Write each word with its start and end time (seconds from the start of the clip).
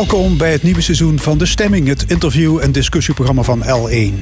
Welkom 0.00 0.36
bij 0.36 0.52
het 0.52 0.62
nieuwe 0.62 0.80
seizoen 0.80 1.18
van 1.18 1.38
De 1.38 1.46
Stemming, 1.46 1.88
het 1.88 2.04
interview- 2.06 2.58
en 2.58 2.72
discussieprogramma 2.72 3.42
van 3.42 3.62
L1. 3.62 4.18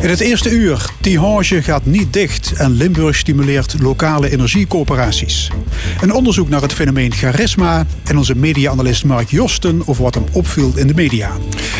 In 0.00 0.08
het 0.08 0.20
eerste 0.20 0.50
uur, 0.50 0.90
Tihange 1.00 1.62
gaat 1.62 1.84
niet 1.84 2.12
dicht 2.12 2.52
en 2.52 2.70
Limburg 2.70 3.16
stimuleert 3.16 3.74
lokale 3.80 4.30
energiecoöperaties. 4.30 5.50
Een 6.00 6.12
onderzoek 6.12 6.48
naar 6.48 6.62
het 6.62 6.72
fenomeen 6.72 7.12
charisma 7.12 7.86
en 8.04 8.16
onze 8.16 8.36
media-analyst 8.36 9.04
Mark 9.04 9.30
Josten 9.30 9.82
over 9.86 10.02
wat 10.02 10.14
hem 10.14 10.24
opviel 10.32 10.72
in 10.74 10.86
de 10.86 10.94
media. 10.94 11.30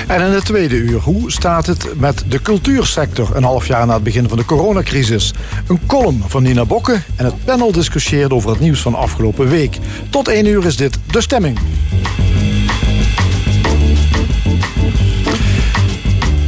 En 0.06 0.20
in 0.20 0.32
het 0.32 0.44
tweede 0.44 0.76
uur, 0.76 1.00
hoe 1.00 1.30
staat 1.30 1.66
het 1.66 1.86
met 2.00 2.24
de 2.28 2.42
cultuursector 2.42 3.36
een 3.36 3.44
half 3.44 3.66
jaar 3.66 3.86
na 3.86 3.94
het 3.94 4.02
begin 4.02 4.28
van 4.28 4.38
de 4.38 4.44
coronacrisis? 4.44 5.32
Een 5.66 5.80
column 5.86 6.22
van 6.26 6.42
Nina 6.42 6.64
Bokke 6.64 7.02
en 7.16 7.24
het 7.24 7.44
panel 7.44 7.72
discussieert 7.72 8.32
over 8.32 8.50
het 8.50 8.60
nieuws 8.60 8.80
van 8.80 8.94
afgelopen 8.94 9.48
week. 9.48 9.78
Tot 10.10 10.28
één 10.28 10.46
uur 10.46 10.66
is 10.66 10.76
dit 10.76 10.98
De 11.10 11.20
Stemming. 11.20 11.58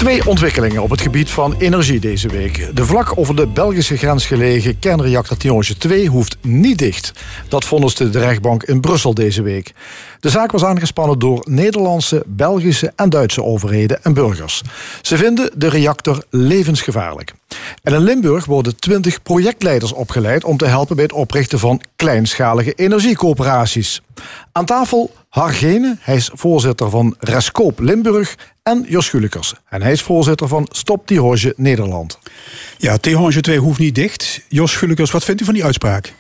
Twee 0.04 0.26
ontwikkelingen 0.26 0.82
op 0.82 0.90
het 0.90 1.00
gebied 1.00 1.30
van 1.30 1.54
energie 1.58 2.00
deze 2.00 2.28
week. 2.28 2.70
De 2.74 2.84
vlak 2.84 3.18
over 3.18 3.36
de 3.36 3.46
Belgische 3.46 3.96
grens 3.96 4.26
gelegen 4.26 4.78
kernreactor 4.78 5.36
Tihange 5.36 5.76
2 5.78 6.08
hoeft 6.08 6.36
niet 6.40 6.78
dicht. 6.78 7.12
Dat 7.48 7.64
vonnisde 7.64 8.10
de 8.10 8.18
rechtbank 8.18 8.62
in 8.62 8.80
Brussel 8.80 9.14
deze 9.14 9.42
week. 9.42 9.72
De 10.24 10.30
zaak 10.30 10.52
was 10.52 10.64
aangespannen 10.64 11.18
door 11.18 11.46
Nederlandse, 11.48 12.22
Belgische 12.26 12.92
en 12.96 13.10
Duitse 13.10 13.42
overheden 13.42 14.04
en 14.04 14.14
burgers. 14.14 14.62
Ze 15.02 15.16
vinden 15.16 15.50
de 15.56 15.68
reactor 15.68 16.24
levensgevaarlijk. 16.30 17.32
En 17.82 17.94
in 17.94 18.00
Limburg 18.00 18.44
worden 18.44 18.76
20 18.76 19.22
projectleiders 19.22 19.92
opgeleid 19.92 20.44
om 20.44 20.56
te 20.56 20.66
helpen 20.66 20.96
bij 20.96 21.04
het 21.04 21.14
oprichten 21.14 21.58
van 21.58 21.80
kleinschalige 21.96 22.72
energiecoöperaties. 22.72 24.02
Aan 24.52 24.64
tafel 24.64 25.10
Hargene, 25.28 25.96
hij 26.00 26.16
is 26.16 26.30
voorzitter 26.34 26.90
van 26.90 27.14
Rescoop 27.18 27.80
Limburg, 27.80 28.36
en 28.62 28.84
Jos 28.88 29.06
Schulikers. 29.06 29.54
En 29.68 29.82
hij 29.82 29.92
is 29.92 30.02
voorzitter 30.02 30.48
van 30.48 30.68
Stop 30.70 31.06
Tihange 31.06 31.52
Nederland. 31.56 32.18
Ja, 32.78 32.96
Tihange 32.96 33.40
2 33.40 33.58
hoeft 33.58 33.78
niet 33.78 33.94
dicht. 33.94 34.40
Jos 34.48 34.72
Schulikers, 34.72 35.10
wat 35.10 35.24
vindt 35.24 35.40
u 35.40 35.44
van 35.44 35.54
die 35.54 35.64
uitspraak? 35.64 36.12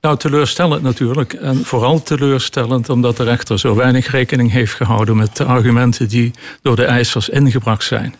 Nou, 0.00 0.16
teleurstellend 0.16 0.82
natuurlijk. 0.82 1.32
En 1.32 1.64
vooral 1.64 2.02
teleurstellend 2.02 2.88
omdat 2.88 3.16
de 3.16 3.24
rechter 3.24 3.58
zo 3.58 3.74
weinig 3.74 4.10
rekening 4.10 4.50
heeft 4.50 4.74
gehouden 4.74 5.16
met 5.16 5.36
de 5.36 5.44
argumenten 5.44 6.08
die 6.08 6.30
door 6.62 6.76
de 6.76 6.84
eisers 6.84 7.28
ingebracht 7.28 7.84
zijn. 7.84 8.14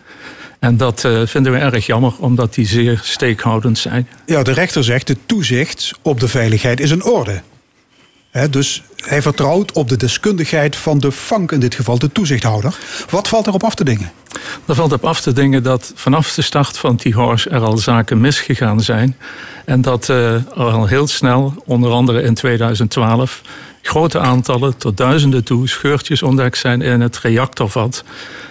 En 0.58 0.76
dat 0.76 1.04
uh, 1.04 1.26
vinden 1.26 1.52
we 1.52 1.58
erg 1.58 1.86
jammer, 1.86 2.12
omdat 2.18 2.54
die 2.54 2.66
zeer 2.66 3.00
steekhoudend 3.02 3.78
zijn. 3.78 4.08
Ja, 4.26 4.42
de 4.42 4.52
rechter 4.52 4.84
zegt: 4.84 5.06
de 5.06 5.16
toezicht 5.26 5.92
op 6.02 6.20
de 6.20 6.28
veiligheid 6.28 6.80
is 6.80 6.90
in 6.90 7.04
orde 7.04 7.42
dus 8.46 8.82
hij 8.96 9.22
vertrouwt 9.22 9.72
op 9.72 9.88
de 9.88 9.96
deskundigheid 9.96 10.76
van 10.76 10.98
de 10.98 11.12
FANK, 11.12 11.52
in 11.52 11.60
dit 11.60 11.74
geval 11.74 11.98
de 11.98 12.12
toezichthouder. 12.12 12.76
Wat 13.10 13.28
valt 13.28 13.46
erop 13.46 13.64
af 13.64 13.74
te 13.74 13.84
dingen? 13.84 14.12
Er 14.66 14.74
valt 14.74 14.92
op 14.92 15.04
af 15.04 15.20
te 15.20 15.32
dingen 15.32 15.62
dat 15.62 15.92
vanaf 15.94 16.34
de 16.34 16.42
start 16.42 16.78
van 16.78 16.96
Tihors 16.96 17.46
er 17.46 17.60
al 17.60 17.76
zaken 17.76 18.20
misgegaan 18.20 18.80
zijn. 18.80 19.16
En 19.64 19.80
dat 19.80 20.08
uh, 20.08 20.34
al 20.54 20.86
heel 20.86 21.06
snel, 21.06 21.62
onder 21.64 21.90
andere 21.90 22.22
in 22.22 22.34
2012, 22.34 23.42
grote 23.82 24.18
aantallen, 24.18 24.76
tot 24.76 24.96
duizenden 24.96 25.44
toe, 25.44 25.68
scheurtjes 25.68 26.22
ontdekt 26.22 26.58
zijn 26.58 26.82
in 26.82 27.00
het 27.00 27.18
reactorvat. 27.18 28.04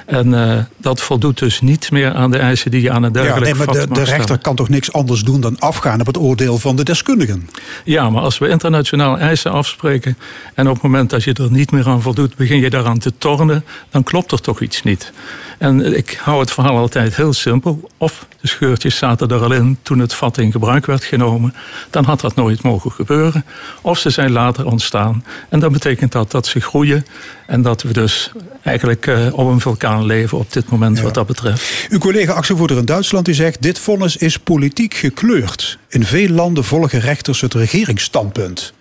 En 0.05 0.27
uh, 0.27 0.57
dat 0.77 1.01
voldoet 1.01 1.39
dus 1.39 1.61
niet 1.61 1.91
meer 1.91 2.13
aan 2.13 2.31
de 2.31 2.37
eisen 2.37 2.71
die 2.71 2.81
je 2.81 2.91
aan 2.91 3.03
een 3.03 3.11
dergelijk 3.11 3.45
ja, 3.45 3.53
nee, 3.53 3.65
maar 3.65 3.87
de, 3.87 3.93
de 3.93 4.03
rechter 4.03 4.37
kan 4.37 4.55
toch 4.55 4.69
niks 4.69 4.93
anders 4.93 5.21
doen 5.21 5.41
dan 5.41 5.59
afgaan 5.59 5.99
op 5.99 6.05
het 6.05 6.17
oordeel 6.17 6.57
van 6.57 6.75
de 6.75 6.83
deskundigen? 6.83 7.49
Ja, 7.83 8.09
maar 8.09 8.21
als 8.21 8.37
we 8.37 8.47
internationaal 8.47 9.17
eisen 9.17 9.51
afspreken 9.51 10.17
en 10.53 10.67
op 10.67 10.73
het 10.73 10.83
moment 10.83 11.09
dat 11.09 11.23
je 11.23 11.33
er 11.33 11.51
niet 11.51 11.71
meer 11.71 11.87
aan 11.87 12.01
voldoet, 12.01 12.35
begin 12.35 12.59
je 12.59 12.69
daaraan 12.69 12.99
te 12.99 13.13
tornen, 13.17 13.65
dan 13.89 14.03
klopt 14.03 14.31
er 14.31 14.41
toch 14.41 14.61
iets 14.61 14.83
niet. 14.83 15.11
En 15.57 15.95
ik 15.97 16.19
hou 16.21 16.39
het 16.39 16.51
verhaal 16.51 16.77
altijd 16.77 17.15
heel 17.15 17.33
simpel. 17.33 17.89
Of 17.97 18.27
de 18.41 18.47
scheurtjes 18.47 18.97
zaten 18.97 19.27
er 19.27 19.41
al 19.41 19.51
in 19.51 19.77
toen 19.81 19.99
het 19.99 20.13
vat 20.13 20.37
in 20.37 20.51
gebruik 20.51 20.85
werd 20.85 21.03
genomen. 21.03 21.53
Dan 21.89 22.03
had 22.03 22.21
dat 22.21 22.35
nooit 22.35 22.63
mogen 22.63 22.91
gebeuren. 22.91 23.45
Of 23.81 23.99
ze 23.99 24.09
zijn 24.09 24.31
later 24.31 24.65
ontstaan. 24.65 25.23
En 25.49 25.59
dat 25.59 25.71
betekent 25.71 26.11
dat 26.11 26.31
dat 26.31 26.47
ze 26.47 26.59
groeien. 26.59 27.05
En 27.47 27.61
dat 27.61 27.81
we 27.81 27.93
dus 27.93 28.31
eigenlijk 28.63 29.05
uh, 29.05 29.27
op 29.31 29.47
een 29.47 29.59
vulkaan 29.59 30.05
leven 30.05 30.37
op 30.37 30.53
dit 30.53 30.69
moment 30.69 30.99
wat 30.99 31.13
dat 31.13 31.27
betreft. 31.27 31.87
Uw 31.89 31.99
collega 31.99 32.33
actievoerder 32.33 32.77
in 32.77 32.85
Duitsland 32.85 33.25
die 33.25 33.35
zegt... 33.35 33.61
dit 33.61 33.79
vonnis 33.79 34.17
is 34.17 34.39
politiek 34.39 34.93
gekleurd. 34.93 35.77
In 35.89 36.05
veel 36.05 36.29
landen 36.29 36.63
volgen 36.63 36.99
rechters 36.99 37.41
het 37.41 37.53
regeringsstandpunt. 37.53 38.73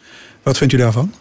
Wat 0.43 0.59
vindt 0.59 0.73
u 0.73 0.77
daarvan? 0.77 1.13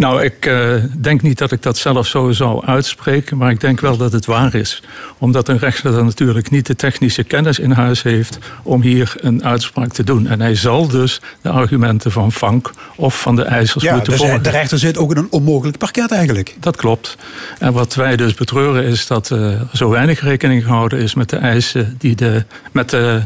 Nou, 0.00 0.22
ik 0.22 0.46
uh, 0.46 0.74
denk 0.98 1.22
niet 1.22 1.38
dat 1.38 1.52
ik 1.52 1.62
dat 1.62 1.76
zelf 1.76 2.06
zo 2.06 2.32
zou 2.32 2.66
uitspreken, 2.66 3.36
maar 3.36 3.50
ik 3.50 3.60
denk 3.60 3.80
wel 3.80 3.96
dat 3.96 4.12
het 4.12 4.26
waar 4.26 4.54
is. 4.54 4.82
Omdat 5.18 5.48
een 5.48 5.58
rechter 5.58 5.92
dan 5.92 6.04
natuurlijk 6.04 6.50
niet 6.50 6.66
de 6.66 6.76
technische 6.76 7.24
kennis 7.24 7.58
in 7.58 7.70
huis 7.70 8.02
heeft 8.02 8.38
om 8.62 8.82
hier 8.82 9.14
een 9.16 9.44
uitspraak 9.44 9.92
te 9.92 10.04
doen. 10.04 10.26
En 10.26 10.40
hij 10.40 10.54
zal 10.54 10.88
dus 10.88 11.20
de 11.42 11.48
argumenten 11.48 12.12
van 12.12 12.32
Vank 12.32 12.70
of 12.96 13.20
van 13.20 13.36
de 13.36 13.42
eisers 13.42 13.84
ja, 13.84 13.94
moeten 13.94 14.12
dus 14.12 14.20
volgen. 14.20 14.42
De 14.42 14.50
rechter 14.50 14.78
zit 14.78 14.98
ook 14.98 15.10
in 15.10 15.16
een 15.16 15.28
onmogelijk 15.30 15.78
parket 15.78 16.10
eigenlijk. 16.10 16.56
Dat 16.60 16.76
klopt. 16.76 17.16
En 17.58 17.72
wat 17.72 17.94
wij 17.94 18.16
dus 18.16 18.34
betreuren 18.34 18.84
is 18.84 19.06
dat 19.06 19.30
uh, 19.30 19.60
zo 19.72 19.90
weinig 19.90 20.20
rekening 20.20 20.64
gehouden 20.64 20.98
is 20.98 21.14
met 21.14 21.28
de 21.28 21.36
eisen 21.36 21.94
die 21.98 22.14
de. 22.14 22.44
Met 22.72 22.90
de 22.90 23.22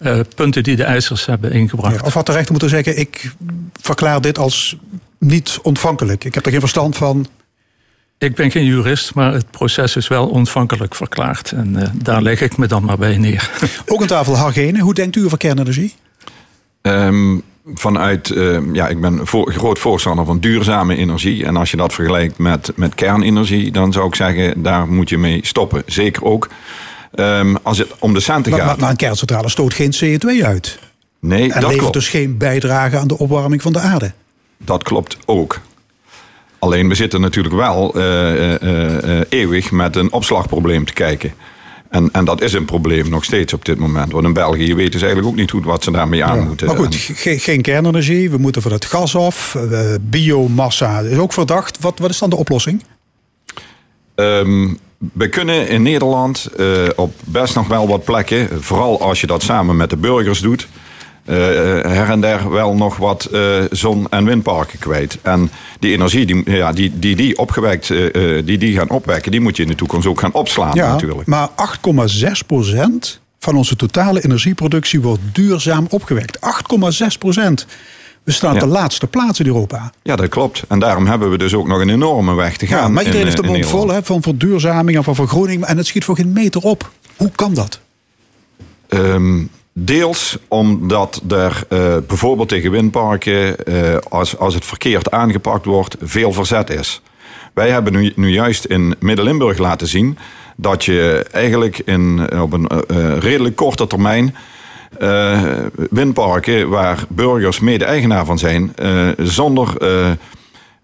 uh, 0.00 0.20
punten 0.34 0.62
die 0.62 0.76
de 0.76 0.84
eisers 0.84 1.26
hebben 1.26 1.52
ingebracht. 1.52 1.94
Ja, 1.94 2.02
of 2.04 2.14
had 2.14 2.26
de 2.26 2.32
rechter 2.32 2.50
moeten 2.50 2.70
zeggen: 2.70 2.98
ik 2.98 3.32
verklaar 3.80 4.20
dit 4.20 4.38
als 4.38 4.76
niet 5.18 5.58
ontvankelijk. 5.62 6.24
Ik 6.24 6.34
heb 6.34 6.44
er 6.44 6.50
geen 6.50 6.60
verstand 6.60 6.96
van. 6.96 7.26
Ik 8.18 8.34
ben 8.34 8.50
geen 8.50 8.64
jurist, 8.64 9.14
maar 9.14 9.32
het 9.32 9.50
proces 9.50 9.96
is 9.96 10.08
wel 10.08 10.28
ontvankelijk 10.28 10.94
verklaard. 10.94 11.52
En 11.52 11.74
uh, 11.76 11.82
daar 11.94 12.22
leg 12.22 12.40
ik 12.40 12.56
me 12.56 12.66
dan 12.66 12.84
maar 12.84 12.98
bij 12.98 13.18
neer. 13.18 13.50
Ook 13.86 14.00
aan 14.00 14.06
tafel 14.06 14.36
Hargene. 14.36 14.80
Hoe 14.80 14.94
denkt 14.94 15.16
u 15.16 15.24
over 15.24 15.38
kernenergie? 15.38 15.94
Um, 16.82 17.42
vanuit, 17.74 18.28
uh, 18.28 18.58
ja, 18.72 18.88
ik 18.88 19.00
ben 19.00 19.26
voor, 19.26 19.52
groot 19.52 19.78
voorstander 19.78 20.24
van 20.24 20.38
duurzame 20.38 20.96
energie. 20.96 21.44
En 21.44 21.56
als 21.56 21.70
je 21.70 21.76
dat 21.76 21.92
vergelijkt 21.92 22.38
met, 22.38 22.72
met 22.76 22.94
kernenergie, 22.94 23.70
dan 23.70 23.92
zou 23.92 24.06
ik 24.06 24.14
zeggen, 24.14 24.62
daar 24.62 24.88
moet 24.88 25.08
je 25.08 25.18
mee 25.18 25.40
stoppen. 25.42 25.82
Zeker 25.86 26.24
ook 26.24 26.48
um, 27.14 27.56
als 27.62 27.78
het 27.78 27.88
om 27.98 28.14
de 28.14 28.20
centen 28.20 28.52
gaat. 28.52 28.66
Maar, 28.66 28.78
maar, 28.78 28.90
een 28.90 28.96
kerncentrale 28.96 29.48
stoot 29.48 29.74
geen 29.74 29.94
CO2 29.94 30.44
uit. 30.44 30.78
Nee, 31.20 31.42
en 31.42 31.48
dat 31.48 31.56
levert 31.56 31.78
klopt. 31.78 31.92
dus 31.92 32.08
geen 32.08 32.36
bijdrage 32.36 32.98
aan 32.98 33.08
de 33.08 33.18
opwarming 33.18 33.62
van 33.62 33.72
de 33.72 33.78
aarde. 33.78 34.12
Dat 34.58 34.82
klopt 34.82 35.16
ook. 35.26 35.60
Alleen 36.58 36.88
we 36.88 36.94
zitten 36.94 37.20
natuurlijk 37.20 37.54
wel 37.54 37.98
uh, 37.98 38.54
uh, 38.62 39.20
eeuwig 39.28 39.70
met 39.70 39.96
een 39.96 40.12
opslagprobleem 40.12 40.84
te 40.84 40.92
kijken. 40.92 41.32
En, 41.88 42.08
en 42.12 42.24
dat 42.24 42.40
is 42.40 42.52
een 42.52 42.64
probleem 42.64 43.08
nog 43.08 43.24
steeds 43.24 43.52
op 43.52 43.64
dit 43.64 43.78
moment. 43.78 44.12
Want 44.12 44.24
in 44.24 44.32
België 44.32 44.74
weten 44.74 44.98
ze 44.98 45.04
eigenlijk 45.06 45.34
ook 45.34 45.40
niet 45.40 45.50
goed 45.50 45.64
wat 45.64 45.84
ze 45.84 45.90
daarmee 45.90 46.24
aan 46.24 46.38
ja, 46.38 46.44
moeten. 46.44 46.66
Maar 46.66 46.76
goed, 46.76 46.94
geen, 46.94 47.40
geen 47.40 47.62
kernenergie, 47.62 48.30
we 48.30 48.38
moeten 48.38 48.62
van 48.62 48.72
het 48.72 48.84
gas 48.84 49.16
af. 49.16 49.56
biomassa 50.00 51.00
is 51.00 51.18
ook 51.18 51.32
verdacht. 51.32 51.80
Wat, 51.80 51.98
wat 51.98 52.10
is 52.10 52.18
dan 52.18 52.30
de 52.30 52.36
oplossing? 52.36 52.84
Um, 54.14 54.78
we 55.12 55.28
kunnen 55.28 55.68
in 55.68 55.82
Nederland 55.82 56.48
op 56.96 57.14
best 57.24 57.54
nog 57.54 57.66
wel 57.66 57.88
wat 57.88 58.04
plekken, 58.04 58.62
vooral 58.62 59.00
als 59.00 59.20
je 59.20 59.26
dat 59.26 59.42
samen 59.42 59.76
met 59.76 59.90
de 59.90 59.96
burgers 59.96 60.40
doet, 60.40 60.68
her 61.34 62.10
en 62.10 62.20
der 62.20 62.50
wel 62.50 62.74
nog 62.74 62.96
wat 62.96 63.28
uh, 63.32 63.64
zon- 63.70 64.06
en 64.10 64.24
windparken 64.24 64.78
kwijt. 64.78 65.18
En 65.22 65.50
die 65.80 65.92
energie 65.92 66.26
die 66.26 66.50
ja, 66.50 66.72
die, 66.72 66.98
die, 66.98 67.16
die 67.16 67.38
opgewekt, 67.38 67.88
die 68.44 68.58
die 68.58 68.76
gaan 68.76 68.90
opwekken, 68.90 69.30
die 69.30 69.40
moet 69.40 69.56
je 69.56 69.62
in 69.62 69.68
de 69.68 69.74
toekomst 69.74 70.06
ook 70.06 70.20
gaan 70.20 70.32
opslaan 70.32 70.74
ja, 70.74 70.92
natuurlijk. 70.92 71.26
Maar 71.28 71.48
8,6 71.48 72.46
procent 72.46 73.20
van 73.38 73.56
onze 73.56 73.76
totale 73.76 74.24
energieproductie 74.24 75.00
wordt 75.00 75.22
duurzaam 75.32 75.86
opgewekt. 75.90 76.38
8,6 77.02 77.18
procent. 77.18 77.66
We 78.22 78.32
staan 78.32 78.54
ja. 78.54 78.60
de 78.60 78.66
laatste 78.66 79.06
plaats 79.06 79.40
in 79.40 79.46
Europa. 79.46 79.92
Ja, 80.02 80.16
dat 80.16 80.28
klopt. 80.28 80.62
En 80.68 80.78
daarom 80.78 81.06
hebben 81.06 81.30
we 81.30 81.38
dus 81.38 81.54
ook 81.54 81.66
nog 81.66 81.80
een 81.80 81.88
enorme 81.88 82.34
weg 82.34 82.56
te 82.56 82.66
gaan. 82.66 82.78
Ja, 82.78 82.88
maar 82.88 83.04
iedereen 83.04 83.26
in, 83.26 83.26
heeft 83.26 83.42
de 83.42 83.48
mond 83.52 83.66
vol 83.66 83.88
hè, 83.88 84.02
van 84.02 84.22
verduurzaming 84.22 84.96
en 84.96 85.04
van 85.04 85.14
vergroening. 85.14 85.64
En 85.64 85.76
het 85.76 85.86
schiet 85.86 86.04
voor 86.04 86.16
geen 86.16 86.32
meter 86.32 86.62
op. 86.62 86.90
Hoe 87.16 87.30
kan 87.34 87.54
dat? 87.54 87.80
Um, 88.88 89.50
deels 89.84 90.38
omdat 90.48 91.22
er 91.28 91.62
uh, 91.68 91.96
bijvoorbeeld 92.06 92.48
tegen 92.48 92.70
windparken, 92.70 93.56
uh, 93.64 93.96
als, 94.08 94.38
als 94.38 94.54
het 94.54 94.64
verkeerd 94.64 95.10
aangepakt 95.10 95.64
wordt, 95.64 95.96
veel 96.00 96.32
verzet 96.32 96.70
is. 96.70 97.00
Wij 97.54 97.70
hebben 97.70 97.92
nu, 97.92 98.12
nu 98.16 98.32
juist 98.32 98.64
in 98.64 98.94
Midden-Limburg 98.98 99.58
laten 99.58 99.86
zien 99.86 100.18
dat 100.56 100.84
je 100.84 101.26
eigenlijk 101.32 101.78
in, 101.78 102.40
op 102.40 102.52
een 102.52 102.70
uh, 102.90 103.18
redelijk 103.18 103.56
korte 103.56 103.86
termijn 103.86 104.36
windparken 105.90 106.68
waar 106.68 107.04
burgers 107.08 107.60
mede-eigenaar 107.60 108.24
van 108.24 108.38
zijn, 108.38 108.74
zonder 109.16 109.68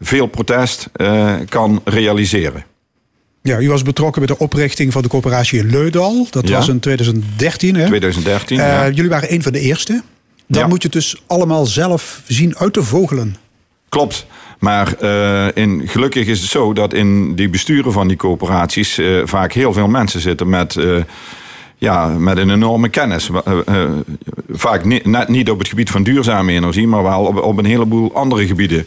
veel 0.01 0.27
protest 0.27 0.91
kan 1.49 1.81
realiseren. 1.85 2.65
Ja, 3.49 3.61
u 3.61 3.69
was 3.69 3.83
betrokken 3.83 4.27
bij 4.27 4.37
de 4.37 4.43
oprichting 4.43 4.93
van 4.93 5.03
de 5.03 5.09
coöperatie 5.09 5.65
Leudal. 5.65 6.27
Dat 6.31 6.49
ja. 6.49 6.57
was 6.57 6.69
in 6.69 6.81
2013. 6.81 7.75
Hè? 7.75 7.87
2013. 7.87 8.57
Ja. 8.57 8.89
Jullie 8.91 9.11
waren 9.11 9.33
een 9.33 9.43
van 9.43 9.53
de 9.53 9.61
eerste. 9.61 10.03
Dan 10.47 10.63
ja. 10.63 10.67
moet 10.67 10.83
je 10.83 10.89
het 10.89 10.97
dus 10.97 11.23
allemaal 11.27 11.67
zelf 11.67 12.23
zien 12.27 12.57
uit 12.57 12.73
te 12.73 12.83
vogelen. 12.83 13.37
Klopt. 13.89 14.27
Maar 14.59 14.95
uh, 15.03 15.47
in, 15.55 15.83
gelukkig 15.89 16.27
is 16.27 16.41
het 16.41 16.51
zo 16.51 16.73
dat 16.73 16.93
in 16.93 17.35
die 17.35 17.49
besturen 17.49 17.93
van 17.93 18.09
die 18.09 18.17
coöperaties 18.17 18.99
uh, 18.99 19.23
vaak 19.25 19.53
heel 19.53 19.73
veel 19.73 19.89
mensen 19.89 20.21
zitten 20.21 20.49
met, 20.49 20.77
ja, 21.79 22.07
met 22.07 22.39
een 22.39 22.51
enorme 22.51 22.89
kennis. 22.89 23.31
vaak 24.51 24.85
niet, 24.85 25.29
niet 25.29 25.51
op 25.51 25.59
het 25.59 25.69
gebied 25.69 25.91
van 25.91 26.03
duurzame 26.03 26.53
energie, 26.53 26.87
maar 26.87 27.03
wel 27.03 27.25
op, 27.25 27.43
op 27.43 27.59
een 27.59 27.65
heleboel 27.65 28.15
andere 28.15 28.47
gebieden. 28.47 28.87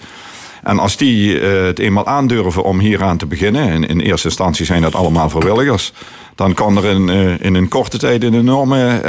En 0.68 0.80
als 0.80 0.98
die 0.98 1.40
het 1.40 1.80
eenmaal 1.80 2.06
aandurven 2.06 2.64
om 2.64 2.80
hieraan 2.80 3.18
te 3.18 3.25
beginnen, 3.25 3.69
en 3.69 3.88
in 3.88 4.00
eerste 4.00 4.28
instantie 4.28 4.66
zijn 4.66 4.81
dat 4.81 4.96
allemaal 4.96 5.30
vrijwilligers, 5.30 5.94
dan 6.36 6.54
kan 6.54 6.78
er 6.78 6.86
in, 6.86 7.10
in 7.40 7.56
een 7.56 7.68
korte 7.68 7.98
tijd 7.98 8.24
een 8.24 8.34
enorme 8.34 9.02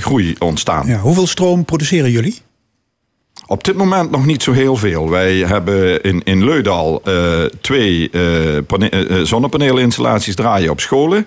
groei 0.00 0.34
ontstaan. 0.38 0.86
Ja, 0.86 0.98
hoeveel 0.98 1.26
stroom 1.26 1.64
produceren 1.64 2.10
jullie? 2.10 2.38
Op 3.46 3.64
dit 3.64 3.76
moment 3.76 4.10
nog 4.10 4.26
niet 4.26 4.42
zo 4.42 4.52
heel 4.52 4.76
veel. 4.76 5.10
Wij 5.10 5.36
hebben 5.36 6.02
in, 6.02 6.22
in 6.24 6.44
Leudal 6.44 7.02
twee 7.60 8.10
zonnepaneelinstallaties 9.22 10.34
draaien 10.34 10.70
op 10.70 10.80
scholen. 10.80 11.26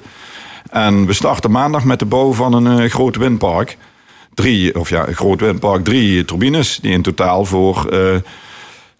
En 0.69 1.05
we 1.05 1.13
starten 1.13 1.51
maandag 1.51 1.83
met 1.83 1.99
de 1.99 2.05
bouw 2.05 2.33
van 2.33 2.65
een 2.65 2.89
groot 2.89 3.15
windpark. 3.15 3.77
Drie, 4.33 4.79
of 4.79 4.89
ja, 4.89 5.07
een 5.07 5.15
groot 5.15 5.39
windpark, 5.39 5.83
drie 5.83 6.25
turbines 6.25 6.79
die 6.81 6.91
in 6.91 7.01
totaal 7.01 7.45
voor 7.45 7.89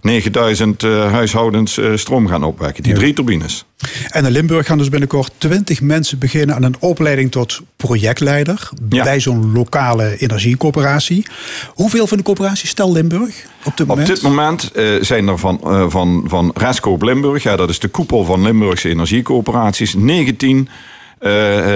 9000 0.06 0.84
uh, 0.84 1.12
huishoudens 1.12 1.78
uh, 1.78 1.96
stroom 1.96 2.28
gaan 2.28 2.44
opwekken. 2.44 2.84
Die 2.84 2.92
ja. 2.92 2.98
drie 2.98 3.14
turbines. 3.14 3.66
En 4.10 4.26
in 4.26 4.32
Limburg 4.32 4.66
gaan 4.66 4.78
dus 4.78 4.90
binnenkort 4.90 5.32
20 5.38 5.82
mensen 5.82 6.20
beginnen 6.20 6.56
aan 6.56 6.64
een 6.64 6.76
opleiding 6.80 7.32
tot 7.32 7.62
projectleider 7.76 8.70
ja. 8.90 9.04
bij 9.04 9.20
zo'n 9.20 9.52
lokale 9.54 10.18
energiecoöperatie. 10.18 11.26
Hoeveel 11.68 12.08
van 12.08 12.18
de 12.18 12.24
coöperatie 12.24 12.68
stel 12.68 12.92
Limburg 12.92 13.46
op 13.64 13.78
dit 13.78 13.88
moment? 13.88 14.10
Op 14.10 14.16
dit 14.16 14.24
moment 14.24 14.72
uh, 14.76 15.02
zijn 15.02 15.28
er 15.28 15.38
van, 15.38 15.60
van, 15.92 16.24
van 16.28 16.52
Rescoop 16.56 17.02
Limburg, 17.02 17.44
ja, 17.44 17.56
dat 17.56 17.70
is 17.70 17.80
de 17.80 17.88
koepel 17.88 18.26
van 18.26 18.42
Limburgse 18.42 18.90
energiecoöperaties, 18.90 19.94
19 19.94 20.70
uh, 21.20 21.32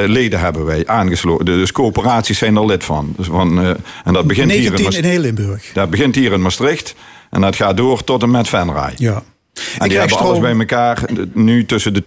leden 0.06 0.40
hebben 0.40 0.66
wij 0.66 0.88
aangesloten. 0.88 1.46
Dus 1.46 1.72
coöperaties 1.72 2.38
zijn 2.38 2.56
er 2.56 2.66
lid 2.66 2.84
van. 2.84 3.14
Dus 3.18 3.28
van 3.28 3.60
uh, 3.60 3.70
en 4.04 4.14
dat 4.14 4.28
begint 4.28 4.48
19 4.48 4.78
hier 4.78 4.98
in, 4.98 5.04
in 5.04 5.10
heel 5.10 5.20
Limburg. 5.20 5.72
Dat 5.74 5.90
begint 5.90 6.16
hier 6.16 6.32
in 6.32 6.42
Maastricht. 6.42 6.96
En 7.30 7.42
dat 7.42 7.56
gaat 7.56 7.78
door 7.78 8.04
tot 8.04 8.24
en 8.24 8.32
met 8.32 8.48
Venray. 8.48 8.94
Ja. 8.96 9.14
En 9.14 9.86
Ik 9.86 9.90
die 9.90 10.00
hebben 10.00 10.10
stroom... 10.10 10.28
alles 10.28 10.40
bij 10.40 10.60
elkaar 10.60 11.10
nu 11.34 11.66
tussen 11.66 11.94
de 11.94 12.04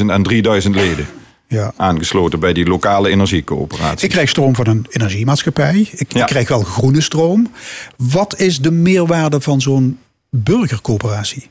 2.500 0.00 0.06
en 0.06 0.62
3.000 0.64 0.70
leden. 0.70 1.06
Ja. 1.48 1.72
Aangesloten 1.76 2.40
bij 2.40 2.52
die 2.52 2.66
lokale 2.66 3.08
energiecoöperatie. 3.08 4.04
Ik 4.04 4.10
krijg 4.10 4.28
stroom 4.28 4.54
van 4.54 4.66
een 4.66 4.86
energiemaatschappij. 4.88 5.88
Ik, 5.92 6.12
ja. 6.12 6.20
ik 6.20 6.26
krijg 6.26 6.48
wel 6.48 6.62
groene 6.62 7.00
stroom. 7.00 7.52
Wat 7.96 8.38
is 8.38 8.60
de 8.60 8.70
meerwaarde 8.70 9.40
van 9.40 9.60
zo'n 9.60 9.98
burgercoöperatie? 10.30 11.50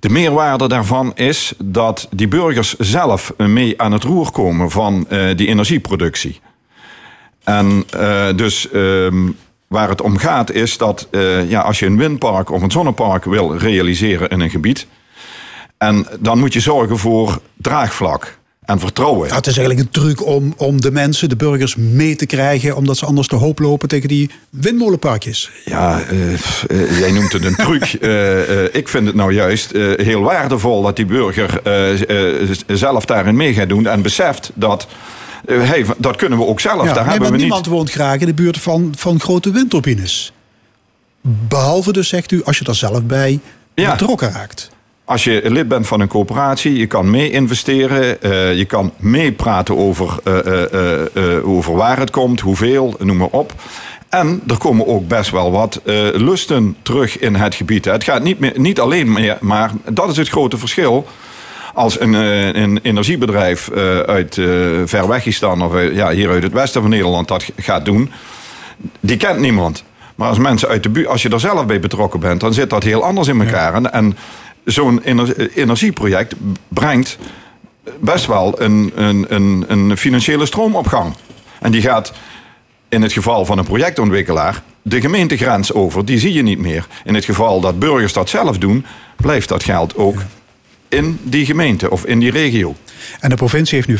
De 0.00 0.08
meerwaarde 0.08 0.68
daarvan 0.68 1.14
is 1.14 1.54
dat 1.64 2.08
die 2.10 2.28
burgers 2.28 2.74
zelf 2.78 3.32
mee 3.36 3.82
aan 3.82 3.92
het 3.92 4.02
roer 4.02 4.30
komen 4.30 4.70
van 4.70 5.06
uh, 5.10 5.36
die 5.36 5.46
energieproductie. 5.46 6.40
En 7.44 7.84
uh, 7.96 8.26
dus 8.36 8.68
uh, 8.72 9.12
waar 9.68 9.88
het 9.88 10.00
om 10.00 10.16
gaat 10.16 10.52
is 10.52 10.78
dat 10.78 11.08
uh, 11.10 11.50
ja, 11.50 11.60
als 11.60 11.78
je 11.78 11.86
een 11.86 11.98
windpark 11.98 12.50
of 12.50 12.62
een 12.62 12.70
zonnepark 12.70 13.24
wil 13.24 13.56
realiseren 13.56 14.28
in 14.28 14.40
een 14.40 14.50
gebied. 14.50 14.86
En 15.78 16.06
dan 16.20 16.38
moet 16.38 16.52
je 16.52 16.60
zorgen 16.60 16.98
voor 16.98 17.40
draagvlak 17.56 18.38
en 18.64 18.80
vertrouwen. 18.80 19.34
het 19.34 19.46
is 19.46 19.56
eigenlijk 19.58 19.86
een 19.86 20.02
truc 20.02 20.26
om, 20.26 20.54
om 20.56 20.80
de 20.80 20.90
mensen, 20.90 21.28
de 21.28 21.36
burgers, 21.36 21.76
mee 21.76 22.16
te 22.16 22.26
krijgen. 22.26 22.76
Omdat 22.76 22.96
ze 22.96 23.06
anders 23.06 23.28
te 23.28 23.36
hoop 23.36 23.58
lopen 23.58 23.88
tegen 23.88 24.08
die 24.08 24.30
windmolenparkjes. 24.50 25.50
Ja, 25.64 26.02
uh, 26.12 26.32
uh, 26.32 26.98
jij 26.98 27.12
noemt 27.12 27.32
het 27.32 27.44
een 27.44 27.56
truc. 27.56 27.96
uh, 28.00 28.74
ik 28.80 28.88
vind 28.88 29.06
het 29.06 29.14
nou 29.14 29.32
juist 29.32 29.72
heel 29.96 30.22
waardevol 30.22 30.82
dat 30.82 30.96
die 30.96 31.06
burger 31.06 31.60
zelf 32.66 33.04
daarin 33.04 33.36
mee 33.36 33.54
gaat 33.54 33.68
doen. 33.68 33.86
En 33.86 34.02
beseft 34.02 34.50
dat. 34.54 34.86
Hey, 35.46 35.84
dat 35.98 36.16
kunnen 36.16 36.38
we 36.38 36.44
ook 36.44 36.60
zelf. 36.60 36.84
Ja, 36.84 36.92
Daar 36.92 37.02
nee, 37.02 37.10
hebben 37.12 37.30
we 37.30 37.36
niemand 37.36 37.64
niet. 37.64 37.74
woont 37.74 37.90
graag 37.90 38.20
in 38.20 38.26
de 38.26 38.34
buurt 38.34 38.58
van, 38.58 38.94
van 38.96 39.20
grote 39.20 39.50
windturbines. 39.50 40.32
Behalve 41.20 41.92
dus, 41.92 42.08
zegt 42.08 42.32
u, 42.32 42.44
als 42.44 42.58
je 42.58 42.64
er 42.64 42.74
zelf 42.74 43.02
bij 43.02 43.40
Ja. 43.74 43.90
betrokken 43.90 44.32
raakt. 44.32 44.70
Als 45.04 45.24
je 45.24 45.40
lid 45.44 45.68
bent 45.68 45.86
van 45.86 46.00
een 46.00 46.08
coöperatie, 46.08 46.76
je 46.78 46.86
kan 46.86 47.10
mee 47.10 47.30
investeren, 47.30 48.16
uh, 48.20 48.54
je 48.56 48.64
kan 48.64 48.92
meepraten 48.96 49.76
over, 49.76 50.18
uh, 50.24 51.02
uh, 51.14 51.48
over 51.48 51.74
waar 51.76 51.98
het 51.98 52.10
komt, 52.10 52.40
hoeveel, 52.40 52.94
noem 52.98 53.16
maar 53.16 53.28
op. 53.30 53.54
En 54.08 54.42
er 54.46 54.58
komen 54.58 54.86
ook 54.86 55.08
best 55.08 55.30
wel 55.30 55.50
wat 55.50 55.80
lusten 56.14 56.76
terug 56.82 57.18
in 57.18 57.34
het 57.34 57.54
gebied. 57.54 57.84
Het 57.84 58.04
gaat 58.04 58.22
niet, 58.22 58.38
meer, 58.38 58.52
niet 58.56 58.80
alleen 58.80 59.12
meer, 59.12 59.36
maar 59.40 59.70
dat 59.90 60.10
is 60.10 60.16
het 60.16 60.28
grote 60.28 60.58
verschil. 60.58 61.06
Als 61.76 62.00
een, 62.00 62.12
een 62.12 62.78
energiebedrijf 62.82 63.70
uit 64.06 64.34
ver 64.84 65.08
Wegistan 65.08 65.62
of 65.62 65.72
ja, 65.92 66.10
hier 66.10 66.30
uit 66.30 66.42
het 66.42 66.52
westen 66.52 66.80
van 66.80 66.90
Nederland 66.90 67.28
dat 67.28 67.50
gaat 67.56 67.84
doen, 67.84 68.10
die 69.00 69.16
kent 69.16 69.40
niemand. 69.40 69.84
Maar 70.14 70.28
als 70.28 70.38
mensen 70.38 70.68
uit 70.68 70.82
de 70.82 70.88
buurt, 70.88 71.06
als 71.06 71.22
je 71.22 71.28
er 71.28 71.40
zelf 71.40 71.66
bij 71.66 71.80
betrokken 71.80 72.20
bent, 72.20 72.40
dan 72.40 72.54
zit 72.54 72.70
dat 72.70 72.82
heel 72.82 73.04
anders 73.04 73.28
in 73.28 73.40
elkaar. 73.40 73.74
En, 73.74 73.92
en 73.92 74.16
zo'n 74.64 75.00
energieproject 75.54 76.34
brengt 76.68 77.18
best 78.00 78.26
wel 78.26 78.60
een, 78.60 78.92
een, 78.94 79.26
een, 79.28 79.64
een 79.68 79.96
financiële 79.96 80.46
stroomopgang. 80.46 81.14
En 81.60 81.70
die 81.70 81.82
gaat 81.82 82.12
in 82.88 83.02
het 83.02 83.12
geval 83.12 83.44
van 83.44 83.58
een 83.58 83.64
projectontwikkelaar 83.64 84.62
de 84.82 85.00
gemeentegrens 85.00 85.72
over. 85.72 86.04
Die 86.04 86.18
zie 86.18 86.32
je 86.32 86.42
niet 86.42 86.58
meer. 86.58 86.86
In 87.04 87.14
het 87.14 87.24
geval 87.24 87.60
dat 87.60 87.78
burgers 87.78 88.12
dat 88.12 88.28
zelf 88.28 88.58
doen, 88.58 88.86
blijft 89.16 89.48
dat 89.48 89.64
geld 89.64 89.96
ook 89.96 90.16
in 90.88 91.18
die 91.22 91.46
gemeente 91.46 91.90
of 91.90 92.04
in 92.04 92.18
die 92.18 92.30
regio. 92.30 92.74
En 93.20 93.28
de 93.28 93.36
provincie 93.36 93.82
heeft 93.82 93.88
nu 93.88 93.98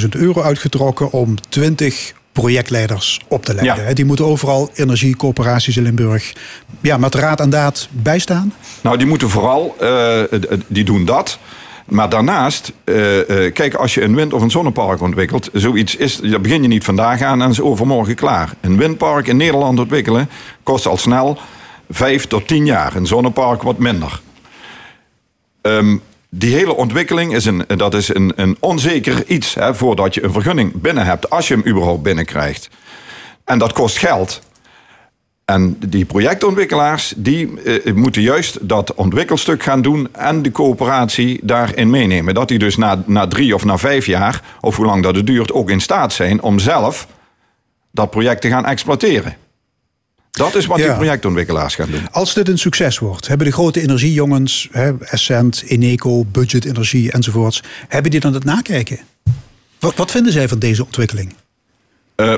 15.000 0.00 0.08
euro 0.08 0.42
uitgetrokken 0.42 1.12
om 1.12 1.34
20 1.48 2.12
projectleiders 2.32 3.20
op 3.28 3.44
te 3.44 3.54
leiden. 3.54 3.86
Ja. 3.86 3.94
Die 3.94 4.04
moeten 4.04 4.24
overal 4.24 4.70
energiecoöperaties 4.74 5.76
in 5.76 5.82
Limburg 5.82 6.32
ja, 6.80 6.96
met 6.96 7.14
raad 7.14 7.40
en 7.40 7.50
daad 7.50 7.88
bijstaan. 7.90 8.52
Nou, 8.80 8.96
die 8.96 9.06
moeten 9.06 9.30
vooral, 9.30 9.76
uh, 9.82 10.22
die 10.66 10.84
doen 10.84 11.04
dat. 11.04 11.38
Maar 11.86 12.08
daarnaast, 12.08 12.72
uh, 12.84 13.16
uh, 13.16 13.52
kijk, 13.52 13.74
als 13.74 13.94
je 13.94 14.02
een 14.02 14.14
wind- 14.14 14.32
of 14.32 14.42
een 14.42 14.50
zonnepark 14.50 15.00
ontwikkelt, 15.00 15.50
zoiets 15.52 15.96
is, 15.96 16.16
daar 16.16 16.40
begin 16.40 16.62
je 16.62 16.68
niet 16.68 16.84
vandaag 16.84 17.22
aan 17.22 17.42
en 17.42 17.50
is 17.50 17.60
overmorgen 17.60 18.14
klaar. 18.14 18.54
Een 18.60 18.76
windpark 18.76 19.26
in 19.26 19.36
Nederland 19.36 19.78
ontwikkelen 19.78 20.28
kost 20.62 20.86
al 20.86 20.96
snel 20.96 21.38
vijf 21.90 22.26
tot 22.26 22.46
tien 22.48 22.66
jaar. 22.66 22.96
Een 22.96 23.06
zonnepark 23.06 23.62
wat 23.62 23.78
minder. 23.78 24.20
Um, 25.62 26.02
die 26.30 26.54
hele 26.54 26.74
ontwikkeling 26.74 27.34
is 27.34 27.44
een, 27.44 27.64
dat 27.76 27.94
is 27.94 28.14
een, 28.14 28.32
een 28.36 28.56
onzeker 28.60 29.26
iets 29.26 29.54
hè, 29.54 29.74
voordat 29.74 30.14
je 30.14 30.24
een 30.24 30.32
vergunning 30.32 30.80
binnen 30.80 31.04
hebt, 31.04 31.30
als 31.30 31.48
je 31.48 31.54
hem 31.54 31.66
überhaupt 31.66 32.02
binnenkrijgt. 32.02 32.68
En 33.44 33.58
dat 33.58 33.72
kost 33.72 33.98
geld. 33.98 34.40
En 35.44 35.76
die 35.86 36.04
projectontwikkelaars 36.04 37.14
die 37.16 37.62
eh, 37.62 37.94
moeten 37.94 38.22
juist 38.22 38.68
dat 38.68 38.94
ontwikkelstuk 38.94 39.62
gaan 39.62 39.82
doen 39.82 40.08
en 40.12 40.42
de 40.42 40.50
coöperatie 40.50 41.40
daarin 41.42 41.90
meenemen. 41.90 42.34
Dat 42.34 42.48
die 42.48 42.58
dus 42.58 42.76
na, 42.76 43.02
na 43.06 43.26
drie 43.26 43.54
of 43.54 43.64
na 43.64 43.78
vijf 43.78 44.06
jaar, 44.06 44.42
of 44.60 44.76
hoe 44.76 44.86
lang 44.86 45.02
dat 45.02 45.16
het 45.16 45.26
duurt, 45.26 45.52
ook 45.52 45.70
in 45.70 45.80
staat 45.80 46.12
zijn 46.12 46.42
om 46.42 46.58
zelf 46.58 47.06
dat 47.90 48.10
project 48.10 48.40
te 48.40 48.48
gaan 48.48 48.66
exploiteren. 48.66 49.36
Dat 50.30 50.54
is 50.54 50.66
wat 50.66 50.78
Ja. 50.78 50.84
die 50.86 50.94
projectontwikkelaars 50.94 51.74
gaan 51.74 51.90
doen. 51.90 52.10
Als 52.12 52.34
dit 52.34 52.48
een 52.48 52.58
succes 52.58 52.98
wordt, 52.98 53.28
hebben 53.28 53.46
de 53.46 53.52
grote 53.52 53.80
energiejongens, 53.80 54.68
hè, 54.72 54.98
Essent, 55.00 55.62
Eneco, 55.66 56.24
Budget 56.24 56.64
Energie 56.64 57.12
enzovoorts, 57.12 57.62
hebben 57.88 58.10
die 58.10 58.20
dan 58.20 58.34
het 58.34 58.44
nakijken? 58.44 58.98
Wat, 59.78 59.96
wat 59.96 60.10
vinden 60.10 60.32
zij 60.32 60.48
van 60.48 60.58
deze 60.58 60.84
ontwikkeling? 60.84 61.34
Uh, 62.16 62.34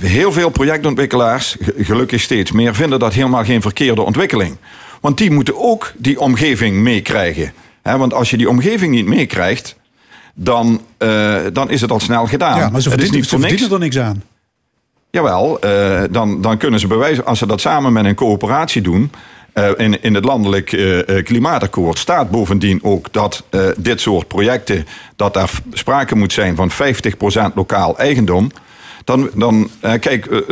heel 0.00 0.32
veel 0.32 0.48
projectontwikkelaars, 0.50 1.56
ge- 1.60 1.74
gelukkig 1.84 2.20
steeds 2.20 2.52
meer, 2.52 2.74
vinden 2.74 2.98
dat 2.98 3.12
helemaal 3.14 3.44
geen 3.44 3.62
verkeerde 3.62 4.02
ontwikkeling. 4.02 4.56
Want 5.00 5.18
die 5.18 5.30
moeten 5.30 5.58
ook 5.58 5.92
die 5.98 6.20
omgeving 6.20 6.76
meekrijgen. 6.76 7.52
Want 7.82 8.14
als 8.14 8.30
je 8.30 8.36
die 8.36 8.48
omgeving 8.48 8.94
niet 8.94 9.06
meekrijgt, 9.06 9.76
dan, 10.34 10.80
uh, 10.98 11.36
dan 11.52 11.70
is 11.70 11.80
het 11.80 11.90
al 11.90 12.00
snel 12.00 12.26
gedaan. 12.26 12.58
ja, 12.58 12.68
maar 12.68 12.80
ze 12.80 12.88
het 12.88 13.00
is 13.00 13.04
verdienen, 13.08 13.14
niet 13.16 13.24
ze 13.24 13.30
voor 13.30 13.38
niks. 13.38 13.50
verdienen 13.50 13.76
er 13.76 13.84
niks 13.84 13.98
aan. 13.98 14.22
Jawel, 15.10 15.58
uh, 15.64 16.02
dan, 16.10 16.40
dan 16.40 16.56
kunnen 16.56 16.80
ze 16.80 16.86
bewijzen, 16.86 17.24
als 17.24 17.38
ze 17.38 17.46
dat 17.46 17.60
samen 17.60 17.92
met 17.92 18.04
een 18.04 18.14
coöperatie 18.14 18.82
doen. 18.82 19.12
Uh, 19.54 19.68
in, 19.76 20.02
in 20.02 20.14
het 20.14 20.24
landelijk 20.24 20.72
uh, 20.72 21.22
klimaatakkoord 21.24 21.98
staat 21.98 22.30
bovendien 22.30 22.80
ook 22.82 23.12
dat 23.12 23.44
dit 23.76 24.00
soort 24.00 24.28
projecten, 24.28 24.86
dat 25.16 25.34
daar 25.34 25.50
sprake 25.72 26.16
moet 26.16 26.32
zijn 26.32 26.56
van 26.56 26.70
50% 26.70 27.54
lokaal 27.54 27.98
eigendom. 27.98 28.50
Dan, 29.04 29.30
dan 29.34 29.70
kijk, 29.80 30.44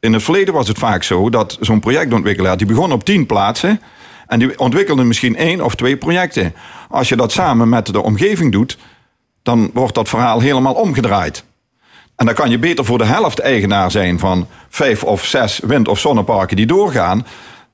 in 0.00 0.12
het 0.12 0.22
verleden 0.22 0.54
was 0.54 0.68
het 0.68 0.78
vaak 0.78 1.02
zo 1.02 1.30
dat 1.30 1.56
zo'n 1.60 1.80
projectontwikkelaar, 1.80 2.56
die 2.56 2.66
begon 2.66 2.92
op 2.92 3.04
10 3.04 3.26
plaatsen 3.26 3.80
en 4.26 4.38
die 4.38 4.58
ontwikkelde 4.58 5.04
misschien 5.04 5.36
één 5.36 5.60
of 5.60 5.74
twee 5.74 5.96
projecten. 5.96 6.54
Als 6.88 7.08
je 7.08 7.16
dat 7.16 7.32
samen 7.32 7.68
met 7.68 7.86
de 7.86 8.02
omgeving 8.02 8.52
doet, 8.52 8.78
dan 9.42 9.70
wordt 9.74 9.94
dat 9.94 10.08
verhaal 10.08 10.40
helemaal 10.40 10.74
omgedraaid. 10.74 11.44
En 12.16 12.26
dan 12.26 12.34
kan 12.34 12.50
je 12.50 12.58
beter 12.58 12.84
voor 12.84 12.98
de 12.98 13.04
helft 13.04 13.38
eigenaar 13.38 13.90
zijn 13.90 14.18
van 14.18 14.48
vijf 14.68 15.04
of 15.04 15.24
zes 15.24 15.60
wind- 15.62 15.88
of 15.88 15.98
zonneparken 15.98 16.56
die 16.56 16.66
doorgaan. 16.66 17.26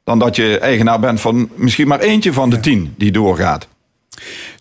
dan 0.04 0.18
dat 0.18 0.37
je 0.37 0.59
eigenaar 0.59 1.00
bent 1.00 1.20
van 1.20 1.49
misschien 1.54 1.88
maar 1.88 2.00
eentje 2.00 2.32
van 2.32 2.50
de 2.50 2.61
tien 2.61 2.94
die 2.97 3.12
doorgaat. 3.12 3.68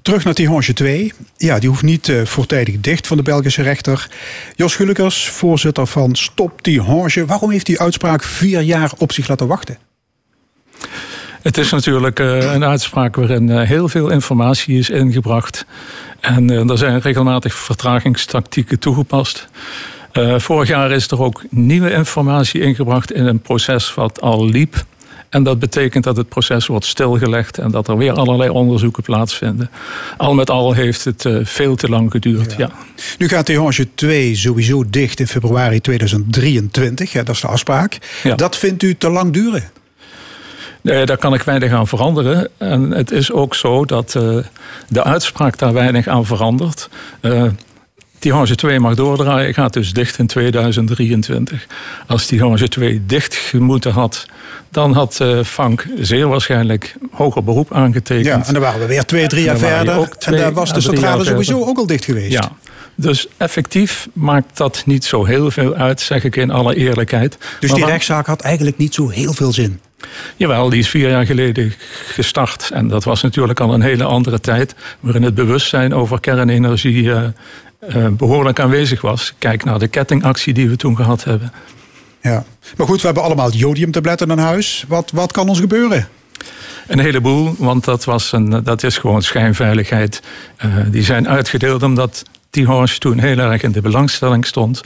Terug 0.01 0.23
naar 0.23 0.33
Tihange 0.33 0.73
2. 0.73 1.13
Ja, 1.37 1.59
die 1.59 1.69
hoeft 1.69 1.83
niet 1.83 2.07
uh, 2.07 2.25
voortijdig 2.25 2.79
dicht 2.79 3.07
van 3.07 3.17
de 3.17 3.23
Belgische 3.23 3.61
rechter. 3.61 4.09
Jos 4.55 4.75
Gulikers, 4.75 5.29
voorzitter 5.29 5.87
van 5.87 6.15
Stop 6.15 6.61
Tihange. 6.61 7.25
Waarom 7.25 7.51
heeft 7.51 7.65
die 7.65 7.79
uitspraak 7.79 8.23
vier 8.23 8.61
jaar 8.61 8.91
op 8.97 9.11
zich 9.11 9.27
laten 9.27 9.47
wachten? 9.47 9.77
Het 11.41 11.57
is 11.57 11.71
natuurlijk 11.71 12.19
uh, 12.19 12.53
een 12.53 12.63
uitspraak 12.63 13.15
waarin 13.15 13.47
uh, 13.47 13.61
heel 13.61 13.89
veel 13.89 14.09
informatie 14.09 14.77
is 14.77 14.89
ingebracht. 14.89 15.65
En 16.21 16.69
er 16.69 16.77
zijn 16.77 17.01
regelmatig 17.01 17.53
vertragingstactieken 17.53 18.79
toegepast. 18.79 19.47
vorig 20.37 20.67
jaar 20.67 20.91
is 20.91 21.07
er 21.07 21.21
ook 21.21 21.43
nieuwe 21.49 21.91
informatie 21.91 22.61
ingebracht 22.61 23.11
in 23.11 23.25
een 23.25 23.39
proces 23.39 23.93
wat 23.93 24.21
al 24.21 24.45
liep. 24.45 24.85
En 25.29 25.43
dat 25.43 25.59
betekent 25.59 26.03
dat 26.03 26.17
het 26.17 26.29
proces 26.29 26.67
wordt 26.67 26.85
stilgelegd 26.85 27.57
en 27.57 27.71
dat 27.71 27.87
er 27.87 27.97
weer 27.97 28.13
allerlei 28.13 28.49
onderzoeken 28.49 29.03
plaatsvinden. 29.03 29.69
Al 30.17 30.33
met 30.33 30.49
al 30.49 30.73
heeft 30.73 31.05
het 31.05 31.25
uh, 31.25 31.39
veel 31.43 31.75
te 31.75 31.89
lang 31.89 32.11
geduurd. 32.11 32.55
Ja. 32.57 32.71
Nu 33.17 33.27
gaat 33.27 33.45
Tihange 33.45 33.87
2 33.95 34.35
sowieso 34.35 34.83
dicht 34.89 35.19
in 35.19 35.27
februari 35.27 35.81
2023. 35.81 37.11
Ja, 37.11 37.23
dat 37.23 37.35
is 37.35 37.41
de 37.41 37.47
afspraak. 37.47 37.97
Ja. 38.23 38.35
Dat 38.35 38.57
vindt 38.57 38.83
u 38.83 38.95
te 38.95 39.09
lang 39.09 39.33
duren? 39.33 39.63
Nee, 40.81 41.05
daar 41.05 41.17
kan 41.17 41.33
ik 41.33 41.41
weinig 41.41 41.71
aan 41.71 41.87
veranderen. 41.87 42.49
En 42.57 42.91
het 42.91 43.11
is 43.11 43.31
ook 43.31 43.55
zo 43.55 43.85
dat 43.85 44.13
uh, 44.17 44.37
de 44.87 45.03
uitspraak 45.03 45.57
daar 45.57 45.73
weinig 45.73 46.07
aan 46.07 46.25
verandert. 46.25 46.89
Uh, 47.21 47.43
Tihange 48.19 48.55
2 48.55 48.79
mag 48.79 48.95
doordraaien, 48.95 49.53
gaat 49.53 49.73
dus 49.73 49.93
dicht 49.93 50.17
in 50.17 50.27
2023. 50.27 51.67
Als 52.07 52.25
Tihange 52.25 52.67
2 52.67 53.05
dicht 53.05 53.35
gemoeten 53.35 53.91
had, 53.91 54.25
dan 54.69 54.93
had 54.93 55.19
uh, 55.21 55.43
Frank 55.43 55.85
zeer 55.99 56.27
waarschijnlijk 56.27 56.95
hoger 57.11 57.43
beroep 57.43 57.73
aangetekend. 57.73 58.25
Ja, 58.25 58.45
en 58.45 58.53
dan 58.53 58.61
waren 58.61 58.79
we 58.79 58.85
weer 58.85 59.05
twee, 59.05 59.27
drie 59.27 59.43
jaar 59.43 59.57
verder. 59.57 60.09
en 60.19 60.37
daar 60.37 60.53
was 60.53 60.73
de 60.73 60.81
centrale 60.81 61.23
sowieso 61.23 61.65
ook 61.65 61.77
al 61.77 61.85
dicht 61.85 62.05
geweest. 62.05 62.31
Ja. 62.31 62.51
Dus 63.01 63.27
effectief 63.37 64.07
maakt 64.13 64.57
dat 64.57 64.83
niet 64.85 65.05
zo 65.05 65.25
heel 65.25 65.51
veel 65.51 65.73
uit, 65.73 66.01
zeg 66.01 66.23
ik 66.23 66.35
in 66.35 66.51
alle 66.51 66.75
eerlijkheid. 66.75 67.37
Dus 67.59 67.71
die 67.71 67.85
rechtszaak 67.85 68.27
had 68.27 68.41
eigenlijk 68.41 68.77
niet 68.77 68.93
zo 68.93 69.09
heel 69.09 69.33
veel 69.33 69.53
zin? 69.53 69.79
Jawel, 70.35 70.69
die 70.69 70.79
is 70.79 70.89
vier 70.89 71.09
jaar 71.09 71.25
geleden 71.25 71.73
gestart. 72.07 72.69
En 72.73 72.87
dat 72.87 73.03
was 73.03 73.21
natuurlijk 73.21 73.59
al 73.59 73.73
een 73.73 73.81
hele 73.81 74.03
andere 74.03 74.39
tijd... 74.39 74.75
waarin 74.99 75.23
het 75.23 75.35
bewustzijn 75.35 75.93
over 75.93 76.19
kernenergie 76.19 77.03
uh, 77.03 77.23
uh, 77.95 78.07
behoorlijk 78.07 78.59
aanwezig 78.59 79.01
was. 79.01 79.33
Kijk 79.37 79.63
naar 79.63 79.79
de 79.79 79.87
kettingactie 79.87 80.53
die 80.53 80.69
we 80.69 80.75
toen 80.75 80.95
gehad 80.95 81.23
hebben. 81.23 81.51
Ja, 82.21 82.43
maar 82.77 82.87
goed, 82.87 82.99
we 82.99 83.05
hebben 83.05 83.23
allemaal 83.23 83.51
jodiumtabletten 83.51 84.31
in 84.31 84.37
huis. 84.37 84.85
Wat, 84.87 85.11
wat 85.11 85.31
kan 85.31 85.49
ons 85.49 85.59
gebeuren? 85.59 86.07
Een 86.87 86.99
heleboel, 86.99 87.55
want 87.57 87.85
dat, 87.85 88.03
was 88.03 88.31
een, 88.31 88.63
dat 88.63 88.83
is 88.83 88.97
gewoon 88.97 89.21
schijnveiligheid. 89.21 90.21
Uh, 90.65 90.75
die 90.91 91.03
zijn 91.03 91.29
uitgedeeld 91.29 91.83
omdat 91.83 92.23
Tihange 92.49 92.97
toen 92.97 93.19
heel 93.19 93.37
erg 93.37 93.61
in 93.61 93.71
de 93.71 93.81
belangstelling 93.81 94.45
stond. 94.45 94.81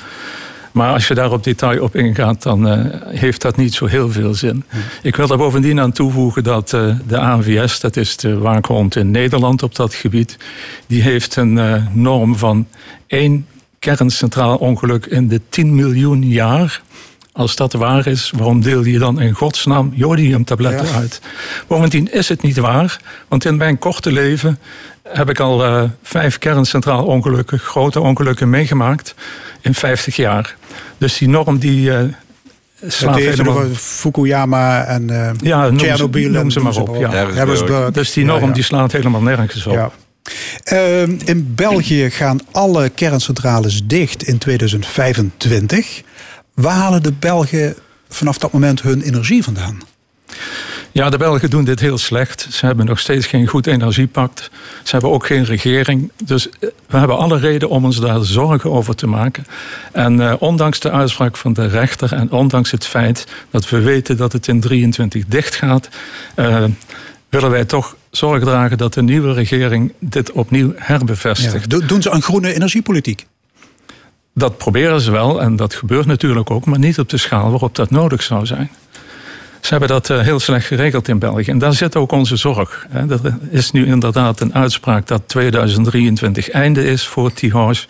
Maar 0.71 0.93
als 0.93 1.07
je 1.07 1.13
daar 1.13 1.31
op 1.31 1.43
detail 1.43 1.83
op 1.83 1.95
ingaat, 1.95 2.43
dan 2.43 2.67
uh, 2.67 2.85
heeft 3.05 3.41
dat 3.41 3.57
niet 3.57 3.73
zo 3.73 3.85
heel 3.85 4.11
veel 4.11 4.33
zin. 4.33 4.63
Ik 5.01 5.15
wil 5.15 5.29
er 5.29 5.37
bovendien 5.37 5.79
aan 5.79 5.91
toevoegen 5.91 6.43
dat 6.43 6.73
uh, 6.73 6.95
de 7.07 7.19
ANVS, 7.19 7.79
dat 7.79 7.95
is 7.95 8.17
de 8.17 8.37
waakhond 8.37 8.95
in 8.95 9.11
Nederland 9.11 9.63
op 9.63 9.75
dat 9.75 9.93
gebied, 9.93 10.37
die 10.87 11.01
heeft 11.01 11.35
een 11.35 11.57
uh, 11.57 11.85
norm 11.91 12.37
van 12.37 12.67
één 13.07 13.47
kerncentraal 13.79 14.57
ongeluk 14.57 15.05
in 15.05 15.27
de 15.27 15.41
10 15.49 15.75
miljoen 15.75 16.27
jaar. 16.27 16.81
Als 17.33 17.55
dat 17.55 17.73
waar 17.73 18.07
is, 18.07 18.31
waarom 18.35 18.61
deel 18.61 18.83
je 18.83 18.99
dan 18.99 19.21
in 19.21 19.33
godsnaam 19.33 19.91
jodiumtabletten 19.95 20.87
ja. 20.87 20.93
uit? 20.93 21.21
Bovendien 21.67 22.11
is 22.11 22.29
het 22.29 22.41
niet 22.41 22.57
waar, 22.57 22.99
want 23.27 23.45
in 23.45 23.57
mijn 23.57 23.77
korte 23.77 24.11
leven 24.11 24.59
heb 25.03 25.29
ik 25.29 25.39
al 25.39 25.65
uh, 25.65 25.83
vijf 26.03 26.37
kerncentraal 26.37 27.05
ongelukken, 27.05 27.59
grote 27.59 27.99
ongelukken 27.99 28.49
meegemaakt 28.49 29.15
in 29.61 29.73
50 29.73 30.15
jaar. 30.15 30.55
Dus 30.97 31.17
die 31.17 31.29
norm 31.29 31.57
die 31.57 31.89
uh, 31.89 31.99
slaat 32.87 33.15
helemaal... 33.15 33.65
Fukuyama 33.73 34.83
en 34.85 35.11
uh, 35.11 35.29
ja, 35.37 35.69
noem. 35.69 36.31
Noem 36.31 36.51
ze 36.51 36.59
maar 36.59 36.75
op. 36.75 36.95
Ja. 36.95 37.89
Dus 37.91 38.13
die 38.13 38.25
norm 38.25 38.41
ja, 38.41 38.47
ja. 38.47 38.53
die 38.53 38.63
slaat 38.63 38.91
helemaal 38.91 39.21
nergens 39.21 39.65
op. 39.65 39.73
Ja. 39.73 39.91
Uh, 40.71 41.01
in 41.01 41.53
België 41.55 42.09
gaan 42.09 42.39
alle 42.51 42.89
kerncentrales 42.89 43.81
dicht 43.85 44.23
in 44.23 44.37
2025. 44.37 46.01
Waar 46.53 46.75
halen 46.75 47.03
de 47.03 47.11
Belgen 47.11 47.75
vanaf 48.09 48.37
dat 48.37 48.51
moment 48.51 48.81
hun 48.81 49.01
energie 49.01 49.43
vandaan? 49.43 49.77
Ja, 50.91 51.09
de 51.09 51.17
Belgen 51.17 51.49
doen 51.49 51.63
dit 51.63 51.79
heel 51.79 51.97
slecht. 51.97 52.47
Ze 52.49 52.65
hebben 52.65 52.85
nog 52.85 52.99
steeds 52.99 53.25
geen 53.25 53.47
goed 53.47 53.67
energiepact. 53.67 54.49
Ze 54.83 54.91
hebben 54.91 55.11
ook 55.11 55.25
geen 55.25 55.45
regering. 55.45 56.11
Dus 56.23 56.49
eh, 56.49 56.69
we 56.87 56.97
hebben 56.97 57.17
alle 57.17 57.37
reden 57.37 57.69
om 57.69 57.85
ons 57.85 57.99
daar 57.99 58.23
zorgen 58.23 58.71
over 58.71 58.95
te 58.95 59.07
maken. 59.07 59.45
En 59.91 60.19
uh, 60.19 60.33
ondanks 60.39 60.79
de 60.79 60.91
uitspraak 60.91 61.37
van 61.37 61.53
de 61.53 61.67
rechter 61.67 62.13
en 62.13 62.31
ondanks 62.31 62.71
het 62.71 62.85
feit 62.85 63.27
dat 63.49 63.69
we 63.69 63.79
weten 63.79 64.17
dat 64.17 64.33
het 64.33 64.47
in 64.47 64.59
23 64.59 65.25
dicht 65.27 65.55
gaat, 65.55 65.89
uh, 66.35 66.63
willen 67.29 67.49
wij 67.49 67.65
toch 67.65 67.95
zorg 68.11 68.43
dragen 68.43 68.77
dat 68.77 68.93
de 68.93 69.03
nieuwe 69.03 69.33
regering 69.33 69.93
dit 69.99 70.31
opnieuw 70.31 70.73
herbevestigt. 70.75 71.71
Ja. 71.71 71.79
Doen 71.87 72.01
ze 72.01 72.09
een 72.09 72.21
groene 72.21 72.53
energiepolitiek? 72.53 73.25
Dat 74.33 74.57
proberen 74.57 75.01
ze 75.01 75.11
wel 75.11 75.41
en 75.41 75.55
dat 75.55 75.73
gebeurt 75.73 76.05
natuurlijk 76.05 76.51
ook, 76.51 76.65
maar 76.65 76.79
niet 76.79 76.99
op 76.99 77.09
de 77.09 77.17
schaal 77.17 77.49
waarop 77.49 77.75
dat 77.75 77.89
nodig 77.89 78.23
zou 78.23 78.45
zijn. 78.45 78.71
Ze 79.63 79.69
hebben 79.69 79.87
dat 79.87 80.09
eh, 80.09 80.19
heel 80.19 80.39
slecht 80.39 80.65
geregeld 80.65 81.07
in 81.07 81.19
België. 81.19 81.49
En 81.51 81.57
daar 81.57 81.73
zit 81.73 81.95
ook 81.95 82.11
onze 82.11 82.35
zorg. 82.35 82.87
Er 82.91 83.37
is 83.49 83.71
nu 83.71 83.85
inderdaad 83.85 84.39
een 84.39 84.53
uitspraak 84.53 85.07
dat 85.07 85.21
2023 85.25 86.49
einde 86.49 86.85
is 86.85 87.07
voor 87.07 87.33
Tihange. 87.33 87.85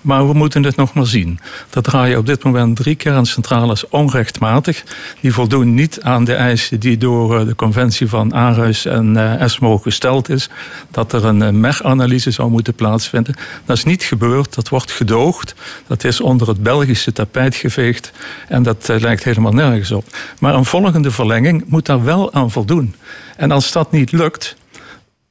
Maar 0.00 0.26
we 0.28 0.32
moeten 0.32 0.62
het 0.62 0.76
nog 0.76 0.94
maar 0.94 1.06
zien. 1.06 1.40
Er 1.70 1.82
draaien 1.82 2.18
op 2.18 2.26
dit 2.26 2.44
moment 2.44 2.76
drie 2.76 2.94
kerncentrales 2.94 3.88
onrechtmatig. 3.88 4.84
Die 5.20 5.32
voldoen 5.32 5.74
niet 5.74 6.02
aan 6.02 6.24
de 6.24 6.34
eisen 6.34 6.80
die 6.80 6.96
door 6.96 7.40
eh, 7.40 7.46
de 7.46 7.54
conventie 7.54 8.08
van 8.08 8.34
Aarhus 8.34 8.84
en 8.84 9.16
eh, 9.16 9.42
ESMO 9.42 9.78
gesteld 9.78 10.28
is. 10.28 10.48
Dat 10.90 11.12
er 11.12 11.24
een 11.24 11.60
MEG-analyse 11.60 12.30
zou 12.30 12.50
moeten 12.50 12.74
plaatsvinden. 12.74 13.34
Dat 13.64 13.76
is 13.76 13.84
niet 13.84 14.02
gebeurd. 14.02 14.54
Dat 14.54 14.68
wordt 14.68 14.90
gedoogd. 14.90 15.54
Dat 15.86 16.04
is 16.04 16.20
onder 16.20 16.48
het 16.48 16.62
Belgische 16.62 17.12
tapijt 17.12 17.54
geveegd. 17.54 18.12
En 18.48 18.62
dat 18.62 18.88
lijkt 18.98 19.24
helemaal 19.24 19.52
nergens 19.52 19.90
op. 19.90 20.04
Maar 20.38 20.54
een 20.54 20.64
volgende 20.64 21.10
verlenging 21.18 21.64
moet 21.66 21.86
daar 21.86 22.04
wel 22.04 22.32
aan 22.32 22.50
voldoen. 22.50 22.94
En 23.36 23.50
als 23.50 23.72
dat 23.72 23.92
niet 23.92 24.12
lukt, 24.12 24.56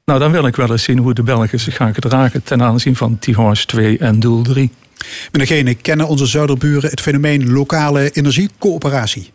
nou 0.05 0.19
dan 0.19 0.31
wil 0.31 0.45
ik 0.47 0.55
wel 0.55 0.71
eens 0.71 0.83
zien 0.83 0.97
hoe 0.97 1.13
de 1.13 1.23
Belgen 1.23 1.59
zich 1.59 1.75
gaan 1.75 1.93
gedragen 1.93 2.43
ten 2.43 2.63
aanzien 2.63 2.95
van 2.95 3.19
Tihange 3.19 3.65
2 3.65 3.97
en 3.97 4.19
Doel 4.19 4.41
3. 4.41 4.71
Meneer 5.31 5.47
Gene, 5.47 5.75
kennen 5.75 6.07
onze 6.07 6.25
zuiderburen 6.25 6.89
het 6.89 7.01
fenomeen 7.01 7.51
lokale 7.51 8.11
energiecoöperatie? 8.11 9.31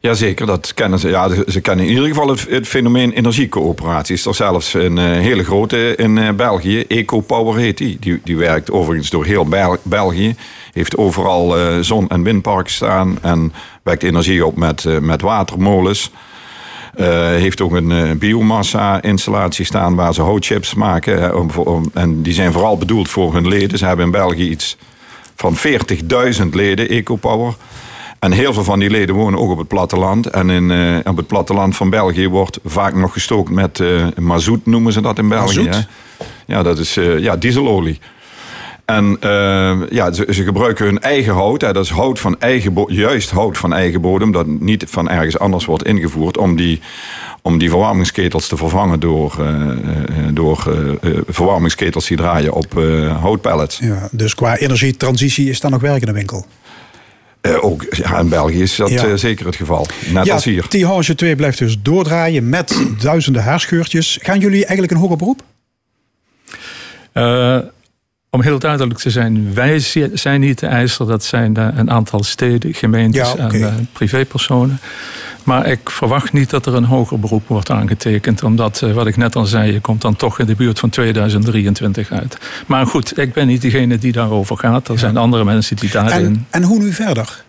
Jazeker, 0.00 0.46
dat 0.46 0.74
kennen 0.74 0.98
ze. 0.98 1.08
Ja, 1.08 1.28
ze 1.48 1.60
kennen 1.60 1.86
in 1.86 1.92
ieder 1.92 2.08
geval 2.08 2.28
het, 2.28 2.46
het 2.48 2.68
fenomeen 2.68 3.12
energiecoöperatie. 3.12 4.14
Is 4.14 4.26
er 4.26 4.34
zelfs 4.34 4.74
een 4.74 4.96
uh, 4.96 5.04
hele 5.04 5.44
grote 5.44 5.96
in 5.96 6.16
uh, 6.16 6.30
België. 6.32 6.84
EcoPower 6.86 7.56
heet 7.56 7.78
die. 7.78 7.96
die. 8.00 8.20
Die 8.24 8.36
werkt 8.36 8.70
overigens 8.70 9.10
door 9.10 9.24
heel 9.24 9.46
Bel 9.46 9.76
België. 9.82 10.34
Heeft 10.72 10.96
overal 10.96 11.58
uh, 11.58 11.78
zon- 11.80 12.08
en 12.08 12.22
windparken 12.22 12.72
staan. 12.72 13.18
En 13.22 13.52
wekt 13.82 14.02
energie 14.02 14.46
op 14.46 14.56
met, 14.56 15.00
met 15.00 15.20
watermolens. 15.20 16.10
heeft 16.96 17.60
ook 17.60 17.72
een 17.72 18.18
biomassa-installatie 18.18 19.64
staan 19.64 19.94
waar 19.94 20.14
ze 20.14 20.22
houtchips 20.22 20.74
maken. 20.74 21.38
Om, 21.38 21.50
om, 21.50 21.90
en 21.94 22.22
die 22.22 22.32
zijn 22.32 22.52
vooral 22.52 22.76
bedoeld 22.76 23.08
voor 23.08 23.34
hun 23.34 23.48
leden. 23.48 23.78
Ze 23.78 23.86
hebben 23.86 24.04
in 24.04 24.10
België 24.10 24.50
iets 24.50 24.76
van 25.36 25.56
40.000 25.56 26.48
leden, 26.50 26.88
EcoPower. 26.88 27.54
En 28.22 28.32
heel 28.32 28.52
veel 28.52 28.64
van 28.64 28.78
die 28.78 28.90
leden 28.90 29.14
wonen 29.14 29.40
ook 29.40 29.50
op 29.50 29.58
het 29.58 29.68
platteland. 29.68 30.26
En 30.26 30.50
in, 30.50 30.70
uh, 30.70 30.96
op 31.04 31.16
het 31.16 31.26
platteland 31.26 31.76
van 31.76 31.90
België 31.90 32.28
wordt 32.28 32.58
vaak 32.64 32.94
nog 32.94 33.12
gestookt 33.12 33.50
met 33.50 33.78
uh, 33.78 34.06
mazoet, 34.16 34.66
noemen 34.66 34.92
ze 34.92 35.00
dat 35.00 35.18
in 35.18 35.28
België. 35.28 35.68
Hè? 35.68 35.78
Ja, 36.46 36.62
dat 36.62 36.78
is 36.78 36.96
uh, 36.96 37.18
ja, 37.18 37.36
dieselolie. 37.36 38.00
En 38.96 39.16
ja, 39.90 40.12
ze, 40.12 40.26
ze, 40.30 40.42
gebruiken 40.42 40.84
hun 40.84 41.00
eigen 41.00 41.32
hout. 41.32 41.60
Hè, 41.60 41.72
dat 41.72 41.84
is 41.84 41.90
hout 41.90 42.20
van 42.20 42.40
eigen 42.40 42.84
juist 42.86 43.30
hout 43.30 43.58
van 43.58 43.72
eigen 43.72 44.00
bodem. 44.00 44.32
Dat 44.32 44.46
niet 44.46 44.84
van 44.88 45.08
ergens 45.08 45.38
anders 45.38 45.64
wordt 45.64 45.84
ingevoerd. 45.84 46.38
Om 46.38 46.56
die, 46.56 46.80
om 47.42 47.58
die 47.58 47.70
verwarmingsketels 47.70 48.48
te 48.48 48.56
vervangen 48.56 49.00
door, 49.00 49.36
door 50.32 50.76
verwarmingsketels 51.28 52.06
die 52.06 52.16
draaien 52.16 52.52
op 52.52 52.72
houtpellets. 53.20 53.78
Ja, 53.78 54.08
dus 54.10 54.34
qua 54.34 54.56
energietransitie 54.56 55.48
is 55.48 55.60
daar 55.60 55.70
nog 55.70 55.80
werk 55.80 56.00
in 56.00 56.06
de 56.06 56.12
winkel? 56.12 56.46
Uh, 57.42 57.64
ook 57.64 57.86
ja, 57.90 58.18
in 58.18 58.28
België 58.28 58.62
is 58.62 58.76
dat 58.76 58.90
ja. 58.90 59.06
uh, 59.06 59.14
zeker 59.14 59.46
het 59.46 59.56
geval. 59.56 59.86
Net 60.12 60.26
ja, 60.26 60.34
als 60.34 60.44
hier. 60.44 60.68
Tihange 60.68 61.14
2 61.14 61.36
blijft 61.36 61.58
dus 61.58 61.82
doordraaien 61.82 62.48
met 62.48 62.86
duizenden 63.00 63.42
haarscheurtjes. 63.42 64.18
Gaan 64.22 64.38
jullie 64.38 64.58
eigenlijk 64.58 64.92
een 64.92 64.98
hoger 64.98 65.16
beroep? 65.16 65.42
Uh, 67.14 67.58
om 68.34 68.42
heel 68.42 68.58
duidelijk 68.58 68.98
te 68.98 69.10
zijn, 69.10 69.54
wij 69.54 69.78
zijn 70.12 70.40
niet 70.40 70.58
de 70.58 70.66
eiser. 70.66 71.06
Dat 71.06 71.24
zijn 71.24 71.56
een 71.56 71.90
aantal 71.90 72.22
steden, 72.22 72.74
gemeentes 72.74 73.32
ja, 73.32 73.44
okay. 73.44 73.62
en 73.62 73.88
privépersonen. 73.92 74.80
Maar 75.44 75.66
ik 75.66 75.90
verwacht 75.90 76.32
niet 76.32 76.50
dat 76.50 76.66
er 76.66 76.74
een 76.74 76.84
hoger 76.84 77.18
beroep 77.18 77.48
wordt 77.48 77.70
aangetekend. 77.70 78.42
Omdat, 78.42 78.80
wat 78.80 79.06
ik 79.06 79.16
net 79.16 79.36
al 79.36 79.44
zei, 79.44 79.72
je 79.72 79.80
komt 79.80 80.00
dan 80.00 80.16
toch 80.16 80.38
in 80.38 80.46
de 80.46 80.54
buurt 80.54 80.78
van 80.78 80.88
2023 80.88 82.12
uit. 82.12 82.38
Maar 82.66 82.86
goed, 82.86 83.18
ik 83.18 83.32
ben 83.32 83.46
niet 83.46 83.62
degene 83.62 83.98
die 83.98 84.12
daarover 84.12 84.58
gaat. 84.58 84.88
Er 84.88 84.98
zijn 84.98 85.16
andere 85.16 85.44
mensen 85.44 85.76
die 85.76 85.90
daarin... 85.90 86.24
En, 86.24 86.46
en 86.50 86.62
hoe 86.62 86.78
nu 86.78 86.92
verder? 86.92 87.44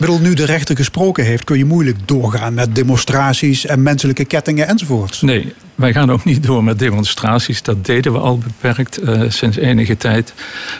Bedoel, 0.00 0.20
nu 0.20 0.34
de 0.34 0.44
rechter 0.44 0.76
gesproken 0.76 1.24
heeft, 1.24 1.44
kun 1.44 1.58
je 1.58 1.64
moeilijk 1.64 1.96
doorgaan 2.04 2.54
met 2.54 2.74
demonstraties 2.74 3.66
en 3.66 3.82
menselijke 3.82 4.24
kettingen 4.24 4.68
enzovoorts. 4.68 5.20
Nee, 5.20 5.52
wij 5.74 5.92
gaan 5.92 6.10
ook 6.10 6.24
niet 6.24 6.42
door 6.42 6.64
met 6.64 6.78
demonstraties. 6.78 7.62
Dat 7.62 7.84
deden 7.84 8.12
we 8.12 8.18
al 8.18 8.38
beperkt 8.38 9.02
uh, 9.02 9.22
sinds 9.28 9.56
enige 9.56 9.96
tijd. 9.96 10.34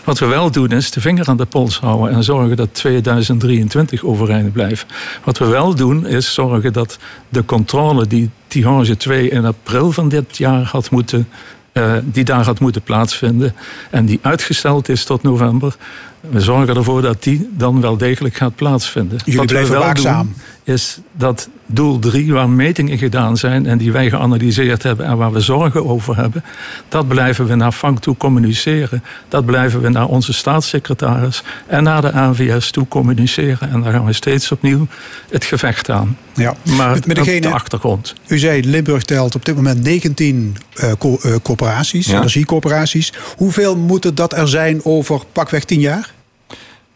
Wat 0.04 0.18
we 0.18 0.26
wel 0.26 0.50
doen 0.50 0.70
is 0.70 0.90
de 0.90 1.00
vinger 1.00 1.28
aan 1.28 1.36
de 1.36 1.44
pols 1.44 1.78
houden 1.78 2.14
en 2.14 2.24
zorgen 2.24 2.56
dat 2.56 2.74
2023 2.74 4.04
overeind 4.04 4.52
blijft. 4.52 4.86
Wat 5.24 5.38
we 5.38 5.46
wel 5.46 5.74
doen 5.74 6.06
is 6.06 6.34
zorgen 6.34 6.72
dat 6.72 6.98
de 7.28 7.44
controle 7.44 8.06
die 8.06 8.30
Tihange 8.46 8.96
2 8.96 9.28
in 9.28 9.44
april 9.44 9.92
van 9.92 10.08
dit 10.08 10.36
jaar 10.36 10.62
had 10.62 10.90
moeten 10.90 11.28
uh, 11.72 11.92
die 12.04 12.24
daar 12.24 12.44
had 12.44 12.60
moeten 12.60 12.82
plaatsvinden 12.82 13.54
en 13.90 14.04
die 14.04 14.18
uitgesteld 14.22 14.88
is 14.88 15.04
tot 15.04 15.22
november. 15.22 15.76
We 16.20 16.40
zorgen 16.40 16.76
ervoor 16.76 17.02
dat 17.02 17.22
die 17.22 17.48
dan 17.52 17.80
wel 17.80 17.96
degelijk 17.96 18.36
gaat 18.36 18.54
plaatsvinden. 18.54 19.18
Jullie 19.24 19.38
Wat 19.38 19.46
blijven 19.48 19.70
we 19.72 19.76
wel 19.78 19.86
waakzaam. 19.86 20.26
doen, 20.26 20.74
is 20.74 20.98
dat 21.16 21.48
doel 21.66 21.98
3, 21.98 22.32
waar 22.32 22.48
metingen 22.48 22.98
gedaan 22.98 23.36
zijn 23.36 23.66
en 23.66 23.78
die 23.78 23.92
wij 23.92 24.08
geanalyseerd 24.10 24.82
hebben 24.82 25.06
en 25.06 25.16
waar 25.16 25.32
we 25.32 25.40
zorgen 25.40 25.86
over 25.86 26.16
hebben, 26.16 26.44
dat 26.88 27.08
blijven 27.08 27.46
we 27.46 27.54
naar 27.54 27.72
FANK 27.72 27.98
toe 28.00 28.16
communiceren. 28.16 29.02
Dat 29.28 29.44
blijven 29.44 29.80
we 29.80 29.88
naar 29.88 30.06
onze 30.06 30.32
staatssecretaris 30.32 31.42
en 31.66 31.82
naar 31.82 32.00
de 32.02 32.12
ANVS 32.12 32.70
toe 32.70 32.88
communiceren. 32.88 33.70
En 33.70 33.80
daar 33.82 33.92
gaan 33.92 34.04
we 34.04 34.12
steeds 34.12 34.52
opnieuw 34.52 34.86
het 35.30 35.44
gevecht 35.44 35.90
aan. 35.90 36.16
Ja. 36.34 36.54
Maar 36.76 36.90
Met- 36.90 37.06
met 37.06 37.18
op 37.18 37.24
degene- 37.24 37.40
de 37.40 37.50
achtergrond. 37.52 38.14
U 38.26 38.38
zei, 38.38 38.64
Limburg 38.66 39.02
telt 39.02 39.34
op 39.34 39.44
dit 39.44 39.54
moment 39.54 39.82
19 39.82 40.56
eh, 40.74 40.92
co- 40.98 41.18
eh, 41.22 41.34
coöperaties, 41.42 42.06
Ja. 42.06 42.16
energiecoöperaties. 42.16 43.12
Hoeveel 43.36 43.76
moeten 43.76 44.14
dat 44.14 44.32
er 44.32 44.48
zijn 44.48 44.84
over 44.84 45.20
pakweg 45.32 45.64
10 45.64 45.80
jaar? 45.80 46.10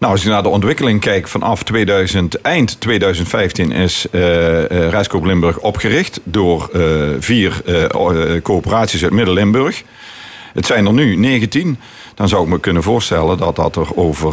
Nou, 0.04 0.16
als 0.16 0.24
je 0.24 0.32
naar 0.32 0.42
de 0.42 0.48
ontwikkeling 0.48 1.00
kijkt 1.00 1.30
vanaf 1.30 1.62
2000, 1.62 2.40
eind 2.40 2.80
2015 2.80 3.72
is 3.72 4.06
Rijskoop 4.90 5.24
Limburg 5.24 5.58
opgericht 5.58 6.20
door 6.24 6.70
eh, 6.72 6.82
vier 7.18 7.62
coöperaties 8.42 9.02
uit 9.02 9.12
Midden-Limburg. 9.12 9.82
Het 10.54 10.66
zijn 10.66 10.86
er 10.86 10.92
nu 10.92 11.16
19. 11.16 11.78
Dan 12.14 12.28
zou 12.28 12.42
ik 12.42 12.48
me 12.48 12.60
kunnen 12.60 12.82
voorstellen 12.82 13.38
dat 13.38 13.56
dat 13.56 13.76
er 13.76 13.96
over, 13.96 14.32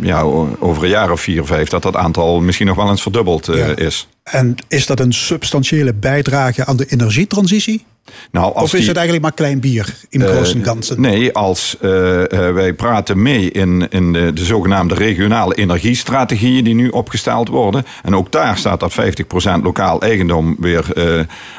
ja, 0.00 0.20
over 0.58 0.82
een 0.82 0.88
jaar 0.88 1.10
of 1.10 1.20
vier, 1.20 1.44
vijf, 1.44 1.68
dat 1.68 1.82
dat 1.82 1.96
aantal 1.96 2.40
misschien 2.40 2.66
nog 2.66 2.76
wel 2.76 2.90
eens 2.90 3.02
verdubbeld 3.02 3.46
Ja. 3.46 3.76
is. 3.76 4.08
En 4.22 4.54
is 4.68 4.86
dat 4.86 5.00
een 5.00 5.12
substantiële 5.12 5.94
bijdrage 5.94 6.64
aan 6.64 6.76
de 6.76 6.86
energietransitie? 6.86 7.84
Nou, 8.30 8.54
als 8.54 8.62
Of 8.64 8.72
is 8.72 8.78
die- 8.78 8.88
het 8.88 8.96
eigenlijk 8.96 9.26
maar 9.26 9.34
klein 9.34 9.60
bier 9.60 9.94
in 10.08 10.22
Eh, 10.22 10.28
groot 10.28 10.52
en 10.52 10.64
ganzen? 10.64 11.00
Nee, 11.00 11.32
als 11.32 11.76
eh, 11.80 12.22
eh, 12.48 12.54
wij 12.54 12.72
praten 12.72 13.22
mee 13.22 13.50
in, 13.50 13.86
in 13.90 14.12
de, 14.12 14.32
de 14.32 14.44
zogenaamde 14.44 14.94
regionale 14.94 15.54
energiestrategieën 15.54 16.64
die 16.64 16.74
nu 16.74 16.88
opgesteld 16.88 17.48
worden. 17.48 17.84
En 18.02 18.16
ook 18.16 18.32
daar 18.32 18.58
staat 18.58 18.80
dat 18.80 18.92
50% 18.92 19.62
lokaal 19.62 20.00
eigendom 20.00 20.56
weer 20.58 20.84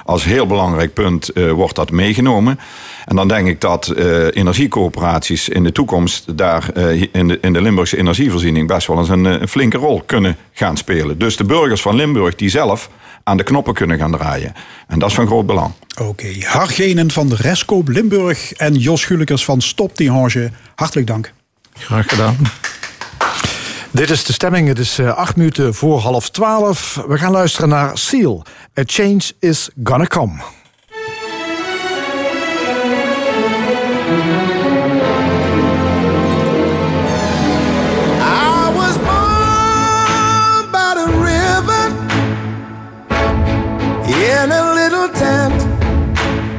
als 0.06 0.24
heel 0.24 0.48
belangrijk 0.48 0.94
punt 0.94 1.32
wordt 1.56 1.76
dat 1.76 1.92
meegenomen. 1.92 2.60
En 3.06 3.16
dan 3.16 3.28
denk 3.28 3.48
ik 3.48 3.62
dat 3.62 3.94
energiecoöperaties 4.32 5.50
in 5.50 5.64
de 5.64 5.72
toekomst 5.72 6.38
daar 6.38 6.78
in, 7.12 7.28
de, 7.28 7.38
in 7.42 7.54
de 7.54 7.62
Limburgse 7.62 7.98
energievoorziening 7.98 8.68
best 8.68 8.88
wel 8.88 8.98
eens 8.98 9.10
een, 9.10 9.26
een 9.26 9.48
flinke 9.48 9.78
rol 9.78 10.04
kunnen 10.06 10.38
gaan 10.54 10.78
spelen. 10.78 11.18
Dus 11.18 11.38
de 11.38 11.44
burgers 11.44 11.82
van 11.82 11.96
Limburg 11.96 12.36
die 12.36 12.50
zelf 12.50 12.90
aan 13.28 13.38
de 13.38 13.44
knoppen 13.44 13.74
kunnen 13.74 13.98
gaan 13.98 14.12
draaien. 14.12 14.54
En 14.88 15.00
dat 15.00 15.10
is 15.10 15.16
van 15.16 15.28
groot 15.28 15.46
belang. 15.46 15.72
Oké, 16.02 16.28
Hargenen 16.40 17.12
van 17.12 17.28
de 17.28 17.36
Reskoop 17.36 17.88
Limburg 17.88 18.52
en 18.54 18.74
Jos 18.74 19.06
Gulikers 19.06 19.46
van 19.46 19.62
Stop 19.62 19.98
die 19.98 20.12
Hange. 20.12 20.52
Hartelijk 20.76 21.08
dank. 21.08 21.34
Graag 21.74 22.10
gedaan. 22.10 22.38
Dit 23.92 24.10
is 24.10 24.24
de 24.24 24.34
stemming. 24.34 24.68
Het 24.68 24.80
is 24.80 25.00
eh, 25.00 25.14
acht 25.14 25.36
minuten 25.36 25.74
voor 25.74 26.00
half 26.00 26.30
twaalf. 26.30 27.04
We 27.08 27.18
gaan 27.18 27.32
luisteren 27.32 27.70
naar 27.70 27.98
Seal. 27.98 28.46
A 28.80 28.84
change 28.86 29.32
is 29.40 29.70
gonna 29.84 30.06
come. 30.06 30.42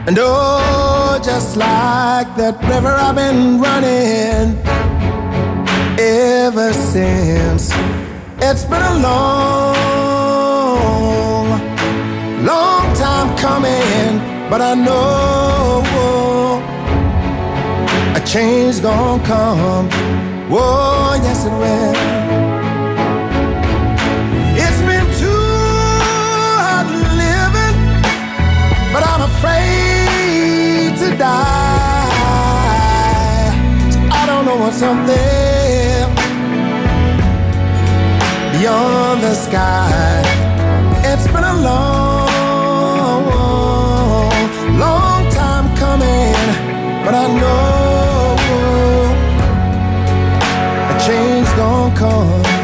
And 0.09 0.17
oh, 0.19 1.21
just 1.23 1.59
like 1.59 2.35
that 2.37 2.59
river, 2.65 2.89
I've 2.89 3.15
been 3.15 3.61
running 3.61 4.57
ever 5.99 6.73
since. 6.73 7.71
It's 8.41 8.65
been 8.65 8.81
a 8.81 8.99
long, 9.05 9.85
long 12.43 12.95
time 12.95 13.37
coming, 13.37 14.19
but 14.49 14.63
I 14.63 14.73
know 14.73 15.85
a 18.17 18.21
change 18.27 18.81
gonna 18.81 19.23
come. 19.27 19.91
Whoa, 20.49 21.17
yes 21.23 21.45
it 21.45 21.53
will. 21.53 22.28
Die. 31.19 31.27
I 34.21 34.27
don't 34.27 34.45
know 34.47 34.57
what's 34.57 34.83
up 34.83 35.07
there 35.07 36.07
beyond 38.53 39.23
the 39.23 39.35
sky. 39.35 40.23
It's 41.11 41.27
been 41.27 41.45
a 41.45 41.57
long, 41.71 43.15
long 44.79 45.31
time 45.31 45.67
coming, 45.77 46.35
but 47.05 47.15
I 47.15 47.27
know 47.41 48.37
a 50.93 50.95
change 51.07 51.49
gonna 51.57 51.97
come. 51.97 52.58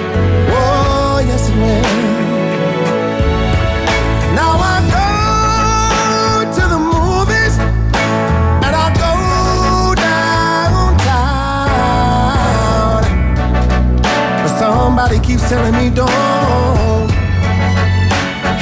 Somebody 14.96 15.18
keeps 15.26 15.48
telling 15.48 15.72
me 15.72 15.90
don't 15.90 16.08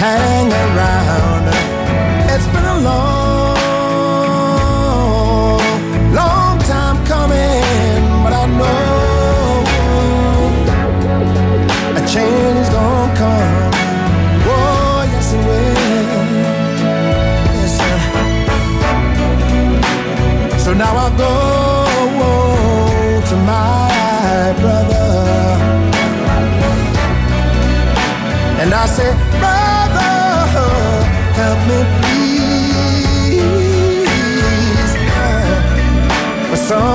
hang 0.01 0.51
around. 0.51 1.45
It's 2.33 2.47
been 2.47 2.65
a 2.65 2.81
long, 2.81 3.12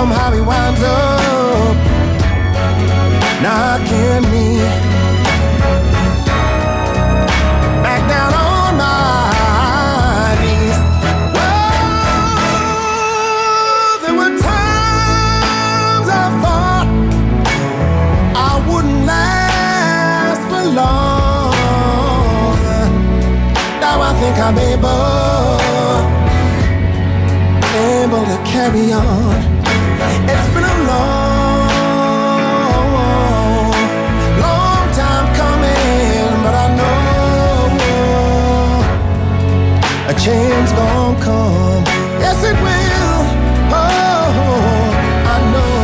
But 0.08 0.16
somehow 0.16 0.32
he 0.32 0.40
winds 0.40 0.82
up 0.84 1.76
knocking 3.42 4.24
me 4.32 4.58
back 7.84 8.08
down 8.08 8.34
on 8.34 8.78
my 8.78 10.36
knees. 10.40 10.80
Well, 11.36 12.40
there 14.02 14.16
were 14.16 14.34
times 14.40 16.08
I 16.10 16.26
thought 16.42 16.88
I 18.34 18.52
wouldn't 18.70 19.06
last 19.06 20.42
for 20.50 20.64
long. 20.80 21.54
Now 23.82 23.98
I 24.02 24.14
think 24.22 24.38
I'm 24.40 24.58
able, 24.58 25.20
able 27.76 28.24
to 28.26 28.38
carry 28.50 28.94
on. 28.94 29.57
It's 30.32 30.48
been 30.54 30.64
a 30.64 30.78
long, 30.92 31.70
long 34.46 34.86
time 35.02 35.28
coming, 35.42 36.32
but 36.44 36.54
I 36.66 36.68
know 36.80 36.94
a 40.12 40.14
change's 40.24 40.74
gonna 40.74 41.24
come. 41.28 41.84
Yes, 42.24 42.40
it 42.50 42.58
will. 42.66 43.22
Oh, 43.80 44.30
I 45.34 45.38
know 45.54 45.80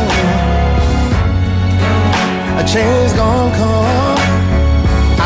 a 2.60 2.62
change 2.72 3.12
gonna 3.20 3.56
come. 3.60 4.20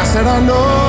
I 0.01 0.03
said 0.05 0.27
I 0.27 0.29
know. 0.47 0.88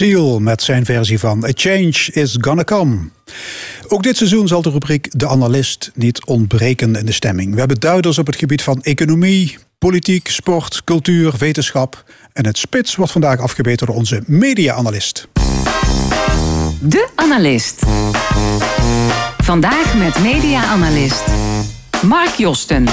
Seal 0.00 0.38
met 0.38 0.62
zijn 0.62 0.84
versie 0.84 1.18
van 1.18 1.44
A 1.44 1.50
Change 1.54 2.08
is 2.12 2.36
Gonna 2.40 2.64
Come. 2.64 2.98
Ook 3.88 4.02
dit 4.02 4.16
seizoen 4.16 4.48
zal 4.48 4.62
de 4.62 4.70
rubriek 4.70 5.08
De 5.10 5.28
Analist 5.28 5.90
niet 5.94 6.24
ontbreken 6.24 6.96
in 6.96 7.06
de 7.06 7.12
stemming. 7.12 7.52
We 7.52 7.58
hebben 7.58 7.80
duiders 7.80 8.18
op 8.18 8.26
het 8.26 8.36
gebied 8.36 8.62
van 8.62 8.82
economie, 8.82 9.58
politiek, 9.78 10.28
sport, 10.28 10.84
cultuur, 10.84 11.34
wetenschap. 11.38 12.04
En 12.32 12.46
het 12.46 12.58
spits 12.58 12.94
wordt 12.96 13.12
vandaag 13.12 13.40
afgebeten 13.40 13.86
door 13.86 13.96
onze 13.96 14.22
media-analyst. 14.26 15.28
De 16.80 17.08
Analist. 17.14 17.82
Vandaag 19.38 19.94
met 19.94 20.22
media-analyst 20.22 21.24
Mark 22.02 22.34
Josten. 22.34 22.86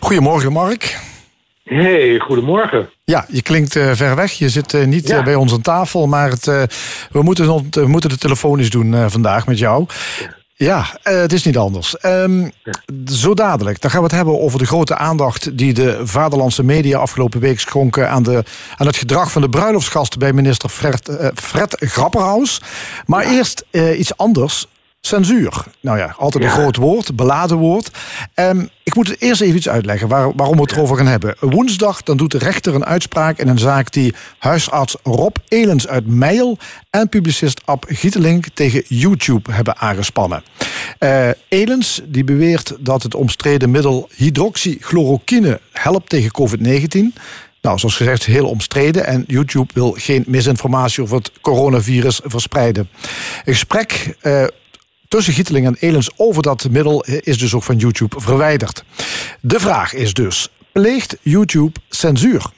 Goedemorgen, 0.00 0.52
Mark. 0.52 1.07
Hey, 1.68 2.18
goedemorgen. 2.18 2.88
Ja, 3.04 3.24
je 3.28 3.42
klinkt 3.42 3.76
eh, 3.76 3.90
ver 3.92 4.16
weg. 4.16 4.32
Je 4.32 4.48
zit 4.48 4.74
eh, 4.74 4.84
niet 4.86 5.08
Ja. 5.08 5.18
eh, 5.18 5.24
bij 5.24 5.34
ons 5.34 5.52
aan 5.52 5.60
tafel, 5.60 6.06
maar 6.06 6.30
het, 6.30 6.44
we, 7.10 7.22
moeten, 7.22 7.70
we 7.70 7.86
moeten 7.86 8.10
de 8.10 8.18
telefonisch 8.18 8.70
doen 8.70 9.10
vandaag 9.10 9.46
met 9.46 9.58
jou. 9.58 9.86
Ja, 10.54 10.84
het 11.02 11.32
is 11.32 11.44
niet 11.44 11.56
anders. 11.56 11.96
Ehm, 11.96 12.48
Zo 13.06 13.34
dadelijk, 13.34 13.80
dan 13.80 13.90
gaan 13.90 14.00
we 14.00 14.06
het 14.06 14.14
hebben 14.16 14.40
over 14.40 14.58
de 14.58 14.66
grote 14.66 14.96
aandacht 14.96 15.58
die 15.58 15.72
de 15.72 16.00
vaderlandse 16.06 16.64
media 16.64 16.98
afgelopen 16.98 17.40
week 17.40 17.60
schonken 17.60 18.10
aan, 18.10 18.22
de, 18.22 18.44
aan 18.76 18.86
het 18.86 18.96
gedrag 18.96 19.32
van 19.32 19.42
de 19.42 19.48
bruiloftsgasten 19.48 20.18
bij 20.18 20.32
minister 20.32 20.68
Fred, 20.68 21.32
Fred 21.34 21.76
Grapperhaus. 21.78 22.62
Maar 23.06 23.24
eerst 23.26 23.64
iets 23.96 24.16
anders. 24.16 24.66
Censuur. 25.08 25.64
Nou 25.80 25.98
ja, 25.98 26.14
altijd 26.18 26.44
een 26.44 26.50
Ja. 26.50 26.56
groot 26.56 26.76
woord, 26.76 27.16
beladen 27.16 27.56
woord. 27.56 27.90
Ehm, 28.34 28.66
ik 28.82 28.94
moet 28.94 29.08
het 29.08 29.20
eerst 29.20 29.40
even 29.40 29.56
iets 29.56 29.68
uitleggen 29.68 30.08
waar, 30.08 30.32
waarom 30.34 30.56
we 30.56 30.62
het 30.62 30.72
erover 30.72 30.96
gaan 30.96 31.06
hebben. 31.06 31.34
Woensdag 31.40 32.02
dan 32.02 32.16
doet 32.16 32.30
de 32.30 32.38
rechter 32.38 32.74
een 32.74 32.84
uitspraak 32.84 33.38
in 33.38 33.48
een 33.48 33.58
zaak 33.58 33.92
die 33.92 34.14
huisarts 34.38 34.96
Rob 35.02 35.36
Elens 35.48 35.88
uit 35.88 36.06
Meijel 36.06 36.58
en 36.90 37.08
publicist 37.08 37.60
Ab 37.64 37.84
Gietelink 37.88 38.46
tegen 38.54 38.82
YouTube 38.88 39.52
hebben 39.52 39.76
aangespannen. 39.76 40.42
Eh, 40.98 41.28
Elens 41.48 42.00
die 42.04 42.24
beweert 42.24 42.74
dat 42.78 43.02
het 43.02 43.14
omstreden 43.14 43.70
middel 43.70 44.08
hydroxychloroquine 44.16 45.60
helpt 45.72 46.08
tegen 46.08 46.30
COVID-19. 46.30 47.14
Nou, 47.62 47.78
zoals 47.78 47.96
gezegd, 47.96 48.24
heel 48.24 48.46
omstreden. 48.48 49.06
En 49.06 49.24
YouTube 49.26 49.72
wil 49.74 49.94
geen 49.98 50.24
misinformatie 50.26 51.02
over 51.02 51.16
het 51.16 51.32
coronavirus 51.40 52.20
verspreiden. 52.24 52.88
Een 53.44 53.52
gesprek 53.52 54.14
eh, 54.20 54.44
tussen 55.08 55.32
Gieteling 55.32 55.66
en 55.66 55.76
Elens 55.80 56.10
over 56.16 56.42
dat 56.42 56.68
middel 56.70 57.04
eh, 57.04 57.18
is 57.22 57.38
dus 57.38 57.54
ook 57.54 57.62
van 57.62 57.76
YouTube 57.76 58.20
verwijderd. 58.20 58.84
De 59.40 59.60
vraag 59.60 59.94
is 59.94 60.14
dus: 60.14 60.48
pleegt 60.72 61.18
YouTube 61.22 61.80
censuur? 61.88 62.56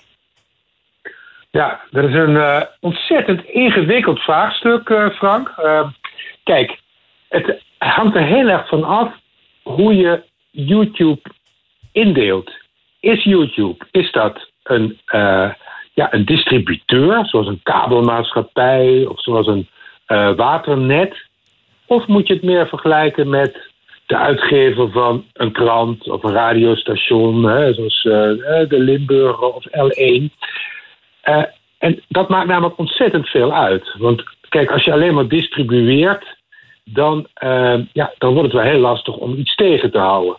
Ja, 1.50 1.80
dat 1.90 2.04
is 2.04 2.14
een 2.14 2.36
eh, 2.36 2.62
ontzettend 2.80 3.44
ingewikkeld 3.44 4.20
vraagstuk, 4.20 4.88
eh, 4.88 5.10
Frank. 5.10 5.48
Eh, 5.56 5.88
kijk, 6.44 6.78
het 7.28 7.62
hangt 7.78 8.16
er 8.16 8.24
heel 8.24 8.48
erg 8.48 8.68
van 8.68 8.84
af 8.84 9.12
hoe 9.62 9.96
je 9.96 10.22
YouTube 10.50 11.20
indeelt. 11.92 12.50
Is 13.00 13.24
YouTube, 13.24 13.86
is 13.90 14.12
dat 14.12 14.50
een, 14.62 14.98
ja, 15.94 16.12
een 16.12 16.24
distributeur, 16.24 17.26
zoals 17.26 17.46
een 17.46 17.60
kabelmaatschappij 17.62 19.06
of 19.06 19.22
zoals 19.22 19.46
een 19.46 19.68
waternet? 20.36 21.28
Of 21.90 22.06
moet 22.06 22.26
je 22.26 22.34
het 22.34 22.42
meer 22.42 22.68
vergelijken 22.68 23.28
met 23.28 23.70
de 24.06 24.16
uitgever 24.16 24.90
van 24.90 25.24
een 25.32 25.52
krant 25.52 26.10
of 26.10 26.22
een 26.22 26.32
radiostation, 26.32 27.44
hè, 27.44 27.74
zoals 27.74 28.04
eh, 28.04 28.68
de 28.68 28.78
Limburger 28.78 29.54
of 29.54 29.66
L1? 29.66 30.24
Eh, 31.20 31.42
en 31.78 32.02
dat 32.08 32.28
maakt 32.28 32.46
namelijk 32.46 32.78
ontzettend 32.78 33.28
veel 33.28 33.52
uit. 33.52 33.94
Want 33.98 34.22
kijk, 34.48 34.70
als 34.70 34.84
je 34.84 34.92
alleen 34.92 35.14
maar 35.14 35.28
distribueert, 35.28 36.36
dan, 36.84 37.26
eh, 37.34 37.78
ja, 37.92 38.12
dan 38.18 38.32
wordt 38.32 38.52
het 38.52 38.62
wel 38.62 38.70
heel 38.70 38.80
lastig 38.80 39.16
om 39.16 39.34
iets 39.34 39.54
tegen 39.54 39.90
te 39.90 39.98
houden. 39.98 40.36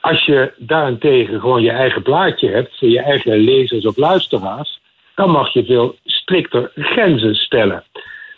Als 0.00 0.24
je 0.24 0.52
daarentegen 0.56 1.40
gewoon 1.40 1.62
je 1.62 1.70
eigen 1.70 2.02
blaadje 2.02 2.48
hebt 2.48 2.78
voor 2.78 2.88
je 2.88 3.00
eigen 3.00 3.36
lezers 3.36 3.86
of 3.86 3.96
luisteraars, 3.96 4.80
dan 5.14 5.30
mag 5.30 5.52
je 5.52 5.64
veel 5.64 5.96
strikter 6.04 6.70
grenzen 6.74 7.34
stellen. 7.34 7.84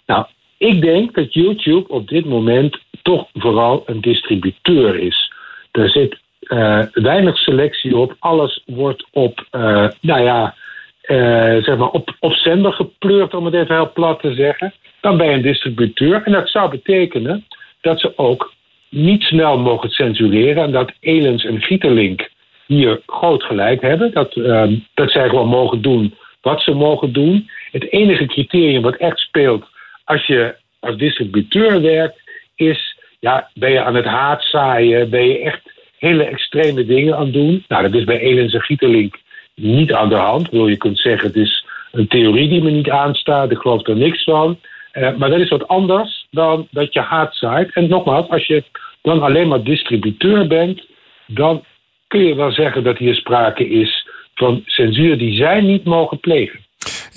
Nou, 0.07 0.27
ik 0.59 0.81
denk 0.81 1.15
dat 1.15 1.35
YouTube 1.35 1.89
op 1.89 2.09
dit 2.09 2.25
moment 2.25 2.79
toch 3.03 3.29
vooral 3.33 3.83
een 3.87 4.01
distributeur 4.01 4.99
is. 4.99 5.33
Er 5.71 5.91
zit 5.91 6.19
eh, 6.41 6.83
weinig 6.93 7.39
selectie 7.39 7.97
op. 7.97 8.17
Alles 8.19 8.63
wordt 8.67 9.07
op, 9.11 9.47
eh, 9.51 9.89
nou 10.01 10.23
ja, 10.23 10.55
eh, 11.01 11.63
zeg 11.63 11.77
maar 11.77 11.91
op, 11.91 12.17
op 12.21 12.33
zender 12.33 12.73
gepleurd, 12.73 13.35
om 13.35 13.45
het 13.45 13.55
even 13.55 13.75
heel 13.75 13.93
plat 13.93 14.21
te 14.21 14.35
zeggen. 14.35 14.73
Dan 15.01 15.17
ben 15.17 15.27
je 15.27 15.33
een 15.33 15.43
distributeur. 15.43 16.23
En 16.23 16.33
dat 16.33 16.49
zou 16.49 16.71
betekenen 16.71 17.45
dat 17.81 18.01
ze 18.01 18.13
ook 18.17 18.53
niet 18.89 19.23
snel 19.23 19.59
mogen 19.59 19.91
censureren. 19.91 20.63
En 20.63 20.73
dat 20.73 20.93
Elens 21.01 21.45
en 21.45 21.63
Gieterlink 21.63 22.31
hier 22.67 23.01
groot 23.07 23.43
gelijk 23.43 23.83
hebben. 23.83 24.13
Dat, 24.13 24.35
ehm, 24.35 24.75
dat 24.95 25.11
zij 25.11 25.29
gewoon 25.29 25.49
mogen 25.49 25.83
doen 25.83 26.15
wat 26.41 26.63
ze 26.63 26.75
mogen 26.75 27.13
doen. 27.13 27.51
Het 27.71 27.93
enige 27.93 28.27
criterium 28.27 28.83
wat 28.83 28.97
echt 28.97 29.19
speelt 29.19 29.65
als 30.09 30.27
je 30.27 30.55
als 30.81 30.97
distributeur 30.97 31.83
werkt, 31.83 32.21
is: 32.55 32.97
ja, 33.21 33.51
ben 33.55 33.71
je 33.71 33.83
aan 33.83 33.95
het 33.95 34.05
haat 34.05 34.43
zaaien? 34.43 35.11
Ben 35.11 35.29
je 35.29 35.39
echt 35.39 35.61
hele 35.99 36.25
extreme 36.25 36.85
dingen 36.85 37.17
aan 37.17 37.25
het 37.25 37.33
doen? 37.33 37.65
Nou, 37.69 37.83
dat 37.83 37.95
is 37.95 38.05
bij 38.05 38.19
Elens 38.19 38.55
en 38.55 38.61
Gieterlink 38.61 39.17
niet 39.55 39.93
aan 39.93 40.09
de 40.09 40.15
hand. 40.15 40.51
Bedoel, 40.51 40.69
je 40.69 40.77
kunt 40.77 40.99
zeggen: 40.99 41.27
het 41.27 41.37
is 41.37 41.65
een 41.93 42.09
theorie 42.09 42.49
die 42.49 42.63
me 42.63 42.71
niet 42.71 42.91
aanstaat. 42.91 43.51
Ik 43.51 43.59
geloof 43.59 43.87
er 43.87 43.97
niks 43.97 44.25
van. 44.25 44.59
Eh, 44.93 45.17
maar 45.17 45.31
dat 45.31 45.41
is 45.41 45.49
wat 45.49 45.69
anders 45.69 46.27
dan 46.31 46.69
dat 46.71 46.93
je 46.93 47.01
haat 47.01 47.35
zaait. 47.37 47.73
En 47.73 47.89
nogmaals, 47.89 48.29
als 48.29 48.47
je 48.47 48.65
dan 49.03 49.23
alleen 49.23 49.49
maar 49.49 49.63
distributeur 49.63 50.47
bent, 50.47 50.87
dan 51.27 51.65
kun 52.07 52.25
je 52.25 52.35
wel 52.35 52.53
zeggen 52.53 52.85
dat 52.85 52.99
hier 52.99 53.15
sprake 53.15 53.69
is 53.69 54.09
van 54.35 54.63
censuur 54.67 55.19
die 55.19 55.37
zij 55.37 55.61
niet 55.61 55.85
mogen 55.85 56.21
plegen. 56.21 56.67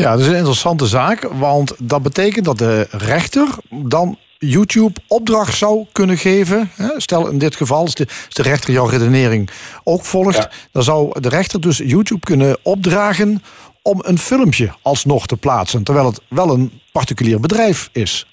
Ja, 0.02 0.12
dat 0.12 0.20
is 0.20 0.28
een 0.28 0.36
interessante 0.36 0.86
zaak, 0.86 1.22
want 1.32 1.76
dat 1.90 2.02
betekent 2.04 2.46
dat 2.46 2.58
de 2.58 2.88
rechter 2.92 3.48
dan 3.70 4.18
YouTube 4.38 5.00
opdracht 5.08 5.58
zou 5.58 5.86
kunnen 5.92 6.18
geven. 6.18 6.70
Hè, 6.76 6.88
Stel 6.98 7.28
in 7.30 7.38
dit 7.38 7.56
geval, 7.56 7.78
als 7.82 7.96
de, 7.96 8.06
als 8.08 8.34
de 8.34 8.42
rechter 8.44 8.74
jouw 8.74 8.86
redenering 8.86 9.50
ook 9.84 10.04
volgt, 10.04 10.36
Ja. 10.38 10.50
dan 10.72 10.84
zou 10.84 11.20
de 11.22 11.30
rechter 11.30 11.62
dus 11.62 11.78
YouTube 11.78 12.26
kunnen 12.26 12.58
opdragen 12.64 13.42
om 13.82 14.00
een 14.04 14.18
filmpje 14.18 14.70
alsnog 14.82 15.26
te 15.26 15.38
plaatsen, 15.38 15.84
terwijl 15.84 16.06
het 16.06 16.22
wel 16.30 16.50
een 16.54 16.72
particulier 16.92 17.40
bedrijf 17.40 17.90
is. 17.94 18.26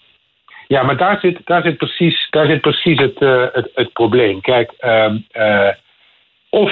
Ja, 0.66 0.83
maar 0.83 0.96
daar 0.96 1.18
zit, 1.20 1.38
daar 1.44 1.62
zit 1.62 1.76
precies, 1.76 2.26
daar 2.31 2.46
zit 2.46 2.61
precies 2.61 2.98
het, 2.98 3.18
eh, 3.18 3.44
het, 3.52 3.70
het 3.74 3.92
probleem. 3.92 4.40
Kijk, 4.40 4.72
ehm, 4.78 5.16
eh, 5.31 5.68
of 6.50 6.70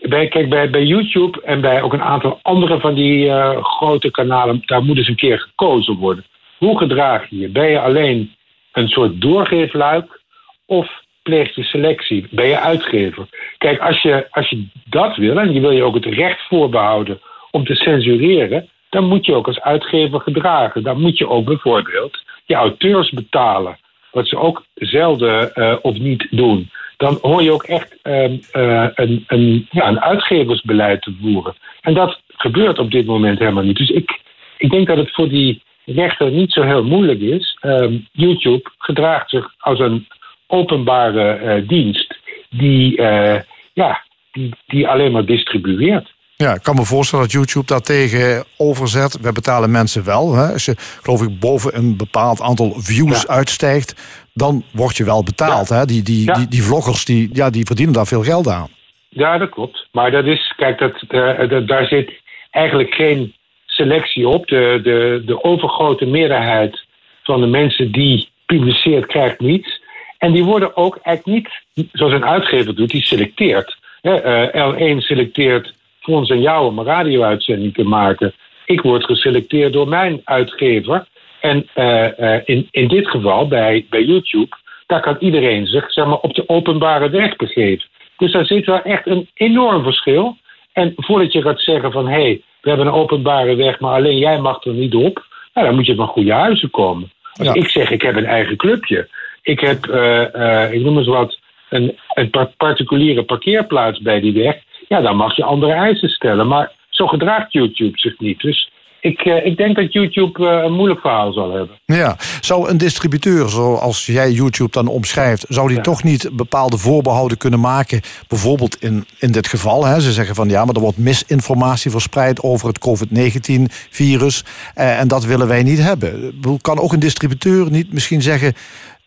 bij, 0.00 0.28
kijk 0.28 0.48
bij, 0.48 0.70
bij 0.70 0.84
YouTube 0.84 1.40
en 1.42 1.60
bij 1.60 1.82
ook 1.82 1.92
een 1.92 2.02
aantal 2.02 2.38
andere 2.42 2.80
van 2.80 2.94
die 2.94 3.28
eh, 3.28 3.64
grote 3.64 4.10
kanalen, 4.10 4.62
daar 4.66 4.82
moet 4.82 4.96
eens 4.96 5.08
een 5.08 5.16
keer 5.16 5.40
gekozen 5.40 5.96
worden. 5.96 6.24
Hoe 6.58 6.78
gedraag 6.78 7.30
je 7.30 7.38
je? 7.38 7.48
Ben 7.48 7.70
je 7.70 7.80
alleen 7.80 8.34
een 8.72 8.88
soort 8.88 9.20
doorgeefluik? 9.20 10.20
Of 10.66 11.02
pleeg 11.22 11.54
je 11.54 11.62
selectie? 11.62 12.26
Ben 12.30 12.46
je 12.46 12.58
uitgever? 12.58 13.26
Kijk, 13.58 13.80
als 13.80 14.02
je, 14.02 14.26
als 14.30 14.48
je 14.48 14.66
dat 14.84 15.16
wil 15.16 15.38
en 15.38 15.52
je 15.52 15.60
wil 15.60 15.70
je 15.70 15.82
ook 15.82 15.94
het 15.94 16.04
recht 16.04 16.40
voorbehouden 16.48 17.20
om 17.50 17.64
te 17.64 17.74
censureren, 17.74 18.68
dan 18.88 19.04
moet 19.04 19.26
je 19.26 19.34
ook 19.34 19.46
als 19.46 19.60
uitgever 19.60 20.20
gedragen. 20.20 20.82
Dan 20.82 21.00
moet 21.00 21.18
je 21.18 21.28
ook 21.28 21.44
bijvoorbeeld 21.44 22.22
je 22.46 22.54
auteurs 22.54 23.10
betalen, 23.10 23.78
wat 24.12 24.28
ze 24.28 24.38
ook 24.38 24.64
zelden 24.74 25.50
uh, 25.54 25.76
of 25.82 25.98
niet 25.98 26.26
doen. 26.30 26.70
Dan 26.98 27.18
hoor 27.22 27.42
je 27.42 27.52
ook 27.52 27.62
echt 27.62 27.96
uh, 28.02 28.30
uh, 28.52 28.88
een, 28.94 29.24
een, 29.26 29.66
ja, 29.70 29.88
een 29.88 30.00
uitgeversbeleid 30.00 31.02
te 31.02 31.16
voeren. 31.20 31.54
En 31.80 31.94
dat 31.94 32.20
gebeurt 32.28 32.78
op 32.78 32.90
dit 32.90 33.06
moment 33.06 33.38
helemaal 33.38 33.64
niet. 33.64 33.76
Dus 33.76 33.90
ik, 33.90 34.20
ik 34.56 34.70
denk 34.70 34.86
dat 34.86 34.96
het 34.96 35.14
voor 35.14 35.28
die 35.28 35.62
rechter 35.84 36.30
niet 36.30 36.52
zo 36.52 36.62
heel 36.62 36.84
moeilijk 36.84 37.20
is. 37.20 37.58
Ehm, 37.60 37.98
YouTube 38.12 38.70
gedraagt 38.78 39.30
zich 39.30 39.54
als 39.58 39.78
een 39.78 40.06
openbare 40.46 41.40
uh, 41.42 41.68
dienst 41.68 42.18
die, 42.50 42.98
uh, 43.00 43.40
ja, 43.72 44.02
die, 44.32 44.54
die 44.66 44.88
alleen 44.88 45.12
maar 45.12 45.24
distribueert. 45.24 46.16
Ja, 46.36 46.54
ik 46.54 46.62
kan 46.62 46.74
me 46.74 46.84
voorstellen 46.84 47.24
dat 47.24 47.34
YouTube 47.34 47.66
daar 47.66 47.80
tegen 47.80 48.44
overzet. 48.56 49.20
We 49.20 49.32
betalen 49.32 49.70
mensen 49.70 50.04
wel. 50.04 50.34
Hè. 50.34 50.52
Als 50.52 50.64
je, 50.64 50.74
geloof 51.02 51.22
ik, 51.22 51.38
boven 51.38 51.76
een 51.76 51.96
bepaald 51.96 52.40
aantal 52.40 52.74
views 52.76 53.22
ja. 53.22 53.28
uitstijgt, 53.28 53.94
dan 54.38 54.64
word 54.72 54.96
je 54.96 55.04
wel 55.04 55.22
betaald. 55.22 55.68
Ja. 55.68 55.76
Hè. 55.76 55.84
Die, 55.84 56.02
die, 56.02 56.24
ja. 56.24 56.32
die, 56.32 56.48
die 56.48 56.62
vloggers 56.62 57.04
die, 57.04 57.28
ja, 57.32 57.50
die 57.50 57.66
verdienen 57.66 57.94
daar 57.94 58.06
veel 58.06 58.22
geld 58.22 58.48
aan. 58.48 58.68
Ja, 59.08 59.38
dat 59.38 59.48
klopt. 59.48 59.86
Maar 59.92 60.10
dat 60.10 60.24
is, 60.24 60.52
kijk, 60.56 60.78
dat, 60.78 61.02
uh, 61.08 61.48
dat, 61.48 61.68
daar 61.68 61.86
zit 61.86 62.12
eigenlijk 62.50 62.94
geen 62.94 63.34
selectie 63.66 64.28
op. 64.28 64.46
De, 64.46 64.80
de, 64.82 65.22
de 65.26 65.44
overgrote 65.44 66.06
meerderheid 66.06 66.84
van 67.22 67.40
de 67.40 67.46
mensen 67.46 67.92
die 67.92 68.28
publiceert, 68.46 69.06
krijgt 69.06 69.40
niets. 69.40 69.82
En 70.18 70.32
die 70.32 70.44
worden 70.44 70.76
ook 70.76 70.98
eigenlijk 71.02 71.48
niet, 71.74 71.88
zoals 71.92 72.12
een 72.12 72.24
uitgever 72.24 72.74
doet, 72.74 72.90
die 72.90 73.02
selecteert. 73.02 73.76
Uh, 74.02 74.46
L1 74.46 74.96
selecteert 74.98 75.74
voor 76.00 76.16
ons 76.16 76.30
en 76.30 76.40
jou 76.40 76.66
om 76.66 76.78
een 76.78 76.84
radio-uitzending 76.84 77.74
te 77.74 77.84
maken. 77.84 78.32
Ik 78.64 78.80
word 78.80 79.04
geselecteerd 79.04 79.72
door 79.72 79.88
mijn 79.88 80.20
uitgever. 80.24 81.06
En 81.40 81.68
uh, 81.76 82.08
uh, 82.18 82.40
in, 82.44 82.68
in 82.70 82.88
dit 82.88 83.08
geval 83.08 83.48
bij, 83.48 83.86
bij 83.90 84.02
YouTube, 84.02 84.56
daar 84.86 85.00
kan 85.00 85.16
iedereen 85.18 85.66
zich 85.66 85.92
zeg 85.92 86.06
maar, 86.06 86.18
op 86.18 86.34
de 86.34 86.48
openbare 86.48 87.10
weg 87.10 87.36
begeven. 87.36 87.88
Dus 88.16 88.32
daar 88.32 88.46
zit 88.46 88.66
wel 88.66 88.82
echt 88.82 89.06
een 89.06 89.28
enorm 89.34 89.82
verschil. 89.82 90.36
En 90.72 90.92
voordat 90.96 91.32
je 91.32 91.42
gaat 91.42 91.60
zeggen 91.60 91.92
van 91.92 92.08
hé, 92.08 92.22
hey, 92.22 92.42
we 92.60 92.68
hebben 92.68 92.86
een 92.86 92.92
openbare 92.92 93.54
weg, 93.54 93.80
maar 93.80 93.94
alleen 93.94 94.18
jij 94.18 94.40
mag 94.40 94.64
er 94.64 94.72
niet 94.72 94.94
op. 94.94 95.26
Nou, 95.54 95.66
dan 95.66 95.76
moet 95.76 95.86
je 95.86 95.94
van 95.94 96.06
goede 96.06 96.32
huizen 96.32 96.70
komen. 96.70 97.10
Ja. 97.32 97.54
ik 97.54 97.68
zeg, 97.68 97.90
ik 97.90 98.02
heb 98.02 98.16
een 98.16 98.26
eigen 98.26 98.56
clubje. 98.56 99.08
Ik 99.42 99.60
heb, 99.60 99.86
uh, 99.86 100.24
uh, 100.34 100.72
ik 100.72 100.82
noem 100.82 100.98
eens 100.98 101.06
wat, 101.06 101.38
een, 101.68 101.98
een 102.14 102.30
particuliere 102.56 103.22
parkeerplaats 103.22 104.00
bij 104.00 104.20
die 104.20 104.32
weg. 104.32 104.56
Ja, 104.88 105.00
dan 105.00 105.16
mag 105.16 105.36
je 105.36 105.44
andere 105.44 105.72
eisen 105.72 106.08
stellen. 106.08 106.46
Maar 106.46 106.72
zo 106.88 107.06
gedraagt 107.06 107.52
YouTube 107.52 107.98
zich 107.98 108.18
niet. 108.18 108.40
Dus 108.40 108.70
ik, 109.00 109.24
uh, 109.24 109.46
ik 109.46 109.56
denk 109.56 109.76
dat 109.76 109.92
YouTube 109.92 110.42
uh, 110.42 110.64
een 110.64 110.72
moeilijk 110.72 111.00
verhaal 111.00 111.32
zal 111.32 111.50
hebben. 111.50 111.80
Ja, 111.84 112.16
zou 112.40 112.68
een 112.68 112.78
distributeur, 112.78 113.48
zoals 113.48 114.06
jij 114.06 114.30
YouTube 114.30 114.70
dan 114.70 114.86
omschrijft, 114.86 115.44
zou 115.48 115.68
die 115.68 115.76
ja. 115.76 115.82
toch 115.82 116.02
niet 116.02 116.30
bepaalde 116.32 116.78
voorbehouden 116.78 117.38
kunnen 117.38 117.60
maken? 117.60 118.00
Bijvoorbeeld 118.28 118.82
in, 118.82 119.06
in 119.18 119.32
dit 119.32 119.46
geval, 119.46 119.84
hè, 119.84 120.00
ze 120.00 120.12
zeggen 120.12 120.34
van 120.34 120.48
ja, 120.48 120.64
maar 120.64 120.74
er 120.74 120.80
wordt 120.80 120.98
misinformatie 120.98 121.90
verspreid 121.90 122.42
over 122.42 122.68
het 122.68 122.78
COVID-19-virus. 122.78 124.44
Uh, 124.76 125.00
en 125.00 125.08
dat 125.08 125.24
willen 125.24 125.48
wij 125.48 125.62
niet 125.62 125.82
hebben. 125.82 126.40
Kan 126.60 126.78
ook 126.78 126.92
een 126.92 127.00
distributeur 127.00 127.70
niet 127.70 127.92
misschien 127.92 128.22
zeggen, 128.22 128.54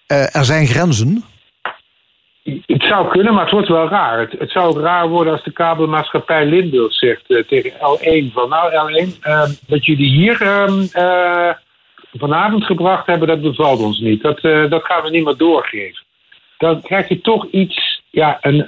er 0.07 0.45
zijn 0.45 0.67
grenzen? 0.67 1.23
Het 2.43 2.83
zou 2.83 3.07
kunnen, 3.07 3.33
maar 3.33 3.43
het 3.43 3.51
wordt 3.51 3.67
wel 3.67 3.87
raar. 3.87 4.19
Het, 4.19 4.31
het 4.39 4.51
zou 4.51 4.79
raar 4.79 5.09
worden 5.09 5.33
als 5.33 5.43
de 5.43 5.51
kabelmaatschappij 5.51 6.45
Limburg 6.45 6.93
zegt 6.93 7.23
uh, 7.27 7.43
tegen 7.43 7.71
L1 7.71 8.33
van 8.33 8.49
nou 8.49 8.71
L1, 8.71 9.27
uh, 9.27 9.43
wat 9.67 9.85
jullie 9.85 10.09
hier 10.09 10.41
uh, 10.41 11.51
vanavond 12.13 12.65
gebracht 12.65 13.05
hebben, 13.05 13.27
dat 13.27 13.41
bevalt 13.41 13.79
ons 13.79 13.99
niet. 13.99 14.21
Dat, 14.21 14.39
eh, 14.39 14.69
dat 14.69 14.83
gaan 14.83 15.03
we 15.03 15.09
niet 15.09 15.39
doorgeven. 15.39 16.03
Dan 16.57 16.81
krijg 16.81 17.07
je 17.07 17.21
toch 17.21 17.47
iets, 17.51 18.01
ja, 18.09 18.37
een, 18.41 18.65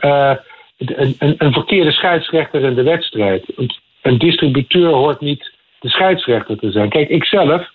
een, 0.78 1.16
een, 1.18 1.36
een, 1.38 1.54
verkeerde 1.54 1.92
scheidsrechter 1.92 2.62
in 2.62 2.76
de 2.76 2.84
wedstrijd. 2.84 3.46
Een, 3.56 3.72
een 4.02 4.18
distributeur 4.18 4.90
hoort 4.90 5.20
niet 5.20 5.52
de 5.80 5.90
scheidsrechter 5.90 6.58
te 6.58 6.72
zijn. 6.72 6.90
Kijk, 6.90 7.10
ik 7.10 7.26
zelf, 7.26 7.70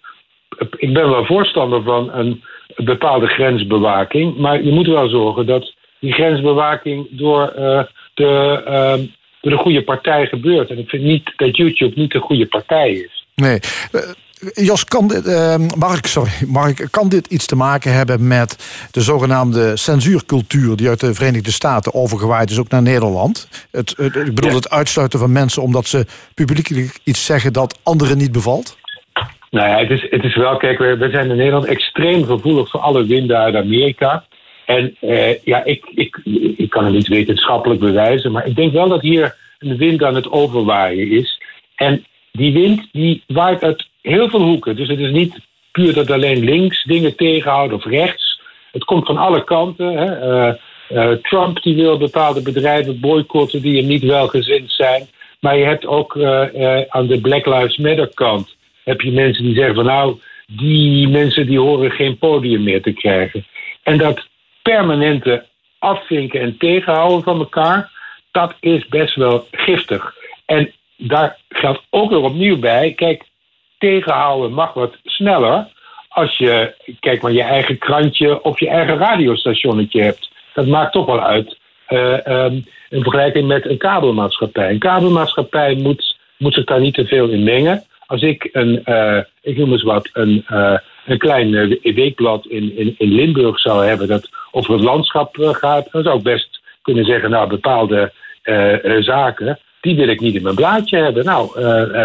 ik 0.77 0.93
ben 0.93 1.11
wel 1.11 1.25
voorstander 1.25 1.83
van 1.83 2.13
een 2.13 2.43
bepaalde 2.77 3.27
grensbewaking, 3.27 4.37
maar 4.37 4.63
je 4.63 4.73
moet 4.73 4.87
wel 4.87 5.09
zorgen 5.09 5.47
dat 5.47 5.75
die 6.01 6.13
grensbewaking 6.13 7.07
door, 7.11 7.53
uh, 7.59 7.83
de, 8.15 8.63
uh, 8.67 9.07
door 9.41 9.53
de 9.53 9.63
goede 9.63 9.83
partij 9.83 10.27
gebeurt. 10.27 10.71
En 10.71 10.79
ik 10.79 10.89
vind 10.89 11.03
niet 11.03 11.33
dat 11.37 11.57
YouTube 11.57 12.01
niet 12.01 12.13
de 12.13 12.19
goede 12.19 12.47
partij 12.47 12.91
is. 12.91 13.27
Nee. 13.35 13.59
Uh, 13.93 14.01
Jos, 14.55 14.85
kan 14.85 15.09
dit, 15.09 15.27
Mark, 15.77 16.07
sorry, 16.07 16.31
Mark, 16.61 16.89
kan 16.91 17.09
dit 17.09 17.27
iets 17.27 17.47
te 17.47 17.57
maken 17.57 17.93
hebben 17.93 18.27
met 18.27 18.57
de 18.91 19.01
zogenaamde 19.01 19.77
censuurcultuur 19.77 20.77
die 20.77 20.89
uit 20.89 21.01
de 21.01 21.15
Verenigde 21.15 21.53
Staten 21.53 21.95
overgewaaid 21.95 22.51
is 22.51 22.59
ook 22.59 22.69
naar 22.69 22.83
Nederland? 22.83 23.49
Het, 23.71 23.95
het 23.97 24.17
ik 24.17 24.35
bedoel 24.35 24.51
ja. 24.51 24.57
het 24.57 24.71
uitsluiten 24.71 25.19
van 25.19 25.33
mensen 25.33 25.63
omdat 25.63 25.87
ze 25.87 26.07
publiekelijk 26.35 26.99
iets 27.05 27.25
zeggen 27.25 27.53
dat 27.53 27.79
anderen 27.83 28.19
niet 28.19 28.33
bevalt? 28.33 28.77
Nou 29.51 29.69
ja, 29.69 29.79
het 29.79 29.91
is, 29.91 30.07
het 30.11 30.25
is 30.25 30.37
wel, 30.37 30.57
kijk, 30.57 30.79
we, 30.79 30.97
we 30.97 31.11
zijn 31.11 31.31
in 31.31 31.37
Nederland 31.37 31.65
extreem 31.65 32.25
gevoelig 32.25 32.71
voor 32.71 32.81
alle 32.81 33.07
winden 33.07 33.39
uit 33.39 33.55
Amerika. 33.55 34.25
En 34.69 34.97
uh, 35.01 35.45
ja, 35.45 35.65
ik, 35.65 35.85
ik, 35.95 36.21
ik 36.57 36.71
kan 36.71 36.85
het 36.85 36.95
niet 36.95 37.09
wetenschappelijk 37.09 37.81
bewijzen, 37.81 38.33
maar 38.33 38.47
ik 38.47 38.57
denk 38.57 38.73
wel 38.73 38.89
dat 38.89 39.03
hier 39.03 39.37
een 39.59 39.77
wind 39.77 40.03
aan 40.03 40.15
het 40.15 40.31
overwaaien 40.31 41.11
is. 41.11 41.43
En 41.75 42.05
die 42.33 42.53
wind 42.53 42.89
die 42.93 43.23
waait 43.27 43.63
uit 43.63 43.89
heel 44.03 44.29
veel 44.29 44.43
hoeken. 44.43 44.77
Dus 44.77 44.89
het 44.89 44.99
is 44.99 45.11
niet 45.11 45.39
puur 45.73 45.95
dat 45.95 46.11
alleen 46.11 46.45
links 46.45 46.85
dingen 46.85 47.17
tegenhoudt 47.17 47.73
of 47.73 47.85
rechts. 47.85 48.41
Het 48.73 48.85
komt 48.85 49.07
van 49.07 49.17
alle 49.17 49.45
kanten. 49.45 49.97
Hè. 49.97 50.33
Uh, 50.49 50.55
uh, 50.91 51.17
Trump 51.23 51.63
die 51.63 51.75
wil 51.75 51.99
bepaalde 51.99 52.43
bedrijven 52.43 53.01
boycotten 53.01 53.63
die 53.63 53.77
hem 53.77 53.87
niet 53.87 54.05
welgezind 54.05 54.71
zijn. 54.71 55.07
Maar 55.41 55.59
je 55.59 55.65
hebt 55.65 55.87
ook 55.87 56.19
aan 56.89 57.07
de 57.07 57.19
Black 57.21 57.47
Lives 57.47 57.77
Matter 57.77 58.11
kant 58.15 58.57
heb 58.85 59.01
je 59.01 59.13
mensen 59.13 59.45
die 59.45 59.55
zeggen 59.55 59.75
van 59.75 59.85
nou, 59.85 60.19
die 60.47 61.09
mensen 61.09 61.47
die 61.47 61.59
horen 61.59 61.91
geen 61.91 62.19
podium 62.19 62.63
meer 62.63 62.83
te 62.83 62.93
krijgen. 62.93 63.47
En 63.83 63.99
dat 63.99 64.29
permanente 64.69 65.45
afvinken 65.79 66.41
en 66.41 66.57
tegenhouden 66.59 67.23
van 67.23 67.39
elkaar, 67.39 67.91
dat 68.31 68.55
is 68.61 68.89
best 68.89 69.15
wel 69.15 69.47
giftig. 69.51 70.15
En 70.47 70.73
daar 70.97 71.37
geldt 71.49 71.83
ook 71.91 72.11
weer 72.11 72.23
opnieuw 72.23 72.59
bij, 72.59 72.93
kijk, 72.93 73.23
tegenhouden 73.79 74.53
mag 74.53 74.73
wat 74.73 74.97
sneller 75.05 75.67
als 76.09 76.37
je, 76.37 76.75
kijk 77.01 77.23
maar, 77.23 77.33
je 77.33 77.43
eigen 77.43 77.79
krantje 77.79 78.43
of 78.43 78.61
je 78.61 78.69
eigen 78.69 78.97
radiostationnetje 78.97 80.03
hebt. 80.03 80.31
Dat 80.55 80.67
maakt 80.67 80.93
toch 80.93 81.07
wel 81.07 81.23
uit. 81.23 81.59
Uh, 81.89 82.27
um, 82.27 82.65
in 82.89 83.03
vergelijking 83.03 83.47
met 83.47 83.67
een 83.67 83.79
kabelmaatschappij. 83.79 84.71
Een 84.71 84.79
kabelmaatschappij 84.79 85.75
moet, 85.75 86.19
moet 86.39 86.55
zich 86.55 86.65
daar 86.65 86.81
niet 86.81 86.95
te 86.95 87.07
veel 87.07 87.29
in 87.29 87.43
mengen. 87.43 87.85
Als 88.07 88.23
ik 88.23 88.49
een, 88.53 88.83
uh, 88.85 89.19
ik 89.43 89.57
noem 89.57 89.73
eens 89.73 89.83
wat, 89.83 90.11
een, 90.13 90.45
uh, 90.51 90.79
een 91.07 91.19
klein 91.19 91.79
weekblad 91.83 92.47
in, 92.47 92.77
in, 92.77 92.95
in 92.99 93.13
Limburg 93.13 93.61
zou 93.61 93.87
hebben 93.87 94.09
dat 94.09 94.29
over 94.59 94.73
het 94.73 94.83
landschap 94.83 95.37
gaat, 95.39 95.89
dan 95.93 96.03
zou 96.03 96.17
ik 96.17 96.23
best 96.23 96.61
kunnen 96.83 97.05
zeggen, 97.05 97.31
nou, 97.31 97.49
bepaalde 97.49 98.13
zaken, 99.01 99.59
die 99.81 99.97
wil 99.97 100.09
ik 100.09 100.21
niet 100.21 100.35
in 100.35 100.43
mijn 100.43 100.55
blaadje 100.55 100.97
hebben. 100.97 101.25
Nou, 101.25 101.51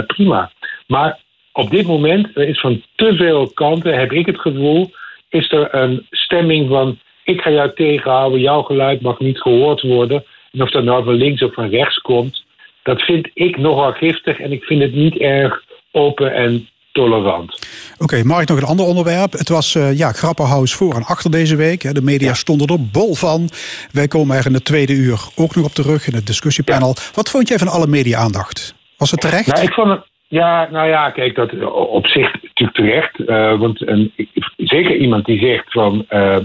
prima. 0.05 0.51
Maar 0.87 1.19
op 1.51 1.69
dit 1.69 1.87
moment 1.87 2.37
is 2.37 2.59
van 2.59 2.83
te 2.95 3.15
veel 3.15 3.51
kanten, 3.53 3.99
heb 3.99 4.11
ik 4.11 4.25
het 4.25 4.39
gevoel, 4.39 4.91
is 5.29 5.51
er 5.51 5.75
een 5.75 6.07
stemming 6.09 6.69
van 6.69 6.99
ik 7.23 7.41
ga 7.41 7.51
jou 7.51 7.71
tegenhouden, 7.75 8.39
jouw 8.39 8.61
geluid 8.61 9.01
mag 9.01 9.19
niet 9.19 9.41
gehoord 9.41 9.81
worden. 9.81 10.23
En 10.51 10.61
of 10.61 10.69
dat 10.69 10.83
nou 10.83 11.03
van 11.03 11.13
links 11.13 11.41
of 11.41 11.53
van 11.53 11.69
rechts 11.69 11.97
komt, 11.97 12.43
dat 12.83 13.01
vind 13.01 13.29
ik 13.33 13.57
nogal 13.57 13.91
giftig 13.91 14.39
en 14.39 14.51
ik 14.51 14.63
vind 14.63 14.81
het 14.81 14.93
niet 14.93 15.17
erg 15.17 15.63
open 15.91 16.33
en 16.33 16.67
tolerant. 16.91 17.59
Oké, 18.03 18.13
okay, 18.13 18.25
Mark, 18.25 18.47
nog 18.47 18.57
een 18.57 18.73
ander 18.73 18.85
onderwerp. 18.85 19.31
Het 19.31 19.49
was 19.49 19.75
uh, 19.75 19.97
ja, 19.97 20.11
Grapperhaus 20.11 20.73
voor 20.73 20.93
en 20.93 21.03
achter 21.03 21.31
deze 21.31 21.55
week. 21.55 21.95
De 21.95 22.01
media 22.01 22.27
ja. 22.27 22.33
stonden 22.33 22.67
er 22.67 22.89
bol 22.91 23.15
van. 23.15 23.49
Wij 23.91 24.07
komen 24.07 24.37
er 24.37 24.45
in 24.45 24.53
het 24.53 24.65
tweede 24.65 24.93
uur 24.93 25.19
ook 25.35 25.55
nog 25.55 25.65
op 25.65 25.71
terug 25.71 26.07
in 26.07 26.13
het 26.13 26.27
discussiepanel. 26.27 26.93
Ja. 26.95 27.01
Wat 27.13 27.29
vond 27.29 27.47
jij 27.47 27.57
van 27.57 27.67
alle 27.67 27.87
media-aandacht? 27.87 28.75
Was 28.97 29.11
het 29.11 29.21
terecht? 29.21 29.47
Nou, 29.47 29.63
ik 29.63 29.73
vond 29.73 29.89
het, 29.89 30.03
ja, 30.27 30.67
nou 30.71 30.87
ja, 30.87 31.09
kijk, 31.09 31.35
dat 31.35 31.51
op 31.73 32.07
zich 32.07 32.31
natuurlijk 32.41 32.77
terecht. 32.77 33.19
Uh, 33.19 33.59
want 33.59 33.87
een, 33.87 34.13
zeker 34.57 34.95
iemand 34.95 35.25
die 35.25 35.39
zegt 35.39 35.71
van 35.71 36.05
uh, 36.09 36.37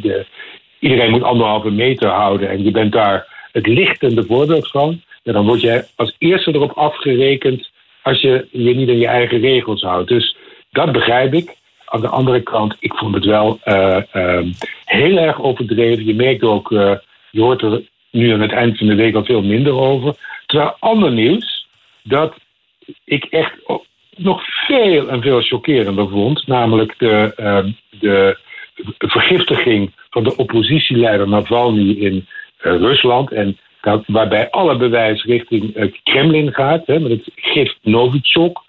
de, 0.00 0.26
iedereen 0.78 1.10
moet 1.10 1.22
anderhalve 1.22 1.70
meter 1.70 2.08
houden 2.08 2.48
en 2.48 2.64
je 2.64 2.70
bent 2.70 2.92
daar 2.92 3.48
het 3.52 3.66
lichtende 3.66 4.24
voorbeeld 4.24 4.70
van. 4.70 5.02
Ja, 5.22 5.32
dan 5.32 5.46
word 5.46 5.60
je 5.60 5.84
als 5.96 6.14
eerste 6.18 6.54
erop 6.54 6.72
afgerekend 6.72 7.72
als 8.02 8.20
je 8.20 8.48
je 8.50 8.74
niet 8.74 8.88
aan 8.88 8.98
je 8.98 9.06
eigen 9.06 9.40
regels 9.40 9.82
houdt. 9.82 10.08
Dus 10.08 10.36
dat 10.74 10.92
begrijp 10.92 11.34
ik. 11.34 11.56
Aan 11.84 12.00
de 12.00 12.08
andere 12.08 12.40
kant, 12.40 12.76
ik 12.80 12.94
vond 12.94 13.14
het 13.14 13.24
wel 13.24 13.58
uh, 13.64 14.02
uh, 14.14 14.40
heel 14.84 15.16
erg 15.16 15.42
overdreven. 15.42 16.06
Je 16.06 16.14
merkt 16.14 16.42
ook, 16.42 16.70
uh, 16.70 16.94
je 17.30 17.40
hoort 17.40 17.62
er 17.62 17.82
nu 18.10 18.32
aan 18.32 18.40
het 18.40 18.52
eind 18.52 18.78
van 18.78 18.86
de 18.86 18.94
week 18.94 19.14
al 19.14 19.24
veel 19.24 19.42
minder 19.42 19.72
over. 19.72 20.14
Terwijl 20.46 20.76
ander 20.78 21.12
nieuws, 21.12 21.66
dat 22.02 22.34
ik 23.04 23.24
echt 23.24 23.52
nog 24.16 24.42
veel 24.66 25.08
en 25.08 25.22
veel 25.22 25.42
chockerender 25.42 26.08
vond, 26.08 26.46
namelijk 26.46 26.94
de, 26.98 27.32
uh, 27.40 27.64
de 27.98 28.36
vergiftiging 28.98 29.92
van 30.10 30.24
de 30.24 30.36
oppositieleider 30.36 31.28
Navalny 31.28 31.90
in 31.90 32.14
uh, 32.14 32.72
Rusland. 32.76 33.32
En 33.32 33.58
waarbij 34.06 34.50
alle 34.50 34.76
bewijs 34.76 35.24
richting 35.24 35.92
Kremlin 36.02 36.52
gaat, 36.52 36.86
hè, 36.86 36.98
met 36.98 37.10
het 37.10 37.30
gif 37.34 37.74
Novichok. 37.82 38.64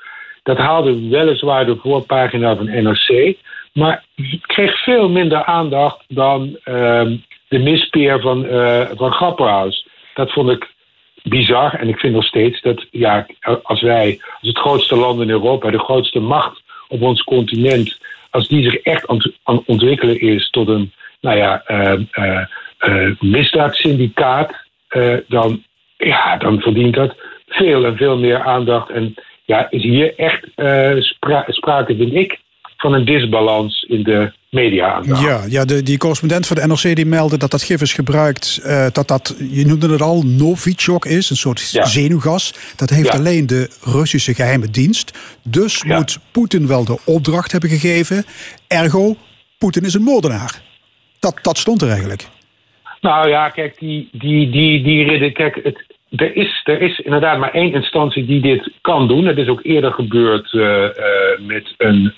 Dat 0.46 0.58
haalde 0.58 1.10
weliswaar 1.10 1.66
de 1.66 1.76
voorpagina 1.76 2.56
van 2.56 2.84
NRC, 2.84 3.36
maar 3.74 4.04
kreeg 4.42 4.84
veel 4.84 5.10
minder 5.10 5.44
aandacht 5.44 6.04
dan 6.08 6.58
ehm, 6.64 7.16
de 7.48 7.60
mispeer 7.60 8.22
van, 8.22 8.46
uh, 8.46 8.82
van 8.96 9.12
Grapperhaus. 9.12 9.88
Dat 10.14 10.32
vond 10.32 10.50
ik 10.50 10.74
bizar. 11.24 11.74
En 11.74 11.88
ik 11.88 12.00
vind 12.00 12.14
nog 12.14 12.24
steeds 12.24 12.62
dat 12.62 12.86
ja, 12.92 13.26
als 13.64 13.82
wij 13.82 14.20
als 14.40 14.48
het 14.48 14.58
grootste 14.58 14.96
land 14.96 15.22
in 15.22 15.30
Europa, 15.30 15.70
de 15.70 15.80
grootste 15.80 16.20
macht 16.20 16.62
op 16.88 17.02
ons 17.02 17.24
continent, 17.24 18.00
als 18.30 18.48
die 18.48 18.64
zich 18.64 18.76
echt 18.76 19.08
aan 19.08 19.22
het 19.44 19.64
ontwikkelen 19.66 20.20
is 20.20 20.50
tot 20.50 20.68
een 20.68 20.92
nou 21.22 21.38
ja, 21.38 21.64
uh, 21.68 22.00
uh, 22.12 22.46
uh, 22.80 23.12
misdaadsyndicaat, 23.20 24.54
dan, 25.28 25.64
ja, 25.98 26.38
dan 26.38 26.62
verdient 26.62 26.96
dat 26.96 27.16
veel 27.48 27.86
en 27.86 27.98
veel 27.98 28.18
meer 28.18 28.42
aandacht. 28.42 28.90
En 28.90 29.16
ja, 29.46 29.68
is 29.70 29.84
hier 29.84 30.16
echt 30.18 30.48
spra 31.04 31.44
sprake, 31.48 31.96
vind 31.96 32.14
ik, 32.14 32.40
van 32.78 32.94
een 32.94 33.06
disbalans 33.06 33.84
in 33.84 34.04
de 34.04 34.32
media 34.50 35.02
Ja, 35.04 35.44
ja 35.48 35.66
de, 35.66 35.84
die 35.84 35.98
correspondent 35.98 36.48
van 36.48 36.56
de 36.56 36.68
NRC 36.68 36.96
die 36.96 37.06
meldde 37.06 37.38
dat 37.38 37.52
dat 37.52 37.64
gif 37.64 37.82
is 37.82 37.94
gebruikt, 37.94 38.62
uh, 38.64 38.86
dat 38.92 39.08
dat, 39.08 39.36
je 39.52 39.66
noemde 39.66 39.92
het 39.92 40.02
al, 40.02 40.22
Novichok 40.22 41.06
is, 41.06 41.30
een 41.30 41.36
soort 41.36 41.60
zenuwgas. 41.60 42.54
Dat 42.76 42.90
heeft 42.90 43.10
alleen 43.10 43.48
de 43.48 43.70
Russische 43.84 44.34
geheime 44.34 44.70
dienst. 44.70 45.38
Dus 45.44 45.84
moet 45.84 46.20
Poetin 46.32 46.68
wel 46.68 46.86
de 46.86 46.98
opdracht 47.06 47.52
hebben 47.52 47.70
gegeven. 47.70 48.26
Ergo, 48.68 49.16
Poetin 49.58 49.84
is 49.84 49.94
een 49.94 50.04
moordenaar. 50.04 50.62
Dat, 51.20 51.40
dat 51.42 51.58
stond 51.58 51.82
er 51.82 51.90
eigenlijk. 51.90 52.28
Nou 53.02 53.30
ja, 53.30 53.50
kijk, 53.50 53.80
die, 53.80 54.10
die, 54.12 54.50
die, 54.50 54.84
die 54.84 55.32
kijk, 55.32 55.60
het, 55.64 55.84
er, 56.10 56.36
is, 56.36 56.62
er 56.64 56.82
is 56.82 57.00
inderdaad 57.00 57.38
maar 57.40 57.54
één 57.54 57.74
instantie 57.74 58.26
die 58.26 58.42
dit 58.42 58.72
kan 58.82 59.08
doen. 59.08 59.26
Het 59.26 59.38
is 59.38 59.48
ook 59.48 59.64
eerder 59.64 59.94
gebeurd 59.94 60.54
uh, 60.54 60.62
uh, 60.64 60.90
met 61.40 61.74
een 61.78 62.14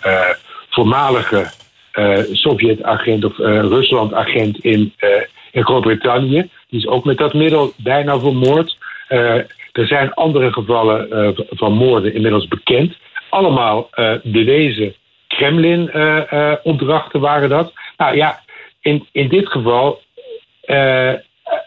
voormalige 0.70 1.46
uh, 1.94 2.18
Sovjet-agent 2.32 3.26
of 3.26 3.38
Rusland-agent 3.38 4.58
in, 4.58 4.94
in 5.52 5.64
Groot-Brittannië. 5.64 6.50
Die 6.70 6.80
is 6.80 6.88
ook 6.88 7.06
met 7.06 7.18
dat 7.18 7.34
middel 7.34 7.74
bijna 7.78 8.20
vermoord. 8.20 8.78
er 9.08 9.88
zijn 9.88 10.14
andere 10.14 10.54
gevallen 10.54 11.36
van 11.50 11.74
moorden 11.74 12.14
inmiddels 12.14 12.48
bekend. 12.48 12.98
Allemaal 13.30 13.90
bewezen 14.24 14.94
Kremlin-opdrachten 15.28 17.20
waren 17.20 17.50
dat. 17.50 17.74
Nou 17.98 18.16
ja, 18.16 18.40
in, 18.82 19.08
in 19.12 19.28
dit 19.28 19.48
geval 19.48 20.02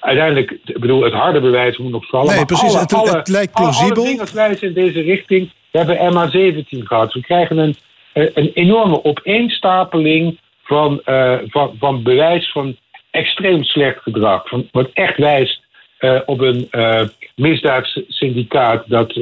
uiteindelijk, 0.00 0.50
ik 0.64 0.80
bedoel, 0.80 1.02
het 1.02 1.12
harde 1.12 1.40
bewijs 1.40 1.78
moet 1.78 1.90
nog 1.90 2.06
vallen. 2.06 2.34
Nee, 2.34 2.44
precies. 2.44 2.70
Alle, 2.70 2.78
het, 2.78 2.90
het, 2.90 3.12
het, 3.12 3.28
lijkt 3.28 3.52
plausibel. 3.52 4.04
Alle, 4.04 4.26
alle 4.34 4.56
in 4.60 4.72
deze 4.72 5.00
richting. 5.00 5.50
We 5.70 5.78
hebben 5.78 5.96
MH17 5.96 6.86
gehad. 6.86 7.12
We 7.12 7.20
krijgen 7.20 7.58
een 7.58 7.76
eh, 8.12 8.26
een 8.34 8.50
enorme 8.54 9.04
opeenstapeling 9.04 10.38
van, 10.62 11.02
uh, 11.06 11.38
van, 11.46 11.74
van 11.78 12.02
bewijs 12.02 12.52
van 12.52 12.76
extreem 13.10 13.64
slecht 13.64 14.02
gedrag. 14.02 14.48
Van, 14.48 14.68
wat 14.72 14.90
echt 14.92 15.16
wijst 15.16 15.62
uh, 16.00 16.20
op 16.26 16.40
een 16.40 16.68
uh, 16.70 17.02
misdaadssyndicaat 17.34 18.84
dat, 18.86 19.14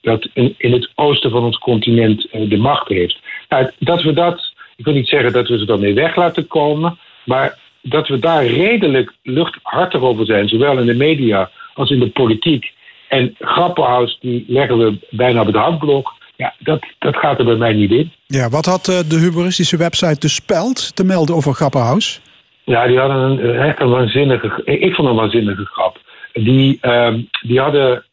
dat 0.00 0.28
in, 0.32 0.54
in, 0.58 0.72
het 0.72 0.90
oosten 0.94 1.30
van 1.30 1.44
ons 1.44 1.58
continent 1.58 2.28
de 2.30 2.56
macht 2.56 2.88
heeft. 2.88 3.18
Nou, 3.48 3.70
dat 3.78 4.02
we 4.02 4.12
dat, 4.12 4.52
ik 4.76 4.84
wil 4.84 4.94
niet 4.94 5.08
zeggen 5.08 5.32
dat 5.32 5.48
we 5.48 5.58
ze 5.58 5.64
dan 5.64 5.80
mee 5.80 5.94
weg 5.94 6.16
laten 6.16 6.46
komen, 6.46 6.98
maar 7.24 7.58
dat 7.82 8.08
we 8.08 8.18
daar 8.18 8.46
redelijk 8.46 9.12
luchthartig 9.22 10.00
over 10.00 10.26
zijn, 10.26 10.48
zowel 10.48 10.78
in 10.78 10.86
de 10.86 10.94
media 10.94 11.50
als 11.74 11.90
in 11.90 11.98
de 11.98 12.08
politiek. 12.08 12.72
En 13.08 13.34
Grappenhaus, 13.38 14.18
die 14.20 14.44
leggen 14.48 14.78
we 14.78 14.98
bijna 15.10 15.40
op 15.40 15.46
het 15.46 15.56
handblok. 15.56 16.12
Ja, 16.36 16.54
dat, 16.58 16.84
dat 16.98 17.16
gaat 17.16 17.38
er 17.38 17.44
bij 17.44 17.56
mij 17.56 17.72
niet 17.72 17.90
in. 17.90 18.12
Ja, 18.26 18.48
wat 18.48 18.64
had 18.64 18.88
uh, 18.88 18.98
de 19.08 19.18
humoristische 19.18 19.76
website 19.76 20.20
De 20.20 20.28
Speld 20.28 20.96
te 20.96 21.04
melden 21.04 21.34
over 21.34 21.52
Grappenhaus? 21.52 22.20
Ja, 22.64 22.86
die 22.86 22.98
hadden 22.98 23.16
een, 23.16 23.56
echt 23.58 23.80
een 23.80 23.88
waanzinnige... 23.88 24.62
Ik 24.64 24.94
vond 24.94 25.08
een 25.08 25.14
waanzinnige 25.14 25.64
grap. 25.64 26.00
Die, 26.32 26.78
um, 26.82 27.28
die 27.40 27.60
hadden 27.60 28.04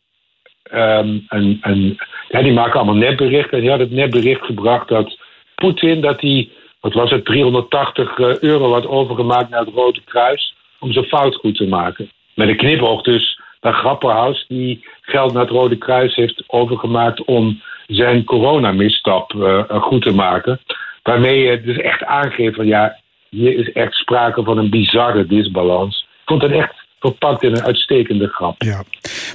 um, 0.73 1.25
een... 1.27 1.57
een 1.61 1.99
ja, 2.29 2.41
die 2.41 2.53
maken 2.53 2.79
allemaal 2.79 2.95
nepberichten. 2.95 3.53
En 3.53 3.59
die 3.59 3.69
hadden 3.69 3.87
het 3.87 3.97
nepbericht 3.97 4.45
gebracht 4.45 4.87
dat 4.87 5.17
Poetin... 5.55 6.01
dat 6.01 6.21
hij, 6.21 6.49
wat 6.79 6.93
was 6.93 7.11
het, 7.11 7.25
380 7.25 8.17
euro 8.39 8.71
had 8.73 8.87
overgemaakt 8.87 9.49
naar 9.49 9.59
het 9.59 9.73
Rode 9.73 10.01
Kruis... 10.05 10.55
om 10.79 10.91
zijn 10.91 11.05
fout 11.05 11.35
goed 11.35 11.55
te 11.55 11.67
maken. 11.67 12.11
Met 12.35 12.47
een 12.47 12.57
knipoog 12.57 13.01
dus 13.01 13.39
naar 13.61 13.73
Grapperhaus... 13.73 14.45
die 14.47 14.85
geld 15.01 15.33
naar 15.33 15.41
het 15.41 15.51
Rode 15.51 15.77
Kruis 15.77 16.15
heeft 16.15 16.43
overgemaakt 16.47 17.23
om 17.23 17.61
zijn 17.87 18.23
coronamisstap 18.23 19.33
uh, 19.33 19.63
goed 19.69 20.01
te 20.01 20.13
maken. 20.13 20.59
Waarmee 21.03 21.39
je 21.39 21.61
dus 21.61 21.77
echt 21.77 22.03
aangeeft 22.03 22.55
van 22.55 22.67
ja, 22.67 22.99
hier 23.29 23.57
is 23.57 23.71
echt 23.71 23.93
sprake 23.93 24.43
van 24.43 24.57
een 24.57 24.69
bizarre 24.69 25.25
disbalans. 25.25 26.07
Ik 26.21 26.25
vond 26.25 26.41
het 26.41 26.51
echt 26.51 26.73
verpakt 26.99 27.43
in 27.43 27.55
een 27.55 27.63
uitstekende 27.63 28.27
grap. 28.27 28.63
Ja. 28.63 28.83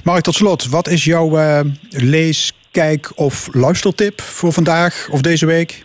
Mark, 0.03 0.23
tot 0.23 0.33
slot, 0.33 0.69
wat 0.69 0.87
is 0.87 1.03
jouw 1.03 1.37
lees, 1.89 2.53
kijk 2.71 3.11
of 3.15 3.47
luistertip 3.53 4.21
voor 4.21 4.51
vandaag 4.51 5.07
of 5.11 5.21
deze 5.21 5.45
week? 5.45 5.83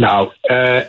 Nou, 0.00 0.30
uh, 0.42 0.80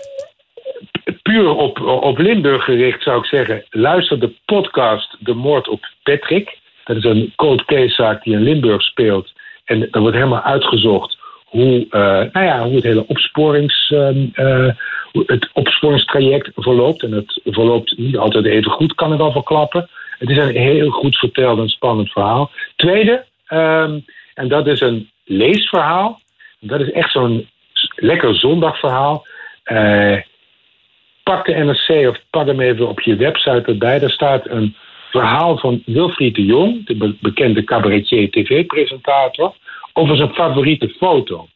puur 1.22 1.50
op, 1.50 1.80
op 1.82 2.18
Limburg 2.18 2.64
gericht 2.64 3.04
zou 3.04 3.20
ik 3.20 3.26
zeggen, 3.26 3.64
luister 3.70 4.20
de 4.20 4.34
podcast 4.46 5.18
De 5.20 5.34
Moord 5.34 5.68
op 5.68 5.86
Patrick. 6.04 6.58
Dat 6.84 6.98
is 6.98 7.04
een 7.04 7.34
cold 7.36 7.66
case 7.66 7.94
zaak 7.94 8.24
die 8.24 8.34
in 8.34 8.42
Limburg 8.42 8.82
speelt 8.82 9.34
en 9.66 9.90
er 9.92 10.00
wordt 10.00 10.16
helemaal 10.16 10.42
uitgezocht 10.42 11.18
hoe, 11.46 11.86
uh, 11.90 12.02
nou 12.32 12.46
ja, 12.46 12.64
hoe 12.64 12.76
het 12.76 12.84
hele 12.84 13.08
opsporings, 13.08 13.90
uh, 13.90 14.68
het 15.26 15.50
opsporingstraject 15.54 16.50
verloopt. 16.56 17.04
En 17.04 17.12
het 17.12 17.42
verloopt 17.44 17.98
niet 17.98 18.18
altijd 18.18 18.46
even 18.46 18.72
goed, 18.72 18.96
kan 18.96 19.12
ik 19.12 19.18
wel 19.18 19.32
verklappen. 19.32 19.90
Het 20.20 20.30
is 20.30 20.38
een 20.38 20.56
heel 20.56 20.90
goed 20.90 21.18
verteld 21.18 21.60
en 21.60 21.70
spannend 21.70 22.12
verhaal. 22.12 22.52
Tweede, 22.76 23.26
um, 23.50 24.06
en 24.34 24.48
dat 24.48 24.68
is 24.68 24.82
een 24.82 25.10
leesverhaal. 25.26 26.20
Dat 26.60 26.80
is 26.80 26.92
echt 26.92 27.12
zo'n 27.12 27.50
lekker 27.96 28.36
zondagverhaal. 28.36 29.26
Uh, 29.66 30.18
pak 31.24 31.46
de 31.46 31.54
NRC 31.54 32.10
of 32.10 32.18
pak 32.30 32.48
hem 32.48 32.60
even 32.60 32.88
op 32.88 33.02
je 33.02 33.16
website 33.16 33.64
erbij. 33.66 34.00
Daar 34.00 34.10
staat 34.10 34.50
een 34.50 34.76
verhaal 35.12 35.58
van 35.58 35.82
Wilfried 35.86 36.36
de 36.36 36.46
Jong, 36.46 36.86
de 36.86 37.16
bekende 37.22 37.64
cabaretier 37.64 38.30
tv-presentator, 38.30 39.56
over 39.94 40.16
zijn 40.16 40.34
favoriete 40.34 40.90
foto. 40.90 41.48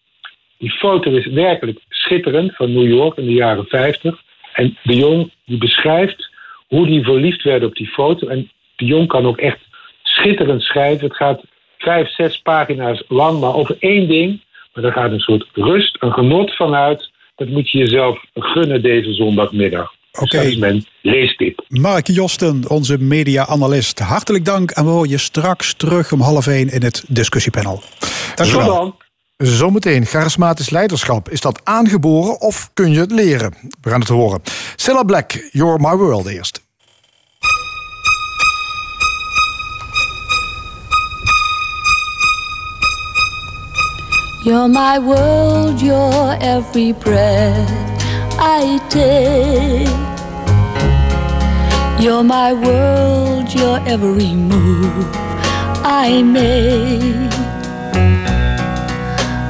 Die 0.57 0.71
foto 0.71 1.11
is 1.11 1.25
werkelijk 1.25 1.79
schitterend 1.89 2.55
van 2.55 2.73
New 2.73 2.87
York 2.87 3.17
in 3.17 3.25
de 3.25 3.33
jaren 3.33 3.65
50. 3.65 4.23
En 4.53 4.77
de 4.83 4.95
Jong 4.95 5.31
die 5.45 5.57
beschrijft 5.57 6.29
hoe 6.67 6.87
hij 6.87 7.03
verliefd 7.03 7.43
werd 7.43 7.63
op 7.63 7.75
die 7.75 7.87
foto. 7.87 8.27
En 8.27 8.51
de 8.75 8.85
Jong 8.85 9.07
kan 9.07 9.25
ook 9.25 9.37
echt 9.37 9.59
schitterend 10.03 10.61
schrijven. 10.61 11.07
Het 11.07 11.15
gaat 11.15 11.43
vijf, 11.77 12.09
zes 12.09 12.41
pagina's 12.41 13.03
lang, 13.07 13.39
maar 13.39 13.55
over 13.55 13.75
één 13.79 14.07
ding. 14.07 14.41
Maar 14.75 14.83
daar 14.83 14.93
gaat 14.93 15.11
een 15.11 15.19
soort 15.19 15.47
rust, 15.53 15.97
een 15.99 16.11
genot 16.11 16.55
vanuit. 16.55 17.11
Dat 17.35 17.47
moet 17.47 17.71
je 17.71 17.77
jezelf 17.77 18.23
gunnen 18.33 18.81
deze 18.81 19.13
zondagmiddag. 19.13 19.91
Oké. 20.11 20.35
Okay. 20.35 20.55
mijn 20.55 20.85
leestip. 21.01 21.63
Mark 21.67 22.07
Josten, 22.07 22.69
onze 22.69 22.97
media-analyst. 22.97 23.99
Hartelijk 23.99 24.45
dank 24.45 24.71
en 24.71 24.83
we 24.83 24.89
horen 24.89 25.09
je 25.09 25.17
straks 25.17 25.73
terug 25.73 26.11
om 26.11 26.21
half 26.21 26.47
één 26.47 26.69
in 26.69 26.83
het 26.83 27.05
discussiepanel. 27.07 27.81
Dank 28.35 28.49
je 28.49 28.57
wel. 28.57 28.97
Zometeen, 29.37 30.05
charismatisch 30.05 30.69
leiderschap. 30.69 31.29
Is 31.29 31.41
dat 31.41 31.61
aangeboren 31.63 32.41
of 32.41 32.69
kun 32.73 32.91
je 32.91 32.99
het 32.99 33.11
leren? 33.11 33.53
We 33.81 33.89
gaan 33.89 33.99
het 33.99 34.09
horen. 34.09 34.41
Cilla 34.75 35.03
Black, 35.03 35.49
You're 35.51 35.79
My 35.79 35.95
World 35.95 36.27
eerst. 36.27 36.64
You're 44.45 44.67
my 44.67 44.99
world, 44.99 45.81
you're 45.81 46.37
every 46.39 46.91
breath 46.91 47.67
I 48.37 48.77
take. 48.89 49.89
You're 51.99 52.23
my 52.23 52.53
world, 52.53 53.51
your 53.51 53.79
every 53.87 54.35
move 54.35 55.07
I 55.83 56.21
make. 56.21 57.33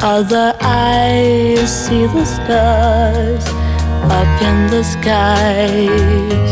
Other 0.01 0.55
eyes 0.61 1.69
see 1.69 2.05
the 2.05 2.23
stars 2.23 3.45
up 4.09 4.41
in 4.41 4.57
the 4.71 4.83
skies. 4.83 6.45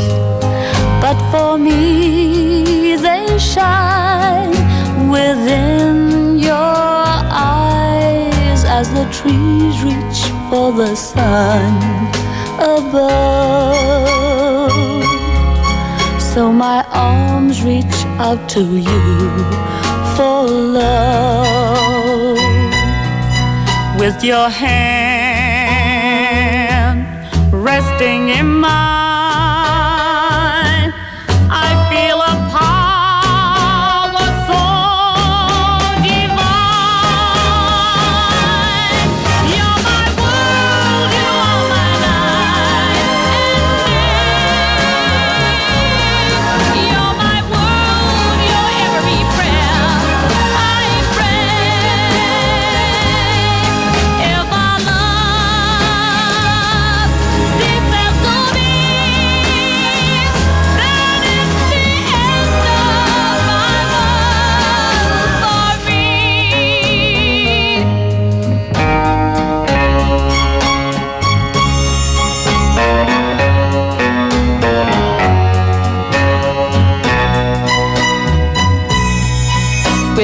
but 1.04 1.18
for 1.32 1.58
me 1.58 2.96
they 2.96 3.38
shine 3.38 4.56
within 5.12 6.40
your 6.40 6.78
eyes 7.30 8.33
as 8.80 8.88
the 8.98 9.06
trees 9.20 9.76
reach 9.84 10.22
for 10.50 10.72
the 10.72 10.96
sun 10.96 11.74
above. 12.76 13.92
So 16.34 16.52
my 16.52 16.84
arms 16.90 17.62
reach 17.62 17.98
out 18.28 18.50
to 18.56 18.64
you 18.90 19.30
for 20.16 20.38
love 20.80 22.40
with 24.00 24.24
your 24.24 24.50
hand 24.50 24.74
resting 27.54 28.30
in 28.30 28.48
mine. 28.48 29.13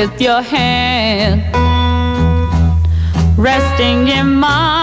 With 0.01 0.21
your 0.21 0.41
hand 0.41 1.43
resting 3.37 4.07
in 4.07 4.35
mine. 4.35 4.78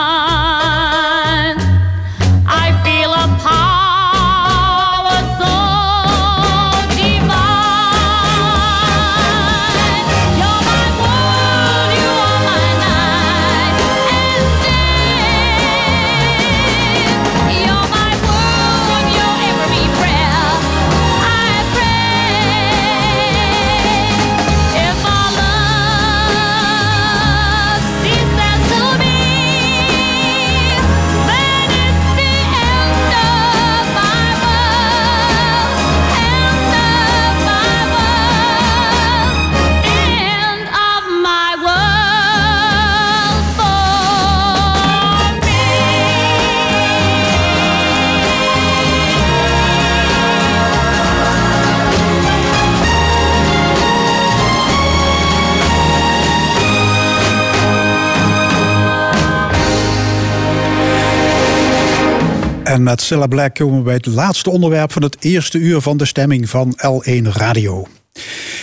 En 62.77 62.83
met 62.83 63.01
Cilla 63.01 63.27
Black 63.27 63.55
komen 63.55 63.79
we 63.79 63.85
bij 63.85 63.95
het 63.95 64.07
laatste 64.07 64.51
onderwerp 64.51 64.93
van 64.93 65.03
het 65.03 65.16
eerste 65.20 65.59
uur 65.59 65.81
van 65.81 65.97
de 65.97 66.05
stemming 66.05 66.51
van 66.51 66.79
L1 66.87 67.22
Radio. 67.22 67.87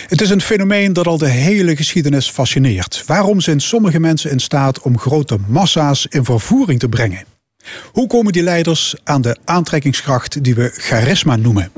Het 0.06 0.20
is 0.20 0.30
een 0.30 0.40
fenomeen 0.40 0.92
dat 0.92 1.06
al 1.06 1.18
de 1.18 1.28
hele 1.28 1.76
geschiedenis 1.76 2.30
fascineert. 2.30 3.02
Waarom 3.06 3.40
zijn 3.40 3.60
sommige 3.60 4.00
mensen 4.00 4.30
in 4.30 4.38
staat 4.38 4.80
om 4.80 4.98
grote 4.98 5.38
massa's 5.48 6.06
in 6.06 6.24
vervoering 6.24 6.78
te 6.78 6.88
brengen? 6.88 7.24
Hoe 7.92 8.06
komen 8.06 8.32
die 8.32 8.42
leiders 8.42 8.94
aan 9.04 9.22
de 9.22 9.36
aantrekkingskracht 9.44 10.44
die 10.44 10.54
we 10.54 10.70
charisma 10.74 11.36
noemen? 11.36 11.70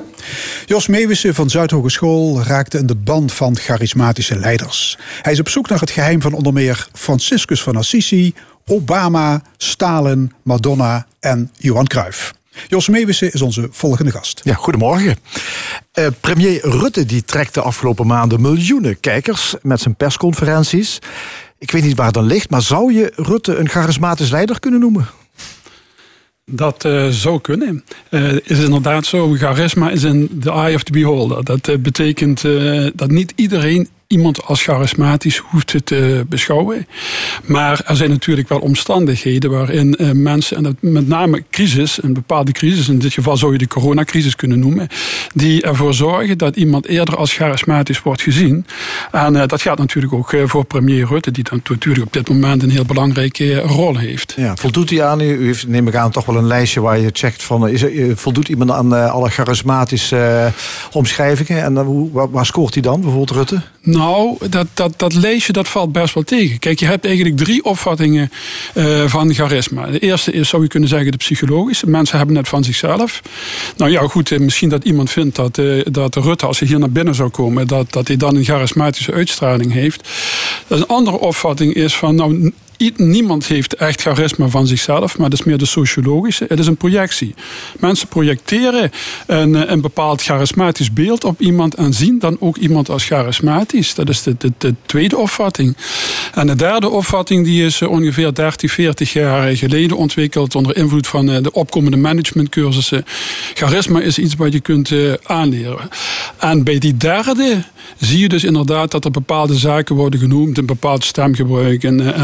Jos 0.66 0.86
Meewissen 0.86 1.34
van 1.34 1.50
Zuidhogeschool 1.50 2.42
raakte 2.42 2.78
in 2.78 2.86
de 2.86 2.96
band 2.96 3.32
van 3.32 3.56
charismatische 3.56 4.38
leiders. 4.38 4.98
Hij 5.22 5.32
is 5.32 5.40
op 5.40 5.48
zoek 5.48 5.68
naar 5.68 5.80
het 5.80 5.90
geheim 5.90 6.22
van 6.22 6.32
onder 6.32 6.52
meer 6.52 6.88
Franciscus 6.92 7.62
van 7.62 7.76
Assisi, 7.76 8.34
Obama, 8.70 9.42
Stalin, 9.56 10.32
Madonna 10.42 11.06
en 11.20 11.50
Johan 11.56 11.86
Cruijff. 11.86 12.34
Jos 12.68 12.88
Meewissen 12.88 13.32
is 13.32 13.42
onze 13.42 13.68
volgende 13.70 14.10
gast. 14.10 14.40
Ja, 14.44 14.54
goedemorgen. 14.54 15.16
Eh, 15.92 16.06
premier 16.20 16.60
Rutte 16.62 17.06
die 17.06 17.24
trekt 17.24 17.54
de 17.54 17.60
afgelopen 17.60 18.06
maanden 18.06 18.40
miljoenen 18.40 19.00
kijkers 19.00 19.54
met 19.62 19.80
zijn 19.80 19.94
persconferenties. 19.94 20.98
Ik 21.58 21.70
weet 21.70 21.82
niet 21.82 21.96
waar 21.96 22.06
het 22.06 22.14
dan 22.14 22.26
ligt, 22.26 22.50
maar 22.50 22.62
zou 22.62 22.92
je 22.92 23.12
Rutte 23.16 23.56
een 23.56 23.68
charismatisch 23.68 24.30
leider 24.30 24.60
kunnen 24.60 24.80
noemen? 24.80 25.06
Dat 26.44 26.84
eh, 26.84 27.08
zou 27.08 27.40
kunnen. 27.40 27.84
Eh 28.10 28.32
is 28.32 28.58
inderdaad 28.58 29.06
zo. 29.06 29.34
Charisma 29.34 29.90
is 29.90 30.02
in 30.02 30.38
the 30.40 30.50
eye 30.50 30.74
of 30.74 30.82
the 30.82 30.92
beholder. 30.92 31.44
Dat 31.44 31.82
betekent 31.82 32.44
eh, 32.44 32.86
dat 32.94 33.10
niet 33.10 33.32
iedereen 33.36 33.88
iemand 34.06 34.44
als 34.44 34.62
charismatisch 34.62 35.38
hoeft 35.38 35.74
te 35.84 36.24
beschouwen. 36.28 36.86
Maar 37.44 37.82
er 37.86 37.96
zijn 37.96 38.10
natuurlijk 38.10 38.48
wel 38.48 38.58
omstandigheden 38.58 39.50
waarin 39.50 39.96
eh, 39.96 40.10
mensen, 40.10 40.56
en 40.56 40.76
met 40.80 41.08
name 41.08 41.44
crisis, 41.50 42.02
een 42.02 42.12
bepaalde 42.12 42.52
crisis, 42.52 42.88
in 42.88 42.98
dit 42.98 43.12
geval 43.12 43.36
zou 43.36 43.52
je 43.52 43.58
de 43.58 43.66
coronacrisis 43.66 44.36
kunnen 44.36 44.58
noemen, 44.58 44.88
die 45.34 45.62
ervoor 45.62 45.94
zorgen 45.94 46.38
dat 46.38 46.56
iemand 46.56 46.86
eerder 46.86 47.16
als 47.16 47.34
charismatisch 47.34 48.02
wordt 48.02 48.22
gezien. 48.22 48.66
En 49.12 49.36
eh, 49.36 49.46
dat 49.46 49.62
gaat 49.62 49.78
natuurlijk 49.78 50.12
ook 50.12 50.32
eh, 50.32 50.42
voor 50.46 50.64
premier 50.64 51.06
Rutte, 51.06 51.30
die 51.30 51.44
dan 51.44 51.60
natuurlijk 51.68 52.06
op 52.06 52.12
dit 52.12 52.28
moment 52.28 52.62
een 52.62 52.70
heel 52.70 52.84
belangrijke 52.84 53.60
rol 53.60 53.96
heeft. 53.96 54.34
Ja, 54.36 54.56
voldoet 54.56 54.90
hij 54.90 55.04
aan, 55.04 55.20
u 55.20 55.46
heeft 55.46 55.68
neem 55.68 55.88
ik 55.88 55.94
aan 55.94 56.10
toch 56.10 56.24
wel 56.24 56.36
een 56.36 56.46
lijstje 56.46 56.80
waar 56.80 56.98
je 56.98 57.10
checkt 57.12 57.42
van, 57.42 57.68
is 57.68 57.82
er, 57.82 58.16
voldoet 58.16 58.48
iemand 58.48 58.70
aan 58.70 59.10
alle 59.10 59.30
charismatische 59.30 60.52
omschrijvingen? 60.92 61.62
En 61.62 62.10
waar 62.30 62.46
scoort 62.46 62.74
hij 62.74 62.82
dan, 62.82 63.00
bijvoorbeeld 63.00 63.30
Rutte? 63.30 63.62
Nou, 63.96 64.36
dat, 64.50 64.66
dat, 64.74 64.92
dat 64.96 65.14
leesje 65.14 65.52
dat 65.52 65.68
valt 65.68 65.92
best 65.92 66.14
wel 66.14 66.22
tegen. 66.22 66.58
Kijk, 66.58 66.78
je 66.78 66.86
hebt 66.86 67.04
eigenlijk 67.04 67.36
drie 67.36 67.64
opvattingen 67.64 68.30
eh, 68.74 69.04
van 69.06 69.34
charisma. 69.34 69.86
De 69.86 69.98
eerste 69.98 70.32
is, 70.32 70.48
zou 70.48 70.62
je 70.62 70.68
kunnen 70.68 70.88
zeggen, 70.88 71.10
de 71.10 71.16
psychologische. 71.16 71.86
Mensen 71.86 72.18
hebben 72.18 72.36
het 72.36 72.48
van 72.48 72.64
zichzelf. 72.64 73.22
Nou 73.76 73.90
ja, 73.90 74.00
goed, 74.00 74.32
eh, 74.32 74.38
misschien 74.38 74.68
dat 74.68 74.84
iemand 74.84 75.10
vindt 75.10 75.36
dat, 75.36 75.58
eh, 75.58 75.84
dat 75.90 76.14
Rutte, 76.14 76.46
als 76.46 76.58
hij 76.58 76.68
hier 76.68 76.78
naar 76.78 76.90
binnen 76.90 77.14
zou 77.14 77.28
komen, 77.28 77.66
dat, 77.66 77.92
dat 77.92 78.08
hij 78.08 78.16
dan 78.16 78.36
een 78.36 78.44
charismatische 78.44 79.12
uitstraling 79.12 79.72
heeft. 79.72 80.08
Een 80.68 80.86
andere 80.86 81.18
opvatting 81.18 81.74
is 81.74 81.96
van, 81.96 82.14
nou, 82.14 82.52
Niemand 82.96 83.46
heeft 83.46 83.74
echt 83.74 84.00
charisma 84.00 84.48
van 84.48 84.66
zichzelf, 84.66 85.18
maar 85.18 85.30
dat 85.30 85.38
is 85.38 85.44
meer 85.44 85.58
de 85.58 85.66
sociologische. 85.66 86.44
Het 86.48 86.58
is 86.58 86.66
een 86.66 86.76
projectie. 86.76 87.34
Mensen 87.78 88.08
projecteren 88.08 88.90
een, 89.26 89.54
eh, 89.54 89.70
een 89.70 89.80
bepaald 89.80 90.22
charismatisch 90.22 90.92
beeld 90.92 91.24
op 91.24 91.40
iemand 91.40 91.74
en 91.74 91.94
zien 91.94 92.18
dan 92.18 92.36
ook 92.40 92.56
iemand 92.56 92.90
als 92.90 93.04
charismatisch. 93.04 93.94
Dat 93.94 94.08
is 94.08 94.22
de, 94.22 94.34
de, 94.38 94.52
de 94.58 94.74
tweede 94.86 95.16
opvatting. 95.16 95.76
En 96.34 96.46
de 96.46 96.54
derde 96.54 96.88
opvatting 96.88 97.44
die 97.44 97.64
is 97.64 97.80
eh, 97.80 97.90
ongeveer 97.90 98.34
30, 98.34 98.72
40 98.72 99.12
jaar 99.12 99.56
geleden 99.56 99.96
ontwikkeld 99.96 100.54
onder 100.54 100.76
invloed 100.76 101.06
van 101.06 101.30
eh, 101.30 101.42
de 101.42 101.52
opkomende 101.52 101.96
managementcursussen. 101.96 103.04
Charisma 103.54 104.00
is 104.00 104.18
iets 104.18 104.34
wat 104.34 104.52
je 104.52 104.60
kunt 104.60 104.92
aanleren. 105.22 105.88
En 106.38 106.64
bij 106.64 106.78
die 106.78 106.96
derde 106.96 107.64
zie 107.98 108.18
je 108.18 108.28
dus 108.28 108.44
inderdaad 108.44 108.90
dat 108.90 109.04
er 109.04 109.10
bepaalde 109.10 109.54
zaken 109.54 109.94
worden 109.94 110.20
genoemd. 110.20 110.58
Een 110.58 110.66
bepaald 110.66 111.04
stemgebruik, 111.04 111.82
een 111.82 112.00
uh, 112.00 112.20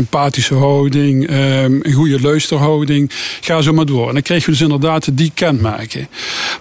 houding, 0.48 1.30
um, 1.30 1.80
een 1.82 1.92
goede 1.92 2.20
luisterhouding. 2.20 3.10
Ga 3.40 3.60
zo 3.60 3.72
maar 3.72 3.86
door. 3.86 4.08
En 4.08 4.12
dan 4.12 4.22
krijg 4.22 4.44
je 4.44 4.50
dus 4.50 4.60
inderdaad 4.60 5.08
die 5.12 5.32
kenmerken. 5.34 6.08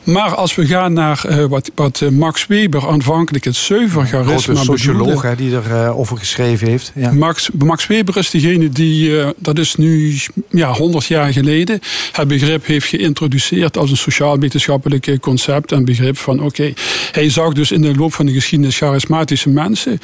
Maar 0.03 0.36
als 0.36 0.55
we 0.55 0.65
gaan 0.65 0.93
naar 0.93 1.23
uh, 1.29 1.45
wat, 1.45 1.71
wat 1.75 2.01
Max 2.11 2.47
Weber 2.47 2.88
aanvankelijk 2.88 3.43
het 3.43 3.55
zuivercharisma 3.55 4.53
Een 4.53 4.63
socioloog 4.63 5.21
hè, 5.21 5.36
die 5.36 5.51
erover 5.51 5.95
over 5.95 6.17
geschreven 6.17 6.67
heeft. 6.67 6.91
Ja. 6.95 7.11
Max, 7.11 7.49
Max 7.57 7.88
Weber 7.88 8.17
is 8.17 8.29
degene 8.29 8.69
die, 8.69 9.11
dat 9.38 9.59
is 9.59 9.75
nu 9.75 10.17
ja, 10.49 10.71
100 10.73 11.05
jaar 11.05 11.34
geleden, 11.34 11.79
het 12.11 12.27
begrip 12.27 12.65
heeft 12.65 12.88
geïntroduceerd 12.88 13.77
als 13.77 13.91
een 13.91 13.97
sociaal-wetenschappelijk 13.97 15.17
concept 15.19 15.71
en 15.71 15.86
begrip 15.86 16.17
van 16.17 16.36
oké, 16.36 16.45
okay, 16.45 16.73
hij 17.11 17.29
zag 17.29 17.53
dus 17.53 17.71
in 17.71 17.82
de 17.82 17.95
loop 17.95 18.13
van 18.13 18.25
de 18.25 18.34
geschiedenis 18.34 18.77
charismatische 18.77 19.49
mensen. 19.49 19.99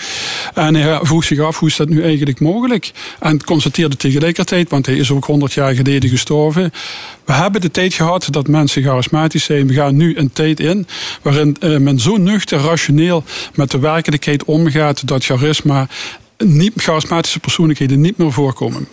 En 0.53 0.75
hij 0.75 0.99
vroeg 1.01 1.23
zich 1.23 1.39
af 1.39 1.59
hoe 1.59 1.69
is 1.69 1.75
dat 1.75 1.89
nu 1.89 2.03
eigenlijk 2.03 2.39
mogelijk? 2.39 2.91
En 3.19 3.43
constateerde 3.67 4.09
tegelijkertijd, 4.09 4.69
want 4.69 4.85
hij 4.85 4.95
is 4.95 5.11
ook 5.11 5.25
100 5.25 5.53
jaar 5.53 5.75
geleden 5.75 6.09
gestorven. 6.09 6.71
We 7.25 7.33
hebben 7.33 7.61
de 7.61 7.71
tijd 7.71 7.93
gehad 7.93 8.27
dat 8.29 8.47
mensen 8.47 8.83
charismatisch 8.83 9.43
zijn. 9.43 9.67
We 9.67 9.73
gaan 9.73 9.95
nu 9.95 10.17
een 10.17 10.31
tijd 10.31 10.59
in 10.59 10.87
waarin 11.21 11.55
uh, 11.59 11.77
men 11.77 11.99
zo 11.99 12.17
nuchter, 12.17 12.59
rationeel 12.59 13.23
met 13.55 13.71
de 13.71 13.79
werkelijkheid 13.79 14.43
omgaat 14.43 15.07
dat 15.07 15.25
charisma, 15.25 15.87
niet, 16.37 16.73
charismatische 16.75 17.39
persoonlijkheden 17.39 18.01
niet 18.01 18.17
meer 18.17 18.31
voorkomen. 18.31 18.87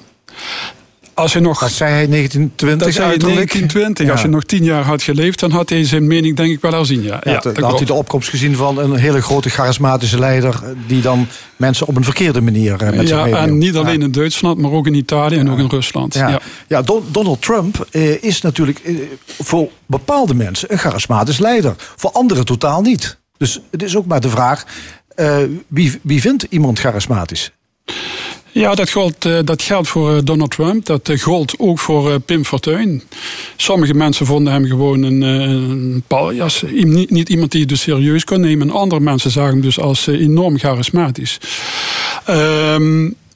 Als 1.15 1.33
je 1.33 1.41
nog, 1.41 1.61
dat 1.61 1.71
zei 1.71 1.91
hij 1.91 2.07
1920 2.07 2.87
dat 2.87 2.95
zei 2.95 3.09
hij 3.09 3.19
1920. 3.19 4.07
Ja. 4.07 4.13
Als 4.13 4.23
je 4.23 4.29
nog 4.29 4.45
tien 4.45 4.65
jaar 4.65 4.85
had 4.85 5.03
geleefd, 5.03 5.41
dan 5.41 5.51
had 5.51 5.69
hij 5.69 5.85
zijn 5.85 6.07
mening 6.07 6.37
denk 6.37 6.51
ik 6.51 6.61
wel 6.61 6.73
herzien. 6.73 7.03
Ja. 7.03 7.21
Ja, 7.25 7.41
dan 7.41 7.63
had 7.63 7.77
hij 7.77 7.87
de 7.87 7.93
opkomst 7.95 8.29
gezien 8.29 8.57
van 8.57 8.79
een 8.79 8.95
hele 8.97 9.23
grote 9.23 9.51
charismatische 9.51 10.19
leider... 10.19 10.63
die 10.87 11.01
dan 11.01 11.27
mensen 11.57 11.87
op 11.87 11.97
een 11.97 12.05
verkeerde 12.05 12.41
manier 12.41 12.77
met 12.95 13.09
ja. 13.09 13.27
En 13.27 13.59
niet 13.59 13.77
alleen 13.77 14.03
in 14.03 14.13
Duitsland, 14.13 14.59
maar 14.59 14.71
ook 14.71 14.87
in 14.87 14.95
Italië 14.95 15.37
en 15.37 15.51
ook 15.51 15.59
in 15.59 15.69
Rusland. 15.69 16.15
Ja, 16.15 16.41
ja. 16.69 16.83
Donald 17.11 17.43
Trump 17.43 17.87
eh, 17.91 18.23
is 18.23 18.41
natuurlijk 18.41 18.79
eh, 18.79 18.95
voor 19.27 19.69
bepaalde 19.87 20.35
mensen 20.35 20.73
een 20.73 20.79
charismatisch 20.79 21.39
leider. 21.39 21.75
Voor 21.77 22.11
anderen 22.11 22.45
totaal 22.45 22.83
niet. 22.83 23.19
Dus 23.37 23.61
het 23.71 23.83
is 23.83 23.97
ook 23.97 24.07
maar 24.07 24.21
de 24.21 24.29
vraag, 24.29 24.65
wie, 25.69 25.99
wie 26.03 26.21
vindt 26.21 26.47
iemand 26.49 26.79
charismatisch? 26.79 27.53
Ja, 28.55 28.75
dat 28.75 28.91
geldt, 28.91 29.47
dat 29.47 29.63
geldt 29.63 29.89
voor 29.89 30.25
Donald 30.25 30.51
Trump. 30.51 30.87
Dat 30.87 31.11
geldt 31.15 31.55
ook 31.59 31.79
voor 31.79 32.21
Pim 32.21 32.45
Fortuyn. 32.45 33.03
Sommige 33.57 33.95
mensen 33.95 34.27
vonden 34.27 34.53
hem 34.53 34.67
gewoon 34.67 35.03
een, 35.03 35.21
een 35.23 36.03
paljas. 36.07 36.63
Niet, 36.73 37.29
iemand 37.29 37.51
die 37.51 37.61
je 37.61 37.67
dus 37.67 37.81
serieus 37.81 38.25
kon 38.25 38.41
nemen. 38.41 38.71
Andere 38.71 39.01
mensen 39.01 39.31
zagen 39.31 39.51
hem 39.53 39.61
dus 39.61 39.81
als 39.81 40.07
enorm 40.07 40.59
charismatisch. 40.59 41.39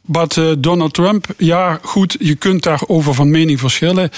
Wat 0.09 0.37
uh, 0.37 0.51
Donald 0.59 0.95
Trump, 0.95 1.27
ja 1.37 1.79
goed, 1.83 2.17
je 2.21 2.35
kunt 2.35 2.63
daarover 2.63 3.15
van 3.15 3.31
mening 3.31 3.61
verschillen. 3.61 4.11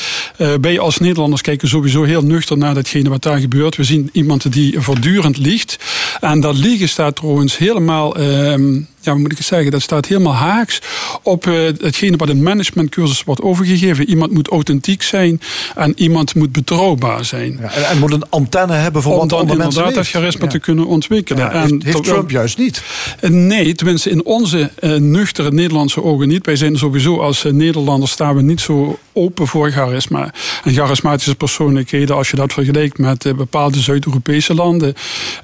Wij 0.61 0.79
als 0.79 0.99
Nederlanders 0.99 1.43
kijken 1.43 1.69
sowieso 1.69 2.03
heel 2.03 2.23
nuchter 2.23 2.59
naar 2.59 2.75
datgene 2.75 3.09
wat 3.09 3.23
daar 3.23 3.39
gebeurt. 3.39 3.77
We 3.77 3.85
zien 3.85 4.09
iemand 4.13 4.53
die 4.53 4.81
voortdurend 4.81 5.37
liegt. 5.37 5.79
En 6.21 6.41
dat 6.41 6.57
liegen 6.57 6.89
staat 6.89 7.17
trouwens 7.17 7.59
helemaal, 7.59 8.21
uh, 8.21 8.83
ja, 9.01 9.15
moet 9.15 9.33
ik 9.33 9.39
het 9.39 9.47
zeggen, 9.47 9.71
dat 9.71 9.83
staat 9.83 10.07
helemaal 10.07 10.35
haaks 10.35 10.81
op 11.23 11.47
uh, 11.47 11.55
hetgene 11.81 12.17
wat 12.17 12.29
in 12.29 12.43
managementcursus 12.43 13.25
wordt 13.25 13.43
overgegeven. 13.43 14.09
Iemand 14.09 14.33
moet 14.33 14.49
authentiek 14.49 15.03
zijn 15.03 15.41
en 15.77 15.93
iemand 15.97 16.35
moet 16.35 16.53
betrouwbaar 16.53 17.25
zijn. 17.25 17.59
Ja, 17.61 17.73
en, 17.73 17.89
en 17.89 17.99
moet 17.99 18.13
een 18.13 18.29
antenne 18.29 18.75
hebben 18.75 19.03
voor 19.03 19.13
Om 19.13 19.19
wat 19.19 19.29
dan 19.29 19.39
andere 19.39 19.59
mensen 19.59 19.79
inderdaad 19.81 20.05
dat 20.05 20.13
charisma 20.13 20.47
te 20.47 20.59
kunnen 20.59 20.87
ontwikkelen. 20.87 21.45
Ja, 21.45 21.61
heeft, 21.61 21.83
heeft 21.83 22.05
Trump 22.05 22.31
juist 22.31 22.59
niet? 22.59 22.83
Nee, 23.21 23.75
tenminste 23.75 24.11
in 24.11 24.25
onze 24.25 24.71
uh, 24.81 24.95
nuchtere 24.97 25.53
Nederlandse 25.53 26.03
ogen 26.03 26.29
niet. 26.29 26.47
Wij 26.47 26.57
zijn 26.57 26.77
sowieso 26.77 27.19
als 27.21 27.45
uh, 27.45 27.53
Nederlanders 27.53 28.13
staan 28.13 28.37
we 28.37 28.43
niet 28.43 28.61
zo 28.61 28.99
open 29.13 29.47
voor 29.47 29.71
charisma. 29.71 30.33
En 30.65 30.73
charismatische 30.73 31.35
persoonlijkheden, 31.35 32.17
als 32.17 32.31
je 32.31 32.37
dat 32.37 32.53
vergelijkt 32.53 32.99
met 32.99 33.33
bepaalde 33.37 33.81
Zuid-Europese 33.81 34.55
landen. 34.55 34.95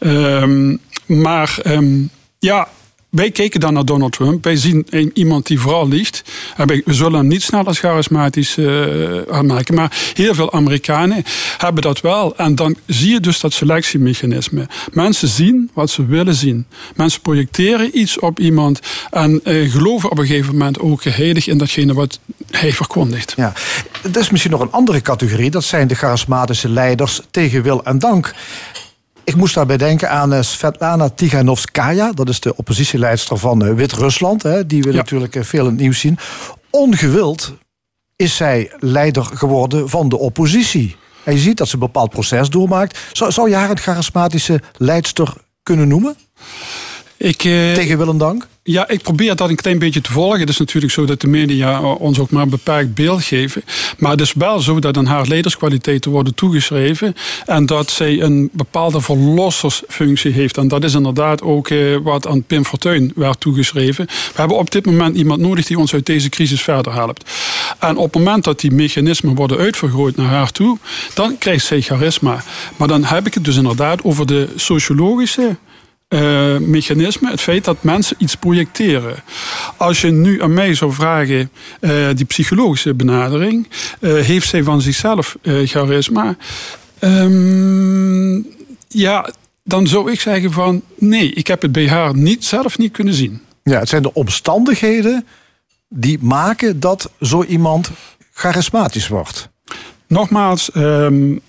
Um, 0.01 0.79
maar 1.07 1.59
um, 1.67 2.11
ja, 2.39 2.69
wij 3.17 3.31
kijken 3.31 3.61
dan 3.61 3.73
naar 3.73 3.85
Donald 3.85 4.13
Trump. 4.13 4.45
Wij 4.45 4.57
zien 4.57 4.87
iemand 5.15 5.47
die 5.47 5.61
vooral 5.61 5.89
wij, 6.67 6.83
we 6.85 6.95
zullen 6.95 7.19
hem 7.19 7.27
niet 7.27 7.43
snel 7.43 7.65
als 7.65 7.79
charismatisch 7.79 8.57
uh, 8.57 9.23
aanmerken. 9.31 9.75
Maar 9.75 9.93
heel 10.15 10.35
veel 10.35 10.53
Amerikanen 10.53 11.25
hebben 11.59 11.83
dat 11.83 12.01
wel. 12.01 12.37
En 12.37 12.55
dan 12.55 12.77
zie 12.87 13.13
je 13.13 13.21
dus 13.21 13.41
dat 13.41 13.53
selectiemechanisme. 13.53 14.67
Mensen 14.93 15.29
zien 15.29 15.71
wat 15.73 15.91
ze 15.91 16.07
willen 16.07 16.35
zien. 16.35 16.67
Mensen 16.97 17.21
projecteren 17.21 17.99
iets 17.99 18.19
op 18.19 18.41
iemand. 18.41 18.81
En 19.11 19.41
uh, 19.45 19.73
geloven 19.73 20.11
op 20.11 20.19
een 20.19 20.27
gegeven 20.27 20.53
moment 20.53 20.79
ook 20.79 21.05
heilig 21.05 21.47
in 21.47 21.59
datgene 21.59 21.95
wat 21.95 22.19
hij 22.51 22.73
verkondigt. 22.73 23.33
Ja. 23.37 23.53
Er 24.03 24.21
is 24.21 24.31
misschien 24.31 24.53
nog 24.53 24.61
een 24.61 24.73
andere 24.73 25.01
categorie. 25.01 25.51
Dat 25.51 25.65
zijn 25.65 25.89
de 25.89 25.95
charismatische 25.95 26.69
leiders 26.69 27.21
tegen 27.31 27.63
wil 27.63 27.85
en 27.85 27.99
dank. 27.99 28.35
Ik 29.27 29.37
moest 29.37 29.55
daarbij 29.55 29.77
denken 29.77 30.11
aan 30.11 30.33
uh, 30.33 30.43
Svetlana 30.43 31.09
Tiganovskaya. 31.09 32.13
Dat 32.13 32.29
is 32.29 32.41
de 32.41 32.57
oppositieleidster 32.57 33.39
van 33.39 33.65
uh, 33.65 33.75
Wit-Rusland. 33.75 34.43
Die 34.67 34.83
we 34.83 34.91
ja. 34.91 34.97
natuurlijk 34.97 35.35
uh, 35.35 35.43
veel 35.43 35.65
in 35.65 35.71
het 35.71 35.81
nieuws 35.81 36.01
zien. 36.01 36.19
Ongewild 36.71 37.55
is 38.17 38.37
zij 38.37 38.73
leider 38.79 39.25
geworden 39.25 39.89
van 39.89 40.09
de 40.09 40.19
oppositie. 40.19 40.97
En 41.25 41.33
je 41.33 41.39
ziet 41.39 41.57
dat 41.57 41.69
ze 41.69 41.75
een 41.75 41.81
bepaald 41.81 42.11
proces 42.11 42.51
doormaakt. 42.51 42.99
Zou, 43.13 43.33
zou 43.33 43.49
je 43.49 43.55
haar 43.55 43.71
een 43.71 43.79
charismatische 43.79 44.61
leidster 44.77 45.35
kunnen 45.63 45.89
noemen? 45.89 46.17
Ik, 47.17 47.39
Tegen 47.39 47.99
wil 47.99 48.09
en 48.09 48.19
dank? 48.19 48.47
Ja, 48.67 48.89
ik 48.89 49.03
probeer 49.03 49.37
dat 49.37 49.49
een 49.49 49.57
klein 49.57 49.79
beetje 49.79 50.01
te 50.01 50.13
volgen. 50.13 50.41
Het 50.41 50.49
is 50.49 50.59
natuurlijk 50.59 50.93
zo 50.93 51.05
dat 51.05 51.21
de 51.21 51.27
media 51.27 51.81
ons 51.83 52.19
ook 52.19 52.31
maar 52.31 52.43
een 52.43 52.49
beperkt 52.49 52.95
beeld 52.95 53.23
geven. 53.25 53.63
Maar 53.99 54.11
het 54.11 54.21
is 54.21 54.33
wel 54.33 54.61
zo 54.61 54.79
dat 54.79 54.97
aan 54.97 55.07
haar 55.07 55.27
leiderskwaliteiten 55.27 56.11
worden 56.11 56.35
toegeschreven. 56.35 57.15
En 57.45 57.67
dat 57.67 57.91
zij 57.91 58.21
een 58.21 58.49
bepaalde 58.53 59.01
verlossersfunctie 59.01 60.33
heeft. 60.33 60.57
En 60.57 60.69
dat 60.69 60.85
is 60.85 60.95
inderdaad 60.95 61.43
ook 61.43 61.69
eh, 61.69 61.97
wat 62.03 62.27
aan 62.27 62.43
Pim 62.43 62.65
Fortuyn 62.65 63.13
werd 63.15 63.41
toegeschreven. 63.41 64.07
We 64.07 64.41
hebben 64.41 64.57
op 64.57 64.71
dit 64.71 64.87
moment 64.87 65.17
iemand 65.17 65.41
nodig 65.41 65.67
die 65.67 65.79
ons 65.79 65.95
uit 65.95 66.07
deze 66.07 66.29
crisis 66.29 66.63
verder 66.63 66.93
helpt. 66.93 67.31
En 67.79 67.97
op 67.97 68.15
het 68.15 68.25
moment 68.25 68.45
dat 68.45 68.61
die 68.61 68.71
mechanismen 68.71 69.35
worden 69.35 69.59
uitvergroot 69.59 70.17
naar 70.17 70.31
haar 70.31 70.53
toe, 70.53 70.79
dan 71.15 71.39
krijgt 71.39 71.65
zij 71.65 71.81
charisma. 71.81 72.43
Maar 72.77 72.89
dan 72.89 73.05
heb 73.05 73.27
ik 73.27 73.35
het 73.35 73.45
dus 73.45 73.57
inderdaad 73.57 74.05
over 74.05 74.27
de 74.27 74.49
sociologische 74.57 75.57
uh, 76.09 76.59
mechanisme, 76.59 77.31
het 77.31 77.41
feit 77.41 77.65
dat 77.65 77.83
mensen 77.83 78.17
iets 78.19 78.35
projecteren. 78.35 79.17
Als 79.77 80.01
je 80.01 80.11
nu 80.11 80.43
aan 80.43 80.55
mij 80.55 80.75
zou 80.75 80.93
vragen, 80.93 81.51
uh, 81.81 82.09
die 82.15 82.25
psychologische 82.25 82.95
benadering, 82.95 83.69
uh, 84.01 84.23
heeft 84.23 84.49
zij 84.49 84.63
van 84.63 84.81
zichzelf 84.81 85.37
charisma? 85.43 86.37
Um, 87.01 88.47
ja, 88.89 89.31
dan 89.65 89.87
zou 89.87 90.13
ik 90.13 90.21
zeggen 90.21 90.53
van 90.53 90.83
nee, 90.99 91.33
ik 91.33 91.47
heb 91.47 91.63
het 91.63 91.73
bij 91.73 91.89
haar 91.89 92.17
niet, 92.17 92.45
zelf 92.45 92.79
niet 92.79 92.93
kunnen 92.93 93.15
zien. 93.15 93.41
Ja, 93.63 93.79
het 93.79 93.89
zijn 93.89 94.03
de 94.03 94.15
omstandigheden 94.15 95.27
die 95.89 96.19
maken 96.21 96.81
dat 96.81 97.11
zo 97.21 97.43
iemand 97.43 97.91
charismatisch 98.33 99.09
wordt. 99.09 99.49
Nogmaals, 100.07 100.71
um, 100.75 101.41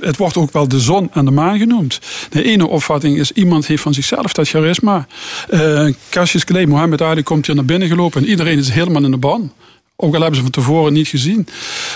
het 0.00 0.16
wordt 0.16 0.36
ook 0.36 0.52
wel 0.52 0.68
de 0.68 0.80
zon 0.80 1.10
en 1.12 1.24
de 1.24 1.30
maan 1.30 1.58
genoemd. 1.58 1.98
De 2.30 2.42
ene 2.42 2.66
opvatting 2.66 3.18
is, 3.18 3.32
iemand 3.32 3.66
heeft 3.66 3.82
van 3.82 3.94
zichzelf 3.94 4.32
dat 4.32 4.48
charisma. 4.48 5.06
Uh, 5.50 5.92
Cassius 6.10 6.44
Mohammed 6.44 7.02
Ali 7.02 7.22
komt 7.22 7.46
hier 7.46 7.54
naar 7.54 7.64
binnen 7.64 7.88
gelopen 7.88 8.22
en 8.22 8.28
iedereen 8.28 8.58
is 8.58 8.70
helemaal 8.70 9.04
in 9.04 9.10
de 9.10 9.16
ban. 9.16 9.52
Ook 10.02 10.14
al 10.14 10.20
hebben 10.20 10.36
ze 10.36 10.42
van 10.42 10.50
tevoren 10.50 10.92
niet 10.92 11.08
gezien. 11.08 11.48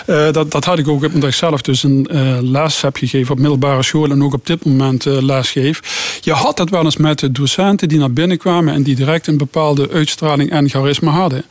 Uh, 0.06 0.32
dat, 0.32 0.50
dat 0.50 0.64
had 0.64 0.78
ik 0.78 0.88
ook 0.88 1.04
omdat 1.04 1.28
ik 1.28 1.34
zelf 1.34 1.62
dus 1.62 1.82
een 1.82 2.08
uh, 2.12 2.38
les 2.40 2.80
heb 2.80 2.96
gegeven 2.96 3.32
op 3.32 3.38
middelbare 3.38 3.82
school 3.82 4.10
en 4.10 4.22
ook 4.22 4.32
op 4.34 4.46
dit 4.46 4.64
moment 4.64 5.06
uh, 5.06 5.22
les. 5.22 5.52
Je 5.52 6.32
had 6.32 6.56
dat 6.56 6.70
wel 6.70 6.84
eens 6.84 6.96
met 6.96 7.18
de 7.18 7.32
docenten 7.32 7.88
die 7.88 7.98
naar 7.98 8.12
binnen 8.12 8.38
kwamen 8.38 8.74
en 8.74 8.82
die 8.82 8.94
direct 8.94 9.26
een 9.26 9.36
bepaalde 9.36 9.90
uitstraling 9.90 10.50
en 10.50 10.68
charisma 10.68 11.10
hadden. 11.10 11.44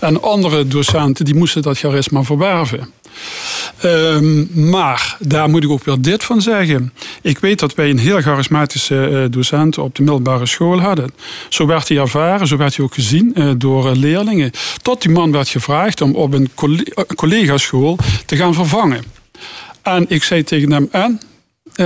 En 0.00 0.22
andere 0.22 0.66
docenten 0.66 1.24
die 1.24 1.34
moesten 1.34 1.62
dat 1.62 1.78
charisma 1.78 2.22
verwerven. 2.22 2.88
Um, 3.84 4.50
maar 4.68 5.16
daar 5.20 5.48
moet 5.48 5.62
ik 5.62 5.70
ook 5.70 5.84
weer 5.84 6.00
dit 6.00 6.24
van 6.24 6.42
zeggen. 6.42 6.92
Ik 7.22 7.38
weet 7.38 7.58
dat 7.58 7.74
wij 7.74 7.90
een 7.90 7.98
heel 7.98 8.20
charismatische 8.20 9.08
uh, 9.10 9.24
docent 9.30 9.78
op 9.78 9.94
de 9.94 10.02
middelbare 10.02 10.46
school 10.46 10.80
hadden. 10.80 11.10
Zo 11.48 11.66
werd 11.66 11.88
hij 11.88 11.98
ervaren, 11.98 12.46
zo 12.46 12.56
werd 12.56 12.76
hij 12.76 12.84
ook 12.84 12.94
gezien 12.94 13.32
uh, 13.34 13.52
door 13.56 13.86
uh, 13.86 13.96
leerlingen. 13.96 14.50
Tot 14.82 15.02
die 15.02 15.10
man 15.10 15.32
werd 15.32 15.48
gevraagd 15.48 16.00
om 16.00 16.14
op 16.14 16.32
een 16.32 16.50
collegaschool 17.14 17.98
te 18.26 18.36
gaan 18.36 18.54
vervangen. 18.54 19.04
En 19.82 20.04
ik 20.08 20.24
zei 20.24 20.44
tegen 20.44 20.72
hem, 20.72 20.88
en, 20.90 21.20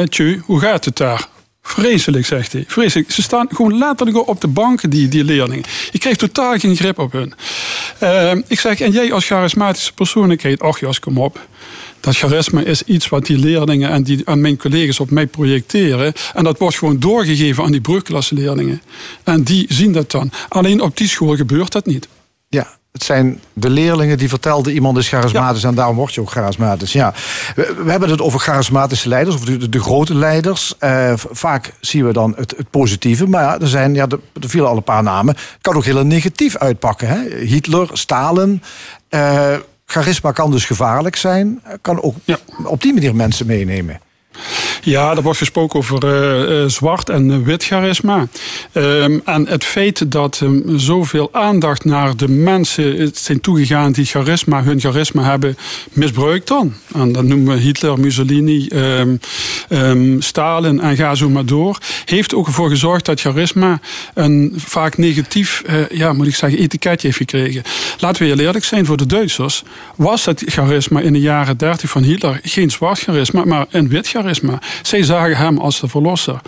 tju, 0.09 0.43
hoe 0.45 0.61
gaat 0.61 0.85
het 0.85 0.97
daar? 0.97 1.29
Vreselijk, 1.69 2.27
zegt 2.27 2.53
hij. 2.53 2.65
Vreselijk. 2.67 3.11
Ze 3.11 3.23
staan 3.23 3.47
gewoon 3.51 3.79
letterlijk 3.79 4.29
op 4.29 4.41
de 4.41 4.49
banken, 4.49 4.91
die, 4.91 5.09
die 5.09 5.25
leerlingen. 5.25 5.65
Je 5.91 5.99
krijgt 5.99 6.19
totaal 6.19 6.59
geen 6.59 6.77
grip 6.77 6.99
op 6.99 7.13
hun. 7.13 7.33
Uh, 8.03 8.33
ik 8.47 8.61
zeg, 8.61 8.81
en 8.81 8.91
jij 8.91 9.13
als 9.13 9.27
charismatische 9.27 9.93
persoonlijkheid, 9.93 10.61
ach 10.61 10.81
jas, 10.81 11.01
kom 11.01 11.19
op. 11.19 11.47
Dat 12.01 12.17
charisma 12.17 12.61
is 12.61 12.83
iets 12.83 13.09
wat 13.09 13.27
die 13.27 13.39
leerlingen 13.39 13.91
en, 13.91 14.03
die, 14.03 14.25
en 14.25 14.41
mijn 14.41 14.57
collega's 14.57 15.01
op 15.01 15.11
mij 15.11 15.27
projecteren. 15.27 16.13
En 16.35 16.45
dat 16.45 16.59
wordt 16.59 16.77
gewoon 16.79 16.99
doorgegeven 16.99 17.65
aan 17.65 17.73
die 17.73 17.81
brugklasse 17.81 18.35
leerlingen. 18.35 18.83
En 19.25 19.43
die 19.43 19.67
zien 19.69 19.93
dat 19.93 20.11
dan. 20.11 20.31
Alleen 20.49 20.81
op 20.81 20.97
die 20.97 21.09
school 21.09 21.37
gebeurt 21.37 21.73
dat 21.73 21.87
niet. 21.87 22.09
Ja, 22.49 22.78
het 22.99 23.07
zijn 23.07 23.41
de 23.53 23.71
leerlingen 23.71 24.19
die 24.19 24.29
vertelden 24.29 24.73
iemand 24.73 24.97
is 24.99 25.09
charismatisch 25.09 25.65
en 25.65 25.75
daarom 25.75 25.97
word 25.97 26.15
je 26.15 26.21
ook 26.21 26.31
charismatisch. 26.31 26.93
Ja. 26.93 27.15
We, 27.55 27.75
we 27.85 27.91
hebben 27.91 28.11
het 28.11 28.21
over 28.21 28.41
charismatische 28.41 29.09
leiders, 29.09 29.37
of 29.37 29.45
de, 29.45 29.69
de 29.69 29.81
grote 29.81 30.15
leiders. 30.15 30.75
Eh, 30.79 31.13
vaak 31.17 31.73
zien 31.81 32.07
we 32.07 32.13
dan 32.13 32.35
het, 32.37 32.55
het 32.57 32.71
positieve, 32.71 33.27
maar 33.27 33.43
ja, 33.43 33.59
er, 33.61 33.69
zijn, 33.69 33.95
ja, 33.95 34.07
er, 34.07 34.21
er 34.43 34.49
vielen 34.49 34.69
al 34.69 34.77
een 34.77 34.83
paar 34.83 35.03
namen. 35.03 35.37
kan 35.61 35.75
ook 35.77 35.85
heel 35.85 36.05
negatief 36.05 36.57
uitpakken. 36.57 37.09
Hè? 37.09 37.37
Hitler, 37.45 37.89
Stalin. 37.93 38.63
Eh, 39.09 39.55
charisma 39.87 40.33
kan 40.33 40.51
dus 40.51 40.65
gevaarlijk 40.65 41.17
zijn. 41.17 41.61
Eh, 41.65 41.73
Kan 41.81 42.03
ook 42.03 42.15
op 42.65 42.83
die 42.83 42.95
manier 42.95 43.15
mensen 43.15 43.47
meenemen. 43.47 44.01
Ja, 44.83 45.17
er 45.17 45.23
wordt 45.23 45.39
gesproken 45.39 45.79
over 45.79 46.05
eh, 46.05 46.63
eh, 46.63 46.69
zwart 46.69 47.09
en 47.09 47.31
eh, 47.31 47.39
wit 47.39 47.65
charisma. 47.65 48.27
Ehm, 48.73 49.19
en 49.25 49.47
het 49.47 49.65
feit 49.65 50.13
dat 50.13 50.41
ehm, 50.43 50.79
zoveel 50.79 51.29
aandacht 51.33 51.85
naar 51.85 52.17
de 52.17 52.29
mensen 52.29 53.11
zijn 53.15 53.41
toegegaan 53.41 53.93
die 53.93 54.05
charisma, 54.05 54.63
hun 54.63 54.81
charisma 54.81 55.23
hebben 55.23 55.57
misbruikt 55.93 56.49
dan. 56.49 56.75
En 56.95 57.13
dat 57.13 57.25
noemen 57.25 57.55
we 57.55 57.61
Hitler, 57.61 58.01
Mussolini, 58.01 58.67
ehm, 58.69 60.21
Stalin 60.21 60.81
en 60.81 60.97
ga 60.97 61.15
zo 61.15 61.29
maar 61.29 61.47
door. 61.47 61.79
Heeft 62.05 62.35
ook 62.35 62.47
ervoor 62.47 62.69
gezorgd 62.69 63.05
dat 63.05 63.21
charisma 63.21 63.81
een 64.15 64.53
vaak 64.57 64.97
negatief, 64.97 65.63
ja, 65.91 66.13
moet 66.13 66.27
ik 66.27 66.35
zeggen, 66.35 66.59
etiketje 66.59 67.07
heeft 67.07 67.19
gekregen. 67.19 67.63
Laten 67.99 68.23
we 68.23 68.29
heel 68.29 68.39
eerlijk 68.39 68.65
zijn, 68.65 68.87
voor 68.87 68.97
de 68.97 69.07
Duitsers 69.07 69.63
was 69.97 70.25
het 70.25 70.43
charisma 70.47 71.01
in 71.01 71.13
de 71.13 71.21
jaren 71.21 71.57
30 71.57 71.91
van 71.91 72.03
Hitler 72.03 72.41
geen 72.43 72.71
zwart 72.71 72.99
charisma, 72.99 73.45
maar 73.45 73.67
een 73.71 73.89
wit 73.89 74.09
charisma. 74.09 74.28
Zij 74.83 75.03
zagen 75.03 75.37
hem 75.37 75.59
als 75.59 75.81
de 75.81 75.89
verlosser. 75.89 76.41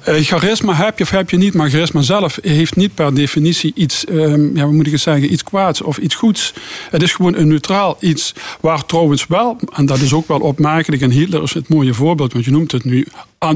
Eh, 0.00 0.14
charisma 0.14 0.74
heb 0.74 0.98
je 0.98 1.04
of 1.04 1.10
heb 1.10 1.30
je 1.30 1.36
niet, 1.36 1.54
maar 1.54 1.70
charisma 1.70 2.00
zelf 2.00 2.38
heeft 2.42 2.76
niet 2.76 2.94
per 2.94 3.14
definitie 3.14 3.72
iets, 3.74 4.04
ehm, 4.04 4.56
ja, 4.56 4.66
moet 4.66 4.86
ik 4.86 4.98
zeggen, 4.98 5.32
iets 5.32 5.42
kwaads 5.42 5.82
of 5.82 5.98
iets 5.98 6.14
goeds. 6.14 6.52
Het 6.90 7.02
is 7.02 7.12
gewoon 7.12 7.34
een 7.34 7.48
neutraal 7.48 7.96
iets 8.00 8.34
waar 8.60 8.86
trouwens 8.86 9.26
wel, 9.26 9.56
en 9.72 9.86
dat 9.86 9.98
is 9.98 10.12
ook 10.12 10.28
wel 10.28 10.40
opmerkelijk, 10.40 11.02
en 11.02 11.10
Hitler 11.10 11.42
is 11.42 11.54
het 11.54 11.68
mooie 11.68 11.94
voorbeeld, 11.94 12.32
want 12.32 12.44
je 12.44 12.50
noemt 12.50 12.72
het 12.72 12.84
nu, 12.84 13.06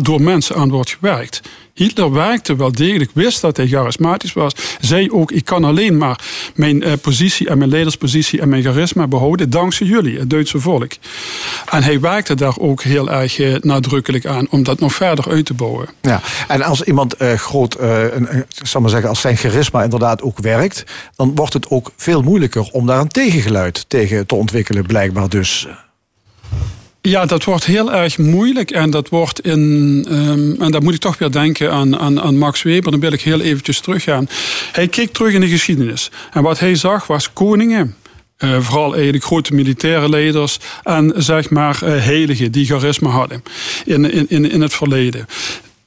door 0.02 0.22
mensen 0.22 0.56
aan 0.56 0.70
wordt 0.70 0.90
gewerkt. 0.90 1.40
Hitler 1.74 2.12
werkte 2.12 2.56
wel 2.56 2.72
degelijk, 2.72 3.10
wist 3.14 3.40
dat 3.40 3.56
hij 3.56 3.66
charismatisch 3.66 4.32
was. 4.32 4.54
Zei 4.80 5.10
ook, 5.10 5.32
ik 5.32 5.44
kan 5.44 5.64
alleen 5.64 5.96
maar 5.96 6.20
mijn 6.54 6.82
eh, 6.82 6.92
positie 7.00 7.48
en 7.48 7.58
mijn 7.58 7.70
leiderspositie 7.70 8.40
en 8.40 8.48
mijn 8.48 8.62
charisma 8.62 9.06
behouden 9.06 9.50
dankzij 9.50 9.86
jullie, 9.86 10.18
het 10.18 10.30
Duitse 10.30 10.60
volk. 10.60 10.92
En 11.70 11.82
hij 11.82 12.00
werkte 12.00 12.34
daar 12.34 12.58
ook 12.58 12.82
heel 12.82 13.10
erg 13.10 13.38
eh, 13.38 13.54
nadrukkelijk 13.60 14.26
aan 14.26 14.46
om 14.50 14.62
dat 14.62 14.80
nog 14.80 14.94
verder 14.94 15.28
uit 15.28 15.46
te 15.46 15.54
bouwen. 15.54 15.88
Ja, 16.00 16.20
en 16.48 16.62
als 16.62 16.82
iemand 16.82 17.14
eh, 17.14 17.32
groot, 17.32 17.74
eh, 17.74 18.14
een, 18.14 18.44
zal 18.48 18.80
maar 18.80 18.90
zeggen, 18.90 19.08
als 19.08 19.20
zijn 19.20 19.36
charisma 19.36 19.82
inderdaad 19.82 20.22
ook 20.22 20.38
werkt, 20.38 20.84
dan 21.16 21.34
wordt 21.34 21.52
het 21.52 21.70
ook 21.70 21.92
veel 21.96 22.22
moeilijker 22.22 22.68
om 22.72 22.86
daar 22.86 23.00
een 23.00 23.08
tegengeluid 23.08 23.84
tegen 23.88 24.26
te 24.26 24.34
ontwikkelen, 24.34 24.86
blijkbaar 24.86 25.28
dus. 25.28 25.66
Ja, 27.06 27.26
dat 27.26 27.44
wordt 27.44 27.64
heel 27.64 27.92
erg 27.92 28.18
moeilijk 28.18 28.70
en 28.70 28.90
dat 28.90 29.08
wordt 29.08 29.40
in. 29.40 30.06
ehm, 30.08 30.62
en 30.62 30.70
dan 30.70 30.82
moet 30.84 30.94
ik 30.94 31.00
toch 31.00 31.18
weer 31.18 31.30
denken 31.30 31.72
aan, 31.72 31.98
aan, 31.98 32.20
aan 32.20 32.38
Max 32.38 32.62
Weber. 32.62 32.90
Dan 32.90 33.00
wil 33.00 33.12
ik 33.12 33.20
heel 33.22 33.40
eventjes 33.40 33.80
teruggaan. 33.80 34.28
Hij 34.72 34.88
keek 34.88 35.12
terug 35.12 35.32
in 35.32 35.40
de 35.40 35.48
geschiedenis. 35.48 36.10
En 36.32 36.42
wat 36.42 36.58
hij 36.58 36.74
zag 36.74 37.06
was 37.06 37.32
koningen. 37.32 37.94
eh, 38.36 38.60
vooral 38.60 38.94
eigenlijk 38.94 39.24
grote 39.24 39.54
militaire 39.54 40.08
leiders 40.08 40.58
en 40.82 41.12
zeg 41.16 41.50
maar 41.50 41.82
eh, 41.82 42.04
heiligen 42.04 42.52
die 42.52 42.66
charisma 42.66 43.08
hadden 43.10 43.42
in, 43.84 44.28
in, 44.30 44.50
in 44.50 44.60
het 44.60 44.74
verleden. 44.74 45.26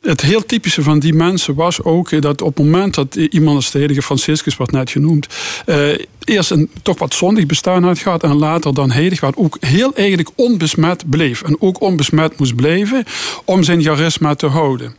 Het 0.08 0.22
heel 0.22 0.46
typische 0.46 0.84
van 0.84 1.00
die 1.00 1.14
mensen 1.14 1.56
was 1.56 1.84
ook 1.84 2.12
eh, 2.12 2.22
dat 2.22 2.42
op 2.42 2.58
het 2.58 2.66
moment 2.66 2.96
dat 2.96 3.16
iemand 3.16 3.56
als 3.56 3.72
de 3.72 3.78
heilige 3.78 4.02
Franciscus 4.02 4.58
wordt 4.58 4.72
net 4.72 4.90
genoemd, 4.90 5.28
eh, 5.66 5.90
eerst 6.24 6.52
een 6.52 6.70
toch 6.82 7.00
wat 7.00 7.14
zondig 7.14 7.46
bestaan 7.46 7.84
had 7.84 8.00
gehad 8.00 8.24
en 8.24 8.36
later 8.36 8.74
dan 8.74 8.92
heilig 8.92 9.20
werd, 9.20 9.38
ook 9.38 9.58
heel 9.60 9.96
eigenlijk 9.96 10.30
onbesmet 10.36 11.10
bleef. 11.10 11.42
En 11.42 11.62
ook 11.62 11.82
onbesmet 11.82 12.40
moest 12.40 12.56
blijven 12.56 13.04
om 13.46 13.64
zijn 13.64 13.82
charisma 13.82 14.36
te 14.36 14.48
houden. 14.48 14.96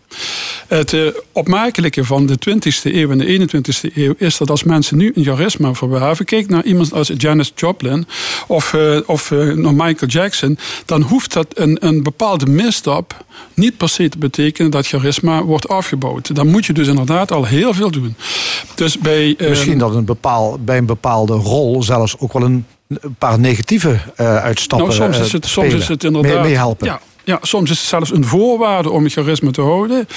Het 0.68 0.92
eh, 0.92 1.00
opmerkelijke 1.32 2.04
van 2.04 2.26
de 2.26 2.36
20e 2.50 2.82
eeuw 2.82 3.10
en 3.10 3.18
de 3.18 3.48
21e 3.48 3.94
eeuw 3.94 4.14
is 4.18 4.36
dat 4.36 4.50
als 4.50 4.62
mensen 4.62 4.96
nu 4.96 5.12
een 5.14 5.24
charisma 5.24 5.74
verwerven, 5.74 6.24
kijk 6.24 6.48
naar 6.48 6.64
iemand 6.64 6.92
als 6.92 7.12
Janis 7.16 7.52
Joplin 7.54 8.06
of, 8.46 8.74
eh, 8.74 8.98
of 9.06 9.30
eh, 9.30 9.54
Michael 9.54 10.10
Jackson, 10.10 10.58
dan 10.84 11.02
hoeft 11.02 11.32
dat 11.32 11.46
een, 11.54 11.86
een 11.86 12.02
bepaalde 12.02 12.46
misstap 12.46 13.24
niet 13.54 13.76
per 13.76 13.88
se 13.88 14.08
te 14.08 14.18
betekenen 14.18 14.70
dat 14.70 14.86
charisma 14.86 15.42
wordt 15.42 15.68
afgebouwd. 15.68 16.34
Dan 16.34 16.46
moet 16.46 16.66
je 16.66 16.72
dus 16.72 16.86
inderdaad 16.86 17.32
al 17.32 17.44
heel 17.44 17.74
veel 17.74 17.90
doen. 17.90 18.16
Dus 18.74 18.98
bij, 18.98 19.34
eh, 19.38 19.48
Misschien 19.48 19.78
dat 19.78 19.94
een 19.94 20.04
bepaal, 20.04 20.58
bij 20.60 20.78
een 20.78 20.86
bepaalde 20.86 21.32
rol 21.32 21.82
zelfs 21.82 22.18
ook 22.18 22.32
wel 22.32 22.42
een, 22.42 22.66
een 22.88 23.14
paar 23.18 23.38
negatieve 23.38 23.98
eh, 24.16 24.36
uitstappen 24.36 24.88
nou, 24.88 25.12
soms 25.12 25.26
is 25.26 25.32
het, 25.32 25.46
soms 25.46 25.74
is 25.74 25.88
het 25.88 26.04
inderdaad. 26.04 26.32
Mee- 26.32 26.42
meehelpen. 26.42 26.86
Ja, 26.86 27.00
ja, 27.28 27.38
soms 27.42 27.70
is 27.70 27.78
het 27.78 27.88
zelfs 27.88 28.12
een 28.12 28.24
voorwaarde 28.24 28.90
om 28.90 29.02
je 29.02 29.08
charisma 29.08 29.50
te 29.50 29.60
houden. 29.60 30.08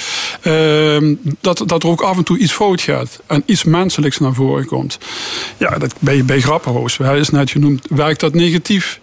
ehm, 0.42 1.16
dat, 1.42 1.64
dat 1.66 1.84
er 1.84 1.90
ook 1.90 2.02
af 2.02 2.18
en 2.18 2.24
toe 2.24 2.38
iets 2.38 2.52
fout 2.52 2.82
gaat. 2.82 3.20
En 3.28 3.44
iets 3.46 3.64
menselijks 3.64 4.20
naar 4.20 4.34
voren 4.34 4.66
komt. 4.66 4.98
Ja, 5.58 5.78
dat, 5.78 5.94
bij, 6.00 6.26
bij 6.26 6.42
Grappenhuis, 6.42 6.98
hij 6.98 7.20
is 7.20 7.30
net 7.30 7.52
genoemd, 7.52 7.88
werkt 7.90 8.20
dat 8.20 8.34
negatief. 8.34 9.00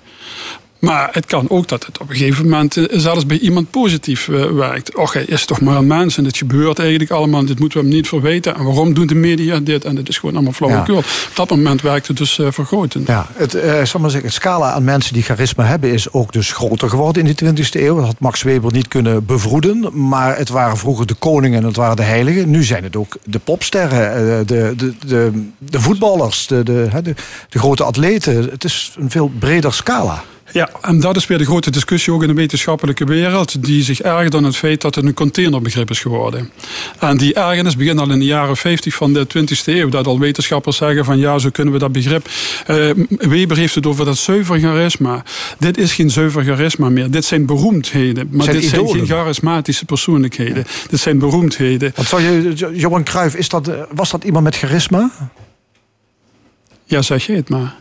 Maar 0.78 1.08
het 1.12 1.26
kan 1.26 1.50
ook 1.50 1.68
dat 1.68 1.86
het 1.86 2.00
op 2.00 2.10
een 2.10 2.16
gegeven 2.16 2.44
moment 2.44 2.76
eh, 2.76 2.84
zelfs 2.98 3.26
bij 3.26 3.38
iemand 3.38 3.70
positief 3.70 4.28
eh, 4.28 4.50
werkt. 4.50 4.96
Och, 4.96 5.12
hij 5.12 5.24
is 5.24 5.44
toch 5.44 5.60
maar 5.60 5.76
een 5.76 5.86
mens 5.86 6.16
en 6.16 6.24
dit 6.24 6.36
gebeurt 6.36 6.78
eigenlijk 6.78 7.10
allemaal. 7.10 7.44
Dit 7.44 7.58
moeten 7.58 7.78
we 7.78 7.84
hem 7.84 7.94
niet 7.94 8.08
verweten. 8.08 8.54
En 8.54 8.64
waarom 8.64 8.94
doen 8.94 9.06
de 9.06 9.14
media 9.14 9.58
dit? 9.58 9.84
En 9.84 9.94
dit 9.94 10.08
is 10.08 10.18
gewoon 10.18 10.34
allemaal 10.34 10.52
flauwekul. 10.52 10.96
Op 10.96 11.32
dat 11.34 11.50
moment 11.50 11.82
werkt 11.82 12.06
het 12.06 12.16
dus 12.16 12.38
eh, 12.38 12.46
vergrotend. 12.50 13.06
Ja, 13.06 13.26
het, 13.34 13.52
zal 13.88 14.00
maar 14.00 14.10
zeggen, 14.10 14.28
het 14.28 14.38
scala 14.38 14.72
aan 14.72 14.84
mensen 14.84 15.14
die 15.14 15.22
charisma 15.22 15.64
hebben 15.64 15.92
is 15.92 16.12
ook 16.12 16.32
dus 16.32 16.52
groter 16.52 16.88
geworden 16.88 17.26
in 17.26 17.34
de 17.34 17.64
20e 17.64 17.68
eeuw. 17.72 17.96
Dat 17.96 18.04
had 18.04 18.20
Max 18.20 18.42
Weber 18.42 18.72
niet 18.72 18.88
kunnen 18.88 19.24
bevroeden. 19.24 20.08
Maar 20.08 20.36
het 20.36 20.48
waren 20.48 20.76
vroeger 20.76 21.06
de 21.06 21.14
koningen 21.14 21.60
en 21.60 21.66
het 21.66 21.76
waren 21.76 21.96
de 21.96 22.02
heiligen. 22.02 22.50
Nu 22.50 22.64
zijn 22.64 22.82
het 22.82 22.96
ook 22.96 23.16
de 23.24 23.38
popsterren, 23.38 24.46
de, 24.46 24.72
de, 24.76 24.94
de, 25.06 25.48
de 25.58 25.80
voetballers, 25.80 26.46
de, 26.46 26.62
de, 26.62 26.88
de, 27.02 27.14
de 27.48 27.58
grote 27.58 27.84
atleten. 27.84 28.50
Het 28.50 28.64
is 28.64 28.94
een 28.98 29.10
veel 29.10 29.30
breder 29.38 29.72
scala. 29.72 30.24
Ja, 30.52 30.70
en 30.80 31.00
dat 31.00 31.16
is 31.16 31.26
weer 31.26 31.38
de 31.38 31.44
grote 31.44 31.70
discussie 31.70 32.12
ook 32.12 32.22
in 32.22 32.28
de 32.28 32.34
wetenschappelijke 32.34 33.04
wereld, 33.04 33.64
die 33.64 33.82
zich 33.82 34.00
ergert 34.00 34.34
aan 34.34 34.44
het 34.44 34.56
feit 34.56 34.80
dat 34.80 34.94
het 34.94 35.04
een 35.04 35.14
containerbegrip 35.14 35.90
is 35.90 36.00
geworden. 36.00 36.50
En 36.98 37.16
die 37.16 37.34
ergernis 37.34 37.76
begint 37.76 38.00
al 38.00 38.10
in 38.10 38.18
de 38.18 38.24
jaren 38.24 38.56
50 38.56 38.94
van 38.94 39.12
de 39.12 39.26
20e 39.38 39.64
eeuw, 39.64 39.88
dat 39.88 40.06
al 40.06 40.18
wetenschappers 40.18 40.76
zeggen 40.76 41.04
van 41.04 41.18
ja, 41.18 41.38
zo 41.38 41.50
kunnen 41.50 41.72
we 41.72 41.78
dat 41.78 41.92
begrip. 41.92 42.28
Eh, 42.66 42.90
Weber 43.08 43.56
heeft 43.56 43.74
het 43.74 43.86
over 43.86 44.04
dat 44.04 44.16
zuiver 44.18 44.58
charisma. 44.58 45.22
Dit 45.58 45.78
is 45.78 45.92
geen 45.94 46.10
zuiver 46.10 46.44
charisma 46.44 46.88
meer. 46.88 47.10
Dit 47.10 47.24
zijn 47.24 47.46
beroemdheden, 47.46 48.28
maar 48.32 48.44
Zijn 48.44 48.60
dit 48.60 48.68
zijn 48.68 48.88
geen 48.88 49.06
charismatische 49.06 49.84
persoonlijkheden. 49.84 50.64
Dit 50.90 51.00
zijn 51.00 51.18
beroemdheden. 51.18 51.92
Want 51.94 52.08
zou 52.08 52.22
je, 52.22 52.52
Jo- 52.54 52.72
Johan 52.72 53.04
Cruijff, 53.04 53.34
is 53.36 53.48
dat, 53.48 53.68
eh, 53.68 53.80
was 53.94 54.10
dat 54.10 54.24
iemand 54.24 54.44
met 54.44 54.56
charisma? 54.56 55.10
Ja, 56.84 57.02
zeg 57.02 57.26
je 57.26 57.32
het 57.32 57.48
maar. 57.48 57.74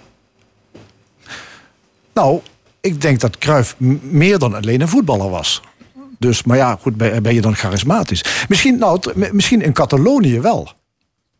Nou, 2.13 2.39
ik 2.81 3.01
denk 3.01 3.19
dat 3.19 3.37
Cruijff 3.37 3.75
meer 4.01 4.39
dan 4.39 4.53
alleen 4.53 4.81
een 4.81 4.87
voetballer 4.87 5.29
was. 5.29 5.61
Dus, 6.19 6.43
maar 6.43 6.57
ja, 6.57 6.77
goed, 6.81 6.97
ben, 6.97 7.33
je 7.33 7.41
dan 7.41 7.55
charismatisch? 7.55 8.45
Misschien, 8.49 8.77
nou, 8.77 8.99
misschien 9.31 9.61
in 9.61 9.73
Catalonië 9.73 10.39
wel. 10.39 10.71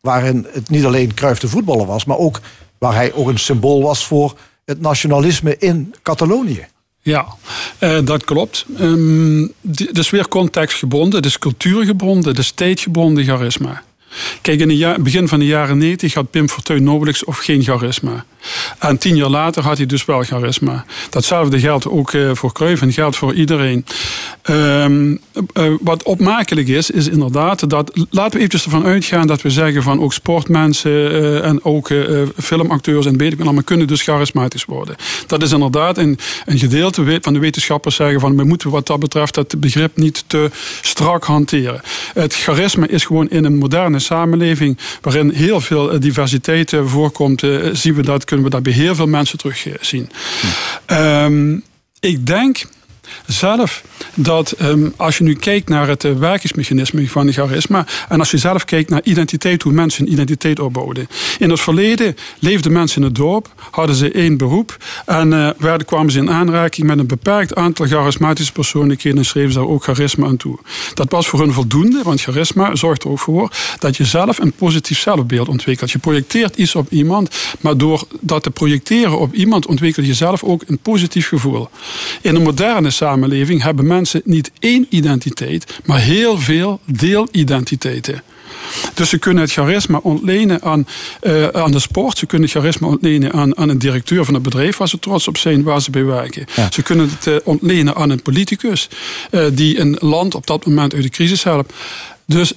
Waarin 0.02 0.48
het 0.52 0.70
niet 0.70 0.86
alleen 0.86 1.14
Cruijff 1.14 1.40
de 1.40 1.48
voetballer 1.48 1.86
was, 1.86 2.06
maar 2.06 2.18
ook 2.18 2.40
waar 2.78 2.94
hij 2.94 3.14
ook 3.14 3.28
een 3.28 3.40
symbool 3.40 3.82
was 3.82 4.06
voor 4.06 4.38
het 4.66 4.82
nationalisme 4.82 5.58
in 5.58 5.96
Catalonië. 6.02 6.68
Ja, 7.02 7.26
eh, 7.78 7.98
dat 8.04 8.24
klopt. 8.24 8.66
Het 9.68 9.98
is 9.98 10.10
weer 10.10 10.28
contextgebonden, 10.28 11.22
is 11.22 11.40
cultuurgebonden, 11.40 12.36
is 12.36 12.52
tijdgebonden 12.52 13.24
charisma. 13.24 13.84
Kijk, 14.42 14.60
in 14.60 14.82
het 14.82 15.04
begin 15.04 15.28
van 15.28 15.40
de 15.40 15.46
jaren 15.46 15.78
90 15.78 16.14
had 16.14 16.32
Pim 16.32 16.50
Fortuyn 16.50 16.84
nauwelijks 16.84 17.24
of 17.24 17.38
geen 17.38 17.64
charisma. 17.64 18.26
En 18.80 18.98
tien 18.98 19.16
jaar 19.16 19.30
later 19.30 19.64
had 19.64 19.78
hij 19.78 19.86
dus 19.86 20.06
wel 20.06 20.24
charisma. 20.24 20.86
Datzelfde 21.10 21.60
geldt 21.60 21.88
ook 21.88 22.14
eh, 22.14 22.30
voor 22.34 22.52
Cruyff 22.52 22.82
en 22.82 22.94
geldt 22.94 23.16
voor 23.16 23.34
iedereen. 23.34 23.86
Ehm, 24.42 25.16
eh, 25.54 25.74
wat 25.80 26.04
opmerkelijk 26.04 26.68
is, 26.68 26.92
is 26.92 27.08
inderdaad 27.08 27.70
dat... 27.70 27.92
Laten 28.10 28.32
we 28.32 28.38
eventjes 28.38 28.64
ervan 28.64 28.86
uitgaan 28.86 29.28
dat 29.28 29.42
we 29.42 29.50
zeggen 29.50 29.84
van 29.84 30.02
ook 30.02 30.14
sportmensen... 30.14 31.12
eh, 31.12 31.46
en 31.46 31.64
ook 31.64 31.92
filmacteurs 32.38 33.06
en 33.06 33.18
weet 33.18 33.34
ik 33.34 33.42
allemaal 33.42 33.64
kunnen 33.64 33.88
dus 33.88 34.02
charismatisch 34.02 34.66
worden. 34.66 34.96
Dat 35.28 35.42
is 35.42 35.52
inderdaad 35.52 35.98
een, 35.98 36.20
een 36.46 36.58
gedeelte 36.58 37.20
van 37.22 37.34
de 37.34 37.40
wetenschappers 37.40 37.96
zeggen 37.96 38.20
van... 38.20 38.36
we 38.36 38.44
moeten 38.44 38.70
wat 38.70 38.88
dat 38.88 39.00
betreft 39.00 39.34
dat 39.34 39.60
begrip 39.60 39.98
niet 39.98 40.24
te 40.28 40.50
strak 40.82 41.24
hanteren. 41.24 41.82
Het 42.14 42.36
charisma 42.36 42.88
is 42.88 43.06
gewoon 43.06 43.30
in 43.30 43.46
een 43.46 43.58
moderne 43.58 44.00
samenleving... 44.08 44.78
waarin 45.02 45.30
heel 45.30 45.62
veel 45.62 45.92
eh, 45.92 46.00
diversiteit 46.00 46.74
eh, 46.74 46.86
voorkomt... 46.86 47.44
eh, 47.44 47.70
zien 47.74 47.94
we 47.96 48.02
dat, 48.02 48.26
kunnen 48.26 48.46
we 48.46 48.52
dat 48.52 48.64
bij 48.64 48.74
heel 48.74 48.96
veel 48.96 49.08
mensen 49.08 49.38
terugzien. 49.38 50.10
Ehm, 50.86 51.58
Ik 52.00 52.26
denk 52.26 52.64
zelf 53.26 53.84
dat 54.16 54.56
um, 54.62 54.94
als 54.96 55.18
je 55.18 55.24
nu 55.24 55.36
kijkt 55.36 55.70
naar 55.70 55.88
het 55.88 56.04
uh, 56.04 56.14
werkingsmechanisme 56.14 57.10
van 57.10 57.32
charisma 57.32 57.86
en 58.10 58.20
als 58.20 58.32
je 58.32 58.38
zelf 58.38 58.66
kijkt 58.66 58.90
naar 58.90 59.02
identiteit, 59.04 59.62
hoe 59.62 59.74
mensen 59.74 60.04
hun 60.04 60.14
identiteit 60.14 60.60
opbouwden. 60.60 61.08
In 61.40 61.50
het 61.50 61.60
verleden 61.60 62.16
leefden 62.40 62.72
mensen 62.72 63.02
in 63.02 63.08
het 63.08 63.16
dorp, 63.16 63.54
hadden 63.72 63.96
ze 63.96 64.12
één 64.12 64.38
beroep 64.38 64.78
en 65.06 65.32
uh, 65.32 65.50
werden, 65.58 65.88
kwamen 65.88 66.12
ze 66.12 66.20
in 66.20 66.32
aanraking 66.32 66.88
met 66.88 67.00
een 67.00 67.08
beperkt 67.08 67.56
aantal 67.56 67.88
charismatische 67.88 68.52
persoonlijkheden 68.52 69.18
en 69.18 69.26
schreven 69.26 69.52
ze 69.52 69.60
daar 69.60 69.68
ook 69.68 69.84
charisma 69.84 70.28
aan 70.28 70.38
toe. 70.38 70.60
Dat 70.94 71.12
was 71.12 71.28
voor 71.28 71.40
hun 71.40 71.54
voldoende, 71.54 72.02
want 72.04 72.22
charisma 72.22 72.76
zorgt 72.76 73.04
er 73.04 73.10
ook 73.10 73.20
voor 73.20 73.52
dat 73.80 73.98
je 73.98 74.06
zelf 74.06 74.40
een 74.40 74.52
positief 74.52 75.00
zelfbeeld 75.00 75.48
ontwikkelt. 75.48 75.92
Je 75.92 76.00
projecteert 76.00 76.56
iets 76.56 76.76
op 76.76 76.92
iemand, 76.92 77.36
maar 77.60 77.78
door 77.78 78.04
dat 78.20 78.44
te 78.44 78.52
projecteren 78.52 79.20
op 79.20 79.34
iemand 79.34 79.66
ontwikkel 79.66 80.04
je 80.04 80.14
zelf 80.14 80.44
ook 80.44 80.64
een 80.68 80.78
positief 80.78 81.28
gevoel. 81.28 81.70
In 82.22 82.36
een 82.36 82.42
moderne 82.42 82.90
samenleving 82.98 83.62
hebben 83.62 83.88
mensen 83.88 84.22
niet 84.24 84.52
één 84.60 84.86
identiteit, 84.90 85.80
maar 85.86 86.00
heel 86.00 86.38
veel 86.38 86.80
deelidentiteiten. 86.86 88.24
Dus 88.94 89.10
ze 89.10 89.18
kunnen 89.18 89.44
het 89.44 89.52
charisma 89.52 90.00
ontlenen 90.04 90.62
aan, 90.62 90.88
uh, 91.24 91.48
aan 91.48 91.72
de 91.72 91.80
sport. 91.80 92.18
Ze 92.18 92.26
kunnen 92.26 92.48
het 92.48 92.58
charisma 92.58 92.88
ontlenen 92.88 93.34
aan, 93.34 93.58
aan 93.58 93.70
een 93.70 93.78
directeur 93.78 94.26
van 94.26 94.34
het 94.34 94.44
bedrijf 94.44 94.78
waar 94.78 94.88
ze 94.88 95.00
trots 95.00 95.28
op 95.28 95.38
zijn, 95.38 95.64
waar 95.64 95.82
ze 95.82 95.92
bij 95.92 96.04
werken. 96.04 96.46
Ze 96.72 96.82
kunnen 96.82 97.10
het 97.10 97.26
uh, 97.26 97.36
ontlenen 97.44 97.96
aan 97.96 98.10
een 98.10 98.22
politicus 98.22 98.90
uh, 99.32 99.46
die 99.54 99.80
een 99.80 99.98
land 100.00 100.36
op 100.36 100.48
dat 100.48 100.66
moment 100.66 100.94
uit 100.94 101.04
de 101.04 101.10
crisis 101.10 101.44
helpt. 101.44 101.74
Dus 102.26 102.54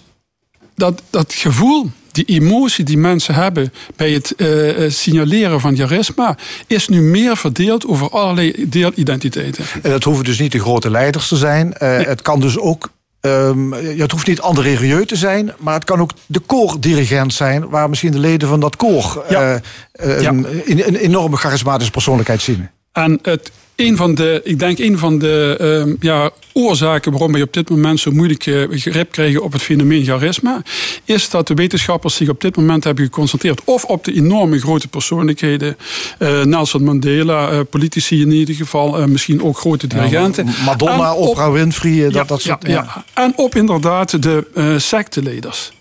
dat, 0.75 1.03
dat 1.11 1.33
gevoel 1.33 1.91
die 2.13 2.25
emotie 2.25 2.85
die 2.85 2.99
mensen 2.99 3.35
hebben 3.35 3.73
bij 3.97 4.11
het 4.11 4.35
uh, 4.37 4.91
signaleren 4.91 5.61
van 5.61 5.77
charisma, 5.77 6.37
is 6.67 6.89
nu 6.89 7.01
meer 7.01 7.37
verdeeld 7.37 7.87
over 7.87 8.11
allerlei 8.11 8.65
deelidentiteiten. 8.69 9.65
En 9.83 9.93
het 9.93 10.05
hoeven 10.05 10.25
dus 10.25 10.39
niet 10.39 10.53
de 10.53 10.61
grote 10.61 10.91
leiders 10.91 11.29
te 11.29 11.37
zijn. 11.37 11.67
Uh, 11.67 11.81
nee. 11.81 12.07
Het 12.07 12.23
kan 12.23 12.41
dus 12.41 12.59
ook. 12.59 12.91
Um, 13.21 13.73
het 13.73 14.11
hoeft 14.11 14.27
niet 14.27 14.41
André 14.41 14.75
Rieu 14.75 15.07
te 15.07 15.17
zijn, 15.17 15.53
maar 15.59 15.75
het 15.75 15.85
kan 15.85 16.01
ook 16.01 16.11
de 16.27 16.39
koordirigent 16.39 17.35
zijn, 17.35 17.69
waar 17.69 17.89
misschien 17.89 18.13
de 18.13 18.19
leden 18.19 18.49
van 18.49 18.61
dat 18.61 18.77
koor 18.77 19.25
ja. 19.29 19.61
uh, 20.05 20.21
ja. 20.21 20.29
een, 20.29 20.47
een, 20.67 20.97
enorme 20.97 21.37
charismatische 21.37 21.93
persoonlijkheid 21.93 22.43
zien. 22.43 22.69
En 22.93 23.19
het 23.23 23.51
een 23.81 23.97
van 23.97 24.15
de, 24.15 24.41
ik 24.45 24.59
denk 24.59 24.79
een 24.79 24.99
van 24.99 25.19
de 25.19 25.85
uh, 25.87 25.95
ja, 26.01 26.31
oorzaken 26.53 27.11
waarom 27.11 27.33
wij 27.33 27.43
op 27.43 27.53
dit 27.53 27.71
moment 27.71 28.01
zo 28.01 28.11
moeilijk 28.11 28.43
grip 28.71 29.13
krijgen 29.13 29.43
op 29.43 29.53
het 29.53 29.63
fenomeen 29.63 30.05
charisma, 30.05 30.63
is 31.05 31.31
dat 31.31 31.47
de 31.47 31.55
wetenschappers 31.55 32.15
zich 32.15 32.29
op 32.29 32.41
dit 32.41 32.57
moment 32.57 32.85
hebben 32.85 33.05
geconcentreerd 33.05 33.61
of 33.65 33.85
op 33.85 34.05
de 34.05 34.13
enorme 34.13 34.59
grote 34.59 34.89
persoonlijkheden, 34.89 35.77
uh, 36.19 36.45
Nelson 36.45 36.85
Mandela, 36.85 37.53
uh, 37.53 37.61
politici 37.71 38.21
in 38.21 38.33
ieder 38.33 38.55
geval, 38.55 39.09
misschien 39.09 39.43
ook 39.43 39.59
grote 39.59 39.87
dirigenten. 39.87 40.47
Ja, 40.47 40.65
Madonna, 40.65 41.15
op, 41.15 41.29
Oprah 41.29 41.53
Winfrey, 41.53 42.03
dat, 42.03 42.13
ja, 42.13 42.25
dat 42.25 42.41
soort. 42.41 42.67
Ja, 42.67 42.73
ja. 42.73 43.05
En 43.15 43.33
op 43.37 43.55
inderdaad 43.55 44.23
de 44.23 44.77
secteleders. 44.79 45.73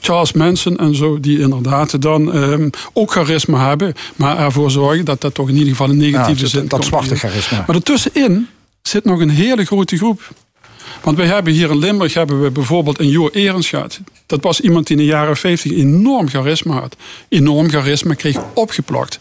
Charles 0.00 0.32
Manson 0.32 0.76
en 0.76 0.94
zo, 0.94 1.20
die 1.20 1.38
inderdaad 1.38 2.02
dan 2.02 2.36
um, 2.36 2.70
ook 2.92 3.12
charisma 3.12 3.68
hebben, 3.68 3.94
maar 4.16 4.38
ervoor 4.38 4.70
zorgen 4.70 5.04
dat 5.04 5.20
dat 5.20 5.34
toch 5.34 5.48
in 5.48 5.54
ieder 5.54 5.68
geval 5.68 5.90
een 5.90 5.96
negatieve 5.96 6.42
ja, 6.42 6.48
zin 6.48 6.60
dat, 6.60 6.70
dat 6.70 6.84
zwarte 6.84 7.16
charisma. 7.16 7.64
Maar 7.66 7.76
ertussenin 7.76 8.48
zit 8.82 9.04
nog 9.04 9.20
een 9.20 9.30
hele 9.30 9.64
grote 9.64 9.96
groep. 9.96 10.32
Want 11.02 11.16
wij 11.16 11.26
hebben 11.26 11.52
hier 11.52 11.70
in 11.70 11.78
Limburg 11.78 12.14
hebben 12.14 12.42
we 12.42 12.50
bijvoorbeeld 12.50 12.98
een 12.98 13.08
Jo 13.08 13.28
Erens 13.28 13.68
gehad. 13.68 14.00
Dat 14.26 14.42
was 14.42 14.60
iemand 14.60 14.86
die 14.86 14.96
in 14.96 15.02
de 15.02 15.08
jaren 15.08 15.36
50 15.36 15.72
enorm 15.72 16.28
charisma 16.28 16.80
had. 16.80 16.96
Enorm 17.28 17.68
charisma 17.70 18.14
kreeg 18.14 18.36
opgeplakt. 18.54 19.20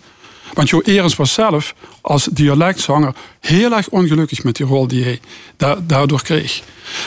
Want 0.57 0.69
Jo 0.69 0.81
Erens 0.81 1.15
was 1.15 1.33
zelf 1.33 1.73
als 2.01 2.27
dialectzanger 2.31 3.13
heel 3.39 3.75
erg 3.75 3.89
ongelukkig 3.89 4.43
met 4.43 4.55
die 4.55 4.65
rol 4.65 4.87
die 4.87 5.03
hij 5.03 5.19
da 5.57 5.77
daardoor 5.87 6.21
kreeg. 6.21 6.61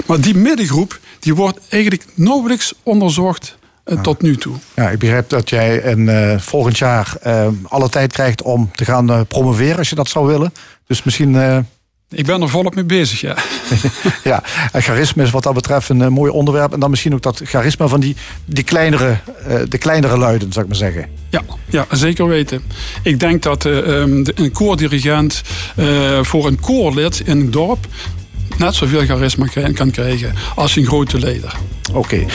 Maar 0.06 0.20
die 0.20 0.34
middengroep 0.34 0.98
die 1.18 1.34
wordt 1.34 1.58
eigenlijk 1.68 2.04
nauwelijks 2.14 2.72
onderzocht 2.82 3.56
uh, 3.86 4.00
tot 4.00 4.22
nu 4.22 4.36
toe. 4.36 4.56
Ja, 4.74 4.90
ik 4.90 4.98
begrijp 4.98 5.28
dat 5.28 5.50
jij 5.50 5.84
een, 5.84 6.06
uh, 6.06 6.38
volgend 6.38 6.78
jaar 6.78 7.16
uh, 7.26 7.48
alle 7.62 7.88
tijd 7.88 8.12
krijgt 8.12 8.42
om 8.42 8.70
te 8.72 8.84
gaan 8.84 9.26
promoveren 9.26 9.78
als 9.78 9.88
je 9.88 9.94
dat 9.94 10.08
zou 10.08 10.26
willen. 10.26 10.52
Dus 10.86 11.02
misschien. 11.02 11.66
Ik 12.12 12.26
ben 12.26 12.42
er 12.42 12.48
volop 12.48 12.74
mee 12.74 12.84
bezig, 12.84 13.20
ja. 13.20 13.36
ja, 14.30 14.42
en 14.72 14.82
charisma 14.82 15.22
is 15.22 15.30
wat 15.30 15.42
dat 15.42 15.54
betreft 15.54 15.88
een 15.88 16.12
mooi 16.12 16.30
onderwerp. 16.30 16.72
En 16.72 16.80
dan 16.80 16.90
misschien 16.90 17.14
ook 17.14 17.22
dat 17.22 17.40
charisma 17.44 17.86
van 17.86 18.00
die, 18.00 18.16
die 18.44 18.64
kleinere, 18.64 19.16
de 19.68 19.78
kleinere 19.78 20.18
luiden, 20.18 20.52
zou 20.52 20.64
ik 20.64 20.70
maar 20.70 20.80
zeggen. 20.80 21.08
Ja, 21.28 21.42
ja 21.66 21.86
zeker 21.90 22.26
weten. 22.26 22.62
Ik 23.02 23.20
denk 23.20 23.42
dat 23.42 23.64
um, 23.64 24.24
een 24.34 24.52
koordirigent 24.52 25.42
voor 26.22 26.46
een 26.46 26.60
koorlid 26.60 27.22
in 27.24 27.40
een 27.40 27.50
dorp 27.50 27.86
net 28.60 28.74
zoveel 28.74 29.04
charisma 29.04 29.46
kan 29.74 29.90
krijgen 29.90 30.34
als 30.54 30.76
een 30.76 30.86
grote 30.86 31.18
leider. 31.18 31.54
Oké, 31.88 31.98
okay. 31.98 32.26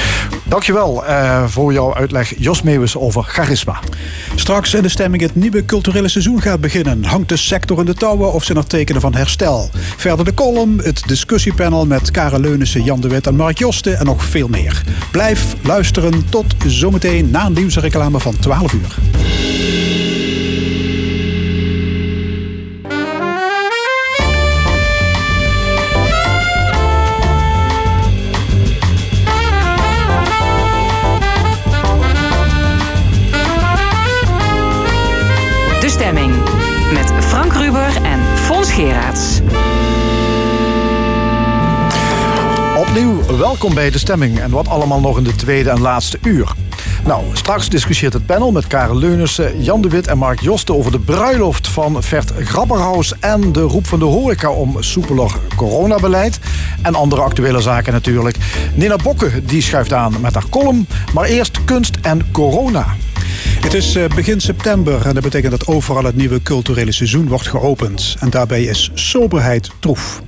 dankjewel 0.44 1.04
uh, 1.04 1.48
voor 1.48 1.74
jouw 1.74 1.96
uitleg 1.96 2.34
Jos 2.38 2.62
Meeuwis 2.62 2.98
over 2.98 3.24
charisma. 3.24 3.80
Straks 4.36 4.74
in 4.74 4.82
de 4.82 4.90
stemming 4.90 5.24
het 5.24 5.36
nieuwe 5.36 5.66
culturele 5.66 6.08
seizoen 6.08 6.42
gaat 6.42 6.62
beginnen. 6.62 7.04
Hangt 7.04 7.30
de 7.30 7.38
sector 7.38 7.80
in 7.80 7.86
de 7.86 7.94
touwen 7.94 8.34
of 8.34 8.44
zijn 8.44 8.58
er 8.58 8.68
tekenen 8.68 9.02
van 9.02 9.16
herstel? 9.16 9.70
Verder 9.98 10.26
de 10.26 10.34
column, 10.34 10.80
het 10.84 11.04
discussiepanel 11.06 11.86
met 11.86 12.12
Karel 12.12 12.40
Leunissen, 12.40 12.84
Jan 12.84 13.02
de 13.02 13.08
Wit 13.08 13.28
en 13.28 13.36
Mark 13.36 13.58
Josten 13.58 13.98
en 14.00 14.06
nog 14.06 14.24
veel 14.24 14.48
meer. 14.48 14.82
Blijf 15.12 15.56
luisteren 15.62 16.30
tot 16.30 16.46
zometeen 16.68 17.30
na 17.30 17.46
een 17.46 17.54
nieuwsreclame 17.54 18.20
van 18.20 18.38
12 18.40 18.74
uur. 18.74 18.96
Welkom 43.38 43.74
bij 43.74 43.90
de 43.90 43.98
stemming 43.98 44.40
en 44.40 44.52
wat 44.52 44.68
allemaal 44.68 45.00
nog 45.00 45.18
in 45.18 45.24
de 45.24 45.36
tweede 45.36 45.70
en 45.70 45.82
laatste 45.82 46.18
uur. 46.22 46.54
Nou, 47.06 47.24
straks 47.34 47.70
discussieert 47.70 48.14
het 48.14 48.26
panel 48.26 48.52
met 48.52 48.68
Karel 48.68 48.98
Leunissen, 48.98 49.64
Jan 49.64 49.82
de 49.82 49.90
Wit 49.90 50.08
en 50.08 50.18
Mark 50.18 50.40
Josten 50.40 50.76
over 50.76 50.92
de 50.92 51.00
bruiloft 51.00 51.68
van 51.68 52.04
Vert 52.04 52.32
Grapperhaus 52.40 53.20
en 53.20 53.52
de 53.52 53.62
roep 53.62 53.88
van 53.88 54.00
de 54.00 54.06
horeca 54.06 54.52
om 54.52 54.76
soepeler 54.80 55.32
coronabeleid. 55.56 56.40
En 56.82 56.96
andere 56.96 57.22
actuele 57.22 57.62
zaken 57.62 57.94
natuurlijk. 57.94 58.38
Nina 58.74 58.96
Bokke 58.96 59.46
die 59.46 59.62
schuift 59.62 59.94
aan 59.94 60.22
met 60.22 60.34
haar 60.34 60.50
column, 60.50 60.88
maar 61.14 61.26
eerst 61.26 61.64
kunst 61.66 61.98
en 62.02 62.32
corona. 62.32 62.86
Het 63.60 63.74
is 63.74 63.98
begin 64.16 64.42
september 64.42 65.06
en 65.06 65.14
dat 65.14 65.24
betekent 65.24 65.52
dat 65.52 65.68
overal 65.68 66.04
het 66.04 66.16
nieuwe 66.16 66.42
culturele 66.42 66.92
seizoen 66.92 67.28
wordt 67.28 67.48
geopend. 67.48 68.16
En 68.20 68.30
daarbij 68.30 68.64
is 68.64 68.92
soberheid 68.94 69.70
troef. 69.80 70.22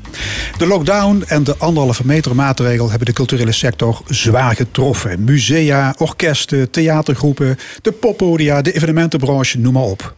De 0.58 0.68
lockdown 0.68 1.24
en 1.28 1.44
de 1.44 1.58
anderhalve 1.58 2.06
meter 2.06 2.36
maatregel 2.36 2.90
hebben 2.90 3.08
de 3.08 3.14
culturele 3.14 3.52
sector 3.52 4.02
zwaar 4.08 4.56
getroffen. 4.56 5.24
Musea, 5.24 5.96
orkesten, 5.98 6.72
theatergroepen, 6.72 7.58
de 7.82 7.92
poppodia, 7.92 8.62
de 8.62 8.72
evenementenbranche, 8.72 9.60
noem 9.60 9.74
maar 9.74 9.84
op. 9.84 10.16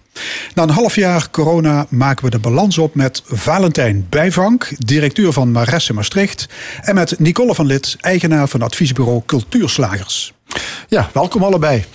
Na 0.54 0.64
een 0.64 0.70
half 0.70 0.96
jaar 0.96 1.30
corona 1.32 1.86
maken 1.90 2.26
we 2.26 2.32
de 2.32 2.40
balans 2.40 2.78
op 2.78 2.96
met 2.96 3.22
Valentijn 3.26 4.06
Bijvank, 4.10 4.72
directeur 4.78 5.34
van 5.34 5.52
Maresse 5.52 5.94
Maastricht, 5.94 6.48
en 6.82 6.96
met 6.96 7.20
Nicole 7.20 7.56
van 7.56 7.66
Lid, 7.66 7.96
eigenaar 8.00 8.48
van 8.48 8.62
adviesbureau 8.62 9.22
Cultuurslagers. 9.26 10.34
Ja, 10.88 11.10
welkom 11.14 11.44
allebei. 11.44 11.86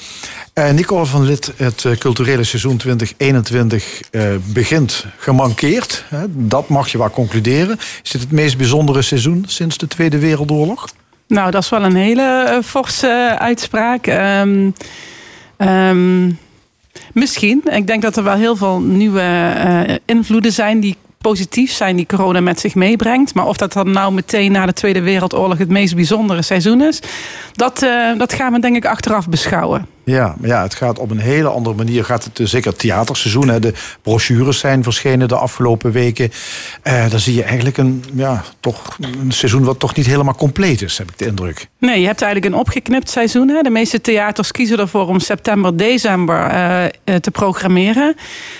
Uh, 0.55 0.71
Nicole 0.71 1.07
van 1.07 1.25
Lid, 1.25 1.53
het 1.57 1.85
uh, 1.85 1.97
culturele 1.97 2.45
seizoen 2.45 2.77
2021 2.77 4.01
uh, 4.11 4.23
begint 4.53 5.07
gemankeerd. 5.19 6.05
Hè? 6.09 6.25
Dat 6.29 6.69
mag 6.69 6.89
je 6.89 6.99
wel 6.99 7.11
concluderen. 7.11 7.79
Is 8.03 8.11
dit 8.11 8.21
het 8.21 8.31
meest 8.31 8.57
bijzondere 8.57 9.03
seizoen 9.03 9.45
sinds 9.47 9.79
de 9.79 9.87
Tweede 9.87 10.19
Wereldoorlog? 10.19 10.89
Nou, 11.27 11.51
dat 11.51 11.63
is 11.63 11.69
wel 11.69 11.83
een 11.83 11.97
hele 11.97 12.61
forse 12.65 13.37
uitspraak. 13.39 14.07
Um, 14.07 14.75
um, 15.59 16.39
misschien. 17.13 17.63
Ik 17.71 17.87
denk 17.87 18.03
dat 18.03 18.17
er 18.17 18.25
wel 18.25 18.37
heel 18.37 18.57
veel 18.57 18.81
nieuwe 18.81 20.01
invloeden 20.05 20.53
zijn 20.53 20.81
die 20.81 20.97
positief 21.19 21.73
zijn 21.73 21.97
die 21.97 22.07
corona 22.07 22.41
met 22.41 22.61
zich 22.61 22.75
meebrengt. 22.75 23.35
Maar 23.35 23.47
of 23.47 23.57
dat 23.57 23.73
dan 23.73 23.91
nou 23.91 24.13
meteen 24.13 24.53
na 24.53 24.67
de 24.67 24.73
Tweede 24.73 25.01
Wereldoorlog 25.01 25.59
het 25.59 25.69
meest 25.69 25.95
bijzondere 25.95 26.43
seizoen 26.43 26.83
is, 26.83 27.01
dat, 27.53 27.87
dat 28.19 28.33
gaan 28.33 28.53
we 28.53 28.61
denk 28.61 28.77
ik 28.77 28.87
achteraf 28.87 29.29
beschouwen. 29.29 29.94
Ja, 30.05 30.35
maar 30.39 30.49
ja, 30.49 30.63
het 30.63 30.75
gaat 30.75 30.99
op 30.99 31.11
een 31.11 31.19
hele 31.19 31.49
andere 31.49 31.77
manier. 31.77 32.05
Gaat 32.05 32.25
het, 32.25 32.41
eh, 32.41 32.47
zeker 32.47 32.71
het 32.71 32.81
theaterseizoen. 32.81 33.49
Hè, 33.49 33.61
de 33.61 33.73
brochures 34.03 34.59
zijn 34.59 34.83
verschenen 34.83 35.29
de 35.29 35.37
afgelopen 35.37 35.93
weken. 35.93 36.31
Eh, 36.83 37.11
dan 37.11 37.21
zie 37.21 37.35
je 37.35 37.43
eigenlijk 37.43 37.77
een, 37.77 38.05
ja, 38.15 38.45
toch 38.61 38.97
een 39.01 39.33
seizoen 39.33 39.65
wat 39.65 39.79
toch 39.79 39.95
niet 39.95 40.07
helemaal 40.07 40.35
compleet 40.35 40.83
is, 40.83 40.99
heb 40.99 41.11
ik 41.11 41.19
de 41.19 41.27
indruk. 41.27 41.69
Nee, 41.79 42.01
je 42.01 42.07
hebt 42.07 42.23
eigenlijk 42.23 42.55
een 42.55 42.61
opgeknipt 42.61 43.11
seizoen. 43.11 43.49
Hè. 43.49 43.63
De 43.63 43.71
meeste 43.71 44.01
theaters 44.01 44.51
kiezen 44.51 44.79
ervoor 44.79 45.09
om 45.09 45.21
september, 45.21 45.77
december 45.77 46.47
eh, 46.47 46.85
eh, 46.85 46.91
te 47.21 47.31
programmeren. 47.31 48.17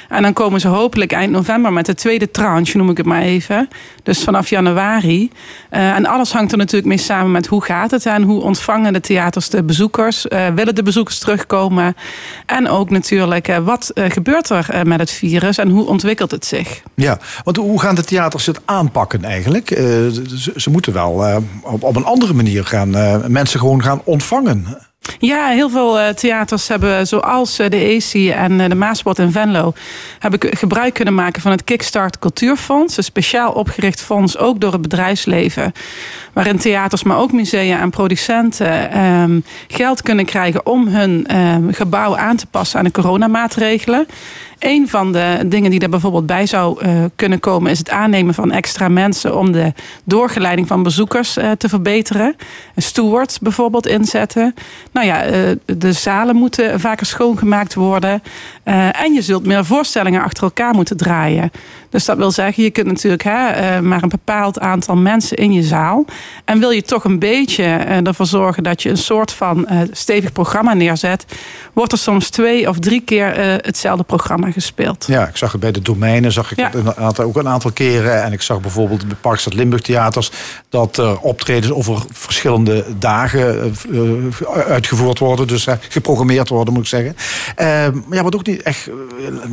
En 0.09 0.23
dan 0.23 0.33
komen 0.33 0.61
ze 0.61 0.69
hopelijk 0.69 1.13
eind 1.13 1.33
november 1.33 1.73
met 1.73 1.87
de 1.87 1.95
tweede 1.95 2.31
tranche, 2.31 2.77
noem 2.77 2.91
ik 2.91 2.97
het 2.97 3.07
maar 3.07 3.23
even. 3.23 3.69
Dus 4.03 4.25
vanaf 4.25 4.49
januari. 4.49 5.31
Eh, 5.71 5.97
en 5.97 6.07
alles 6.07 6.33
hangt 6.33 6.53
er 6.53 6.59
natuurlijk 6.59 6.87
mee 6.87 6.99
samen 6.99 7.31
met 7.31 7.47
hoe 7.47 7.65
gaat 7.65 7.91
het 7.91 8.07
en 8.07 8.23
hoe 8.23 8.43
ontvangen 8.43 8.93
de 8.93 9.01
theaters 9.01 9.49
de 9.49 9.63
bezoekers. 9.63 10.27
Willen 10.55 10.75
de 10.75 10.83
bezoekers 10.83 11.19
terugkomen? 11.35 11.95
En 12.47 12.69
ook 12.69 12.91
natuurlijk, 12.91 13.49
eh, 13.49 13.59
wat 13.59 13.91
eh, 13.91 14.11
gebeurt 14.11 14.51
er 14.51 14.67
eh, 14.71 14.83
met 14.83 15.01
het 15.01 15.11
virus 15.11 15.59
en 15.59 15.69
hoe 15.69 15.87
ontwikkelt 15.87 16.31
het 16.31 16.47
zich? 16.47 16.83
Ja, 16.95 17.19
want 17.45 17.57
hoe 17.57 17.81
gaan 17.81 17.95
de 17.95 18.05
theaters 18.05 18.47
het 18.47 18.61
aanpakken 18.65 19.25
eigenlijk? 19.25 19.69
Ze, 20.57 20.71
moeten 20.71 20.93
wel 20.93 21.43
op, 21.63 21.83
op 21.83 21.97
een 21.97 22.05
andere 22.05 22.33
manier 22.33 22.65
gaan 22.65 22.91
mensen 23.33 23.61
gewoon 23.61 23.83
gaan 23.83 24.01
ontvangen. 24.05 24.79
Ja, 25.19 25.49
heel 25.49 25.71
veel 25.71 25.99
eh, 26.01 26.09
theaters 26.09 26.69
hebben, 26.69 27.07
zoals 27.07 27.59
eh, 27.59 27.71
de 27.71 28.01
AC 28.01 28.37
en 28.37 28.61
eh, 28.61 28.69
de 28.69 28.75
Maasport 28.75 29.19
in 29.19 29.33
Venlo, 29.33 29.73
hebben 30.19 30.41
gebruik 30.57 30.95
kunnen 30.95 31.15
maken 31.15 31.43
van 31.43 31.51
het 31.51 31.65
Kickstart 31.65 32.19
Cultuurfonds. 32.19 32.97
Een 32.97 33.05
speciaal 33.05 33.53
opgericht 33.53 34.01
fonds, 34.01 34.39
ook 34.39 34.61
door 34.61 34.73
het 34.73 34.83
bedrijfsleven. 34.83 35.73
Waarin 36.33 36.59
theaters, 36.59 37.03
maar 37.03 37.19
ook 37.19 37.33
musea 37.33 37.81
en 37.81 37.91
producenten 37.91 38.91
ehm, 38.91 39.41
geld 39.69 40.03
kunnen 40.03 40.25
krijgen 40.25 40.67
om 40.67 40.89
hun 40.89 41.27
ehm, 41.27 41.73
gebouw 41.73 42.17
aan 42.17 42.37
te 42.37 42.47
passen 42.47 42.79
aan 42.79 42.85
de 42.85 42.91
coronamaatregelen. 42.91 44.07
Een 44.59 44.89
van 44.89 45.13
de 45.13 45.43
dingen 45.47 45.71
die 45.71 45.81
er 45.81 45.89
bijvoorbeeld 45.89 46.27
bij 46.27 46.47
zou 46.47 46.81
eh, 46.81 46.91
kunnen 47.17 47.41
komen, 47.41 47.71
is 47.71 47.79
het 47.79 47.91
aannemen 47.91 48.35
van 48.35 48.51
extra 48.51 48.89
mensen 48.89 49.39
om 49.39 49.53
de 49.53 49.73
doorgeleiding 50.05 50.67
van 50.67 50.83
bezoekers 50.83 51.37
eh, 51.37 51.51
te 51.51 51.69
verbeteren. 51.69 52.37
Een 52.75 52.83
steward 52.83 53.39
bijvoorbeeld 53.41 53.87
inzetten. 53.87 54.55
Nou 54.93 55.07
ja, 55.07 55.23
eh, 55.23 55.41
de 55.67 55.93
zalen 55.93 56.37
moeten 56.37 56.81
vaker 56.81 57.07
schoongemaakt 57.07 57.75
worden. 57.75 58.23
En 58.93 59.13
je 59.13 59.23
zult 59.23 59.47
meer 59.47 59.65
voorstellingen 59.65 60.23
achter 60.23 60.43
elkaar 60.43 60.75
moeten 60.75 60.97
draaien. 60.97 61.51
Dus 61.91 62.05
dat 62.05 62.17
wil 62.17 62.31
zeggen, 62.31 62.63
je 62.63 62.71
kunt 62.71 62.87
natuurlijk 62.87 63.23
hè, 63.23 63.83
maar 63.83 64.03
een 64.03 64.09
bepaald 64.09 64.61
aantal 64.61 64.97
mensen 64.97 65.37
in 65.37 65.53
je 65.53 65.63
zaal. 65.63 66.05
En 66.45 66.59
wil 66.59 66.71
je 66.71 66.83
toch 66.83 67.05
een 67.05 67.19
beetje 67.19 67.65
ervoor 68.05 68.27
zorgen 68.27 68.63
dat 68.63 68.83
je 68.83 68.91
een 68.91 68.97
soort 68.97 69.33
van 69.33 69.69
stevig 69.91 70.33
programma 70.33 70.75
neerzet, 70.75 71.25
wordt 71.73 71.93
er 71.93 71.99
soms 71.99 72.31
twee 72.31 72.69
of 72.69 72.79
drie 72.79 73.01
keer 73.01 73.35
hetzelfde 73.63 74.05
programma 74.05 74.44
gespeeld. 74.53 75.05
Ja, 75.09 75.27
ik 75.29 75.37
zag 75.37 75.53
het 75.53 75.61
bij 75.61 75.73
de 75.73 75.83
domeinen, 75.83 76.33
zag 76.33 76.51
ik 76.53 76.59
Ja. 76.59 76.65
het 76.65 76.75
een 76.75 76.95
aantal, 76.97 77.25
ook 77.25 77.37
een 77.37 77.49
aantal 77.49 77.73
keren. 77.73 78.23
En 78.23 78.33
ik 78.33 78.43
zag 78.43 78.61
bijvoorbeeld 78.61 79.09
bij 79.09 79.17
Parkstad 79.21 79.55
Limburg 79.55 79.83
Theaters 79.83 80.31
dat 80.69 80.97
er 80.97 81.19
optredens 81.19 81.73
over 81.73 82.03
verschillende 82.13 82.85
dagen 82.99 83.61
eh, 83.63 83.67
eh, 84.57 84.71
uitgevoerd 84.71 85.19
worden. 85.19 85.47
Dus 85.47 85.67
eh, 85.67 85.75
geprogrammeerd 85.89 86.49
worden, 86.49 86.75
moet 86.75 86.83
ik 86.83 86.89
zeggen. 86.89 87.17
Eh, 87.57 87.87
ja, 88.11 88.23
wat 88.23 88.35
ook 88.35 88.47
niet 88.47 88.63
echt 88.63 88.87
eh, 88.89 88.95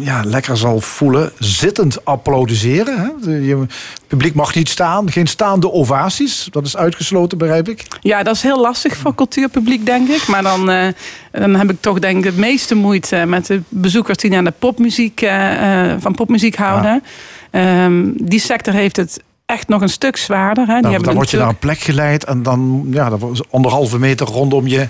ja, 0.06 0.22
lekker 0.26 0.58
zal 0.58 0.80
voelen, 0.82 1.32
zittend 1.40 2.06
applaudisseren. 2.06 3.00
Hè? 3.00 3.08
De- 3.22 3.46
je, 3.46 3.58
het 3.58 4.08
publiek 4.08 4.34
mag 4.34 4.56
niet 4.56 4.70
staan, 4.70 5.12
geen 5.12 5.28
staande 5.28 5.72
ovaties. 5.72 6.48
Dat 6.52 6.66
is 6.66 6.78
uitgesloten, 6.78 7.38
begrijp 7.38 7.70
ik. 7.70 7.88
Ja, 8.02 8.24
dat 8.24 8.36
is 8.36 8.42
heel 8.42 8.62
lastig 8.62 8.98
voor 8.98 9.16
cultuurpubliek, 9.16 9.86
denk 9.86 10.10
ik. 10.10 10.28
Maar 10.28 10.44
dan, 10.44 10.70
eh, 10.70 10.88
dan 11.32 11.56
heb 11.56 11.70
ik 11.72 11.78
toch 11.80 12.00
denk 12.00 12.18
ik 12.18 12.24
het 12.24 12.38
meeste 12.38 12.76
moeite 12.76 13.16
met 13.28 13.46
de 13.46 13.62
bezoekers 13.70 14.18
die 14.18 14.30
naar 14.32 14.44
de 14.44 14.54
popmuziek, 14.82 15.22
eh, 15.22 15.92
eh, 15.92 15.98
van 16.00 16.16
popmuziek 16.16 16.56
houden. 16.56 17.04
Ehm, 17.52 18.10
die 18.16 18.40
sector 18.40 18.74
heeft 18.74 18.96
het 18.96 19.24
echt 19.46 19.68
nog 19.68 19.82
een 19.82 19.90
stuk 19.90 20.18
zwaarder. 20.18 20.68
Hè. 20.68 20.74
Die 20.74 20.82
Nou, 20.82 21.04
dan 21.04 21.14
word 21.14 21.30
je 21.30 21.38
naar 21.38 21.48
een 21.48 21.58
plek 21.58 21.80
geleid 21.80 22.24
en 22.24 22.44
dan, 22.44 22.88
ja, 22.92 23.10
dan 23.10 23.46
anderhalve 23.50 24.00
meter 24.00 24.28
rondom 24.28 24.68
je 24.68 24.88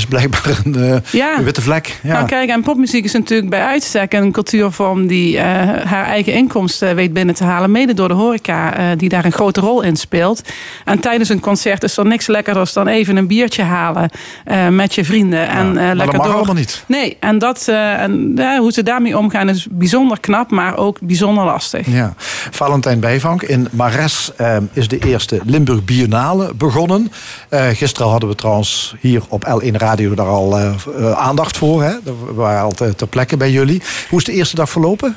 is 0.00 0.06
blijkbaar 0.06 0.60
een, 0.64 0.74
eh, 0.74 0.96
Ja. 1.12 1.38
een 1.38 1.44
witte 1.44 1.60
vlek. 1.62 1.98
Ja. 2.02 2.12
Nou 2.12 2.26
kijk, 2.26 2.48
en 2.50 2.62
popmuziek 2.62 3.04
is 3.04 3.12
natuurlijk 3.12 3.50
bij 3.50 3.62
uitstek 3.64 4.12
een 4.12 4.32
cultuurvorm 4.32 5.06
die 5.06 5.38
eh, 5.38 5.44
haar 5.84 6.04
eigen 6.04 6.32
inkomsten 6.32 6.94
weet 6.96 7.12
binnen 7.12 7.34
te 7.34 7.44
halen. 7.44 7.70
Mede 7.70 7.94
door 7.94 8.08
de 8.08 8.14
horeca, 8.14 8.76
eh, 8.76 8.84
die 8.96 9.08
daar 9.08 9.24
een 9.24 9.32
grote 9.32 9.60
rol 9.60 9.82
in 9.82 9.96
speelt. 9.96 10.42
En 10.84 11.00
tijdens 11.00 11.28
een 11.28 11.40
concert 11.40 11.82
is 11.82 11.96
er 11.96 12.06
niks 12.06 12.26
lekkerders 12.26 12.72
dan 12.72 12.86
even 12.86 13.16
een 13.16 13.26
biertje 13.26 13.62
halen 13.62 14.10
eh, 14.44 14.68
met 14.68 14.94
je 14.94 15.04
vrienden. 15.04 15.48
en, 15.48 15.66
eh, 15.66 15.74
maar 15.74 15.96
lekker 15.96 16.06
dat 16.06 16.16
mag 16.16 16.26
door. 16.26 16.34
allemaal 16.34 16.54
niet. 16.54 16.84
Nee, 16.86 17.16
en, 17.20 17.38
dat, 17.38 17.64
eh, 17.68 18.02
en 18.02 18.34
hoe 18.58 18.72
ze 18.72 18.82
daarmee 18.82 19.18
omgaan 19.18 19.48
is 19.48 19.66
bijzonder 19.70 20.20
knap, 20.20 20.50
maar 20.50 20.76
ook 20.76 20.98
bijzonder 21.00 21.44
lastig. 21.44 21.86
Ja. 21.86 22.14
Valentijn 22.50 23.00
Bijvank 23.00 23.42
in 23.42 23.68
Mares 23.70 24.30
eh, 24.36 24.56
is 24.72 24.88
de 24.88 24.98
eerste 24.98 25.40
Limburg 25.44 25.84
Biennale 25.84 26.52
begonnen. 26.54 27.12
Eh, 27.48 27.66
gisteren 27.68 28.10
hadden 28.10 28.28
we 28.28 28.34
trouwens 28.34 28.94
hier 29.00 29.22
op 29.28 29.44
L1 29.48 29.76
Radio 29.76 29.88
daar 29.96 30.26
al 30.26 30.56
eh, 30.58 30.74
eh, 30.96 31.12
aandacht 31.12 31.56
voor. 31.56 31.82
Hè? 31.82 31.92
We 32.26 32.34
waren 32.34 32.62
al 32.62 32.70
te- 32.70 32.94
ter 32.94 33.06
plekke 33.06 33.36
bij 33.36 33.50
jullie. 33.50 33.82
Hoe 34.08 34.18
is 34.18 34.24
de 34.24 34.32
eerste 34.32 34.54
dag 34.54 34.70
verlopen? 34.70 35.16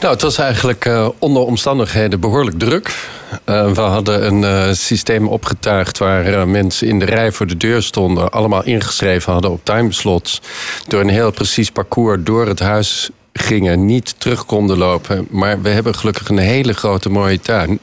Nou, 0.00 0.12
het 0.12 0.22
was 0.22 0.38
eigenlijk 0.38 0.84
eh, 0.84 1.08
onder 1.18 1.42
omstandigheden 1.42 2.20
behoorlijk 2.20 2.58
druk. 2.58 2.94
We 3.44 3.80
hadden 3.80 4.26
een 4.44 4.76
systeem 4.76 5.28
opgetuigd 5.28 5.98
waar 5.98 6.48
mensen 6.48 6.88
in 6.88 6.98
de 6.98 7.04
rij 7.04 7.32
voor 7.32 7.46
de 7.46 7.56
deur 7.56 7.82
stonden, 7.82 8.30
allemaal 8.30 8.64
ingeschreven 8.64 9.32
hadden 9.32 9.50
op 9.50 9.60
timeslots. 9.62 10.40
Door 10.86 11.00
een 11.00 11.08
heel 11.08 11.30
precies 11.30 11.70
parcours 11.70 12.18
door 12.22 12.46
het 12.46 12.58
huis 12.60 13.10
gingen, 13.40 13.86
niet 13.86 14.14
terug 14.18 14.46
konden 14.46 14.78
lopen. 14.78 15.26
Maar 15.30 15.62
we 15.62 15.68
hebben 15.68 15.94
gelukkig 15.94 16.28
een 16.28 16.38
hele 16.38 16.72
grote 16.72 17.08
mooie 17.08 17.40
tuin. 17.40 17.80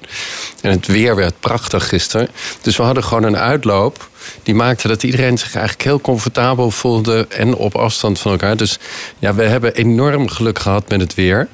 En 0.62 0.72
het 0.72 0.88
weer 0.88 1.16
werd 1.16 1.40
prachtig 1.40 1.88
gisteren. 1.88 2.30
Dus 2.62 2.78
we 2.78 2.84
hadden 2.84 3.04
gewoon 3.04 3.24
een 3.24 3.38
uitloop. 3.38 4.10
Die 4.44 4.56
maakte 4.56 4.88
dat 4.88 5.04
iedereen 5.04 5.38
zich 5.38 5.54
eigenlijk 5.56 5.84
heel 5.84 6.02
comfortabel 6.02 6.72
voelde 6.72 7.28
en 7.30 7.56
op 7.56 7.76
afstand 7.76 8.20
van 8.20 8.32
elkaar. 8.32 8.58
Dus 8.58 8.80
ja, 9.20 9.36
we 9.36 9.44
hebben 9.44 9.76
enorm 9.76 10.30
geluk 10.30 10.60
gehad 10.60 10.90
met 10.90 11.02
het 11.02 11.14
weer. 11.14 11.48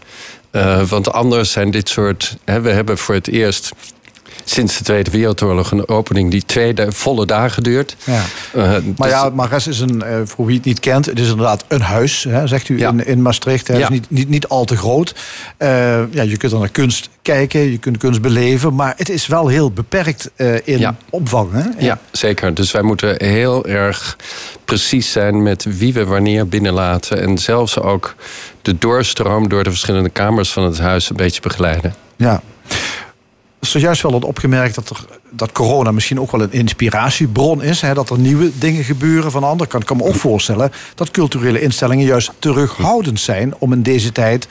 Eh, 0.51 0.81
want 0.81 1.11
anders 1.11 1.51
zijn 1.51 1.71
dit 1.71 1.89
soort. 1.89 2.37
Hè, 2.45 2.61
we 2.61 2.69
hebben 2.69 2.97
voor 2.97 3.15
het 3.15 3.27
eerst 3.27 3.71
sinds 4.49 4.77
de 4.77 4.83
Tweede 4.83 5.11
Wereldoorlog 5.11 5.71
een 5.71 5.87
opening 5.87 6.31
die 6.31 6.43
twee 6.45 6.73
volle 6.87 7.25
dagen 7.25 7.63
duurt. 7.63 7.95
Ja. 8.03 8.21
Eh, 8.53 8.61
Maar 8.63 8.81
dus- 8.95 9.09
ja, 9.09 9.29
Mares 9.29 9.67
is 9.67 9.79
een, 9.79 10.01
eh, 10.01 10.15
voor 10.25 10.45
wie 10.45 10.55
het 10.55 10.65
niet 10.65 10.79
kent, 10.79 11.05
het 11.05 11.19
is 11.19 11.29
inderdaad 11.29 11.63
een 11.67 11.81
huis, 11.81 12.23
hè, 12.29 12.47
zegt 12.47 12.69
u 12.69 12.77
Ja. 12.79 12.89
in, 12.89 13.05
in 13.05 13.21
Maastricht. 13.21 13.67
hè. 13.67 13.73
Het 13.73 13.81
Ja. 13.83 13.89
is 13.89 13.93
niet, 13.99 14.09
niet, 14.09 14.29
niet 14.29 14.47
al 14.47 14.65
te 14.65 14.77
groot. 14.77 15.15
Eh, 15.57 15.69
ja, 16.13 16.21
je 16.21 16.37
kunt 16.37 16.51
er 16.51 16.59
naar 16.59 16.69
kunst 16.69 17.09
kijken, 17.21 17.71
je 17.71 17.77
kunt 17.77 17.97
kunst 17.97 18.21
beleven, 18.21 18.75
maar 18.75 18.93
het 18.97 19.09
is 19.09 19.27
wel 19.27 19.47
heel 19.47 19.71
beperkt 19.71 20.31
in 20.63 20.79
Ja. 20.79 20.95
opvang. 21.09 21.49
Hè? 21.51 21.85
Ja, 21.85 21.99
zeker. 22.11 22.53
Dus 22.53 22.71
wij 22.71 22.81
moeten 22.81 23.15
heel 23.25 23.65
erg 23.65 24.17
precies 24.65 25.11
zijn 25.11 25.43
met 25.43 25.65
wie 25.77 25.93
we 25.93 26.05
wanneer 26.05 26.47
binnenlaten. 26.47 27.21
En 27.21 27.37
zelfs 27.37 27.79
ook 27.79 28.15
de 28.61 28.77
doorstroom 28.77 29.49
door 29.49 29.63
de 29.63 29.69
verschillende 29.69 30.09
kamers 30.09 30.51
van 30.51 30.63
het 30.63 30.79
huis 30.79 31.09
een 31.09 31.15
beetje 31.15 31.41
begeleiden. 31.41 31.95
Ja. 32.15 32.41
Zojuist 33.59 34.01
wel 34.01 34.11
had 34.11 34.23
opgemerkt 34.23 34.75
dat, 34.75 34.89
er, 34.89 35.05
dat 35.29 35.51
corona 35.51 35.91
misschien 35.91 36.19
ook 36.19 36.31
wel 36.31 36.41
een 36.41 36.51
inspiratiebron 36.51 37.63
is. 37.63 37.81
Hè, 37.81 37.93
dat 37.93 38.09
er 38.09 38.19
nieuwe 38.19 38.51
dingen 38.57 38.83
gebeuren. 38.83 39.31
Van 39.31 39.41
de 39.41 39.47
andere 39.47 39.69
kant 39.69 39.83
kan 39.83 39.97
ik 39.97 40.03
me 40.03 40.09
ook 40.09 40.15
voorstellen 40.15 40.71
dat 40.95 41.11
culturele 41.11 41.61
instellingen 41.61 42.05
juist 42.05 42.31
terughoudend 42.39 43.19
zijn 43.19 43.53
om 43.57 43.73
in 43.73 43.81
deze 43.81 44.11
tijd 44.11 44.47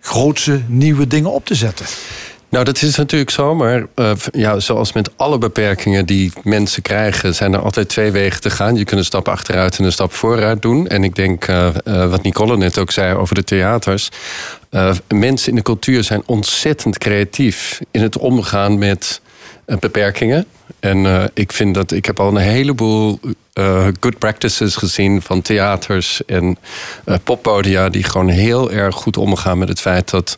grootse 0.00 0.60
nieuwe 0.66 1.06
dingen 1.06 1.30
op 1.32 1.44
te 1.44 1.54
zetten. 1.54 1.86
Nou, 2.54 2.66
dat 2.66 2.82
is 2.82 2.96
natuurlijk 2.96 3.30
zo, 3.30 3.54
maar 3.54 3.86
eh, 3.94 4.12
ja, 4.32 4.60
zoals 4.60 4.92
met 4.92 5.10
alle 5.16 5.38
beperkingen 5.38 6.06
die 6.06 6.32
mensen 6.42 6.82
krijgen, 6.82 7.34
zijn 7.34 7.52
er 7.52 7.60
altijd 7.60 7.88
twee 7.88 8.10
wegen 8.10 8.40
te 8.40 8.50
gaan. 8.50 8.76
Je 8.76 8.84
kunt 8.84 9.00
een 9.00 9.06
stap 9.06 9.28
achteruit 9.28 9.78
en 9.78 9.84
een 9.84 9.92
stap 9.92 10.12
vooruit 10.12 10.62
doen. 10.62 10.86
En 10.86 11.04
ik 11.04 11.14
denk, 11.14 11.44
eh, 11.44 11.66
eh, 11.66 12.10
wat 12.10 12.22
Nicole 12.22 12.56
net 12.56 12.78
ook 12.78 12.90
zei 12.90 13.14
over 13.14 13.34
de 13.34 13.44
theaters. 13.44 14.08
mensen 15.08 15.48
in 15.48 15.54
de 15.54 15.62
cultuur 15.62 16.04
zijn 16.04 16.22
ontzettend 16.26 16.98
creatief 16.98 17.80
in 17.90 18.02
het 18.02 18.18
omgaan 18.18 18.78
met 18.78 19.20
beperkingen. 19.64 20.46
En 20.80 21.30
ik 21.34 21.52
vind 21.52 21.74
dat 21.74 21.92
ik 21.92 22.04
heb 22.06 22.20
al 22.20 22.28
een 22.28 22.36
heleboel 22.36 23.20
good 24.00 24.18
practices 24.18 24.76
gezien 24.76 25.22
van 25.22 25.42
theaters 25.42 26.24
en 26.24 26.58
poppodia 27.24 27.88
die 27.88 28.02
gewoon 28.02 28.28
heel 28.28 28.72
erg 28.72 28.94
goed 28.94 29.16
omgaan 29.16 29.58
met 29.58 29.68
het 29.68 29.80
feit 29.80 30.10
dat 30.10 30.36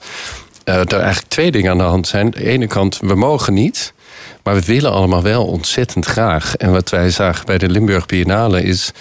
er 0.75 0.93
eigenlijk 0.93 1.29
twee 1.29 1.51
dingen 1.51 1.71
aan 1.71 1.79
de 1.79 1.85
hand 1.85 2.09
zijn. 2.09 2.25
Aan 2.25 2.31
de 2.31 2.45
ene 2.45 2.67
kant, 2.67 2.99
we 3.01 3.15
mogen 3.15 3.55
niet. 3.55 3.95
Maar 4.43 4.55
we 4.55 4.65
willen 4.65 4.93
allemaal 4.93 5.23
wel 5.23 5.47
ontzettend 5.47 6.07
graag. 6.07 6.57
En 6.57 6.73
wat 6.73 6.91
wij 6.91 7.11
zagen 7.11 7.47
bij 7.47 7.59
de 7.59 7.69
Limburg 7.69 8.07
Biennale 8.07 8.63
is... 8.63 8.93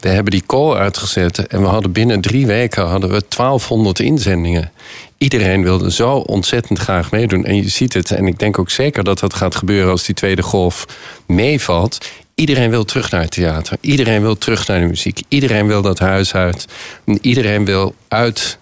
we 0.00 0.08
hebben 0.08 0.32
die 0.32 0.42
call 0.46 0.74
uitgezet... 0.74 1.46
en 1.46 1.60
we 1.60 1.66
hadden 1.66 1.92
binnen 1.92 2.20
drie 2.20 2.46
weken 2.46 2.86
hadden 2.86 3.10
we 3.10 3.22
1200 3.28 4.00
inzendingen. 4.00 4.72
Iedereen 5.18 5.62
wilde 5.62 5.92
zo 5.92 6.12
ontzettend 6.12 6.78
graag 6.78 7.10
meedoen. 7.10 7.44
En 7.44 7.56
je 7.56 7.68
ziet 7.68 7.92
het, 7.92 8.10
en 8.10 8.26
ik 8.26 8.38
denk 8.38 8.58
ook 8.58 8.70
zeker 8.70 9.04
dat 9.04 9.18
dat 9.18 9.34
gaat 9.34 9.54
gebeuren... 9.54 9.90
als 9.90 10.04
die 10.04 10.14
tweede 10.14 10.42
golf 10.42 10.86
meevalt. 11.26 11.98
Iedereen 12.34 12.70
wil 12.70 12.84
terug 12.84 13.10
naar 13.10 13.20
het 13.20 13.30
theater. 13.30 13.76
Iedereen 13.80 14.22
wil 14.22 14.38
terug 14.38 14.66
naar 14.66 14.80
de 14.80 14.86
muziek. 14.86 15.20
Iedereen 15.28 15.66
wil 15.66 15.82
dat 15.82 15.98
huis 15.98 16.34
uit. 16.34 16.66
Iedereen 17.20 17.64
wil 17.64 17.94
uit 18.08 18.58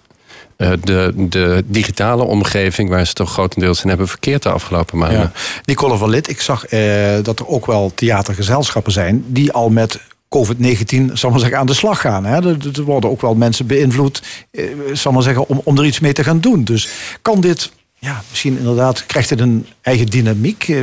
de, 0.83 1.13
de 1.15 1.63
digitale 1.67 2.23
omgeving 2.23 2.89
waar 2.89 3.07
ze 3.07 3.13
toch 3.13 3.31
grotendeels 3.31 3.83
in 3.83 3.89
hebben 3.89 4.07
verkeerd 4.07 4.43
de 4.43 4.49
afgelopen 4.49 4.97
maanden. 4.97 5.19
Ja. 5.19 5.31
Nicole 5.65 5.97
van 5.97 6.09
Lid, 6.09 6.29
ik 6.29 6.41
zag 6.41 6.65
eh, 6.65 6.79
dat 7.23 7.39
er 7.39 7.47
ook 7.47 7.65
wel 7.65 7.91
theatergezelschappen 7.95 8.91
zijn 8.91 9.23
die 9.27 9.51
al 9.51 9.69
met 9.69 9.99
COVID-19, 10.37 11.13
zal 11.13 11.29
maar 11.29 11.39
zeggen, 11.39 11.57
aan 11.57 11.65
de 11.65 11.73
slag 11.73 12.01
gaan. 12.01 12.25
Hè? 12.25 12.35
Er, 12.35 12.57
er 12.73 12.83
worden 12.83 13.09
ook 13.09 13.21
wel 13.21 13.35
mensen 13.35 13.67
beïnvloed, 13.67 14.21
eh, 14.51 14.63
zal 14.93 15.11
maar 15.11 15.23
zeggen, 15.23 15.47
om, 15.47 15.61
om 15.63 15.77
er 15.77 15.85
iets 15.85 15.99
mee 15.99 16.13
te 16.13 16.23
gaan 16.23 16.39
doen. 16.39 16.63
Dus 16.63 16.89
kan 17.21 17.41
dit, 17.41 17.71
ja, 17.99 18.21
misschien 18.29 18.57
inderdaad, 18.57 19.05
krijgt 19.05 19.29
het 19.29 19.39
een 19.39 19.65
eigen 19.81 20.05
dynamiek? 20.05 20.73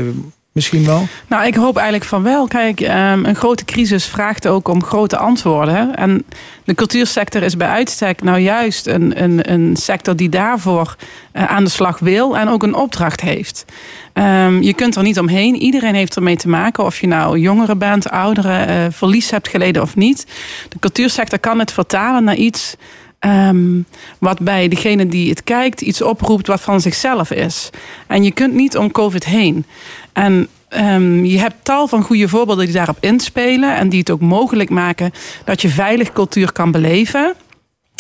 Misschien 0.59 0.87
wel? 0.87 1.07
Nou, 1.27 1.47
ik 1.47 1.55
hoop 1.55 1.77
eigenlijk 1.77 2.09
van 2.09 2.23
wel. 2.23 2.47
Kijk, 2.47 2.81
ehm, 2.81 3.25
een 3.25 3.35
grote 3.35 3.65
crisis 3.65 4.05
vraagt 4.05 4.47
ook 4.47 4.69
om 4.69 4.85
grote 4.85 5.17
antwoorden. 5.17 5.97
En 5.97 6.25
de 6.65 6.75
cultuursector 6.75 7.43
is 7.43 7.57
bij 7.57 7.69
uitstek 7.69 8.23
nou 8.23 8.39
juist 8.39 8.87
een, 8.87 9.23
een, 9.23 9.53
een 9.53 9.77
sector 9.77 10.17
die 10.17 10.29
daarvoor 10.29 10.97
eh, 11.33 11.45
aan 11.45 11.65
de 11.65 11.71
slag 11.71 11.99
wil 11.99 12.37
en 12.37 12.49
ook 12.49 12.63
een 12.63 12.75
opdracht 12.75 13.21
heeft. 13.21 13.65
Ehm, 14.13 14.63
je 14.63 14.75
kunt 14.75 14.97
er 14.97 15.03
niet 15.03 15.19
omheen. 15.19 15.57
Iedereen 15.57 15.95
heeft 15.95 16.17
ermee 16.17 16.37
te 16.37 16.49
maken. 16.49 16.85
Of 16.85 17.01
je 17.01 17.07
nou 17.07 17.39
jongeren 17.39 17.79
bent, 17.79 18.11
ouderen, 18.11 18.69
eh, 18.69 18.85
verlies 18.91 19.31
hebt 19.31 19.49
geleden 19.49 19.83
of 19.83 19.97
niet. 19.97 20.27
De 20.69 20.79
cultuursector 20.79 21.39
kan 21.39 21.59
het 21.59 21.73
vertalen 21.73 22.25
naar 22.25 22.37
iets 22.37 22.77
ehm, 23.19 23.81
wat 24.19 24.39
bij 24.39 24.69
degene 24.69 25.07
die 25.07 25.31
het 25.31 25.45
kijkt 25.45 25.81
iets 25.81 26.03
oproept 26.03 26.47
wat 26.47 26.61
van 26.61 26.81
zichzelf 26.81 27.31
is. 27.31 27.71
En 28.07 28.23
je 28.25 28.33
kunt 28.33 28.55
niet 28.55 28.77
om 28.77 28.91
COVID 28.91 29.25
heen. 29.25 29.64
En 30.12 30.49
ehm, 30.69 31.25
je 31.25 31.39
hebt 31.39 31.55
tal 31.62 31.89
van 31.89 32.03
goede 32.03 32.29
voorbeelden 32.29 32.64
die 32.64 32.75
daarop 32.75 32.97
inspelen 33.01 33.77
en 33.77 33.89
die 33.89 33.99
het 33.99 34.11
ook 34.11 34.21
mogelijk 34.21 34.71
maken 34.71 35.12
dat 35.45 35.62
je 35.62 35.69
veilig 35.69 36.12
cultuur 36.12 36.53
kan 36.53 36.71
beleven. 36.71 37.35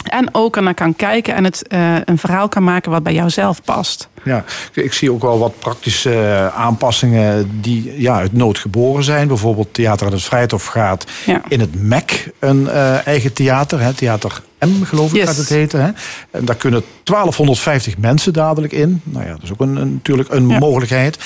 En 0.04 0.28
ook 0.34 0.56
ernaar 0.56 0.74
kan 0.74 0.96
kijken 0.96 1.34
en 1.34 1.44
het 1.44 1.68
eh, 1.68 1.94
een 2.04 2.18
verhaal 2.18 2.48
kan 2.48 2.64
maken 2.64 2.90
wat 2.90 3.02
bij 3.02 3.12
jou 3.12 3.30
zelf 3.30 3.62
past. 3.62 4.08
Ja, 4.24 4.44
ik 4.72 4.92
zie 4.92 5.12
ook 5.12 5.22
wel 5.22 5.38
wat 5.38 5.58
praktische 5.58 6.14
eh, 6.14 6.46
aanpassingen 6.60 7.60
die 7.60 8.00
ja, 8.00 8.16
uit 8.16 8.32
nood 8.32 8.58
geboren 8.58 9.04
zijn. 9.04 9.28
Bijvoorbeeld 9.28 9.74
Theater 9.74 10.06
aan 10.06 10.12
het 10.12 10.22
Vrijthof 10.22 10.66
gaat 10.66 11.06
Ja. 11.26 11.42
in 11.48 11.60
het 11.60 11.82
MEC 11.82 12.30
een 12.38 12.68
eh, 12.68 13.06
eigen 13.06 13.32
theater. 13.32 13.80
Hè, 13.80 13.92
theater 13.94 14.42
M, 14.60 14.82
geloof 14.82 15.10
ik, 15.10 15.16
Yes. 15.16 15.26
gaat 15.26 15.36
het 15.36 15.48
heten. 15.48 15.84
Hè. 15.84 15.90
En 16.30 16.44
daar 16.44 16.56
kunnen 16.56 16.82
1250 17.04 17.98
mensen 17.98 18.32
dadelijk 18.32 18.72
in. 18.72 19.00
Nou 19.04 19.24
ja, 19.26 19.32
dat 19.32 19.42
is 19.42 19.52
ook 19.52 19.60
een, 19.60 19.76
een- 19.76 19.92
natuurlijk 19.92 20.28
een 20.32 20.48
Ja. 20.48 20.58
mogelijkheid. 20.58 21.18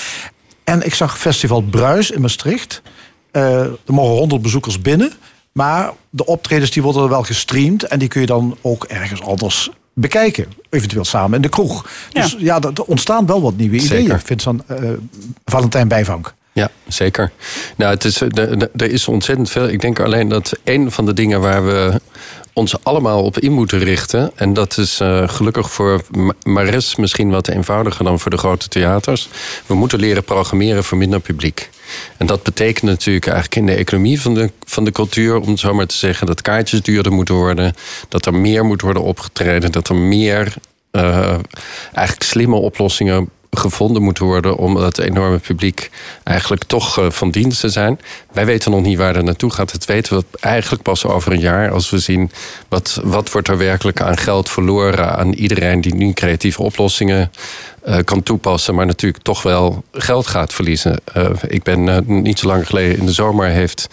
En 0.64 0.82
ik 0.86 0.94
zag 0.94 1.18
Festival 1.18 1.60
Bruis 1.62 2.10
in 2.10 2.20
Maastricht. 2.20 2.82
Eh, 3.30 3.60
er 3.60 3.70
mogen 3.86 4.16
100 4.18 4.42
bezoekers 4.42 4.80
binnen. 4.80 5.12
Maar 5.52 5.90
de 6.10 6.24
optredens 6.26 6.70
die 6.70 6.82
worden 6.82 7.08
wel 7.08 7.22
gestreamd. 7.22 7.82
En 7.82 7.98
die 7.98 8.08
kun 8.08 8.20
je 8.20 8.26
dan 8.26 8.56
ook 8.60 8.84
ergens 8.84 9.22
anders 9.22 9.70
bekijken. 9.94 10.46
Eventueel 10.70 11.04
samen 11.04 11.36
in 11.36 11.42
de 11.42 11.48
kroeg. 11.48 11.86
Dus 12.12 12.36
ja, 12.38 12.60
er 12.60 12.70
er 12.74 12.82
ontstaan 12.84 13.26
wel 13.26 13.42
wat 13.42 13.56
nieuwe 13.56 13.80
Zeker. 13.80 13.98
ideeën. 14.00 14.20
Vincent 14.20 14.62
eh 14.66 14.78
Valentijn 15.44 15.88
Bijvank. 15.88 16.34
Ja, 16.52 16.70
zeker. 16.88 17.32
Nou, 17.76 17.94
het 17.94 18.04
is, 18.04 18.20
er, 18.20 18.38
er- 18.38 18.68
er 18.76 18.90
is 18.90 19.08
ontzettend 19.08 19.50
veel. 19.50 19.68
Ik 19.68 19.80
denk 19.80 20.00
alleen 20.00 20.28
dat 20.28 20.52
een 20.64 20.90
van 20.90 21.06
de 21.06 21.12
dingen 21.14 21.40
waar 21.40 21.66
we 21.66 22.00
ons 22.52 22.84
allemaal 22.84 23.22
op 23.22 23.38
in 23.38 23.52
moeten 23.52 23.78
richten. 23.78 24.30
En 24.34 24.52
dat 24.52 24.78
is 24.78 25.00
eh, 25.00 25.28
gelukkig 25.28 25.70
voor 25.70 26.02
Ma- 26.10 26.32
Mares 26.42 26.96
misschien 26.96 27.30
wat 27.30 27.48
eenvoudiger 27.48 28.04
dan 28.04 28.20
voor 28.20 28.30
de 28.30 28.36
grote 28.36 28.68
theaters. 28.68 29.28
We 29.66 29.74
moeten 29.74 29.98
leren 29.98 30.24
programmeren 30.24 30.84
voor 30.84 30.98
minder 30.98 31.20
publiek. 31.20 31.70
En 32.16 32.26
dat 32.26 32.42
betekent 32.42 32.82
natuurlijk 32.90 33.26
eigenlijk 33.26 33.56
in 33.56 33.66
de 33.66 33.74
economie 33.74 34.20
van 34.20 34.34
de, 34.34 34.50
van 34.66 34.84
de 34.84 34.92
cultuur, 34.92 35.36
om 35.40 35.48
het 35.48 35.58
zo 35.60 35.74
maar 35.74 35.86
te 35.86 35.96
zeggen, 35.96 36.26
dat 36.26 36.42
kaartjes 36.42 36.82
duurder 36.82 37.12
moeten 37.12 37.34
worden. 37.34 37.74
Dat 38.08 38.26
er 38.26 38.34
meer 38.34 38.64
moet 38.64 38.80
worden 38.80 39.02
opgetreden. 39.02 39.72
Dat 39.72 39.88
er 39.88 39.94
meer 39.94 40.54
eh, 40.90 41.34
eigenlijk 41.92 42.22
slimme 42.22 42.56
oplossingen 42.56 43.28
gevonden 43.58 44.02
moeten 44.02 44.24
worden 44.24 44.56
om 44.56 44.74
dat 44.74 44.98
enorme 44.98 45.38
publiek 45.38 45.90
eigenlijk 46.24 46.64
toch 46.64 46.98
eh, 46.98 47.10
van 47.10 47.30
dienst 47.30 47.60
te 47.60 47.68
zijn. 47.68 48.00
Wij 48.32 48.46
weten 48.46 48.70
nog 48.70 48.82
niet 48.82 48.98
waar 48.98 49.12
dat 49.12 49.24
naartoe 49.24 49.50
gaat. 49.50 49.72
Dat 49.72 49.84
weten 49.84 50.16
we 50.16 50.24
eigenlijk 50.40 50.82
pas 50.82 51.04
over 51.04 51.32
een 51.32 51.40
jaar 51.40 51.70
als 51.70 51.90
we 51.90 51.98
zien 51.98 52.30
wat, 52.68 53.00
wat 53.04 53.32
wordt 53.32 53.48
er 53.48 53.58
werkelijk 53.58 54.00
aan 54.00 54.16
geld 54.16 54.50
verloren 54.50 55.18
aan 55.18 55.32
iedereen 55.32 55.80
die 55.80 55.94
nu 55.94 56.12
creatieve 56.12 56.62
oplossingen 56.62 57.30
eh, 57.82 57.98
kan 58.04 58.22
toepassen, 58.22 58.74
maar 58.74 58.86
natuurlijk 58.86 59.22
toch 59.22 59.42
wel 59.42 59.84
geld 59.92 60.26
gaat 60.26 60.52
verliezen. 60.52 61.00
Eh, 61.12 61.30
ik 61.48 61.62
ben 61.62 62.04
niet 62.06 62.38
zo 62.38 62.46
lang 62.46 62.66
geleden 62.66 62.98
in 62.98 63.06
de 63.06 63.12
zomer 63.12 63.48
heeft 63.48 63.88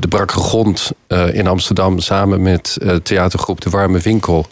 de 0.00 0.08
Brakke 0.08 0.38
Grond 0.38 0.90
in 1.32 1.46
Amsterdam 1.46 1.98
samen 1.98 2.42
met 2.42 2.76
theatergroep 3.02 3.60
De 3.60 3.70
Warme 3.70 3.98
Winkel 3.98 4.46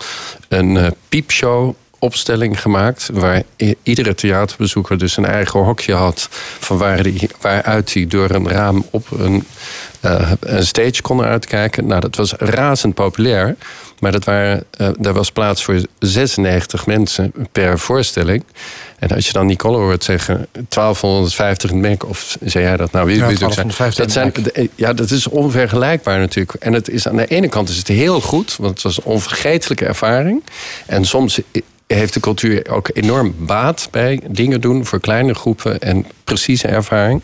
een 0.49 0.95
piepshow 1.09 1.75
opstelling 2.07 2.61
gemaakt. 2.61 3.09
Waar 3.13 3.43
iedere 3.83 4.15
theaterbezoeker 4.15 4.99
dus 4.99 5.17
een 5.17 5.25
eigen 5.27 5.61
hokje 5.61 5.95
had. 5.95 6.29
Van 6.59 6.79
waar 6.79 7.03
die, 7.03 7.29
waaruit 7.41 7.95
hij 7.95 8.07
door 8.07 8.31
een 8.31 8.49
raam 8.49 8.85
op 8.91 9.11
een, 9.11 9.45
eh, 10.01 10.31
een 10.41 10.67
stage 10.67 11.03
kon 11.03 11.23
uitkijken. 11.23 11.87
Nou, 11.87 12.01
dat 12.01 12.17
was 12.17 12.33
razend 12.33 12.95
populair. 12.95 13.57
Maar 14.01 14.13
dat 14.13 14.25
waren, 14.25 14.65
eh, 14.71 14.89
daar 14.99 15.13
was 15.13 15.31
plaats 15.33 15.65
voor 15.65 15.81
96 15.99 16.87
mensen 16.87 17.33
per 17.53 17.79
voorstelling. 17.79 18.45
En 18.99 19.09
als 19.09 19.27
je 19.27 19.33
dan 19.33 19.47
Nicole 19.47 19.77
hoort 19.77 20.05
zeggen 20.05 20.47
1250 20.69 21.71
in 21.71 21.81
Mac, 21.81 22.09
of 22.09 22.37
zei 22.45 22.65
jij 22.65 22.77
dat 22.77 22.93
nou? 22.93 23.07
Wie, 23.07 23.17
Ja, 23.17 23.27
wie 23.27 23.35
het 23.35 23.43
ook 23.45 23.53
zijn. 23.53 23.67
1250 23.67 24.33
dat 24.33 24.43
zijn 24.53 24.65
de- 24.67 24.71
ja, 24.75 24.93
dat 24.93 25.11
is 25.11 25.27
onvergelijkbaar 25.29 26.19
natuurlijk. 26.19 26.55
En 26.63 26.73
het 26.73 26.89
is 26.89 27.09
aan 27.09 27.17
de 27.17 27.27
ene 27.27 27.49
kant 27.49 27.69
is 27.69 27.77
het 27.77 27.89
heel 27.89 28.21
goed, 28.21 28.57
want 28.57 28.73
het 28.73 28.83
was 28.83 28.97
een 28.97 29.05
onvergetelijke 29.05 29.85
ervaring. 29.87 30.43
En 30.87 31.05
soms 31.05 31.41
heeft 31.87 32.15
de 32.15 32.21
cultuur 32.21 32.71
ook 32.71 32.91
enorm 32.93 33.35
baat 33.39 33.89
bij 33.91 34.21
dingen 34.31 34.61
doen 34.61 34.85
voor 34.85 35.01
kleine 35.01 35.35
groepen 35.35 35.79
en 35.81 36.07
precieze 36.25 36.69
ervaring. 36.69 37.23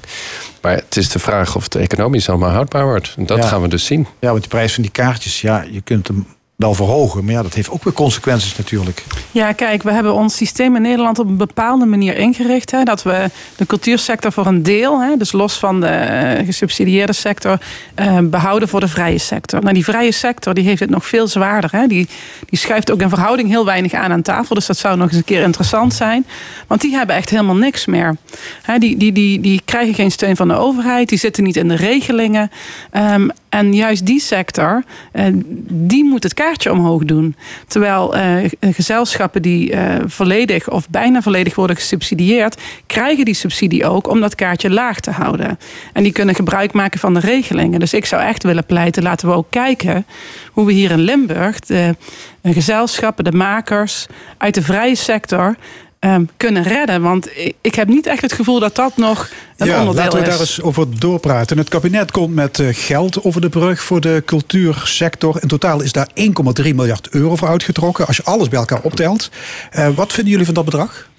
Maar 0.60 0.74
het 0.74 0.96
is 0.96 1.08
de 1.08 1.18
vraag 1.18 1.56
of 1.56 1.62
het 1.64 1.74
economisch 1.74 2.28
allemaal 2.28 2.50
houdbaar 2.50 2.84
wordt. 2.84 3.14
En 3.16 3.26
dat 3.26 3.38
Ja. 3.38 3.46
gaan 3.46 3.62
we 3.62 3.68
dus 3.68 3.84
zien. 3.84 4.06
Ja, 4.20 4.30
want 4.30 4.42
de 4.42 4.48
prijs 4.48 4.72
van 4.74 4.82
die 4.82 4.92
kaartjes, 4.92 5.40
ja, 5.40 5.64
je 5.70 5.80
kunt 5.80 6.08
hem 6.08 6.26
wel 6.56 6.74
verhogen. 6.74 7.24
Maar 7.24 7.34
ja, 7.34 7.42
dat 7.42 7.54
heeft 7.54 7.70
ook 7.70 7.84
weer 7.84 7.92
consequenties 7.92 8.56
natuurlijk. 8.56 9.04
Ja, 9.30 9.52
kijk, 9.52 9.82
we 9.82 9.92
hebben 9.92 10.14
ons 10.14 10.36
systeem 10.36 10.76
in 10.76 10.82
Nederland 10.82 11.18
op 11.18 11.26
een 11.26 11.36
bepaalde 11.36 11.86
manier 11.86 12.16
ingericht. 12.16 12.70
Hè, 12.70 12.82
dat 12.82 13.02
we 13.02 13.30
de 13.56 13.66
cultuursector 13.66 14.32
voor 14.32 14.46
een 14.46 14.62
deel, 14.62 15.00
hè, 15.00 15.16
dus 15.16 15.32
los 15.32 15.58
van 15.58 15.80
de 15.80 15.86
eh, 15.86 16.46
gesubsidieerde 16.46 17.12
sector, 17.12 17.58
eh, 17.94 18.18
behouden 18.22 18.68
voor 18.68 18.80
de 18.80 18.88
vrije 18.88 19.18
sector. 19.18 19.60
Nou, 19.60 19.74
die 19.74 19.84
vrije 19.84 20.12
sector 20.12 20.54
die 20.54 20.64
heeft 20.64 20.80
het 20.80 20.90
nog 20.90 21.06
veel 21.06 21.28
zwaarder. 21.28 21.70
Hè. 21.72 21.86
Die, 21.86 22.08
die 22.46 22.58
schuift 22.58 22.90
ook 22.90 23.00
in 23.00 23.08
verhouding 23.08 23.48
heel 23.48 23.64
weinig 23.64 23.92
aan 23.92 24.12
aan 24.12 24.22
tafel. 24.22 24.54
Dus 24.54 24.66
dat 24.66 24.76
zou 24.76 24.96
nog 24.96 25.08
eens 25.08 25.16
een 25.16 25.24
keer 25.24 25.42
interessant 25.42 25.94
zijn. 25.94 26.26
Want 26.66 26.80
die 26.80 26.94
hebben 26.94 27.16
echt 27.16 27.30
helemaal 27.30 27.56
niks 27.56 27.86
meer. 27.86 28.16
Hè, 28.62 28.78
die, 28.78 28.96
die, 28.96 29.12
die, 29.12 29.40
die 29.40 29.60
krijgen 29.64 29.94
geen 29.94 30.10
steun 30.10 30.36
van 30.36 30.48
de 30.48 30.54
overheid. 30.54 31.08
Die 31.08 31.18
zitten 31.18 31.44
niet 31.44 31.56
in 31.56 31.68
de 31.68 31.76
regelingen. 31.76 32.50
Ehm, 32.90 33.28
en 33.52 33.74
juist 33.74 34.06
die 34.06 34.20
sector, 34.20 34.84
eh, 35.12 35.24
die 35.68 36.04
moet 36.04 36.22
het 36.22 36.34
kaartje 36.52 36.72
omhoog 36.72 37.04
doen. 37.04 37.36
Terwijl 37.66 38.16
eh, 38.16 38.50
gezelschappen 38.60 39.42
die 39.42 39.72
eh, 39.72 39.94
volledig 40.06 40.70
of 40.70 40.88
bijna 40.88 41.22
volledig 41.22 41.54
worden 41.54 41.76
gesubsidieerd, 41.76 42.60
krijgen 42.86 43.24
die 43.24 43.34
subsidie 43.34 43.86
ook 43.86 44.08
om 44.08 44.20
dat 44.20 44.34
kaartje 44.34 44.70
laag 44.70 45.00
te 45.00 45.10
houden. 45.10 45.58
En 45.92 46.02
die 46.02 46.12
kunnen 46.12 46.34
gebruik 46.34 46.72
maken 46.72 47.00
van 47.00 47.14
de 47.14 47.20
regelingen. 47.20 47.80
Dus 47.80 47.94
ik 47.94 48.06
zou 48.06 48.22
echt 48.22 48.42
willen 48.42 48.66
pleiten, 48.66 49.02
laten 49.02 49.28
we 49.28 49.34
ook 49.34 49.50
kijken 49.50 50.06
hoe 50.52 50.66
we 50.66 50.72
hier 50.72 50.90
in 50.90 51.00
Limburg 51.00 51.60
de 51.60 51.96
eh, 52.40 52.52
gezelschappen, 52.54 53.24
de 53.24 53.32
makers 53.32 54.06
uit 54.38 54.54
de 54.54 54.62
vrije 54.62 54.94
sector 54.94 55.56
ehm, 56.02 56.24
kunnen 56.36 56.62
redden. 56.62 57.02
Want 57.02 57.36
ik, 57.36 57.54
ik 57.60 57.74
heb 57.74 57.88
niet 57.88 58.06
echt 58.06 58.22
het 58.22 58.32
gevoel 58.32 58.60
dat 58.60 58.74
dat 58.76 58.96
nog 58.96 59.28
een 59.56 59.66
ja, 59.66 59.78
onderdeel 59.78 60.02
laten 60.02 60.18
we 60.18 60.24
is. 60.24 60.30
daar 60.30 60.40
eens 60.40 60.62
over 60.62 60.98
doorpraten. 61.00 61.58
Het 61.58 61.68
kabinet 61.68 62.10
komt 62.10 62.34
met 62.34 62.58
eh, 62.58 62.66
geld 62.70 63.24
over 63.24 63.40
de 63.40 63.48
brug 63.48 63.82
voor 63.82 64.00
de 64.00 64.22
cultuursector. 64.26 65.36
In 65.42 65.48
totaal 65.48 65.80
is 65.80 65.92
daar 65.92 66.08
1,3 66.62 66.74
miljard 66.74 67.08
euro 67.08 67.36
voor 67.36 67.48
uitgetrokken. 67.48 68.06
Als 68.06 68.16
je 68.16 68.22
alles 68.24 68.48
bij 68.48 68.58
elkaar 68.58 68.80
optelt. 68.82 69.30
Eh, 69.70 69.88
wat 69.94 70.12
vinden 70.12 70.30
jullie 70.30 70.46
van 70.46 70.54
dat 70.54 70.64
bedrag? 70.64 71.10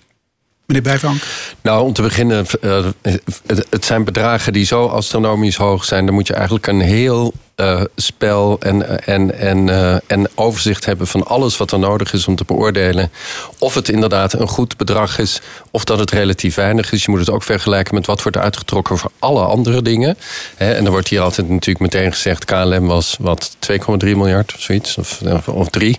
Meneer 0.66 0.84
Bijvank. 0.84 1.22
Nou, 1.62 1.84
om 1.86 1.94
te 1.94 2.02
beginnen, 2.02 2.46
eh, 2.62 2.86
het- 3.02 3.66
het 3.70 3.86
zijn 3.86 4.04
bedragen 4.04 4.54
die 4.54 4.66
zo 4.66 4.86
astronomisch 4.86 5.56
hoog 5.56 5.86
zijn. 5.86 6.06
Dan 6.06 6.14
moet 6.16 6.28
je 6.28 6.34
eigenlijk 6.34 6.68
een 6.68 6.80
heel 6.82 7.34
eh, 7.56 7.82
spel 7.96 8.58
en, 8.60 9.06
en, 9.06 9.40
en, 9.40 9.70
eh, 9.70 9.96
en 10.08 10.28
overzicht 10.36 10.86
hebben 10.86 11.08
van 11.08 11.26
alles 11.26 11.58
wat 11.58 11.72
er 11.72 11.80
nodig 11.80 12.14
is 12.14 12.28
om 12.28 12.36
te 12.36 12.44
beoordelen 12.46 13.12
of 13.58 13.74
het 13.74 13.90
inderdaad 13.90 14.34
een 14.34 14.48
goed 14.48 14.78
bedrag 14.78 15.20
is 15.20 15.42
of 15.72 15.84
dat 15.84 16.00
het 16.00 16.12
relatief 16.12 16.56
weinig 16.56 16.92
is. 16.92 17.04
Je 17.04 17.12
moet 17.12 17.20
het 17.20 17.30
ook 17.30 17.44
vergelijken 17.44 17.96
met 17.96 18.06
wat 18.06 18.22
wordt 18.22 18.38
uitgetrokken 18.38 18.98
voor 18.98 19.12
alle 19.20 19.44
andere 19.44 19.82
dingen. 19.82 20.18
En 20.58 20.84
dan 20.84 20.92
wordt 20.92 21.08
hier 21.08 21.22
altijd 21.22 21.50
natuurlijk 21.50 21.80
meteen 21.80 22.12
gezegd: 22.12 22.46
KLM 22.46 22.88
was 22.88 23.18
wat 23.20 23.56
2,3 23.72 23.78
miljard 24.00 24.54
of 24.56 24.62
zoiets, 24.62 24.98
of, 24.98 25.22
of 25.48 25.70
3. 25.70 25.98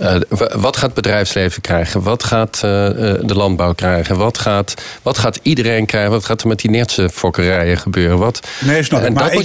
Uh, 0.00 0.16
wat 0.54 0.76
gaat 0.76 0.84
het 0.84 0.94
bedrijfsleven 0.94 1.62
krijgen? 1.62 2.02
Wat 2.02 2.24
gaat 2.24 2.60
de 2.60 3.34
landbouw 3.34 3.72
krijgen? 3.72 4.16
Wat 4.16 4.38
gaat, 4.38 4.74
wat 5.02 5.18
gaat 5.18 5.38
iedereen 5.42 5.86
krijgen? 5.86 6.10
Wat 6.10 6.24
gaat 6.24 6.40
er 6.40 6.48
met 6.48 6.58
die 6.58 6.70
Neertse 6.70 7.10
fokkerijen 7.12 7.78
gebeuren? 7.78 8.18
Wat, 8.18 8.40
nee, 8.60 8.82
snap 8.82 9.02
ik. 9.02 9.14
Maar 9.14 9.30
1,3 9.30 9.36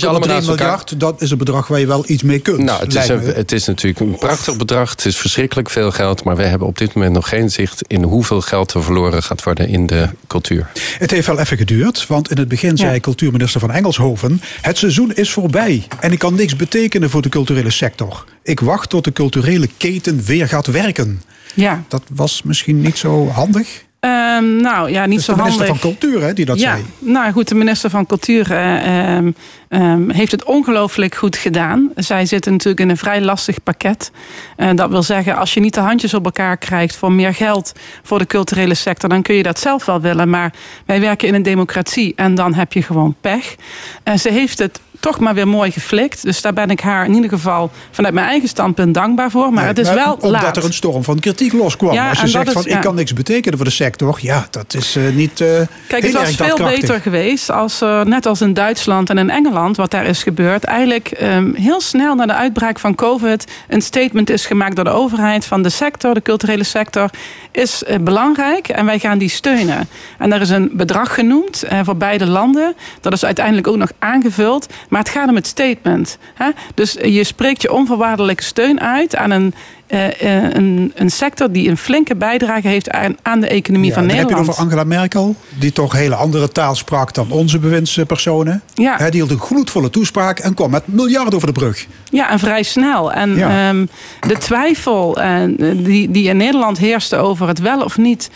miljard, 0.45 0.99
dat 0.99 1.21
is 1.21 1.31
een 1.31 1.37
bedrag 1.37 1.50
waar 1.67 1.79
je 1.79 1.87
wel 1.87 2.03
iets 2.07 2.23
mee 2.23 2.39
kunt. 2.39 2.63
Nou, 2.63 2.79
het 2.79 2.95
is, 2.95 3.07
een, 3.07 3.19
het 3.19 3.51
is 3.51 3.65
natuurlijk 3.65 3.99
een 3.99 4.17
prachtig 4.17 4.57
bedrag. 4.57 4.89
Het 4.89 5.05
is 5.05 5.17
verschrikkelijk 5.17 5.69
veel 5.69 5.91
geld. 5.91 6.23
Maar 6.23 6.35
we 6.35 6.43
hebben 6.43 6.67
op 6.67 6.77
dit 6.77 6.93
moment 6.93 7.13
nog 7.13 7.29
geen 7.29 7.49
zicht 7.49 7.81
in 7.87 8.03
hoeveel 8.03 8.41
geld 8.41 8.73
er 8.73 8.83
verloren 8.83 9.23
gaat 9.23 9.43
worden 9.43 9.67
in 9.67 9.87
de 9.87 10.09
cultuur. 10.27 10.71
Het 10.97 11.11
heeft 11.11 11.27
wel 11.27 11.39
even 11.39 11.57
geduurd, 11.57 12.07
want 12.07 12.31
in 12.31 12.37
het 12.37 12.47
begin 12.47 12.77
zei 12.77 12.99
cultuurminister 12.99 13.59
van 13.59 13.71
Engelshoven: 13.71 14.41
Het 14.61 14.77
seizoen 14.77 15.13
is 15.13 15.31
voorbij 15.31 15.87
en 15.99 16.11
ik 16.11 16.19
kan 16.19 16.35
niks 16.35 16.55
betekenen 16.55 17.09
voor 17.09 17.21
de 17.21 17.29
culturele 17.29 17.71
sector. 17.71 18.25
Ik 18.43 18.59
wacht 18.59 18.89
tot 18.89 19.03
de 19.03 19.13
culturele 19.13 19.69
keten 19.77 20.23
weer 20.23 20.47
gaat 20.47 20.67
werken. 20.67 21.21
Ja. 21.53 21.83
Dat 21.87 22.03
was 22.13 22.41
misschien 22.43 22.81
niet 22.81 22.97
zo 22.97 23.27
handig. 23.27 23.83
Um, 24.05 24.61
nou 24.61 24.91
ja, 24.91 25.05
niet 25.05 25.21
zo 25.21 25.33
handig. 25.33 25.53
De 25.53 25.59
minister 25.59 25.79
van 25.79 25.91
Cultuur, 25.91 26.21
hè, 26.21 26.33
die 26.33 26.45
dat 26.45 26.59
ja, 26.59 26.71
zei. 26.71 26.85
Nou 26.99 27.31
goed, 27.31 27.47
de 27.47 27.55
minister 27.55 27.89
van 27.89 28.05
Cultuur 28.05 28.51
uh, 28.51 29.15
um, 29.17 29.35
um, 29.69 30.09
heeft 30.09 30.31
het 30.31 30.43
ongelooflijk 30.43 31.15
goed 31.15 31.37
gedaan. 31.37 31.91
Zij 31.95 32.25
zitten 32.25 32.51
natuurlijk 32.51 32.79
in 32.79 32.89
een 32.89 32.97
vrij 32.97 33.21
lastig 33.21 33.63
pakket. 33.63 34.11
Uh, 34.57 34.69
dat 34.75 34.89
wil 34.89 35.03
zeggen, 35.03 35.37
als 35.37 35.53
je 35.53 35.59
niet 35.59 35.73
de 35.73 35.79
handjes 35.79 36.13
op 36.13 36.25
elkaar 36.25 36.57
krijgt 36.57 36.95
voor 36.95 37.11
meer 37.11 37.33
geld 37.33 37.71
voor 38.03 38.19
de 38.19 38.25
culturele 38.25 38.73
sector, 38.73 39.09
dan 39.09 39.21
kun 39.21 39.35
je 39.35 39.43
dat 39.43 39.59
zelf 39.59 39.85
wel 39.85 40.01
willen. 40.01 40.29
Maar 40.29 40.53
wij 40.85 41.01
werken 41.01 41.27
in 41.27 41.33
een 41.33 41.43
democratie 41.43 42.13
en 42.15 42.35
dan 42.35 42.53
heb 42.53 42.73
je 42.73 42.81
gewoon 42.81 43.15
pech. 43.21 43.55
Uh, 44.03 44.15
ze 44.15 44.29
heeft 44.29 44.59
het 44.59 44.79
toch 45.01 45.19
maar 45.19 45.33
weer 45.33 45.47
mooi 45.47 45.71
geflikt. 45.71 46.23
Dus 46.23 46.41
daar 46.41 46.53
ben 46.53 46.69
ik 46.69 46.79
haar 46.79 47.05
in 47.05 47.13
ieder 47.13 47.29
geval 47.29 47.71
vanuit 47.91 48.13
mijn 48.13 48.27
eigen 48.27 48.49
standpunt 48.49 48.93
dankbaar 48.93 49.31
voor. 49.31 49.53
Maar 49.53 49.63
Nee, 49.63 49.67
het 49.67 49.79
is 49.79 49.87
maar 49.87 49.95
wel 49.95 50.13
Omdat 50.13 50.41
laat. 50.41 50.57
er 50.57 50.65
een 50.65 50.73
storm 50.73 51.03
van 51.03 51.19
kritiek 51.19 51.53
loskwam. 51.53 51.93
Ja, 51.93 52.09
Als 52.09 52.21
je 52.21 52.27
zegt 52.27 52.51
van 52.51 52.63
ja. 52.65 52.75
ik 52.75 52.81
kan 52.81 52.95
niks 52.95 53.13
betekenen 53.13 53.57
voor 53.57 53.67
de 53.67 53.73
sector. 53.73 54.17
Ja, 54.21 54.47
dat 54.49 54.73
is 54.73 54.95
eh, 54.95 55.03
niet 55.13 55.41
eh 55.41 55.47
Kijk, 55.87 56.03
het 56.03 56.13
was 56.13 56.35
veel 56.35 56.57
beter 56.57 57.01
geweest 57.01 57.51
als 57.51 57.81
er, 57.81 58.07
net 58.07 58.25
als 58.25 58.41
in 58.41 58.53
Duitsland 58.53 59.09
en 59.09 59.17
in 59.17 59.29
Engeland, 59.29 59.77
wat 59.77 59.91
daar 59.91 60.05
is 60.05 60.23
gebeurd, 60.23 60.63
eigenlijk 60.63 61.07
ehm, 61.07 61.53
heel 61.53 61.81
snel 61.81 62.15
na 62.15 62.25
de 62.25 62.33
uitbraak 62.33 62.79
van 62.79 62.95
COVID 62.95 63.45
een 63.67 63.81
statement 63.81 64.29
is 64.29 64.45
gemaakt 64.45 64.75
door 64.75 64.85
de 64.85 64.91
overheid 64.91 65.45
van 65.45 65.61
de 65.61 65.69
sector, 65.69 66.13
de 66.13 66.21
culturele 66.21 66.63
sector, 66.63 67.09
is 67.51 67.83
eh, 67.83 67.97
belangrijk 67.99 68.67
en 68.67 68.85
wij 68.85 68.99
gaan 68.99 69.17
die 69.17 69.29
steunen. 69.29 69.89
En 70.17 70.29
daar 70.29 70.41
is 70.41 70.49
een 70.49 70.71
bedrag 70.73 71.13
genoemd 71.13 71.63
eh, 71.63 71.79
voor 71.83 71.97
beide 71.97 72.27
landen. 72.27 72.75
Dat 73.01 73.13
is 73.13 73.25
uiteindelijk 73.25 73.67
ook 73.67 73.75
nog 73.75 73.91
aangevuld. 73.99 74.67
Maar 74.91 74.99
het 74.99 75.09
gaat 75.09 75.29
om 75.29 75.35
het 75.35 75.47
statement. 75.47 76.17
Hè? 76.33 76.49
Dus 76.73 76.93
je 76.93 77.23
spreekt 77.23 77.61
je 77.61 77.71
onvoorwaardelijke 77.71 78.43
steun 78.43 78.81
uit 78.81 79.15
aan 79.15 79.31
een. 79.31 79.53
Eh, 79.91 80.07
eh, 80.37 80.53
een, 80.53 80.91
een 80.95 81.09
sector 81.09 81.51
die 81.51 81.69
een 81.69 81.77
flinke 81.77 82.15
bijdrage 82.15 82.67
heeft 82.67 82.89
aan, 82.89 83.15
aan 83.21 83.39
de 83.39 83.47
economie 83.47 83.89
Ja, 83.89 83.93
van 83.93 84.07
dan 84.07 84.15
heb 84.17 84.19
je 84.29 84.33
Nederland. 84.35 84.57
het 84.57 84.65
over 84.65 84.71
Angela 84.79 84.99
Merkel, 84.99 85.35
die 85.59 85.71
toch 85.71 85.93
hele 85.93 86.15
andere 86.15 86.49
taal 86.49 86.75
sprak 86.75 87.13
dan 87.13 87.31
onze 87.31 87.59
bewindspersonen. 87.59 88.61
Ja. 88.73 88.97
Die 88.97 89.09
hield 89.11 89.31
een 89.31 89.39
gloedvolle 89.39 89.89
toespraak 89.89 90.39
en 90.39 90.53
kwam 90.53 90.69
met 90.71 90.87
miljarden 90.87 91.33
over 91.33 91.47
de 91.47 91.53
brug. 91.53 91.85
Ja, 92.09 92.29
en 92.29 92.39
vrij 92.39 92.63
snel. 92.63 93.11
En 93.11 93.35
Ja. 93.35 93.69
ehm, 93.69 93.85
de 94.27 94.37
twijfel 94.37 95.21
eh, 95.21 95.41
die, 95.75 96.11
die 96.11 96.29
in 96.29 96.37
Nederland 96.37 96.77
heerste 96.77 97.15
over 97.15 97.47
het 97.47 97.59
wel 97.59 97.81
of 97.81 97.97
niet 97.97 98.29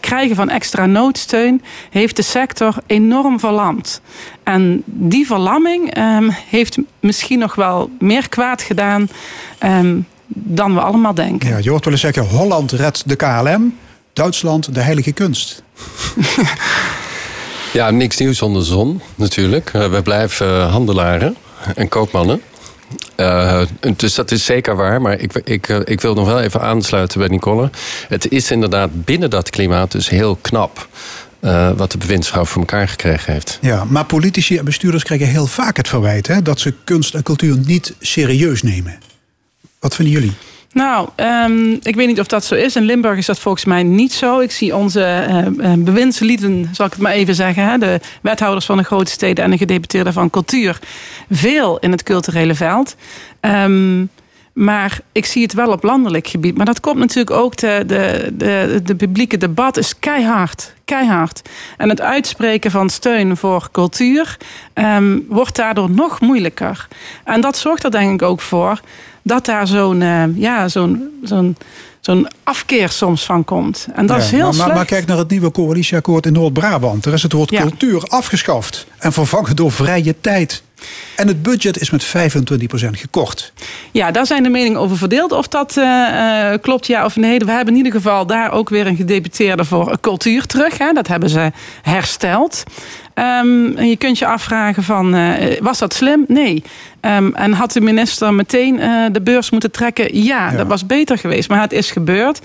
krijgen 0.00 0.36
van 0.36 0.48
extra 0.50 0.86
noodsteun, 0.86 1.62
heeft 1.90 2.16
de 2.16 2.22
sector 2.22 2.74
enorm 2.86 3.40
verlamd. 3.40 4.00
En 4.42 4.82
die 4.84 5.26
verlamming 5.26 5.94
ehm, 5.94 6.28
heeft 6.50 6.78
misschien 7.00 7.38
nog 7.38 7.54
wel 7.54 7.90
meer 7.98 8.28
kwaad 8.28 8.62
gedaan 8.62 9.08
ehm, 9.58 9.96
dan 10.34 10.74
we 10.74 10.80
allemaal 10.80 11.14
denken. 11.14 11.48
Ja, 11.48 11.58
je 11.58 11.70
hoort 11.70 11.84
wel 11.84 11.92
eens 11.92 12.02
zeggen, 12.02 12.24
Holland 12.24 12.72
redt 12.72 13.08
de 13.08 13.16
KLM, 13.16 13.76
Duitsland 14.12 14.74
de 14.74 14.80
heilige 14.80 15.12
kunst. 15.12 15.62
Ja, 17.72 17.90
niks 17.90 18.16
nieuws 18.16 18.38
zonder 18.38 18.64
zon, 18.64 19.00
natuurlijk. 19.14 19.70
Eh, 19.72 19.90
we 19.90 20.02
blijven 20.02 20.46
eh, 20.46 20.70
handelaren 20.70 21.36
en 21.74 21.88
koopmannen. 21.88 22.42
Eh, 23.14 23.62
dus 23.96 24.14
dat 24.14 24.30
is 24.30 24.44
zeker 24.44 24.76
waar. 24.76 25.00
Maar 25.00 25.20
ik, 25.20 25.34
ik, 25.44 25.68
ik 25.68 26.00
wil 26.00 26.14
nog 26.14 26.26
wel 26.26 26.40
even 26.40 26.60
aansluiten 26.60 27.18
bij 27.18 27.28
Nicole. 27.28 27.70
Het 28.08 28.30
is 28.30 28.50
inderdaad 28.50 29.04
binnen 29.04 29.30
dat 29.30 29.50
klimaat 29.50 29.92
dus 29.92 30.08
heel 30.08 30.38
knap... 30.40 30.88
eh, 31.40 31.70
wat 31.76 31.92
de 31.92 31.98
bewindsvrouw 31.98 32.44
voor 32.44 32.60
elkaar 32.60 32.88
gekregen 32.88 33.32
heeft. 33.32 33.58
Ja, 33.60 33.84
maar 33.84 34.04
politici 34.04 34.56
en 34.56 34.64
bestuurders 34.64 35.02
krijgen 35.04 35.26
heel 35.26 35.46
vaak 35.46 35.76
het 35.76 35.88
verwijt 35.88 36.26
hè, 36.26 36.42
dat 36.42 36.60
ze 36.60 36.74
kunst 36.84 37.14
en 37.14 37.22
cultuur 37.22 37.56
niet 37.64 37.94
serieus 38.00 38.62
nemen. 38.62 38.98
Wat 39.82 39.94
vinden 39.94 40.14
jullie? 40.14 40.32
Nou, 40.72 41.08
ehm, 41.14 41.70
ik 41.82 41.94
weet 41.94 42.06
niet 42.06 42.20
of 42.20 42.26
dat 42.26 42.44
zo 42.44 42.54
is. 42.54 42.76
In 42.76 42.82
Limburg 42.82 43.18
is 43.18 43.26
dat 43.26 43.38
volgens 43.38 43.64
mij 43.64 43.82
niet 43.82 44.12
zo. 44.12 44.40
Ik 44.40 44.50
zie 44.50 44.76
onze 44.76 45.04
eh, 45.04 45.72
bewindslieden, 45.78 46.68
zal 46.72 46.86
ik 46.86 46.92
het 46.92 47.00
maar 47.00 47.12
even 47.12 47.34
zeggen, 47.34 47.64
hè, 47.64 47.78
de 47.78 48.00
wethouders 48.20 48.66
van 48.66 48.76
de 48.76 48.82
grote 48.82 49.10
steden 49.10 49.44
en 49.44 49.50
de 49.50 49.56
gedeputeerden 49.56 50.12
van 50.12 50.30
cultuur, 50.30 50.78
veel 51.30 51.78
in 51.78 51.90
het 51.90 52.02
culturele 52.02 52.54
veld. 52.54 52.96
Ehm, 53.40 54.04
maar 54.52 55.00
ik 55.12 55.26
zie 55.26 55.42
het 55.42 55.52
wel 55.52 55.72
op 55.72 55.82
landelijk 55.82 56.26
gebied. 56.26 56.56
Maar 56.56 56.66
dat 56.66 56.80
komt 56.80 56.98
natuurlijk 56.98 57.36
ook, 57.36 57.56
de, 57.56 57.84
de, 57.86 58.30
de, 58.32 58.80
de 58.84 58.94
publieke 58.94 59.36
debat 59.36 59.76
is 59.76 59.98
keihard. 59.98 60.74
Keihard. 60.84 61.48
En 61.76 61.88
het 61.88 62.00
uitspreken 62.00 62.70
van 62.70 62.90
steun 62.90 63.36
voor 63.36 63.68
cultuur 63.72 64.36
ehm, 64.72 65.18
wordt 65.28 65.56
daardoor 65.56 65.90
nog 65.90 66.20
moeilijker. 66.20 66.88
En 67.24 67.40
dat 67.40 67.56
zorgt 67.56 67.84
er 67.84 67.90
denk 67.90 68.12
ik 68.12 68.22
ook 68.22 68.40
voor 68.40 68.80
dat 69.22 69.44
daar 69.44 69.66
zo'n 69.66 70.02
eh, 70.02 70.22
ja, 70.34 70.68
zo'n 70.68 71.08
zo'n 71.22 71.56
zo'n 72.00 72.28
afkeer 72.42 72.88
soms 72.88 73.24
van 73.24 73.44
komt. 73.44 73.86
En 73.94 74.06
dat 74.06 74.16
Ja, 74.16 74.22
is 74.22 74.30
heel 74.30 74.38
maar, 74.40 74.46
maar, 74.48 74.54
slecht. 74.62 74.74
maar 74.74 74.84
kijk 74.84 75.06
naar 75.06 75.18
het 75.18 75.30
nieuwe 75.30 75.50
coalitieakkoord 75.50 76.26
in 76.26 76.32
Noord-Brabant. 76.32 77.04
Er 77.06 77.12
is 77.12 77.22
het 77.22 77.32
woord 77.32 77.50
Ja. 77.50 77.60
cultuur 77.60 78.02
afgeschaft 78.08 78.86
en 78.98 79.12
vervangen 79.12 79.56
door 79.56 79.72
vrije 79.72 80.14
tijd. 80.20 80.62
En 81.16 81.28
het 81.28 81.42
budget 81.42 81.80
is 81.80 81.90
met 81.90 82.04
25% 82.06 82.08
gekort. 82.90 83.52
Ja, 83.90 84.10
daar 84.10 84.26
zijn 84.26 84.42
de 84.42 84.48
meningen 84.48 84.80
over 84.80 84.96
verdeeld. 84.96 85.32
Of 85.32 85.48
dat 85.48 85.76
eh, 85.76 86.52
eh, 86.52 86.60
klopt, 86.60 86.86
ja 86.86 87.04
of 87.04 87.16
nee. 87.16 87.38
We 87.38 87.50
hebben 87.50 87.74
in 87.74 87.76
ieder 87.76 87.92
geval 87.92 88.26
daar 88.26 88.52
ook 88.52 88.68
weer 88.68 88.86
een 88.86 88.96
gedeputeerde 88.96 89.64
voor 89.64 90.00
cultuur 90.00 90.46
terug. 90.46 90.78
Hè. 90.78 90.92
Dat 90.92 91.06
hebben 91.08 91.30
ze 91.30 91.52
hersteld. 91.82 92.62
Ehm, 93.14 93.76
en 93.76 93.88
je 93.88 93.96
kunt 93.96 94.18
je 94.18 94.26
afvragen 94.26 94.82
van, 94.82 95.14
eh, 95.14 95.60
was 95.60 95.78
dat 95.78 95.94
slim? 95.94 96.24
Nee. 96.28 96.62
Ehm, 97.00 97.30
en 97.34 97.52
had 97.52 97.72
de 97.72 97.80
minister 97.80 98.34
meteen 98.34 98.76
de 99.12 99.22
beurs 99.22 99.50
moeten 99.50 99.70
trekken? 99.70 100.22
Ja, 100.22 100.50
Ja. 100.50 100.56
dat 100.56 100.66
was 100.66 100.86
beter 100.86 101.18
geweest. 101.18 101.48
Maar 101.48 101.60
het 101.60 101.72
is 101.72 101.90
gebeurd. 101.90 102.40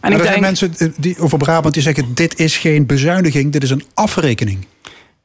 En 0.00 0.12
ik 0.12 0.16
er 0.18 0.22
denk, 0.22 0.28
zijn 0.28 0.40
mensen 0.40 0.94
die, 0.96 1.18
over 1.18 1.38
Brabant 1.38 1.74
die 1.74 1.82
zeggen: 1.82 2.14
dit 2.14 2.38
is 2.38 2.56
geen 2.56 2.86
bezuiniging, 2.86 3.52
dit 3.52 3.62
is 3.62 3.70
een 3.70 3.84
afrekening. 3.94 4.66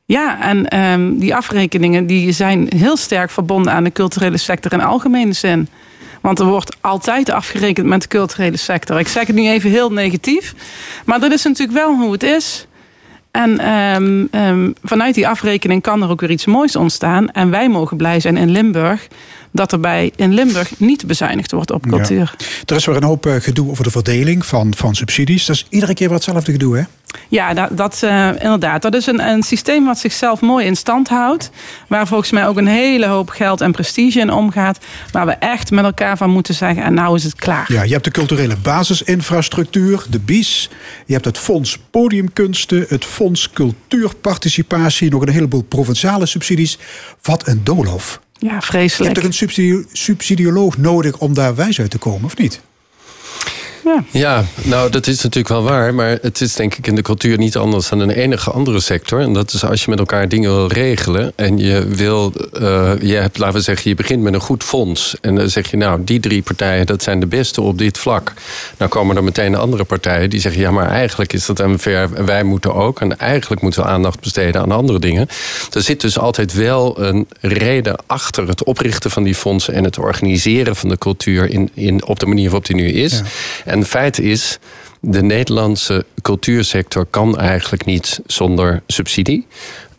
Ja, 0.10 0.42
en 0.42 0.68
ehm, 0.68 1.18
die 1.18 1.36
afrekeningen 1.36 2.06
die 2.06 2.32
zijn 2.32 2.68
heel 2.76 2.98
sterk 2.98 3.30
verbonden 3.30 3.74
aan 3.74 3.84
de 3.84 3.92
culturele 3.92 4.38
sector 4.38 4.74
in 4.74 4.82
algemene 4.82 5.34
zin. 5.34 5.68
Want 6.22 6.40
er 6.40 6.46
wordt 6.46 6.78
altijd 6.82 7.30
afgerekend 7.30 7.88
met 7.88 8.02
de 8.02 8.08
culturele 8.08 8.58
sector. 8.58 9.00
Ik 9.00 9.08
zeg 9.08 9.28
het 9.28 9.36
nu 9.36 9.48
even 9.48 9.70
heel 9.70 9.92
negatief. 9.92 10.56
Maar 11.06 11.20
dat 11.20 11.32
is 11.32 11.44
natuurlijk 11.44 11.78
wel 11.78 11.96
hoe 11.96 12.12
het 12.12 12.24
is. 12.24 12.68
En 13.32 13.60
ehm, 13.60 14.26
ehm, 14.32 14.72
vanuit 14.84 15.16
die 15.16 15.28
afrekening 15.28 15.82
kan 15.82 16.02
er 16.02 16.10
ook 16.10 16.22
weer 16.22 16.32
iets 16.32 16.46
moois 16.46 16.76
ontstaan. 16.76 17.32
En 17.32 17.50
wij 17.50 17.70
mogen 17.70 17.98
blij 17.98 18.20
zijn 18.20 18.38
in 18.38 18.50
Limburg 18.50 19.08
dat 19.52 19.72
er 19.72 19.80
bij 19.80 20.12
in 20.16 20.34
Limburg 20.34 20.72
niet 20.78 21.06
bezuinigd 21.06 21.52
wordt 21.52 21.72
op 21.72 21.88
cultuur. 21.88 22.36
Ja. 22.38 22.46
Er 22.66 22.76
is 22.76 22.86
weer 22.86 22.96
een 22.96 23.04
hoop 23.04 23.26
eh, 23.26 23.36
gedoe 23.36 23.70
over 23.70 23.84
de 23.84 23.92
verdeling 23.92 24.46
van, 24.46 24.74
van 24.76 24.96
subsidies. 24.96 25.46
Dat 25.46 25.56
is 25.56 25.66
iedere 25.70 25.94
keer 25.94 26.10
wat 26.10 26.26
hetzelfde 26.26 26.52
gedoe, 26.52 26.78
hè? 26.78 26.84
Ja, 27.28 27.54
dat, 27.54 27.78
dat 27.78 28.04
eh, 28.04 28.30
inderdaad. 28.40 28.82
Dat 28.82 28.94
is 28.94 29.06
een, 29.06 29.28
een 29.28 29.44
systeem 29.44 29.86
wat 29.86 30.00
zichzelf 30.00 30.42
mooi 30.42 30.66
in 30.66 30.76
stand 30.76 31.08
houdt. 31.08 31.50
Waar 31.88 32.08
volgens 32.08 32.32
mij 32.32 32.48
ook 32.48 32.58
een 32.58 32.68
hele 32.68 33.06
hoop 33.08 33.30
geld 33.30 33.62
en 33.62 33.72
prestige 33.72 34.20
in 34.20 34.32
omgaat. 34.32 34.80
Waar 35.12 35.26
we 35.26 35.32
echt 35.32 35.72
met 35.72 35.86
elkaar 35.86 36.18
van 36.18 36.30
moeten 36.30 36.54
zeggen: 36.54 36.84
en 36.84 36.94
nou 36.94 37.16
is 37.16 37.24
het 37.24 37.36
klaar. 37.36 37.74
Ja, 37.74 37.84
je 37.84 37.92
hebt 37.92 38.04
de 38.04 38.12
culturele 38.12 38.56
basisinfrastructuur, 38.56 40.06
de 40.10 40.20
BIS. 40.20 40.70
Je 41.06 41.14
hebt 41.14 41.26
het 41.26 41.38
Fonds 41.38 41.78
Podiumkunsten, 41.92 42.86
het 42.88 43.06
Fonds 43.06 43.50
Cultuurparticipatie, 43.50 45.10
nog 45.10 45.22
een 45.22 45.30
heleboel 45.30 45.64
provinciale 45.64 46.26
subsidies. 46.26 46.78
Wat 47.22 47.48
een 47.48 47.64
doolhof. 47.64 48.20
Ja, 48.40 48.62
vreselijk. 48.62 48.98
hebt 49.04 49.16
toch 49.16 49.24
een 49.24 49.34
subsidie- 49.34 49.86
subsidioloog 49.92 50.78
nodig 50.78 51.18
om 51.18 51.34
daar 51.34 51.56
wijs 51.56 51.80
uit 51.80 51.92
te 51.92 51.98
komen, 51.98 52.26
of 52.26 52.38
niet? 52.38 52.62
Ja. 53.84 54.04
Ja, 54.12 54.44
nou 54.64 54.90
dat 54.90 55.08
is 55.08 55.22
natuurlijk 55.22 55.48
wel 55.48 55.64
waar. 55.64 55.94
Maar 55.94 56.18
het 56.22 56.42
is 56.42 56.56
denk 56.56 56.76
ik 56.76 56.88
in 56.88 56.96
de 56.96 57.02
cultuur 57.02 57.38
niet 57.38 57.58
anders 57.58 57.90
dan 57.90 58.00
een 58.00 58.10
enige 58.10 58.52
andere 58.52 58.80
sector. 58.80 59.20
En 59.20 59.34
dat 59.34 59.54
is 59.54 59.66
als 59.66 59.84
je 59.84 59.90
met 59.90 60.00
elkaar 60.00 60.28
dingen 60.28 60.56
wil 60.56 60.68
regelen. 60.68 61.32
En 61.36 61.58
je 61.58 61.88
wil, 61.88 62.34
eh, 62.54 62.92
je 63.02 63.16
hebt, 63.16 63.38
laten 63.38 63.56
we 63.56 63.62
zeggen, 63.62 63.90
je 63.90 63.96
begint 63.96 64.22
met 64.22 64.34
een 64.34 64.40
goed 64.40 64.64
fonds. 64.64 65.16
En 65.22 65.36
dan 65.36 65.50
zeg 65.50 65.72
je, 65.72 65.78
nou, 65.78 66.04
die 66.04 66.20
drie 66.20 66.42
partijen, 66.42 66.86
dat 66.86 67.04
zijn 67.04 67.20
de 67.20 67.26
beste 67.26 67.62
op 67.62 67.78
dit 67.78 67.98
vlak. 67.98 68.34
Nou 68.78 68.92
komen 68.92 69.16
er 69.16 69.24
meteen 69.24 69.56
andere 69.56 69.84
partijen 69.84 70.30
die 70.30 70.40
zeggen, 70.40 70.62
ja, 70.62 70.72
maar 70.72 70.90
eigenlijk 70.90 71.34
is 71.34 71.46
dat 71.46 71.58
MVR 71.58 71.90
en 71.90 72.26
wij 72.26 72.44
moeten 72.44 72.74
ook. 72.74 73.02
En 73.02 73.20
eigenlijk 73.20 73.62
moeten 73.62 73.84
we 73.84 73.88
aandacht 73.88 74.20
besteden 74.20 74.62
aan 74.62 74.72
andere 74.72 75.00
dingen. 75.00 75.28
Er 75.72 75.82
zit 75.82 76.02
dus 76.02 76.18
altijd 76.18 76.54
wel 76.54 77.02
een 77.02 77.28
reden 77.42 77.96
achter 78.06 78.48
het 78.48 78.64
oprichten 78.64 79.12
van 79.12 79.24
die 79.24 79.36
fondsen 79.36 79.74
en 79.74 79.84
het 79.84 79.98
organiseren 79.98 80.76
van 80.76 80.90
de 80.90 80.98
cultuur 80.98 81.50
in, 81.50 81.70
in, 81.74 82.06
op 82.06 82.20
de 82.20 82.26
manier 82.26 82.46
waarop 82.46 82.66
die 82.66 82.76
nu 82.76 82.88
is. 82.88 83.22
En 83.70 83.80
het 83.80 83.88
feit 83.88 84.20
is, 84.20 84.60
de 85.02 85.22
Nederlandse 85.22 86.06
cultuursector 86.22 87.06
kan 87.06 87.38
eigenlijk 87.40 87.86
niet 87.86 88.20
zonder 88.26 88.82
subsidie. 88.88 89.48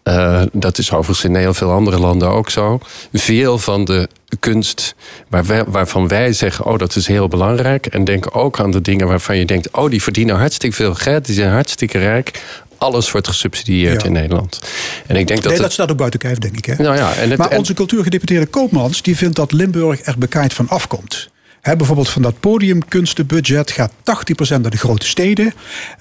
Uh, 0.04 0.42
dat 0.52 0.78
is 0.78 0.92
overigens 0.92 1.24
in 1.24 1.34
heel 1.36 1.54
veel 1.54 1.70
andere 1.70 1.98
landen 1.98 2.28
ook 2.28 2.50
zo. 2.50 2.80
Veel 3.12 3.58
van 3.58 3.84
de 3.84 4.08
kunst 4.40 4.94
waar 5.28 5.44
wij, 5.44 5.64
waarvan 5.64 6.08
wij 6.08 6.32
zeggen: 6.32 6.64
Oh, 6.64 6.78
dat 6.78 6.96
is 6.96 7.06
heel 7.06 7.28
belangrijk. 7.28 7.86
En 7.86 8.04
denk 8.04 8.36
ook 8.36 8.60
aan 8.60 8.70
de 8.70 8.80
dingen 8.80 9.06
waarvan 9.06 9.36
je 9.36 9.44
denkt: 9.44 9.70
Oh, 9.70 9.90
die 9.90 10.02
verdienen 10.02 10.36
hartstikke 10.36 10.76
veel 10.76 10.94
geld, 10.94 11.24
die 11.26 11.34
zijn 11.34 11.50
hartstikke 11.52 11.98
rijk. 11.98 12.42
Alles 12.78 13.10
wordt 13.10 13.28
gesubsidieerd 13.28 14.00
Ja. 14.00 14.06
in 14.06 14.12
Nederland. 14.12 14.58
En 15.06 15.16
ik 15.16 15.26
denk 15.26 15.28
dat 15.28 15.38
nee, 15.42 15.52
het- 15.52 15.62
dat 15.62 15.72
staat 15.72 15.90
ook 15.90 15.96
buiten 15.96 16.20
kijf, 16.20 16.38
denk 16.38 16.56
ik. 16.56 16.64
Hè? 16.64 16.74
Nou 16.82 16.96
ja, 16.96 17.14
en 17.14 17.28
het- 17.30 17.38
maar 17.38 17.50
en- 17.50 17.58
onze 17.58 17.74
cultuurgedeputeerde 17.74 18.46
Koopmans 18.46 19.02
die 19.02 19.16
vindt 19.16 19.36
dat 19.36 19.52
Limburg 19.52 20.00
er 20.04 20.18
bekaaid 20.18 20.52
van 20.54 20.68
afkomt. 20.68 21.28
Bijvoorbeeld 21.62 22.08
van 22.08 22.22
dat 22.22 22.40
podiumkunstenbudget 22.40 23.70
gaat 23.70 23.92
80% 23.92 24.60
naar 24.60 24.70
de 24.70 24.76
grote 24.76 25.06
steden. 25.06 25.52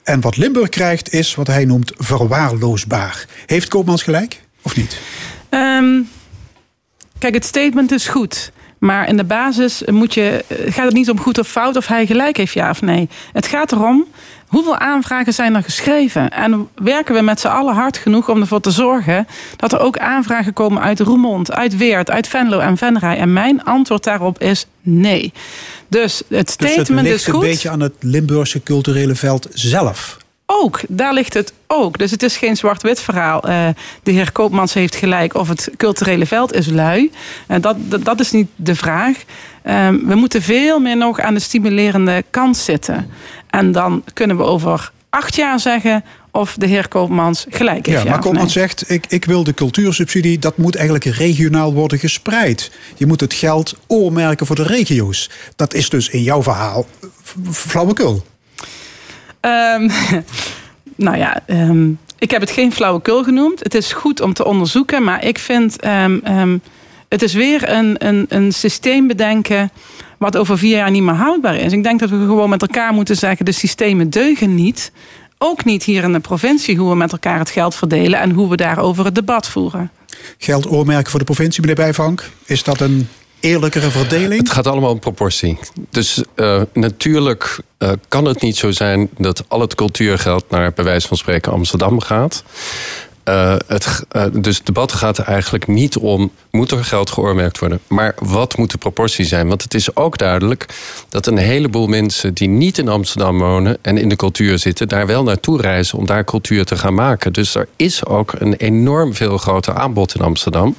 En 0.03 0.21
wat 0.21 0.37
Limburg 0.37 0.69
krijgt 0.69 1.13
is 1.13 1.35
wat 1.35 1.47
hij 1.47 1.65
noemt 1.65 1.93
verwaarloosbaar. 1.97 3.25
Heeft 3.45 3.67
Koopmans 3.67 4.03
gelijk 4.03 4.41
of 4.61 4.75
niet? 4.75 4.99
Ehm, 5.49 6.01
kijk, 7.17 7.33
het 7.33 7.45
statement 7.45 7.91
is 7.91 8.07
goed. 8.07 8.51
Maar 8.79 9.07
in 9.07 9.17
de 9.17 9.23
basis 9.23 9.81
moet 9.85 10.13
je, 10.13 10.45
eh, 10.47 10.73
gaat 10.73 10.85
het 10.85 10.93
niet 10.93 11.09
om 11.09 11.19
goed 11.19 11.37
of 11.37 11.47
fout 11.47 11.75
of 11.75 11.87
hij 11.87 12.05
gelijk 12.05 12.37
heeft, 12.37 12.53
ja 12.53 12.69
of 12.69 12.81
nee. 12.81 13.09
Het 13.33 13.47
gaat 13.47 13.71
erom 13.71 14.05
hoeveel 14.49 14.77
aanvragen 14.77 15.33
zijn 15.33 15.55
er 15.55 15.63
geschreven. 15.63 16.29
En 16.29 16.67
werken 16.75 17.15
we 17.15 17.21
met 17.21 17.39
z'n 17.39 17.47
allen 17.47 17.73
hard 17.73 17.97
genoeg 17.97 18.29
om 18.29 18.41
ervoor 18.41 18.61
te 18.61 18.71
zorgen 18.71 19.27
dat 19.55 19.73
er 19.73 19.79
ook 19.79 19.97
aanvragen 19.97 20.53
komen 20.53 20.81
uit 20.81 20.99
Roermond, 20.99 21.51
uit 21.51 21.77
Weert, 21.77 22.09
uit 22.09 22.27
Venlo 22.27 22.59
en 22.59 22.77
Venray. 22.77 23.17
En 23.17 23.33
mijn 23.33 23.63
antwoord 23.63 24.03
daarop 24.03 24.41
is 24.41 24.65
nee. 24.81 25.33
Dus 25.87 26.17
het 26.17 26.27
Dus 26.27 26.37
het 26.39 26.49
statement 26.49 27.07
ligt 27.07 27.27
is 27.27 27.33
een 27.33 27.39
beetje 27.39 27.69
aan 27.69 27.79
het 27.79 27.93
Limburgse 27.99 28.63
culturele 28.63 29.15
veld 29.15 29.47
zelf. 29.53 30.17
Ook, 30.51 30.81
daar 30.87 31.13
ligt 31.13 31.33
het 31.33 31.53
ook. 31.67 31.97
Dus 31.97 32.11
het 32.11 32.23
is 32.23 32.37
geen 32.37 32.57
zwart-wit 32.57 32.99
verhaal. 32.99 33.43
Eh, 33.43 33.67
de 34.03 34.11
heer 34.11 34.31
Koopmans 34.31 34.73
heeft 34.73 34.95
gelijk 34.95 35.33
of 35.33 35.47
het 35.47 35.69
culturele 35.77 36.25
veld 36.25 36.53
is 36.53 36.67
lui. 36.67 37.11
En 37.47 37.61
dat, 37.61 37.75
dat, 37.79 38.05
dat 38.05 38.19
is 38.19 38.31
niet 38.31 38.47
de 38.55 38.75
vraag. 38.75 39.17
Ehm, 39.61 39.97
we 40.05 40.15
moeten 40.15 40.41
veel 40.41 40.79
meer 40.79 40.97
nog 40.97 41.19
aan 41.19 41.33
de 41.33 41.39
stimulerende 41.39 42.23
kant 42.29 42.57
zitten. 42.57 43.09
En 43.49 43.71
dan 43.71 44.03
kunnen 44.13 44.37
we 44.37 44.43
over 44.43 44.91
acht 45.09 45.35
jaar 45.35 45.59
zeggen 45.59 46.03
of 46.31 46.55
de 46.57 46.67
heer 46.67 46.87
Koopmans 46.87 47.45
gelijk 47.49 47.85
heeft. 47.85 48.03
Ja, 48.03 48.09
maar 48.09 48.19
Koopmans 48.19 48.53
nee. 48.55 48.65
zegt, 48.65 48.89
ik, 48.89 49.05
ik 49.07 49.25
wil 49.25 49.43
de 49.43 49.53
cultuursubsidie, 49.53 50.39
dat 50.39 50.57
moet 50.57 50.75
eigenlijk 50.75 51.05
regionaal 51.05 51.73
worden 51.73 51.99
gespreid. 51.99 52.71
Je 52.97 53.05
moet 53.05 53.21
het 53.21 53.33
geld 53.33 53.75
oormerken 53.87 54.45
voor 54.45 54.55
de 54.55 54.63
regio's. 54.63 55.29
Dat 55.55 55.73
is 55.73 55.89
dus 55.89 56.09
in 56.09 56.23
jouw 56.23 56.43
verhaal 56.43 56.85
flauwekul. 57.51 58.23
Ehm, 59.39 59.89
nou 60.95 61.17
ja, 61.17 61.41
ehm, 61.45 61.89
ik 62.19 62.31
heb 62.31 62.41
het 62.41 62.51
geen 62.51 62.73
flauwekul 62.73 63.23
genoemd. 63.23 63.59
Het 63.59 63.75
is 63.75 63.93
goed 63.93 64.21
om 64.21 64.33
te 64.33 64.45
onderzoeken, 64.45 65.03
maar 65.03 65.25
ik 65.25 65.39
vind 65.39 65.79
ehm, 65.79 66.57
het 67.09 67.21
is 67.21 67.33
weer 67.33 67.69
een, 67.69 68.07
een, 68.07 68.25
een 68.29 68.51
systeem 68.51 69.07
bedenken 69.07 69.71
wat 70.17 70.37
over 70.37 70.57
vier 70.57 70.75
jaar 70.75 70.91
niet 70.91 71.03
meer 71.03 71.13
houdbaar 71.13 71.55
is. 71.55 71.71
Ik 71.71 71.83
denk 71.83 71.99
dat 71.99 72.09
we 72.09 72.15
gewoon 72.15 72.49
met 72.49 72.61
elkaar 72.61 72.93
moeten 72.93 73.15
zeggen: 73.15 73.45
de 73.45 73.51
systemen 73.51 74.09
deugen 74.09 74.55
niet. 74.55 74.91
Ook 75.37 75.65
niet 75.65 75.83
hier 75.83 76.03
in 76.03 76.13
de 76.13 76.19
provincie 76.19 76.77
hoe 76.77 76.89
we 76.89 76.95
met 76.95 77.11
elkaar 77.11 77.39
het 77.39 77.49
geld 77.49 77.75
verdelen 77.75 78.19
en 78.19 78.31
hoe 78.31 78.49
we 78.49 78.55
daarover 78.55 79.05
het 79.05 79.15
debat 79.15 79.49
voeren. 79.49 79.91
Geld 80.37 80.69
oormerken 80.69 81.09
voor 81.09 81.19
de 81.19 81.25
provincie, 81.25 81.61
meneer 81.61 81.75
Bijvank. 81.75 82.29
Is 82.45 82.63
dat 82.63 82.81
een 82.81 83.07
eerlijkere 83.39 83.89
verdeling? 83.89 84.41
Het 84.41 84.51
gaat 84.51 84.67
allemaal 84.67 84.91
om 84.91 84.99
proportie. 84.99 85.57
Dus 85.89 86.23
eh, 86.35 86.61
natuurlijk 86.73 87.59
eh, 87.77 87.91
kan 88.07 88.25
het 88.25 88.41
niet 88.41 88.57
zo 88.57 88.71
zijn 88.71 89.09
dat 89.17 89.43
al 89.47 89.61
het 89.61 89.75
cultuurgeld 89.75 90.49
naar 90.49 90.73
bij 90.73 90.83
wijze 90.85 91.07
van 91.07 91.17
spreken 91.17 91.51
Amsterdam 91.51 91.99
gaat. 91.99 92.43
Eh, 93.23 93.55
het, 93.67 94.03
dus 94.31 94.57
het 94.57 94.65
debat 94.65 94.91
gaat 94.91 95.19
eigenlijk 95.19 95.67
niet 95.67 95.97
om, 95.97 96.31
moet 96.51 96.71
er 96.71 96.83
geld 96.83 97.09
geoormerkt 97.09 97.59
worden? 97.59 97.79
Maar 97.87 98.15
wat 98.19 98.57
moet 98.57 98.71
de 98.71 98.77
proportie 98.77 99.25
zijn? 99.25 99.47
Want 99.47 99.63
het 99.63 99.73
is 99.73 99.95
ook 99.95 100.17
duidelijk 100.17 100.65
dat 101.09 101.27
een 101.27 101.37
heleboel 101.37 101.87
mensen 101.87 102.33
die 102.33 102.47
niet 102.47 102.77
in 102.77 102.87
Amsterdam 102.87 103.39
wonen 103.39 103.77
en 103.81 103.97
in 103.97 104.09
de 104.09 104.15
cultuur 104.15 104.59
zitten, 104.59 104.87
daar 104.87 105.07
wel 105.07 105.23
naartoe 105.23 105.61
reizen 105.61 105.97
om 105.97 106.05
daar 106.05 106.23
cultuur 106.23 106.65
te 106.65 106.77
gaan 106.77 106.93
maken. 106.93 107.33
Dus 107.33 107.55
er 107.55 107.67
is 107.75 108.05
ook 108.05 108.33
een 108.37 108.53
enorm 108.53 109.13
veel 109.13 109.37
groter 109.37 109.73
aanbod 109.73 110.15
in 110.15 110.21
Amsterdam. 110.21 110.75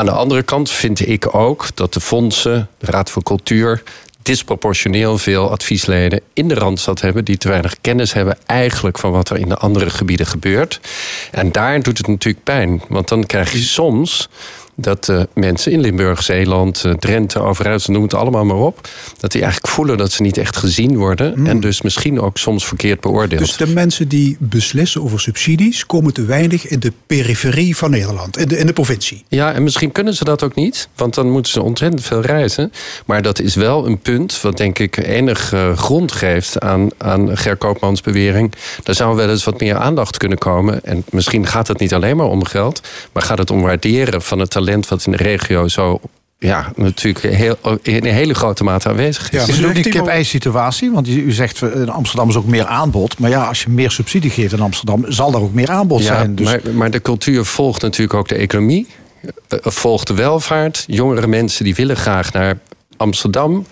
Aan 0.00 0.06
de 0.06 0.12
andere 0.12 0.42
kant 0.42 0.70
vind 0.70 1.08
ik 1.08 1.34
ook 1.34 1.76
dat 1.76 1.92
de 1.92 2.00
fondsen, 2.00 2.68
de 2.78 2.86
Raad 2.86 3.10
voor 3.10 3.22
Cultuur, 3.22 3.82
disproportioneel 4.22 5.18
veel 5.18 5.50
adviesleden 5.50 6.20
in 6.32 6.48
de 6.48 6.54
Randstad 6.54 7.00
hebben 7.00 7.24
die 7.24 7.36
te 7.36 7.48
weinig 7.48 7.76
kennis 7.80 8.12
hebben 8.12 8.38
eigenlijk 8.46 8.98
van 8.98 9.10
wat 9.10 9.30
er 9.30 9.38
in 9.38 9.48
de 9.48 9.56
andere 9.56 9.90
gebieden 9.90 10.26
gebeurt. 10.26 10.80
En 11.30 11.52
daar 11.52 11.82
doet 11.82 11.98
het 11.98 12.06
natuurlijk 12.06 12.44
pijn, 12.44 12.82
want 12.88 13.08
dan 13.08 13.26
krijg 13.26 13.52
je 13.52 13.58
soms 13.58 14.28
dat 14.80 15.08
eh, 15.08 15.22
mensen 15.34 15.72
in 15.72 15.80
Limburg, 15.80 16.22
Zeeland, 16.22 16.84
eh, 16.84 16.92
Drenthe, 16.92 17.40
Overijssel, 17.40 17.92
noem 17.92 18.02
het 18.02 18.14
allemaal 18.14 18.44
maar 18.44 18.56
op, 18.56 18.88
dat 19.18 19.32
die 19.32 19.42
eigenlijk 19.42 19.72
voelen 19.72 19.96
dat 19.96 20.12
ze 20.12 20.22
niet 20.22 20.38
echt 20.38 20.56
gezien 20.56 20.96
worden 20.96 21.46
en 21.46 21.60
dus 21.60 21.82
misschien 21.82 22.20
ook 22.20 22.38
soms 22.38 22.66
verkeerd 22.66 23.00
beoordeeld. 23.00 23.40
Dus 23.40 23.56
de 23.56 23.66
mensen 23.66 24.08
die 24.08 24.36
beslissen 24.38 25.02
over 25.02 25.20
subsidies 25.20 25.86
komen 25.86 26.12
te 26.12 26.24
weinig 26.24 26.68
in 26.68 26.80
de 26.80 26.92
periferie 27.06 27.76
van 27.76 27.90
Nederland, 27.90 28.38
in 28.38 28.48
de, 28.48 28.58
in 28.58 28.66
de 28.66 28.72
provincie. 28.72 29.24
Ja, 29.28 29.52
en 29.52 29.62
misschien 29.62 29.92
kunnen 29.92 30.14
ze 30.14 30.24
dat 30.24 30.42
ook 30.42 30.54
niet, 30.54 30.88
want 30.96 31.14
dan 31.14 31.30
moeten 31.30 31.52
ze 31.52 31.62
ontzettend 31.62 32.04
veel 32.04 32.20
reizen. 32.20 32.72
Maar 33.06 33.22
dat 33.22 33.40
is 33.40 33.54
wel 33.54 33.86
een 33.86 33.98
punt 33.98 34.40
wat 34.40 34.56
denk 34.56 34.78
ik 34.78 34.96
enig 34.96 35.52
eh, 35.52 35.76
grond 35.76 36.12
geeft 36.12 36.60
aan, 36.60 36.88
aan 36.98 37.36
Ger 37.36 37.56
Koopmans 37.56 38.00
bewering. 38.00 38.52
Daar 38.82 38.94
zou 38.94 39.16
wel 39.16 39.28
eens 39.28 39.44
wat 39.44 39.60
meer 39.60 39.76
aandacht 39.76 40.16
kunnen 40.16 40.38
komen. 40.38 40.84
En 40.84 41.04
misschien 41.10 41.46
gaat 41.46 41.68
het 41.68 41.78
niet 41.78 41.94
alleen 41.94 42.16
maar 42.16 42.26
om 42.26 42.44
geld, 42.44 42.80
maar 43.12 43.22
gaat 43.22 43.38
het 43.38 43.50
om 43.50 43.62
waarderen 43.62 44.22
van 44.22 44.38
het 44.38 44.50
talent 44.50 44.68
wat 44.88 45.06
in 45.06 45.12
de 45.12 45.18
regio 45.18 45.68
zo. 45.68 46.00
Ja, 46.38 46.72
natuurlijk 46.76 47.34
heel, 47.34 47.56
in 47.82 47.94
een 48.06 48.12
hele 48.14 48.34
grote 48.34 48.64
mate 48.64 48.88
aanwezig 48.88 49.30
is. 49.30 49.48
is 49.48 49.56
het 49.56 49.66
ook 49.66 49.74
niet 49.74 49.88
kip-ei 49.88 50.24
situatie? 50.24 50.90
Want 50.90 51.08
u 51.08 51.32
zegt 51.32 51.62
eh, 51.62 51.80
in 51.80 51.88
Amsterdam 51.90 52.28
is 52.28 52.36
ook 52.36 52.46
meer 52.46 52.66
aanbod. 52.66 53.18
Maar 53.18 53.30
ja, 53.30 53.44
als 53.46 53.62
je 53.62 53.68
meer 53.70 53.90
subsidie 53.90 54.30
geeft 54.30 54.52
in 54.52 54.60
Amsterdam, 54.60 55.04
zal 55.08 55.32
er 55.34 55.40
ook 55.40 55.52
meer 55.54 55.70
aanbod 55.70 56.00
Ja, 56.00 56.04
zijn. 56.06 56.34
Dus 56.34 56.46
maar, 56.46 56.60
maar 56.74 56.90
de 56.90 57.02
cultuur 57.02 57.44
volgt 57.44 57.82
natuurlijk 57.82 58.14
ook 58.14 58.28
de 58.28 58.34
economie. 58.34 58.86
eh, 59.48 59.58
volgt 59.62 60.06
de 60.06 60.14
welvaart. 60.14 60.84
Jongere 60.86 61.26
mensen 61.26 61.64
die 61.64 61.74
willen 61.74 61.96
graag 61.96 62.32
naar 62.32 62.58
Amsterdam. 63.00 63.66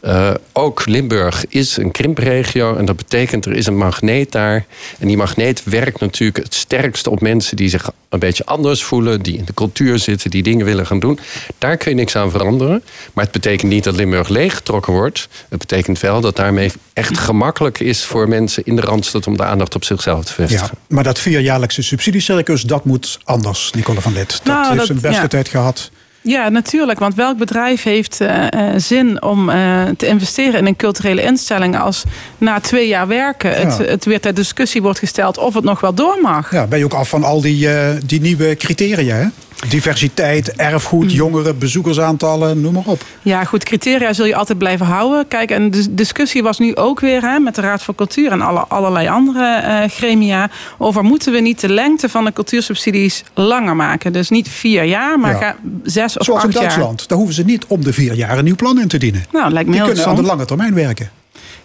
Eh, 0.00 0.30
ook 0.52 0.86
Limburg 0.86 1.44
is 1.48 1.76
een 1.76 1.90
krimpregio. 1.90 2.76
En 2.76 2.84
dat 2.84 2.96
betekent 2.96 3.44
er 3.46 3.52
is 3.52 3.66
een 3.66 3.76
magneet 3.76 4.32
daar. 4.32 4.64
En 4.98 5.06
die 5.06 5.16
magneet 5.16 5.64
werkt 5.64 6.00
natuurlijk 6.00 6.44
het 6.44 6.54
sterkst 6.54 7.06
op 7.06 7.20
mensen 7.20 7.56
die 7.56 7.68
zich 7.68 7.90
een 8.08 8.18
beetje 8.18 8.44
anders 8.46 8.82
voelen. 8.82 9.22
Die 9.22 9.36
in 9.36 9.44
de 9.44 9.54
cultuur 9.54 9.98
zitten, 9.98 10.30
die 10.30 10.42
dingen 10.42 10.66
willen 10.66 10.86
gaan 10.86 10.98
doen. 11.00 11.18
Daar 11.58 11.76
kun 11.76 11.90
je 11.90 11.96
niks 11.96 12.16
aan 12.16 12.30
veranderen. 12.30 12.82
Maar 13.12 13.24
het 13.24 13.32
betekent 13.32 13.70
niet 13.70 13.84
dat 13.84 13.96
Limburg 13.96 14.28
leeggetrokken 14.28 14.92
wordt. 14.92 15.28
Het 15.48 15.58
betekent 15.58 16.00
wel 16.00 16.20
dat 16.20 16.36
daarmee 16.36 16.72
echt 16.92 17.18
gemakkelijk 17.18 17.80
is 17.80 18.04
voor 18.04 18.28
mensen 18.28 18.64
in 18.64 18.76
de 18.76 18.82
Randstad 18.82 19.26
om 19.26 19.36
de 19.36 19.44
aandacht 19.44 19.74
op 19.74 19.84
zichzelf 19.84 20.24
te 20.24 20.32
vestigen. 20.32 20.68
Ja, 20.72 20.78
maar 20.88 21.04
dat 21.04 21.18
vierjaarlijkse 21.18 21.82
subsidiecircus, 21.82 22.62
dat 22.62 22.84
moet 22.84 23.18
anders, 23.24 23.70
Nicole 23.74 24.00
van 24.00 24.12
Lid. 24.12 24.28
Dat 24.28 24.44
Nou, 24.44 24.64
heeft 24.64 24.76
dat- 24.76 24.86
zijn 24.86 25.00
beste 25.00 25.20
ja. 25.22 25.28
tijd 25.28 25.48
gehad. 25.48 25.90
Ja, 26.26 26.48
natuurlijk. 26.48 26.98
Want 26.98 27.14
welk 27.14 27.36
bedrijf 27.38 27.82
heeft 27.82 28.20
eh, 28.20 28.52
eh, 28.52 28.74
zin 28.76 29.22
om 29.22 29.50
eh, 29.50 29.82
te 29.96 30.06
investeren 30.06 30.60
in 30.60 30.66
een 30.66 30.76
culturele 30.76 31.22
instelling 31.22 31.78
als 31.78 32.02
na 32.38 32.60
twee 32.60 32.88
jaar 32.88 33.08
werken 33.08 33.50
het, 33.50 33.76
Ja. 33.78 33.84
het 33.84 34.04
weer 34.04 34.20
ter 34.20 34.34
discussie 34.34 34.82
wordt 34.82 34.98
gesteld 34.98 35.38
of 35.38 35.54
het 35.54 35.64
nog 35.64 35.80
wel 35.80 35.94
door 35.94 36.18
mag? 36.22 36.50
Ja, 36.50 36.66
ben 36.66 36.78
je 36.78 36.84
ook 36.84 36.94
af 36.94 37.08
van 37.08 37.24
al 37.24 37.40
die, 37.40 37.68
die 38.06 38.20
nieuwe 38.20 38.56
criteria, 38.56 39.14
hè? 39.16 39.26
Diversiteit, 39.68 40.52
erfgoed, 40.52 41.04
Mm. 41.04 41.08
jongeren, 41.10 41.58
bezoekersaantallen, 41.58 42.60
noem 42.60 42.72
maar 42.72 42.82
op. 42.86 43.02
Ja, 43.22 43.44
goed, 43.44 43.64
criteria 43.64 44.12
zul 44.12 44.24
je 44.26 44.34
altijd 44.34 44.58
blijven 44.58 44.86
houden. 44.86 45.28
Kijk, 45.28 45.50
en 45.50 45.70
de 45.70 45.94
discussie 45.94 46.42
was 46.42 46.58
nu 46.58 46.76
ook 46.76 47.00
weer 47.00 47.22
hè, 47.22 47.38
met 47.38 47.54
de 47.54 47.60
Raad 47.60 47.82
voor 47.82 47.94
Cultuur 47.94 48.30
en 48.32 48.40
alle, 48.40 48.60
allerlei 48.68 49.08
andere 49.08 49.54
eh, 49.56 49.90
gremia 49.90 50.50
over 50.78 51.02
moeten 51.02 51.32
we 51.32 51.40
niet 51.40 51.60
de 51.60 51.68
lengte 51.68 52.08
van 52.08 52.24
de 52.24 52.32
cultuursubsidies 52.32 53.24
langer 53.34 53.76
maken. 53.76 54.12
Dus 54.12 54.28
niet 54.30 54.48
vier 54.48 54.84
jaar, 54.84 55.18
maar 55.18 55.32
Ja. 55.32 55.38
ga 55.38 55.56
zes 55.84 56.18
of 56.18 56.24
Zoals 56.24 56.42
in 56.42 56.48
acht 56.48 56.58
jaar. 56.58 56.62
Duitsland. 56.68 57.08
Daar 57.08 57.18
hoeven 57.18 57.36
ze 57.36 57.44
niet 57.44 57.64
om 57.68 57.84
de 57.84 57.92
vier 57.92 58.14
jaar 58.14 58.38
een 58.38 58.44
nieuw 58.44 58.54
plan 58.56 58.80
in 58.80 58.88
te 58.88 58.98
dienen. 58.98 59.24
Nou, 59.32 59.50
lijkt 59.52 59.68
me 59.68 59.74
Die 59.74 59.84
heel 59.84 59.92
kunnen 59.92 60.10
aan 60.10 60.16
de 60.22 60.28
lange 60.28 60.44
termijn 60.44 60.74
werken. 60.74 61.10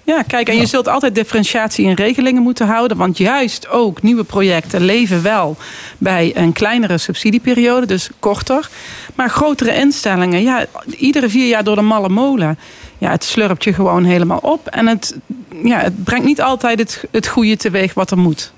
Ja, 0.09 0.21
kijk, 0.21 0.49
en 0.49 0.57
je 0.57 0.65
zult 0.65 0.87
altijd 0.87 1.15
differentiatie 1.15 1.85
in 1.85 1.93
regelingen 1.93 2.41
moeten 2.41 2.67
houden. 2.67 2.97
Want 2.97 3.17
juist 3.17 3.69
ook 3.69 4.01
nieuwe 4.01 4.23
projecten 4.23 4.81
leven 4.81 5.21
wel 5.21 5.57
bij 5.97 6.31
een 6.35 6.53
kleinere 6.53 6.97
subsidieperiode, 6.97 7.85
dus 7.85 8.09
korter. 8.19 8.69
Maar 9.15 9.29
grotere 9.29 9.75
instellingen, 9.75 10.41
ja, 10.41 10.65
iedere 10.97 11.29
vier 11.29 11.47
jaar 11.47 11.63
door 11.63 11.75
de 11.75 11.81
malle 11.81 12.09
molen. 12.09 12.59
Ja, 12.97 13.11
het 13.11 13.23
slurpt 13.23 13.63
je 13.63 13.73
gewoon 13.73 14.03
helemaal 14.03 14.37
op. 14.37 14.67
En 14.67 14.87
het, 14.87 15.17
ja, 15.63 15.79
het 15.79 16.03
brengt 16.03 16.25
niet 16.25 16.41
altijd 16.41 16.79
het, 16.79 17.03
het 17.11 17.27
goede 17.27 17.57
teweeg 17.57 17.93
wat 17.93 18.11
er 18.11 18.17
moet. 18.17 18.51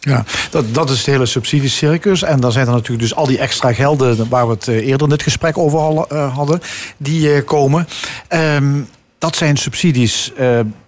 Ja, 0.00 0.24
dat, 0.50 0.74
dat 0.74 0.90
is 0.90 0.96
het 0.96 1.06
hele 1.06 1.26
subsidiecircus. 1.26 2.22
En 2.22 2.40
dan 2.40 2.52
zijn 2.52 2.66
er 2.66 2.72
natuurlijk 2.72 3.02
dus 3.02 3.14
al 3.14 3.26
die 3.26 3.38
extra 3.38 3.72
gelden... 3.72 4.28
waar 4.28 4.46
we 4.46 4.52
het 4.52 4.68
eh, 4.68 4.86
eerder 4.86 5.02
in 5.02 5.08
dit 5.08 5.22
gesprek 5.22 5.58
over 5.58 5.78
al- 5.78 6.08
eh, 6.08 6.34
hadden, 6.34 6.60
die 6.96 7.34
eh, 7.34 7.44
komen. 7.44 7.88
Ehm, 8.28 8.80
dat 9.18 9.36
zijn 9.36 9.56
subsidies 9.56 10.32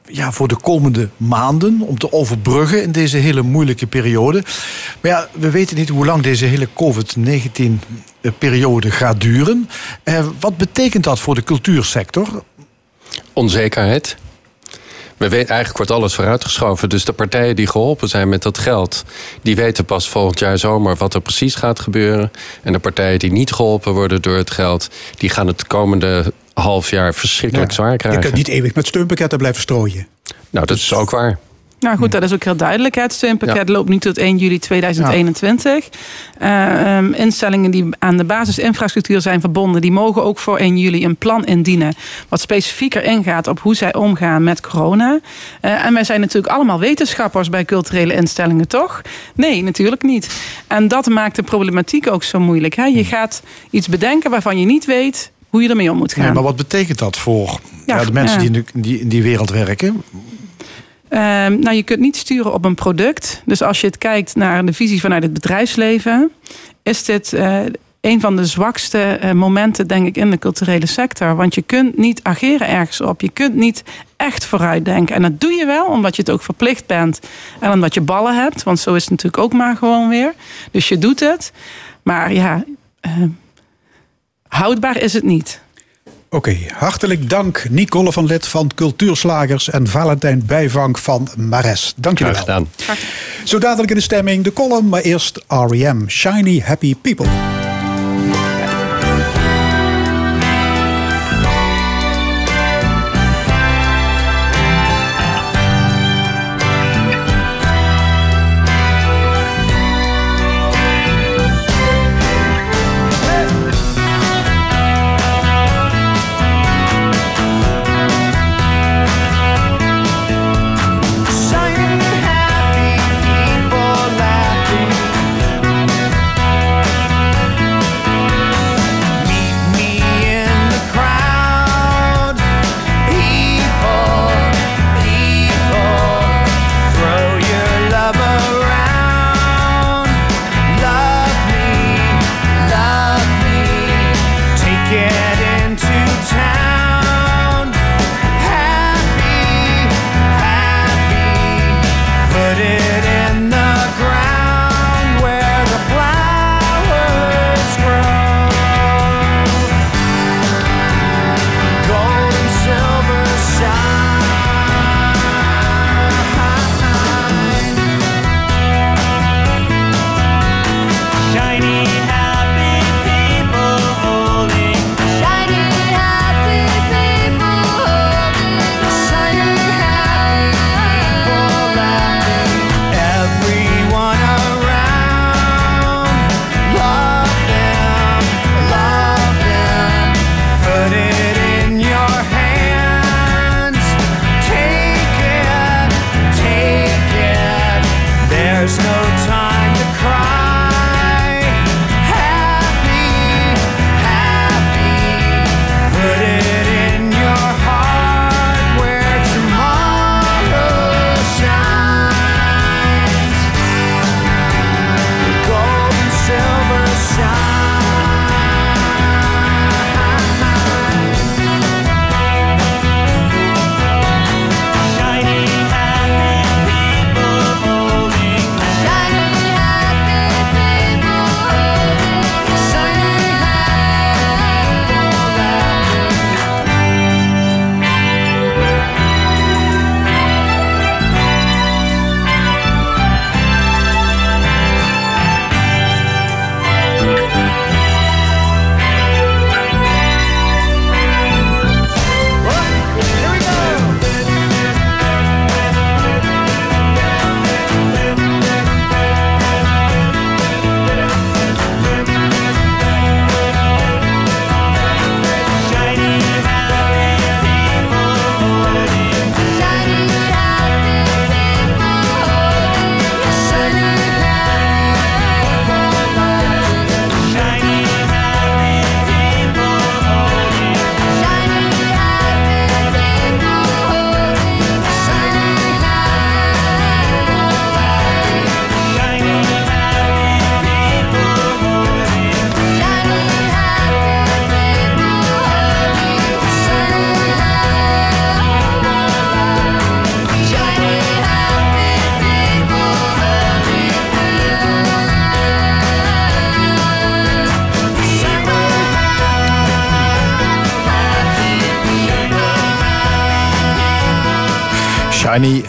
ja, 0.06 0.32
voor 0.32 0.48
de 0.48 0.56
komende 0.56 1.08
maanden... 1.16 1.80
om 1.80 1.98
te 1.98 2.12
overbruggen 2.12 2.82
in 2.82 2.92
deze 2.92 3.16
hele 3.16 3.42
moeilijke 3.42 3.86
periode. 3.86 4.42
Maar 5.00 5.10
ja, 5.10 5.28
we 5.32 5.50
weten 5.50 5.76
niet 5.76 5.88
hoe 5.88 6.06
lang 6.06 6.22
deze 6.22 6.44
hele 6.44 6.68
COVID-19-periode 6.74 8.90
gaat 8.90 9.20
duren. 9.20 9.68
Eh, 10.02 10.26
wat 10.40 10.56
betekent 10.56 11.04
dat 11.04 11.20
voor 11.20 11.34
de 11.34 11.42
cultuursector? 11.42 12.42
Onzekerheid. 13.32 14.16
We 15.16 15.28
weten, 15.28 15.48
eigenlijk 15.48 15.76
wordt 15.76 15.92
alles 15.92 16.14
vooruitgeschoven. 16.14 16.88
Dus 16.88 17.04
de 17.04 17.12
partijen 17.12 17.56
die 17.56 17.66
geholpen 17.66 18.08
zijn 18.08 18.28
met 18.28 18.42
dat 18.42 18.58
geld... 18.58 19.04
die 19.42 19.56
weten 19.56 19.84
pas 19.84 20.08
volgend 20.08 20.38
jaar 20.38 20.58
zomer 20.58 20.96
wat 20.96 21.14
er 21.14 21.20
precies 21.20 21.54
gaat 21.54 21.80
gebeuren. 21.80 22.30
En 22.62 22.72
de 22.72 22.78
partijen 22.78 23.18
die 23.18 23.32
niet 23.32 23.52
geholpen 23.52 23.92
worden 23.92 24.22
door 24.22 24.36
het 24.36 24.50
geld... 24.50 24.90
die 25.16 25.30
gaan 25.30 25.46
het 25.46 25.66
komende 25.66 26.32
half 26.54 26.90
jaar 26.90 27.14
verschrikkelijk 27.14 27.72
zwaar 27.72 27.90
Je 27.90 27.96
krijgen. 27.96 28.20
kunt 28.20 28.34
niet 28.34 28.48
eeuwig 28.48 28.74
met 28.74 28.86
steunpakketten 28.86 29.38
blijven 29.38 29.60
strooien. 29.60 30.06
Nou, 30.50 30.66
dat 30.66 30.76
is 30.76 30.94
ook 30.94 31.10
waar. 31.10 31.38
Nou 31.84 31.96
goed, 31.96 32.12
dat 32.12 32.22
is 32.22 32.32
ook 32.32 32.44
heel 32.44 32.56
duidelijk. 32.56 32.94
Het 32.94 33.12
steunpakket 33.12 33.68
loopt 33.68 33.88
nu 33.88 33.98
tot 33.98 34.18
1 34.18 34.36
juli 34.36 34.58
2021. 34.58 35.88
Eh, 36.38 36.96
ehm, 36.96 37.12
instellingen 37.12 37.70
die 37.70 37.88
aan 37.98 38.16
de 38.16 38.24
basisinfrastructuur 38.24 39.20
zijn 39.20 39.40
verbonden, 39.40 39.80
die 39.80 39.92
mogen 39.92 40.24
ook 40.24 40.38
voor 40.38 40.58
1 40.58 40.78
juli 40.78 41.04
een 41.04 41.16
plan 41.16 41.44
indienen. 41.44 41.94
Wat 42.28 42.40
specifieker 42.40 43.04
ingaat 43.04 43.46
op 43.46 43.60
hoe 43.60 43.74
zij 43.74 43.94
omgaan 43.94 44.44
met 44.44 44.60
corona. 44.60 45.20
Eh, 45.60 45.84
en 45.84 45.94
wij 45.94 46.04
zijn 46.04 46.20
natuurlijk 46.20 46.54
allemaal 46.54 46.78
wetenschappers 46.78 47.48
bij 47.48 47.64
culturele 47.64 48.14
instellingen, 48.14 48.68
toch? 48.68 49.02
Nee, 49.34 49.62
natuurlijk 49.62 50.02
niet. 50.02 50.40
En 50.66 50.88
dat 50.88 51.06
maakt 51.06 51.36
de 51.36 51.42
problematiek 51.42 52.10
ook 52.10 52.22
zo 52.22 52.40
moeilijk. 52.40 52.74
Hè? 52.74 52.84
Je 52.84 53.04
gaat 53.04 53.42
iets 53.70 53.88
bedenken 53.88 54.30
waarvan 54.30 54.58
je 54.58 54.66
niet 54.66 54.84
weet 54.84 55.32
hoe 55.54 55.62
je 55.62 55.68
ermee 55.68 55.90
om 55.90 55.96
moet 55.96 56.12
gaan. 56.12 56.24
Ja, 56.24 56.32
maar 56.32 56.42
wat 56.42 56.56
betekent 56.56 56.98
dat 56.98 57.16
voor 57.16 57.60
Ja, 57.86 57.98
ja, 57.98 58.04
de 58.04 58.12
mensen 58.12 58.38
die 58.38 58.50
in, 58.50 58.82
die 58.82 59.00
in 59.00 59.08
die 59.08 59.22
wereld 59.22 59.50
werken? 59.50 60.02
Ehm, 61.08 61.58
nou, 61.58 61.76
je 61.76 61.82
kunt 61.82 62.00
niet 62.00 62.16
sturen 62.16 62.52
op 62.52 62.64
een 62.64 62.74
product. 62.74 63.42
Dus 63.44 63.62
als 63.62 63.80
je 63.80 63.86
het 63.86 63.98
kijkt 63.98 64.34
naar 64.34 64.66
de 64.66 64.72
visie 64.72 65.00
vanuit 65.00 65.22
het 65.22 65.32
bedrijfsleven, 65.32 66.30
is 66.82 67.04
dit 67.04 67.32
eh, 67.32 67.60
een 68.00 68.20
van 68.20 68.36
de 68.36 68.46
zwakste 68.46 68.98
eh, 68.98 69.32
momenten, 69.32 69.86
denk 69.86 70.06
ik, 70.06 70.16
in 70.16 70.30
de 70.30 70.38
culturele 70.38 70.86
sector. 70.86 71.36
Want 71.36 71.54
je 71.54 71.62
kunt 71.62 71.96
niet 71.98 72.22
ageren 72.22 72.68
ergens 72.68 73.00
op. 73.00 73.20
Je 73.20 73.30
kunt 73.30 73.54
niet 73.54 73.82
echt 74.16 74.44
vooruitdenken. 74.44 75.14
En 75.14 75.22
dat 75.22 75.40
doe 75.40 75.52
je 75.52 75.66
wel, 75.66 75.86
omdat 75.86 76.16
je 76.16 76.22
het 76.22 76.30
ook 76.30 76.42
verplicht 76.42 76.86
bent. 76.86 77.20
En 77.60 77.72
omdat 77.72 77.94
je 77.94 78.00
ballen 78.00 78.36
hebt. 78.36 78.62
Want 78.62 78.78
zo 78.78 78.94
is 78.94 79.02
het 79.02 79.10
natuurlijk 79.10 79.42
ook 79.42 79.52
maar 79.52 79.76
gewoon 79.76 80.08
weer. 80.08 80.34
Dus 80.70 80.88
je 80.88 80.98
doet 80.98 81.20
het. 81.20 81.52
Maar 82.02 82.32
ja, 82.32 82.64
eh, 83.00 83.12
houdbaar 84.54 85.00
is 85.00 85.12
het 85.12 85.22
niet. 85.22 85.60
Oké, 86.30 86.56
hartelijk 86.72 87.30
dank 87.30 87.66
Nicole 87.70 88.12
van 88.12 88.26
Lid 88.26 88.46
van 88.46 88.70
Cultuurslagers 88.74 89.70
en 89.70 89.86
Valentijn 89.86 90.42
Bijvank 90.46 90.98
van 90.98 91.28
Mares. 91.36 91.92
Dank 91.96 92.18
jullie 92.18 92.34
Graag 92.34 92.46
wel. 92.46 92.66
gedaan. 92.76 92.96
Zo 93.44 93.58
dadelijk 93.58 93.90
in 93.90 93.96
de 93.96 94.02
stemming 94.02 94.44
de 94.44 94.52
column, 94.52 94.88
maar 94.88 95.00
eerst 95.00 95.40
R.E.M. 95.48 96.08
Shiny 96.08 96.60
Happy 96.64 96.94
People. 96.94 97.53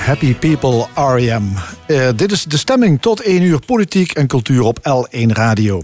Happy 0.06 0.36
People 0.36 0.86
R.E.M. 0.96 1.44
Uh, 1.88 2.08
dit 2.16 2.32
is 2.32 2.44
de 2.44 2.58
stemming 2.58 3.02
tot 3.02 3.22
1 3.22 3.42
uur 3.42 3.60
politiek 3.66 4.12
en 4.12 4.28
cultuur 4.28 4.62
op 4.62 4.80
L1 4.80 5.26
Radio. 5.28 5.82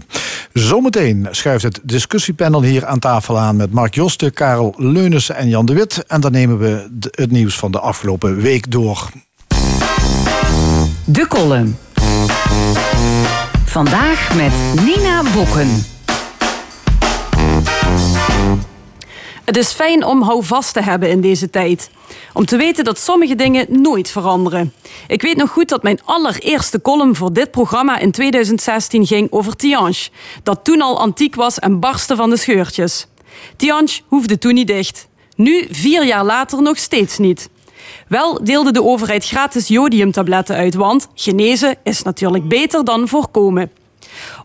Zometeen 0.52 1.28
schuift 1.30 1.62
het 1.62 1.80
discussiepanel 1.82 2.62
hier 2.62 2.86
aan 2.86 2.98
tafel 2.98 3.38
aan 3.38 3.56
met 3.56 3.72
Mark 3.72 3.94
Josten, 3.94 4.32
Karel 4.32 4.74
Leunissen 4.76 5.36
en 5.36 5.48
Jan 5.48 5.66
de 5.66 5.74
Wit. 5.74 6.04
En 6.06 6.20
dan 6.20 6.32
nemen 6.32 6.58
we 6.58 6.88
het 7.10 7.30
nieuws 7.30 7.58
van 7.58 7.72
de 7.72 7.80
afgelopen 7.80 8.36
week 8.36 8.70
door. 8.70 9.10
De 11.04 11.26
column. 11.28 11.76
Vandaag 13.64 14.34
met 14.34 14.84
Nina 14.84 15.22
Bokken. 15.34 15.84
Het 19.44 19.56
is 19.56 19.72
fijn 19.72 20.04
om 20.04 20.22
houvast 20.22 20.72
te 20.72 20.82
hebben 20.82 21.10
in 21.10 21.20
deze 21.20 21.50
tijd. 21.50 21.90
Om 22.32 22.46
te 22.46 22.56
weten 22.56 22.84
dat 22.84 22.98
sommige 22.98 23.34
dingen 23.34 23.66
nooit 23.68 24.10
veranderen. 24.10 24.72
Ik 25.08 25.22
weet 25.22 25.36
nog 25.36 25.50
goed 25.50 25.68
dat 25.68 25.82
mijn 25.82 26.00
allereerste 26.04 26.80
column 26.80 27.16
voor 27.16 27.32
dit 27.32 27.50
programma 27.50 27.98
in 27.98 28.10
2016 28.10 29.06
ging 29.06 29.32
over 29.32 29.56
Tiange. 29.56 30.08
Dat 30.42 30.64
toen 30.64 30.80
al 30.80 31.00
antiek 31.00 31.34
was 31.34 31.58
en 31.58 31.80
barstte 31.80 32.16
van 32.16 32.30
de 32.30 32.36
scheurtjes. 32.36 33.06
Tiange 33.56 34.00
hoefde 34.06 34.38
toen 34.38 34.54
niet 34.54 34.66
dicht. 34.66 35.08
Nu, 35.36 35.66
vier 35.70 36.06
jaar 36.06 36.24
later, 36.24 36.62
nog 36.62 36.78
steeds 36.78 37.18
niet. 37.18 37.50
Wel 38.08 38.44
deelde 38.44 38.72
de 38.72 38.82
overheid 38.82 39.24
gratis 39.24 39.68
jodiumtabletten 39.68 40.56
uit, 40.56 40.74
want 40.74 41.08
genezen 41.14 41.76
is 41.82 42.02
natuurlijk 42.02 42.48
beter 42.48 42.84
dan 42.84 43.08
voorkomen. 43.08 43.70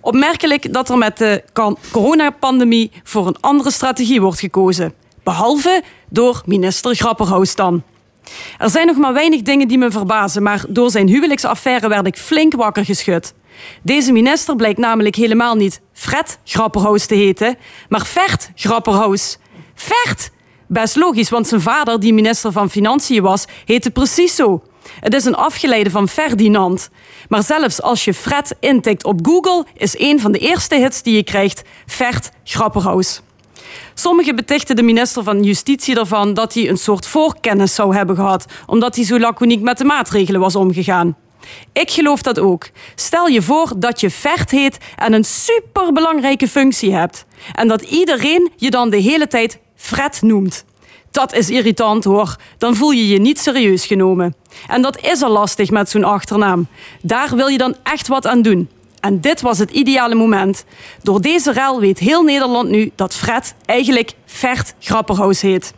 Opmerkelijk 0.02 0.74
dat 0.74 0.90
er 0.90 0.98
met 0.98 1.18
de 1.18 1.44
coronapandemie 1.92 2.92
voor 3.04 3.28
een 3.28 3.42
andere 3.42 3.72
strategie 3.72 4.22
wordt 4.22 4.40
gekozen. 4.40 4.94
Behalve 5.28 5.84
door 6.10 6.42
minister 6.46 6.96
Grapperhaus 6.96 7.56
dan. 7.56 7.84
Er 8.58 8.70
zijn 8.70 8.88
nog 8.88 8.98
maar 8.98 9.14
weinig 9.14 9.42
dingen 9.42 9.68
die 9.68 9.78
me 9.78 9.92
verbazen, 9.92 10.44
maar 10.44 10.66
door 10.70 10.92
zijn 10.92 11.08
huwelijksaffaire 11.08 11.88
werd 11.88 12.08
ik 12.08 12.18
flink 12.18 12.54
wakker 12.54 12.86
geschud. 12.86 13.34
Deze 13.84 14.12
minister 14.12 14.56
blijkt 14.56 14.80
namelijk 14.80 15.16
helemaal 15.16 15.56
niet 15.56 15.82
Fred 15.94 16.40
Grapperhaus 16.44 17.06
te 17.06 17.16
heten, 17.16 17.58
maar 17.90 18.06
Vert 18.06 18.52
Grapperhaus. 18.56 19.38
Vert! 19.76 20.32
Best 20.68 20.96
logisch, 20.96 21.30
want 21.30 21.48
zijn 21.48 21.62
vader, 21.62 22.00
die 22.00 22.14
minister 22.14 22.52
van 22.52 22.70
Financiën 22.70 23.22
was, 23.22 23.46
heette 23.66 23.92
precies 23.92 24.36
zo. 24.36 24.64
Het 25.00 25.14
is 25.14 25.26
een 25.26 25.36
afgeleide 25.36 25.90
van 25.90 26.08
Ferdinand. 26.08 26.90
Maar 27.30 27.44
zelfs 27.44 27.82
als 27.82 28.06
je 28.06 28.14
Fred 28.14 28.56
intikt 28.60 29.04
op 29.04 29.20
Google, 29.26 29.66
is 29.74 30.00
een 30.00 30.20
van 30.20 30.32
de 30.32 30.40
eerste 30.40 30.76
hits 30.76 31.02
die 31.02 31.16
je 31.16 31.24
krijgt 31.24 31.62
Vert 31.86 32.32
Grapperhaus. 32.44 33.22
Sommigen 33.94 34.36
betichten 34.36 34.76
de 34.76 34.84
minister 34.84 35.24
van 35.24 35.44
Justitie 35.44 36.00
ervan 36.00 36.34
dat 36.34 36.54
hij 36.54 36.70
een 36.70 36.78
soort 36.78 37.08
voorkennis 37.08 37.76
zou 37.76 37.96
hebben 37.96 38.16
gehad, 38.16 38.46
omdat 38.66 38.96
hij 38.96 39.06
zo 39.06 39.20
laconiek 39.20 39.62
met 39.62 39.78
de 39.78 39.84
maatregelen 39.84 40.42
was 40.42 40.56
omgegaan. 40.56 41.16
Ik 41.74 41.92
geloof 41.92 42.22
dat 42.22 42.40
ook. 42.40 42.70
Stel 42.96 43.28
je 43.28 43.42
voor 43.42 43.74
dat 43.78 44.00
je 44.00 44.10
Vert 44.10 44.52
heet 44.52 44.78
en 44.96 45.14
een 45.14 45.24
superbelangrijke 45.24 46.48
functie 46.48 46.94
hebt. 46.94 47.26
En 47.54 47.68
dat 47.68 47.82
iedereen 47.82 48.52
je 48.56 48.70
dan 48.70 48.90
de 48.90 48.98
hele 48.98 49.28
tijd 49.28 49.60
Fred 49.76 50.22
noemt. 50.22 50.66
Dat 51.12 51.34
is 51.34 51.50
irritant 51.50 52.04
hoor. 52.04 52.36
Dan 52.58 52.76
voel 52.76 52.92
je 52.92 53.08
je 53.08 53.20
niet 53.20 53.40
serieus 53.40 53.86
genomen. 53.86 54.36
En 54.68 54.82
dat 54.82 55.02
is 55.02 55.22
al 55.22 55.32
lastig 55.32 55.70
met 55.70 55.90
zo'n 55.90 56.04
achternaam. 56.04 56.68
Daar 57.02 57.36
wil 57.36 57.48
je 57.48 57.58
dan 57.58 57.76
echt 57.84 58.08
wat 58.08 58.28
aan 58.28 58.42
doen. 58.42 58.70
En 59.00 59.22
dit 59.22 59.42
was 59.42 59.58
het 59.58 59.72
ideale 59.72 60.16
moment. 60.16 60.66
Door 61.02 61.22
deze 61.22 61.52
rel 61.52 61.80
weet 61.80 62.00
heel 62.00 62.24
Nederland 62.24 62.70
nu 62.70 62.92
dat 62.96 63.16
Fred 63.16 63.56
eigenlijk 63.66 64.14
Vert 64.26 64.74
Grapperhaus 64.80 65.42
heet. 65.42 65.74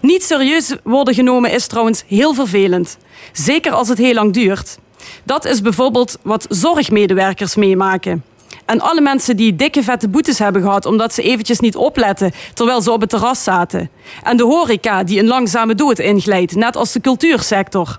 Niet 0.00 0.22
serieus 0.22 0.76
worden 0.82 1.14
genomen 1.14 1.50
is 1.50 1.66
trouwens 1.66 2.04
heel 2.06 2.34
vervelend. 2.34 2.98
Zeker 3.32 3.72
als 3.72 3.88
het 3.88 3.98
heel 3.98 4.14
lang 4.14 4.32
duurt. 4.32 4.78
Dat 5.24 5.44
is 5.44 5.60
bijvoorbeeld 5.60 6.18
wat 6.22 6.46
zorgmedewerkers 6.48 7.54
meemaken. 7.54 8.24
En 8.64 8.80
alle 8.80 9.00
mensen 9.00 9.36
die 9.36 9.56
dikke 9.56 9.82
vette 9.82 10.08
boetes 10.08 10.38
hebben 10.38 10.62
gehad 10.62 10.86
omdat 10.86 11.14
ze 11.14 11.22
eventjes 11.22 11.60
niet 11.60 11.76
opletten 11.76 12.32
terwijl 12.54 12.82
ze 12.82 12.90
op 12.90 13.00
het 13.00 13.10
terras 13.10 13.42
zaten. 13.42 13.90
En 14.22 14.36
de 14.36 14.42
horeca 14.42 15.04
die 15.04 15.18
een 15.18 15.26
langzame 15.26 15.74
dood 15.74 15.98
inglijdt, 15.98 16.54
net 16.54 16.76
als 16.76 16.92
de 16.92 17.00
cultuursector. 17.00 17.98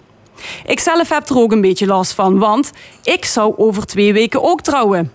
Ik 0.66 0.80
zelf 0.80 1.10
heb 1.10 1.30
er 1.30 1.38
ook 1.38 1.52
een 1.52 1.62
beetje 1.62 1.86
last 1.86 2.12
van, 2.12 2.40
want 2.40 2.72
ik 3.04 3.26
zou 3.26 3.54
over 3.58 3.86
twee 3.86 4.14
weken 4.14 4.44
ook 4.44 4.62
trouwen. 4.62 5.12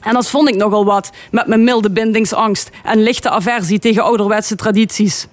En 0.00 0.14
dat 0.14 0.30
vond 0.30 0.48
ik 0.48 0.56
nogal 0.56 0.84
wat 0.84 1.10
met 1.30 1.46
mijn 1.46 1.64
milde 1.64 1.90
bindingsangst 1.90 2.70
en 2.84 3.02
lichte 3.02 3.30
aversie 3.30 3.78
tegen 3.78 4.02
ouderwetse 4.02 4.56
tradities. 4.56 5.26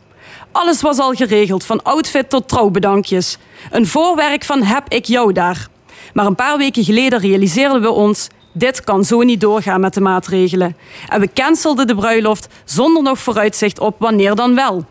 Alles 0.52 0.82
was 0.82 0.98
al 0.98 1.14
geregeld, 1.14 1.66
van 1.66 1.84
outfit 1.84 2.30
tot 2.30 2.48
trouwbedankjes. 2.48 3.38
Een 3.72 3.88
voorwerk 3.88 4.44
van 4.44 4.64
heb 4.64 4.84
ik 4.88 5.06
jou 5.06 5.34
daar. 5.34 5.68
Maar 6.14 6.26
een 6.26 6.36
paar 6.36 6.58
weken 6.58 6.84
geleden 6.84 7.20
realiseerden 7.20 7.82
we 7.82 7.90
ons 7.90 8.28
dit 8.54 8.84
kan 8.84 9.06
zo 9.06 9.22
niet 9.22 9.42
doorgaan 9.42 9.80
met 9.80 9.94
de 9.94 10.02
maatregelen. 10.02 10.78
En 11.10 11.20
we 11.20 11.30
cancelden 11.34 11.88
de 11.88 11.96
bruiloft 11.96 12.48
zonder 12.66 13.04
nog 13.04 13.20
vooruitzicht 13.20 13.80
op 13.80 13.96
wanneer 14.00 14.36
dan 14.36 14.56
wel. 14.56 14.86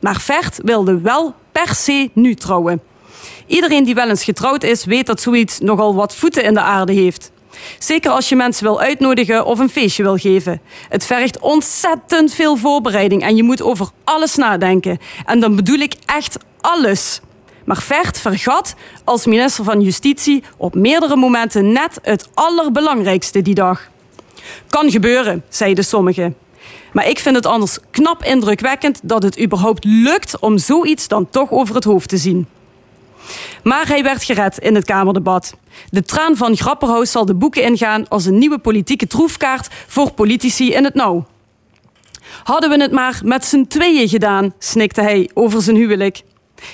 Maar 0.00 0.20
Vert 0.20 0.60
wilde 0.62 1.00
wel 1.00 1.34
per 1.52 1.74
se 1.74 2.10
nu 2.14 2.34
trouwen. 2.34 2.82
Iedereen 3.50 3.84
die 3.84 3.94
wel 3.94 4.08
eens 4.08 4.24
getrouwd 4.24 4.62
is, 4.62 4.84
weet 4.84 5.06
dat 5.06 5.20
zoiets 5.20 5.58
nogal 5.58 5.94
wat 5.94 6.14
voeten 6.14 6.44
in 6.44 6.54
de 6.54 6.60
aarde 6.60 6.92
heeft. 6.92 7.30
Zeker 7.78 8.10
als 8.10 8.28
je 8.28 8.36
mensen 8.36 8.64
wil 8.64 8.80
uitnodigen 8.80 9.44
of 9.44 9.58
een 9.58 9.68
feestje 9.68 10.02
wil 10.02 10.16
geven. 10.16 10.60
Het 10.88 11.04
vergt 11.04 11.38
ontzettend 11.38 12.34
veel 12.34 12.56
voorbereiding 12.56 13.22
en 13.22 13.36
je 13.36 13.42
moet 13.42 13.62
over 13.62 13.88
alles 14.04 14.36
nadenken. 14.36 14.98
En 15.24 15.40
dan 15.40 15.56
bedoel 15.56 15.78
ik 15.78 15.94
echt 16.06 16.36
alles. 16.60 17.20
Maar 17.64 17.82
Vert 17.82 18.20
vergat 18.20 18.74
als 19.04 19.26
minister 19.26 19.64
van 19.64 19.80
Justitie 19.80 20.42
op 20.56 20.74
meerdere 20.74 21.16
momenten 21.16 21.72
net 21.72 21.98
het 22.02 22.28
allerbelangrijkste 22.34 23.42
die 23.42 23.54
dag. 23.54 23.88
Kan 24.68 24.90
gebeuren, 24.90 25.44
zeiden 25.48 25.84
sommigen. 25.84 26.36
Maar 26.92 27.08
ik 27.08 27.18
vind 27.18 27.36
het 27.36 27.46
anders 27.46 27.78
knap 27.90 28.24
indrukwekkend 28.24 29.00
dat 29.02 29.22
het 29.22 29.40
überhaupt 29.40 29.84
lukt 29.84 30.38
om 30.38 30.58
zoiets 30.58 31.08
dan 31.08 31.30
toch 31.30 31.50
over 31.50 31.74
het 31.74 31.84
hoofd 31.84 32.08
te 32.08 32.16
zien. 32.16 32.46
Maar 33.62 33.86
hij 33.86 34.02
werd 34.02 34.24
gered 34.24 34.58
in 34.58 34.74
het 34.74 34.84
Kamerdebat. 34.84 35.54
De 35.90 36.02
traan 36.02 36.36
van 36.36 36.56
Grapperhaus 36.56 37.10
zal 37.10 37.24
de 37.24 37.34
boeken 37.34 37.62
ingaan 37.62 38.08
als 38.08 38.24
een 38.24 38.38
nieuwe 38.38 38.58
politieke 38.58 39.06
troefkaart 39.06 39.68
voor 39.86 40.12
politici 40.12 40.72
in 40.72 40.84
het 40.84 40.94
nauw. 40.94 41.26
Hadden 42.42 42.70
we 42.70 42.80
het 42.80 42.92
maar 42.92 43.20
met 43.24 43.44
z'n 43.44 43.64
tweeën 43.64 44.08
gedaan, 44.08 44.54
snikte 44.58 45.00
hij 45.00 45.30
over 45.34 45.62
zijn 45.62 45.76
huwelijk. 45.76 46.22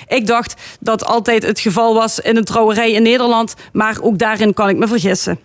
Ik 0.07 0.27
dacht 0.27 0.77
dat 0.79 1.05
altijd 1.05 1.43
het 1.43 1.59
geval 1.59 1.93
was 1.93 2.19
in 2.19 2.37
een 2.37 2.43
trouwerij 2.43 2.91
in 2.91 3.03
Nederland, 3.03 3.55
maar 3.73 3.97
ook 4.01 4.17
daarin 4.17 4.53
kan 4.53 4.69
ik 4.69 4.77
me 4.77 4.87
vergissen. 4.87 5.39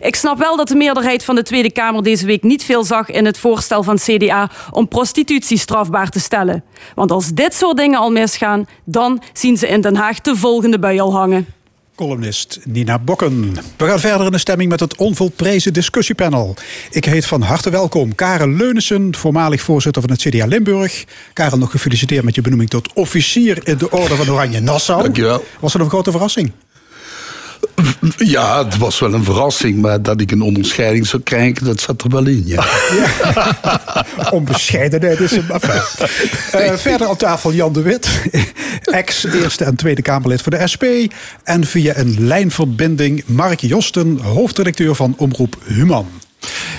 Ik 0.00 0.16
snap 0.16 0.38
wel 0.38 0.56
dat 0.56 0.68
de 0.68 0.74
meerderheid 0.74 1.24
van 1.24 1.34
de 1.34 1.42
Tweede 1.42 1.72
Kamer 1.72 2.02
deze 2.02 2.26
week 2.26 2.42
niet 2.42 2.64
veel 2.64 2.84
zag 2.84 3.10
in 3.10 3.24
het 3.24 3.38
voorstel 3.38 3.82
van 3.82 3.96
CDA 3.96 4.50
om 4.70 4.88
prostitutie 4.88 5.58
strafbaar 5.58 6.08
te 6.08 6.20
stellen. 6.20 6.64
Want 6.94 7.10
als 7.10 7.32
dit 7.32 7.54
soort 7.54 7.76
dingen 7.76 7.98
al 7.98 8.10
misgaan, 8.10 8.66
dan 8.84 9.22
zien 9.32 9.56
ze 9.56 9.68
in 9.68 9.80
Den 9.80 9.96
Haag 9.96 10.20
de 10.20 10.36
volgende 10.36 10.78
bui 10.78 11.00
al 11.00 11.12
hangen 11.12 11.46
columnist 11.94 12.58
Nina 12.64 12.98
Bokken. 12.98 13.52
We 13.76 13.86
gaan 13.86 14.00
verder 14.00 14.26
in 14.26 14.32
de 14.32 14.38
stemming 14.38 14.70
met 14.70 14.80
het 14.80 14.96
onvolprezen 14.96 15.72
discussiepanel. 15.72 16.54
Ik 16.90 17.04
heet 17.04 17.26
van 17.26 17.42
harte 17.42 17.70
welkom 17.70 18.14
Karel 18.14 18.48
Leunissen, 18.48 19.14
voormalig 19.14 19.60
voorzitter 19.60 20.02
van 20.02 20.10
het 20.10 20.20
CDA 20.20 20.46
Limburg. 20.46 21.04
Karel, 21.32 21.58
nog 21.58 21.70
gefeliciteerd 21.70 22.24
met 22.24 22.34
je 22.34 22.40
benoeming 22.40 22.70
tot 22.70 22.92
officier 22.92 23.68
in 23.68 23.78
de 23.78 23.90
Orde 23.90 24.14
van 24.14 24.30
Oranje 24.30 24.60
Nassau. 24.60 25.02
Dankjewel. 25.02 25.44
Was 25.60 25.72
dat 25.72 25.82
een 25.82 25.88
grote 25.88 26.10
verrassing? 26.10 26.52
Ja, 28.16 28.64
het 28.64 28.76
was 28.76 28.98
wel 28.98 29.14
een 29.14 29.24
verrassing, 29.24 29.80
maar 29.80 30.02
dat 30.02 30.20
ik 30.20 30.30
een 30.30 30.42
onderscheiding 30.42 31.06
zou 31.06 31.22
krijgen, 31.22 31.64
dat 31.64 31.80
zat 31.80 32.02
er 32.02 32.10
wel 32.10 32.26
in. 32.26 32.42
Ja. 32.46 32.64
ja. 32.92 34.06
Onbescheidenheid 34.30 35.20
is 35.20 35.32
een 35.32 35.50
affaire. 35.50 35.86
Uh, 36.70 36.78
verder 36.78 37.08
aan 37.08 37.16
tafel 37.16 37.52
Jan 37.52 37.72
de 37.72 37.82
Wit, 37.82 38.08
ex-Eerste 38.82 39.64
en 39.64 39.76
Tweede 39.76 40.02
Kamerlid 40.02 40.42
voor 40.42 40.52
de 40.52 40.66
SP. 40.72 40.84
En 41.44 41.66
via 41.66 41.96
een 41.96 42.26
lijnverbinding 42.26 43.22
Mark 43.26 43.60
Josten, 43.60 44.18
hoofdredacteur 44.18 44.94
van 44.94 45.14
Omroep 45.16 45.56
Human. 45.64 46.08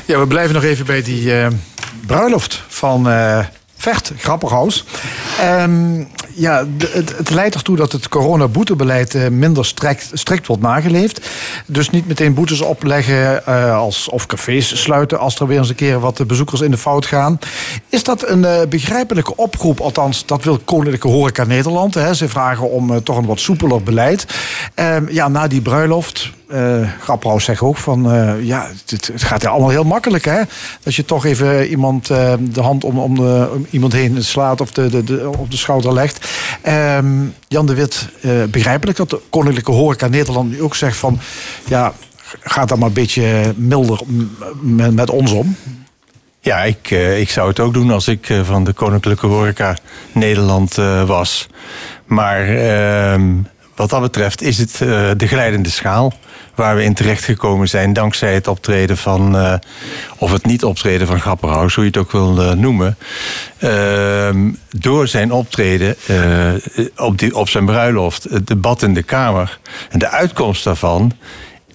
Ja, 0.05 0.19
we 0.19 0.27
blijven 0.27 0.53
nog 0.53 0.63
even 0.63 0.85
bij 0.85 1.01
die 1.01 1.23
uh, 1.23 1.47
bruiloft 2.05 2.63
van. 2.67 3.07
Uh, 3.07 3.39
Vecht, 3.83 4.11
Grapperhaus. 4.17 4.85
Um, 5.59 6.07
ja, 6.33 6.65
het, 6.77 7.17
het, 7.17 7.29
leidt 7.29 7.55
ertoe 7.55 7.75
dat 7.75 7.91
het 7.91 8.07
coronaboetebeleid 8.07 9.13
uh, 9.13 9.27
minder 9.27 9.65
strikt, 9.65 10.09
strikt, 10.13 10.47
wordt 10.47 10.61
nageleefd. 10.61 11.29
Dus 11.65 11.89
niet 11.89 12.07
meteen 12.07 12.33
boetes 12.33 12.61
opleggen 12.61 13.41
uh, 13.49 13.77
als, 13.77 14.09
of 14.09 14.25
cafés 14.25 14.81
sluiten 14.81 15.19
als 15.19 15.39
er 15.39 15.47
weer 15.47 15.57
eens 15.57 15.69
een 15.69 15.75
keer 15.75 15.99
wat 15.99 16.27
bezoekers 16.27 16.61
in 16.61 16.71
de 16.71 16.77
fout 16.77 17.05
gaan. 17.05 17.39
Is 17.89 18.03
dat 18.03 18.29
een 18.29 18.69
begrijpelijke 18.69 19.35
oproep? 19.35 19.79
Althans, 19.79 20.25
dat 20.25 20.43
wil 20.43 20.59
Koninklijke 20.65 21.07
Horeca 21.07 21.43
Nederland. 21.43 21.93
Hè. 21.93 22.13
Ze 22.13 22.29
vragen 22.29 22.69
om 22.69 23.03
toch 23.03 23.17
een 23.17 23.25
wat 23.25 23.39
soepeler 23.39 23.83
beleid. 23.83 24.25
Ehm, 24.73 25.05
ja, 25.09 25.27
na 25.27 25.47
die 25.47 25.61
bruiloft 25.61 26.31
eh 26.53 26.89
Grapperhaus 26.99 27.43
zegt 27.43 27.61
ook 27.61 27.77
van... 27.77 28.11
eh, 28.11 28.43
ja, 28.43 28.69
het, 28.85 29.09
het 29.13 29.23
gaat 29.23 29.45
allemaal 29.45 29.69
heel 29.69 29.83
makkelijk, 29.83 30.25
hè? 30.25 30.41
Dat 30.83 30.95
je 30.95 31.05
toch 31.05 31.25
even 31.25 31.67
iemand 31.67 32.09
eh, 32.09 32.33
de 32.39 32.61
hand 32.61 32.83
om, 32.83 32.99
om, 32.99 33.15
de, 33.15 33.61
iemand 33.69 33.93
heen 33.93 34.23
slaat... 34.23 34.61
of 34.61 34.71
de, 34.71 34.89
de, 34.89 35.03
de, 35.03 35.29
op 35.37 35.51
de 35.51 35.57
schouder 35.57 35.93
legt. 35.93 36.29
Ehm, 36.61 37.25
Jan 37.47 37.65
de 37.65 37.73
Wit, 37.73 38.09
eh, 38.21 38.31
begrijpelijk 38.49 38.97
dat 38.97 39.09
de 39.09 39.19
Koninklijke 39.29 39.71
Horeca 39.71 40.07
Nederland 40.07 40.49
nu 40.49 40.61
ook 40.61 40.75
zegt 40.75 40.97
van... 40.97 41.19
ja, 41.65 41.93
gaat 42.39 42.69
dan 42.69 42.79
maar 42.79 42.87
een 42.87 42.93
beetje 42.93 43.53
milder 43.55 43.99
met, 44.91 45.09
ons 45.09 45.31
om. 45.31 45.55
Ja, 46.39 46.63
ik, 46.63 46.89
ik 47.17 47.29
zou 47.29 47.49
het 47.49 47.59
ook 47.59 47.73
doen 47.73 47.91
als 47.91 48.07
ik 48.07 48.33
van 48.43 48.63
de 48.63 48.73
Koninklijke 48.73 49.27
Horeca 49.27 49.77
Nederland 50.11 50.75
was. 51.05 51.47
Maar 52.05 52.47
ehm, 52.47 53.31
wat 53.83 53.91
dat 53.91 54.11
betreft 54.11 54.41
is 54.41 54.57
het 54.57 54.81
eh, 54.81 55.09
de 55.17 55.27
glijdende 55.27 55.69
schaal 55.69 56.13
waar 56.55 56.75
we 56.75 56.83
in 56.83 56.93
terechtgekomen 56.93 57.67
zijn 57.67 57.93
dankzij 57.93 58.33
het 58.33 58.47
optreden 58.47 58.97
van, 58.97 59.37
eh, 59.37 59.53
of 60.17 60.31
het 60.31 60.45
niet 60.45 60.63
optreden 60.63 61.07
van 61.07 61.19
Grapperhaus, 61.19 61.75
hoe 61.75 61.83
je 61.83 61.89
het 61.89 61.99
ook 61.99 62.11
wil 62.11 62.41
eh, 62.41 62.51
noemen. 62.51 62.97
Ehm, 63.57 64.51
door 64.69 65.07
zijn 65.07 65.31
optreden 65.31 65.95
op, 66.95 67.17
die, 67.17 67.35
op 67.35 67.49
zijn 67.49 67.65
bruiloft, 67.65 68.23
het 68.23 68.47
debat 68.47 68.81
in 68.81 68.93
de 68.93 69.03
Kamer 69.03 69.59
en 69.89 69.99
de 69.99 70.09
uitkomst 70.09 70.63
daarvan 70.63 71.11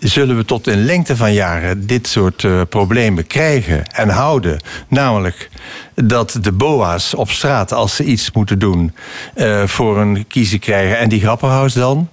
zullen 0.01 0.37
we 0.37 0.45
tot 0.45 0.67
in 0.67 0.85
lengte 0.85 1.17
van 1.17 1.33
jaren 1.33 1.87
dit 1.87 2.07
soort 2.07 2.45
eh, 2.45 2.61
problemen 2.69 3.27
krijgen 3.27 3.87
en 3.87 4.09
houden. 4.09 4.61
Namelijk 4.89 5.51
dat 5.95 6.39
de 6.41 6.53
BOA's 6.53 7.15
op 7.15 7.31
straat, 7.31 7.73
als 7.73 7.97
ze 7.97 8.05
iets 8.05 8.31
moeten 8.33 8.59
doen, 8.59 8.95
eh, 9.35 9.67
voor 9.67 9.99
een 9.99 10.27
kiezer 10.27 10.59
krijgen. 10.59 10.99
En 10.99 11.09
die 11.09 11.21
grappenhuis 11.21 11.73
dan. 11.73 12.09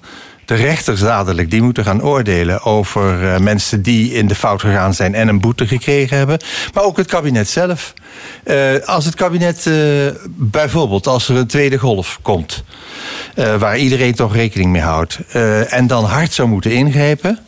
De 0.46 0.56
rechters 0.56 1.00
dadelijk, 1.00 1.52
die 1.52 1.62
moeten 1.62 1.84
gaan 1.84 2.04
oordelen 2.04 2.64
over 2.64 3.34
eh, 3.34 3.40
mensen 3.40 3.82
die 3.82 4.14
in 4.14 4.28
de 4.28 4.36
fout 4.36 4.62
gegaan 4.62 4.94
zijn 4.94 5.16
en 5.16 5.28
een 5.28 5.40
boete 5.40 5.68
gekregen 5.68 6.18
hebben. 6.18 6.40
Maar 6.74 6.84
ook 6.84 6.98
het 6.98 7.08
kabinet 7.08 7.50
zelf. 7.50 7.94
Als 8.86 9.06
het 9.06 9.16
kabinet, 9.16 9.70
bijvoorbeeld 10.28 11.08
als 11.08 11.30
er 11.30 11.36
een 11.36 11.48
tweede 11.48 11.78
golf 11.78 12.20
komt, 12.22 12.64
waar 13.36 13.78
iedereen 13.78 14.16
toch 14.16 14.36
rekening 14.36 14.72
mee 14.72 14.82
houdt, 14.82 15.20
en 15.70 15.88
dan 15.88 16.06
hard 16.06 16.34
zou 16.34 16.48
moeten 16.48 16.72
ingrijpen 16.72 17.40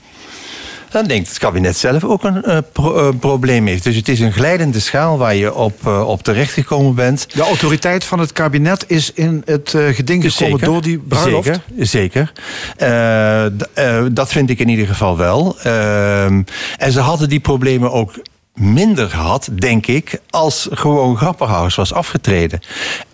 dan 0.90 1.06
denkt 1.06 1.28
het 1.28 1.38
kabinet 1.38 1.78
zelf 1.78 2.04
ook 2.04 2.24
een 2.24 2.44
eh, 2.44 2.58
pro- 2.72 2.96
eh, 3.10 3.16
probleem 3.20 3.68
heeft. 3.68 3.84
Dus 3.84 3.96
het 3.96 4.08
is 4.08 4.20
een 4.20 4.34
glijdende 4.34 4.80
schaal 4.80 5.18
waar 5.18 5.36
je 5.36 5.54
op, 5.54 5.88
eh, 5.88 6.08
op 6.08 6.24
terechtgekomen 6.24 6.96
bent. 6.96 7.28
De 7.34 7.42
autoriteit 7.42 8.04
van 8.04 8.20
het 8.20 8.32
kabinet 8.32 8.86
is 8.88 9.12
in 9.14 9.42
het 9.46 9.76
geding 9.92 10.34
gekomen 10.34 10.60
door 10.60 10.82
die 10.82 11.00
bruiloft. 11.00 11.60
Zeker, 11.78 12.32
zeker. 12.78 14.14
Dat 14.14 14.32
vind 14.32 14.50
ik 14.50 14.60
in 14.60 14.70
ieder 14.70 14.88
geval 14.88 15.18
wel. 15.18 15.58
Ehm, 15.64 16.42
en 16.78 16.92
ze 16.92 17.00
hadden 17.00 17.30
die 17.30 17.40
problemen 17.40 17.92
ook 17.92 18.14
minder 18.58 19.10
gehad, 19.10 19.50
denk 19.54 19.88
ik, 19.88 20.20
als 20.30 20.68
gewoon 20.72 21.18
Grapperhaus 21.18 21.76
was 21.76 21.94
afgetreden. 21.94 22.60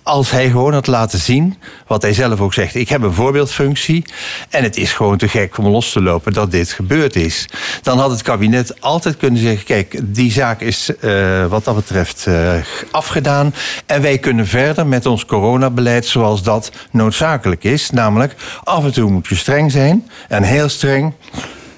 Als 0.03 0.31
hij 0.31 0.49
gewoon 0.49 0.73
had 0.73 0.87
laten 0.87 1.19
zien, 1.19 1.57
wat 1.87 2.01
hij 2.01 2.13
zelf 2.13 2.39
ook 2.39 2.53
zegt... 2.53 2.75
ik 2.75 2.89
heb 2.89 3.01
een 3.01 3.13
voorbeeldfunctie 3.13 4.05
en 4.49 4.63
het 4.63 4.77
is 4.77 4.91
gewoon 4.93 5.17
te 5.17 5.27
gek 5.27 5.57
om 5.57 5.67
los 5.67 5.91
te 5.91 6.01
lopen 6.01 6.33
dat 6.33 6.51
dit 6.51 6.71
gebeurd 6.71 7.15
is. 7.15 7.49
Dan 7.81 7.99
had 7.99 8.11
het 8.11 8.21
kabinet 8.21 8.81
altijd 8.81 9.17
kunnen 9.17 9.41
zeggen... 9.41 9.65
kijk, 9.65 9.99
die 10.03 10.31
zaak 10.31 10.61
is 10.61 10.95
eh, 10.95 11.45
wat 11.45 11.65
dat 11.65 11.75
betreft 11.75 12.27
eh, 12.27 12.53
afgedaan... 12.91 13.53
en 13.85 14.01
wij 14.01 14.17
kunnen 14.17 14.47
verder 14.47 14.87
met 14.87 15.05
ons 15.05 15.25
coronabeleid 15.25 16.05
zoals 16.05 16.43
dat 16.43 16.71
noodzakelijk 16.91 17.63
is. 17.63 17.89
Namelijk, 17.89 18.35
af 18.63 18.83
en 18.83 18.93
toe 18.93 19.11
moet 19.11 19.27
je 19.27 19.35
streng 19.35 19.71
zijn 19.71 20.09
en 20.27 20.43
heel 20.43 20.69
streng... 20.69 21.13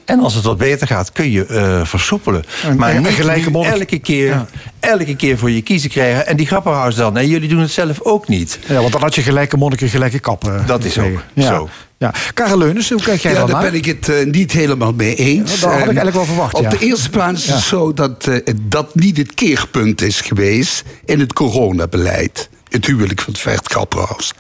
En 0.06 0.19
als 0.19 0.34
het 0.34 0.44
wat 0.44 0.57
beter 0.57 0.88
gaat, 0.88 1.11
kun 1.11 1.32
je 1.32 1.45
eh, 1.45 1.86
versoepelen. 1.86 2.44
En- 2.64 2.77
maar 2.77 2.90
en 2.90 3.02
niet 3.02 3.11
gelijke 3.11 3.49
nu 3.49 3.61
elke 3.64 3.99
keer, 3.99 4.45
elke 4.80 5.15
keer 5.15 5.38
voor 5.38 5.52
je 5.52 5.61
kiezen 5.61 5.90
krijgen. 5.90 6.27
En 6.27 6.38
die 6.38 6.48
grappenhuis 6.48 6.95
dan. 6.95 7.18
En 7.18 7.27
jullie 7.27 7.49
doen 7.49 7.60
het 7.60 7.72
zelf 7.72 8.02
ook 8.02 8.27
niet. 8.27 8.60
Ja, 8.68 8.80
want 8.80 8.91
dan 8.91 9.02
had 9.02 9.15
je 9.15 9.22
gelijke 9.22 9.57
monniken, 9.57 9.90
gelijke 9.90 10.19
kappen. 10.19 10.64
Dat 10.68 10.84
is 10.84 10.99
ook 10.99 11.23
ja. 11.34 11.48
zo. 11.48 11.69
Ja. 11.98 12.14
Karel 12.34 12.57
Leunens, 12.57 12.90
hoe 12.90 13.02
kijk 13.02 13.22
jij 13.22 13.32
ja, 13.32 13.38
dan 13.38 13.48
daar 13.49 13.61
naar? 13.61 13.72
ben 13.72 13.80
ik 13.80 13.86
het 13.86 14.10
eh, 14.10 14.26
niet 14.26 14.52
helemaal 14.52 14.94
mee 14.94 15.15
eens. 15.15 15.53
Ja, 15.53 15.60
dat 15.60 15.69
had 15.69 15.72
ik 15.73 15.80
En 15.80 15.86
eigenlijk 15.86 16.15
wel 16.15 16.26
verwacht, 16.26 16.53
Op 16.53 16.64
ja. 16.64 16.69
de 16.69 16.80
eerste 16.80 17.10
plaats 17.10 17.44
is 17.48 17.53
het 17.53 17.61
zo 17.64 17.94
dat 17.94 18.27
eh, 18.27 18.53
dat 18.61 18.95
niet 18.95 19.18
het 19.18 19.34
keerpunt 19.34 20.02
is 20.02 20.22
geweest 20.22 20.84
in 21.06 21.19
het 21.19 21.34
coronabeleid. 21.34 22.49
Het 22.76 22.86
huwelijk 22.86 23.22
van 23.22 23.34
het 23.34 23.72
Grapperhaus. 23.72 24.34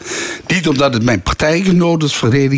Niet 0.47 0.67
omdat 0.67 0.93
het 0.93 1.03
mijn 1.03 1.21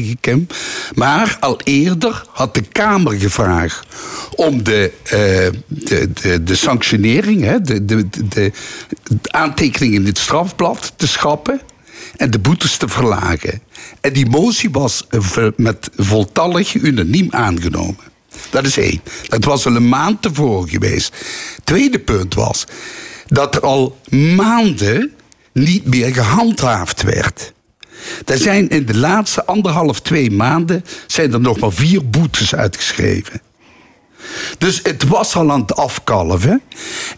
ik 0.09 0.25
hem. 0.25 0.47
Maar 0.95 1.37
al 1.39 1.59
eerder 1.63 2.23
had 2.31 2.53
de 2.53 2.61
Kamer 2.61 3.19
gevraagd 3.19 3.85
om 4.35 4.63
de, 4.63 4.91
eh, 5.03 5.11
de, 5.67 6.13
de, 6.13 6.43
de 6.43 6.55
sanctionering, 6.55 7.43
hè, 7.43 7.61
de, 7.61 7.85
de, 7.85 8.09
de, 8.09 8.25
de 8.27 8.51
aantekening 9.31 9.93
in 9.93 10.05
het 10.05 10.17
strafblad 10.17 10.93
te 10.95 11.07
schrappen 11.07 11.61
en 12.15 12.31
de 12.31 12.39
boetes 12.39 12.77
te 12.77 12.87
verlagen. 12.87 13.61
En 14.01 14.13
die 14.13 14.29
motie 14.29 14.69
was 14.71 15.07
met 15.55 15.89
voltallig 15.95 16.73
unaniem 16.73 17.27
aangenomen. 17.29 18.05
Dat 18.49 18.65
is 18.65 18.77
één. 18.77 19.01
Dat 19.27 19.43
was 19.43 19.65
al 19.65 19.75
een 19.75 19.89
maand 19.89 20.21
tevoren 20.21 20.69
geweest. 20.69 21.13
Tweede 21.63 21.99
punt 21.99 22.33
was 22.33 22.65
dat 23.27 23.55
er 23.55 23.61
al 23.61 23.99
maanden 24.09 25.11
niet 25.57 25.85
meer 25.85 26.13
gehandhaafd 26.13 27.01
werd. 27.01 27.53
Er 28.25 28.37
zijn 28.37 28.69
in 28.69 28.85
de 28.85 28.97
laatste 28.97 29.45
anderhalf, 29.45 29.99
twee 29.99 30.31
maanden 30.31 30.85
zijn 31.07 31.33
er 31.33 31.39
nog 31.39 31.59
maar 31.59 31.71
vier 31.71 32.09
boetes 32.09 32.55
uitgeschreven. 32.55 33.41
Dus 34.57 34.79
het 34.83 35.07
was 35.07 35.35
al 35.35 35.51
aan 35.51 35.61
het 35.61 35.75
afkalven. 35.75 36.61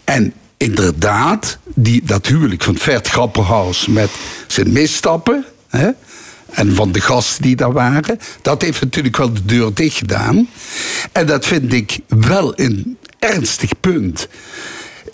En 0.04 0.32
inderdaad, 0.56 1.58
die, 1.74 2.02
dat 2.04 2.26
huwelijk 2.26 2.62
van 2.62 2.76
Vert 2.76 3.08
Grapperhaus 3.08 3.86
met 3.86 4.10
zijn 4.46 4.72
misstappen... 4.72 5.44
Hè, 5.68 5.90
en 6.50 6.74
van 6.74 6.92
de 6.92 7.00
gasten 7.00 7.42
die 7.42 7.56
daar 7.56 7.72
waren... 7.72 8.18
dat 8.42 8.62
heeft 8.62 8.80
natuurlijk 8.80 9.16
wel 9.16 9.32
de 9.32 9.44
deur 9.44 9.74
dicht 9.74 9.96
gedaan. 9.96 10.48
En 11.12 11.26
dat 11.26 11.46
vind 11.46 11.72
ik 11.72 11.98
wel 12.08 12.52
een 12.58 12.98
ernstig 13.18 13.70
punt 13.80 14.28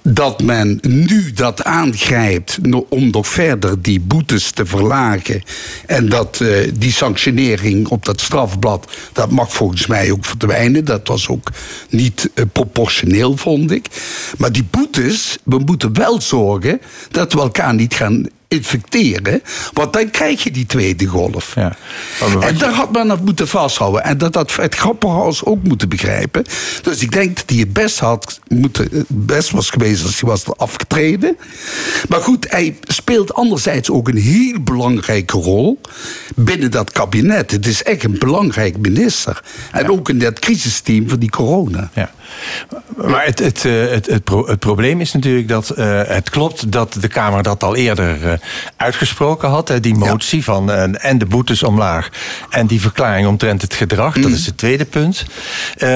dat 0.08 0.42
men 0.42 0.78
nu 0.82 1.32
dat 1.32 1.64
aangrijpt 1.64 2.58
om 2.88 3.10
nog 3.10 3.26
verder 3.26 3.82
die 3.82 4.00
boetes 4.00 4.50
te 4.50 4.66
verlagen. 4.66 5.42
En 5.86 6.08
dat 6.08 6.40
eh, 6.40 6.72
die 6.74 6.92
sanctionering 6.92 7.88
op 7.88 8.04
dat 8.04 8.20
strafblad, 8.20 8.92
dat 9.12 9.30
mag 9.30 9.52
volgens 9.52 9.86
mij 9.86 10.10
ook 10.10 10.24
verdwijnen. 10.24 10.84
Dat 10.84 11.08
was 11.08 11.28
ook 11.28 11.52
niet 11.88 12.30
eh, 12.34 12.44
proportioneel, 12.52 13.36
vond 13.36 13.70
ik. 13.70 13.86
Maar 14.38 14.52
die 14.52 14.66
boetes, 14.70 15.38
we 15.44 15.58
moeten 15.58 15.92
wel 15.92 16.20
zorgen 16.20 16.80
dat 17.10 17.32
we 17.32 17.40
elkaar 17.40 17.74
niet 17.74 17.94
gaan 17.94 18.26
infecteren. 18.56 19.42
Want 19.72 19.92
dan 19.92 20.10
krijg 20.10 20.42
je 20.42 20.50
die 20.50 20.66
tweede 20.66 21.06
golf. 21.06 21.56
En 21.56 22.58
daar 22.58 22.72
had 22.72 22.92
men 22.92 23.08
dat 23.08 23.24
moeten 23.24 23.48
vasthouden. 23.48 24.04
En 24.04 24.18
dat 24.18 24.34
had 24.34 24.56
het 24.56 24.74
Grapperhaus 24.74 25.44
ook 25.44 25.62
moeten 25.62 25.88
begrijpen. 25.88 26.44
Dus 26.82 27.02
ik 27.02 27.12
denk 27.12 27.36
dat 27.36 27.50
hij 27.50 27.58
het 27.58 27.72
best, 27.72 27.98
had 27.98 28.40
moeten, 28.48 28.88
het 28.92 29.06
best 29.08 29.50
was 29.50 29.70
geweest 29.70 30.02
als 30.02 30.20
hij 30.20 30.30
was 30.30 30.56
afgetreden. 30.56 31.36
Maar 32.08 32.20
goed, 32.20 32.50
hij 32.50 32.76
speelt 32.82 33.34
anderzijds 33.34 33.90
ook 33.90 34.08
een 34.08 34.16
heel 34.16 34.60
belangrijke 34.60 35.36
rol 35.38 35.80
binnen 36.34 36.70
dat 36.70 36.92
kabinet. 36.92 37.50
Het 37.50 37.66
is 37.66 37.82
echt 37.82 38.04
een 38.04 38.18
belangrijk 38.18 38.78
minister. 38.78 39.42
En 39.72 39.90
ook 39.90 40.08
in 40.08 40.18
dat 40.18 40.38
crisisteam 40.38 41.08
van 41.08 41.18
die 41.18 41.30
corona. 41.30 41.90
Ja. 41.94 42.10
Maar 42.96 43.24
het, 43.24 43.38
het, 43.38 43.64
eh, 43.64 43.72
het, 43.90 44.06
het, 44.06 44.24
pro- 44.24 44.46
het 44.46 44.58
probleem 44.58 45.00
is 45.00 45.12
natuurlijk 45.12 45.48
dat 45.48 45.70
eh, 45.70 46.00
het 46.06 46.30
klopt 46.30 46.72
dat 46.72 46.96
de 47.00 47.08
Kamer 47.08 47.42
dat 47.42 47.62
al 47.62 47.76
eerder 47.76 48.28
eh, 48.32 48.38
uitgesproken 48.76 49.48
had. 49.48 49.68
hè, 49.68 49.80
die 49.80 49.94
motie 49.94 50.44
van 50.44 50.70
eh, 50.70 51.04
en 51.04 51.18
de 51.18 51.26
boetes 51.26 51.62
omlaag 51.62 52.08
en 52.50 52.66
die 52.66 52.80
verklaring 52.80 53.26
omtrent 53.26 53.62
het 53.62 53.74
gedrag. 53.74 54.14
Dat 54.14 54.30
is 54.30 54.46
het 54.46 54.56
tweede 54.58 54.84
punt. 54.84 55.24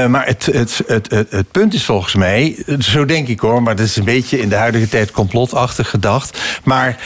Maar 0.08 0.26
het, 0.26 0.46
het, 0.52 0.82
het, 0.86 1.10
het, 1.10 1.30
het 1.30 1.50
punt 1.50 1.74
is 1.74 1.84
volgens 1.84 2.14
mij, 2.14 2.64
zo 2.78 3.04
denk 3.04 3.28
ik 3.28 3.40
hoor, 3.40 3.62
maar 3.62 3.76
dat 3.76 3.86
is 3.86 3.96
een 3.96 4.04
beetje 4.04 4.40
in 4.40 4.48
de 4.48 4.54
huidige 4.56 4.88
tijd 4.88 5.10
complotachtig 5.10 5.90
gedacht. 5.90 6.38
Maar 6.64 6.96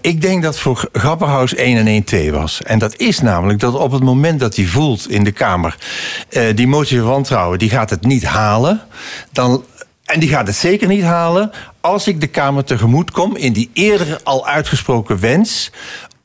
ik 0.00 0.22
denk 0.22 0.42
dat 0.42 0.58
voor 0.58 0.88
Grapperhaus 0.92 1.54
1 1.54 1.76
en 1.78 1.86
1 1.86 2.04
2 2.04 2.32
was. 2.32 2.62
En 2.62 2.78
dat 2.78 2.96
is 2.96 3.20
namelijk 3.20 3.60
dat 3.60 3.74
op 3.74 3.92
het 3.92 4.02
moment 4.02 4.40
dat 4.40 4.56
hij 4.56 4.64
voelt 4.64 5.10
in 5.10 5.24
de 5.24 5.32
Kamer 5.32 5.76
die 6.54 6.66
motie 6.66 6.98
van 6.98 7.08
wantrouwen, 7.08 7.58
die 7.58 7.70
gaat 7.70 7.90
het 7.90 8.04
niet 8.06 8.24
halen. 8.24 8.43
Dan, 9.32 9.64
en 10.04 10.20
die 10.20 10.28
gaat 10.28 10.46
het 10.46 10.56
zeker 10.56 10.88
niet 10.88 11.02
halen 11.02 11.50
als 11.80 12.06
ik 12.06 12.20
de 12.20 12.26
Kamer 12.26 12.64
tegemoet 12.64 13.10
kom 13.10 13.36
in 13.36 13.52
die 13.52 13.70
eerder 13.72 14.20
al 14.22 14.46
uitgesproken 14.46 15.20
wens 15.20 15.70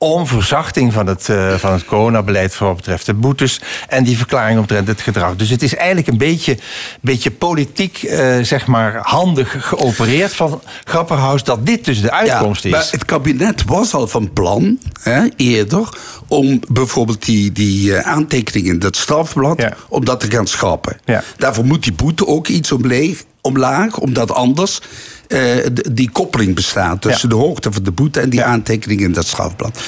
om 0.02 0.28
verzachting 0.28 0.94
van 0.94 1.08
het, 1.08 1.28
uh, 1.28 1.56
van 1.56 1.72
het 1.74 1.86
coronabeleid 1.86 2.56
voor 2.56 2.68
wat 2.68 2.76
betreft 2.76 3.06
de 3.06 3.14
boetes 3.14 3.62
en 3.88 4.04
die 4.04 4.18
verklaring 4.18 4.60
omtrent 4.60 4.88
het 4.88 5.02
gedrag. 5.02 5.36
Dus 5.36 5.50
het 5.50 5.64
is 5.64 5.76
eigenlijk 5.76 6.08
een 6.08 6.18
beetje, 6.18 6.58
beetje 7.02 7.32
politiek, 7.32 8.02
uh, 8.04 8.38
zeg 8.42 8.68
maar, 8.68 9.00
handig 9.02 9.68
geopereerd 9.68 10.36
van 10.36 10.62
Grapperhaus 10.84 11.44
dat 11.44 11.66
dit 11.66 11.86
dus 11.86 12.02
de 12.02 12.12
uitkomst 12.12 12.64
ja, 12.64 12.70
is. 12.70 12.76
Maar 12.76 12.88
het 12.92 13.06
kabinet 13.06 13.64
was 13.66 13.94
al 13.94 14.08
van 14.08 14.34
plan, 14.34 14.80
hè, 15.02 15.28
eerder, 15.36 15.90
om 16.28 16.60
bijvoorbeeld 16.68 17.26
die, 17.26 17.52
die 17.52 17.90
uh, 17.90 18.00
aantekeningen 18.00 18.74
in 18.74 18.80
dat 18.80 18.96
strafblad, 18.96 19.62
ja. 19.62 19.74
om 19.90 20.06
dat 20.06 20.20
te 20.20 20.32
gaan 20.32 20.48
schrappen. 20.48 20.98
Ja. 21.06 21.24
Daarvoor 21.38 21.66
moet 21.66 21.84
die 21.84 21.94
boete 21.94 22.28
ook 22.28 22.48
iets 22.48 22.72
omleeg, 22.72 23.24
omlaag, 23.42 23.98
omdat 23.98 24.32
anders 24.32 24.82
uh, 25.30 25.66
die 25.92 26.10
koppeling 26.12 26.56
bestaat 26.56 27.02
tussen 27.02 27.30
ja. 27.30 27.36
de 27.36 27.42
hoogte 27.42 27.72
van 27.72 27.84
de 27.84 27.92
boete 27.92 28.20
en 28.20 28.30
die 28.30 28.40
ja. 28.40 28.46
aantekening 28.46 29.02
in 29.02 29.12
dat 29.12 29.26
strafblad. 29.26 29.80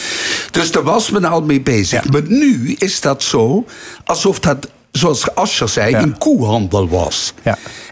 Dus 0.51 0.71
daar 0.71 0.83
was 0.83 1.09
men 1.09 1.25
al 1.25 1.41
mee 1.41 1.61
bezig. 1.61 2.03
Ja. 2.03 2.09
Maar 2.11 2.21
nu 2.27 2.75
is 2.77 3.01
dat 3.01 3.23
zo 3.23 3.65
alsof 4.05 4.39
dat, 4.39 4.69
zoals 4.91 5.35
Ascher 5.35 5.69
zei, 5.69 5.95
een 5.95 6.17
koehandel 6.17 6.89
was. 6.89 7.33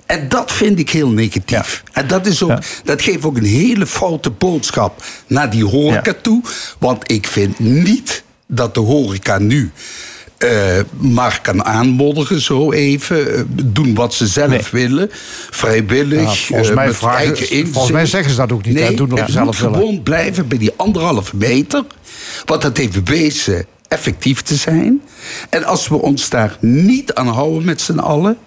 En 0.06 0.30
dat 0.30 0.52
vind 0.52 0.80
ik 0.80 0.90
heel 0.90 1.10
negatief. 1.10 1.84
En 1.92 2.08
dat, 2.08 2.26
is 2.26 2.44
ook, 2.44 2.60
dat 2.84 3.02
geeft 3.02 3.26
ook 3.26 3.38
een 3.38 3.44
hele 3.44 3.86
foute 3.86 4.30
boodschap 4.30 5.04
naar 5.28 5.50
die 5.50 5.66
horeca 5.66 6.14
toe. 6.22 6.42
Want 6.80 7.12
ik 7.12 7.28
vind 7.28 7.60
niet 7.60 8.24
dat 8.48 8.74
de 8.74 8.80
horeca 8.80 9.38
nu 9.38 9.72
uh, 10.44 10.52
maar 10.98 11.40
kan 11.42 11.66
aanmoedigen, 11.66 12.42
zo 12.42 12.72
even. 12.72 13.32
Uh, 13.32 13.42
doen 13.48 13.96
wat 13.96 14.14
ze 14.14 14.28
zelf 14.28 14.72
nee. 14.72 14.88
willen. 14.88 15.10
Vrijwillig. 15.50 16.22
Ja, 16.22 16.34
volgens, 16.34 16.74
mij 16.74 16.88
uh, 16.88 16.94
vragen, 16.94 17.68
volgens 17.68 17.92
mij 17.92 18.06
zeggen 18.06 18.32
ze 18.32 18.38
dat 18.38 18.52
ook 18.52 18.66
niet. 18.66 18.74
Nee, 18.74 18.84
hè, 18.84 18.94
doen 18.94 19.10
wat 19.10 19.20
ze 19.20 19.32
zelf 19.32 19.46
moet 19.46 19.58
willen. 19.58 19.74
gewoon 19.74 20.04
blijven 20.04 20.48
bij 20.48 20.58
die 20.58 20.72
anderhalve 20.76 21.36
meter. 21.36 21.84
Want 22.46 22.62
dat 22.62 22.78
heeft 22.78 23.04
bewezen 23.04 23.66
effectief 23.88 24.42
te 24.42 24.56
zijn. 24.56 25.02
En 25.50 25.64
als 25.64 25.88
we 25.88 25.96
ons 25.96 26.30
daar 26.30 26.58
niet 26.60 27.14
aan 27.14 27.28
houden 27.28 27.66
met 27.66 27.82
z'n 27.82 27.98
allen 27.98 28.38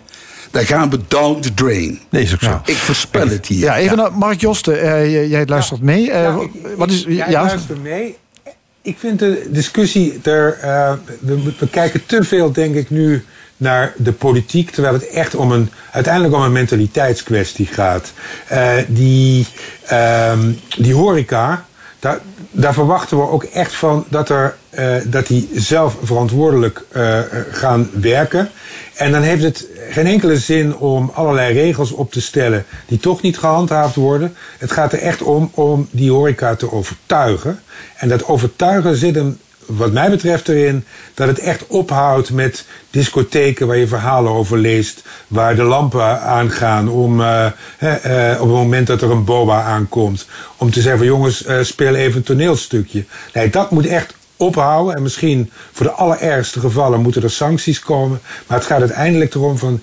dan 0.52 0.64
gaan 0.64 0.90
we 0.90 0.98
down 1.09 1.40
the 1.40 1.55
drain. 1.55 2.01
Nee, 2.10 2.23
is 2.23 2.32
ook 2.32 2.40
zo. 2.40 2.48
Ja. 2.48 2.62
Ik 2.64 2.77
voorspel 2.77 3.28
het 3.28 3.47
hier. 3.47 3.59
Ja, 3.59 3.77
even 3.77 3.97
ja. 3.97 4.02
naar 4.02 4.19
Mark 4.19 4.40
Josten. 4.40 4.85
Uh, 4.85 5.31
jij 5.31 5.47
luistert 5.47 5.78
ja. 5.78 5.85
mee. 5.86 6.09
Uh, 6.09 6.36
ik, 6.40 6.51
wat 6.77 6.90
is, 6.90 7.05
ja, 7.09 7.27
ik 7.27 7.32
luister 7.32 7.77
mee. 7.82 8.16
Ik 8.82 8.98
vind 8.98 9.18
de 9.18 9.46
discussie 9.50 10.20
er. 10.22 10.59
Uh, 10.64 10.92
we, 11.59 11.68
kijken 11.70 12.06
te 12.06 12.24
veel, 12.24 12.52
denk 12.52 12.74
ik, 12.74 12.90
nu 12.90 13.24
naar 13.56 13.92
de 13.96 14.12
politiek, 14.12 14.70
terwijl 14.70 14.94
het 14.94 15.09
echt 15.09 15.34
om 15.34 15.52
een, 15.52 15.70
uiteindelijk 15.90 16.34
om 16.34 16.42
een 16.42 16.52
mentaliteitskwestie 16.52 17.66
gaat. 17.66 18.12
Uh, 18.52 18.74
die, 18.88 19.46
uh, 19.92 20.38
die 20.76 20.94
horeca, 20.94 21.66
daar, 22.03 22.19
daar, 22.51 22.74
verwachten 22.74 23.16
we 23.16 23.29
ook 23.29 23.45
echt 23.45 23.74
van 23.74 24.05
dat, 24.09 24.29
er, 24.29 24.57
uh, 24.79 24.95
dat 25.05 25.27
die 25.27 25.51
zelf 25.55 25.97
verantwoordelijk 26.03 26.85
gaan 27.51 27.91
werken. 28.01 28.51
En 28.95 29.12
dan 29.12 29.23
heeft 29.23 29.43
het 29.43 29.66
geen 29.91 30.07
enkele 30.07 30.39
zin 30.39 30.77
om 30.77 31.11
allerlei 31.15 31.53
regels 31.55 31.93
op 31.93 32.12
te 32.12 32.20
stellen 32.20 32.65
die 32.87 32.99
toch 32.99 33.23
niet 33.23 33.39
gehandhaafd 33.39 33.95
worden. 33.95 34.35
Het 34.59 34.73
gaat 34.73 34.93
er 34.93 34.99
echt 34.99 35.23
om 35.23 35.51
om 35.55 35.89
die 35.91 36.11
horeca 36.11 36.55
te 36.55 36.73
overtuigen. 36.73 37.61
En 37.97 38.09
dat 38.09 38.24
overtuigen 38.24 38.97
zit 38.97 39.15
hem, 39.15 39.39
wat 39.66 39.93
mij 39.93 40.10
betreft, 40.10 40.48
erin 40.48 40.84
dat 41.14 41.28
het 41.28 41.39
echt 41.39 41.66
ophoudt 41.66 42.30
met 42.30 42.64
discotheken 42.90 43.66
waar 43.66 43.76
je 43.76 43.86
verhalen 43.86 44.32
over 44.32 44.59
leest, 44.59 45.02
waar 45.28 45.56
de 45.56 45.62
lampen 45.62 46.20
aangaan 46.20 46.89
om 46.89 47.20
uh, 47.20 47.47
uh, 47.80 48.32
op 48.32 48.47
het 48.47 48.56
moment 48.56 48.86
dat 48.86 49.02
er 49.02 49.10
een 49.10 49.24
boa 49.24 49.62
aankomt, 49.62 50.26
om 50.56 50.70
te 50.70 50.80
zeggen 50.80 50.98
van 50.98 51.06
jongens, 51.06 51.47
uh, 51.47 51.62
speel 51.62 51.94
even 51.94 52.16
een 52.16 52.22
toneelstukje. 52.22 53.05
Nee, 53.32 53.51
dat 53.51 53.70
moet 53.70 53.86
echt 53.86 54.14
ophouden. 54.36 54.94
En 54.94 55.02
misschien 55.02 55.51
voor 55.72 55.86
de 55.86 55.93
allerergste 55.93 56.60
gevallen 56.60 57.01
moeten 57.01 57.22
er 57.22 57.30
sancties 57.30 57.80
komen. 57.80 58.20
Maar 58.47 58.59
het 58.59 58.66
gaat 58.66 58.80
uiteindelijk 58.80 59.34
erom 59.34 59.59
van, 59.59 59.82